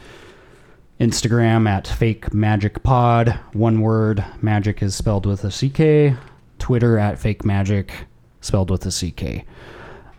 Instagram 0.99 1.67
at 1.69 1.87
fake 1.87 2.33
magic 2.33 2.83
pod. 2.83 3.39
One 3.53 3.81
word. 3.81 4.25
Magic 4.41 4.81
is 4.81 4.95
spelled 4.95 5.25
with 5.25 5.43
a 5.45 5.49
ck. 5.49 6.17
Twitter 6.57 6.97
at 6.97 7.17
fake 7.17 7.45
magic, 7.45 7.93
spelled 8.41 8.69
with 8.69 8.85
a 8.85 8.91
ck. 8.91 9.45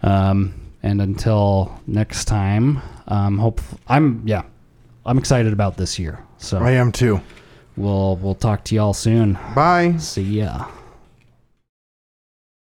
Um, 0.02 0.54
and 0.82 1.02
until 1.02 1.78
next 1.86 2.24
time, 2.24 2.80
um, 3.08 3.36
hope 3.36 3.60
I'm 3.88 4.22
yeah, 4.24 4.44
I'm 5.04 5.18
excited 5.18 5.52
about 5.52 5.76
this 5.76 5.98
year. 5.98 6.24
So 6.38 6.58
I 6.58 6.70
am 6.70 6.92
too. 6.92 7.20
we'll 7.76 8.16
we'll 8.16 8.34
talk 8.34 8.64
to 8.64 8.74
y'all 8.74 8.94
soon. 8.94 9.34
Bye. 9.54 9.96
See 9.98 10.22
ya. 10.22 10.66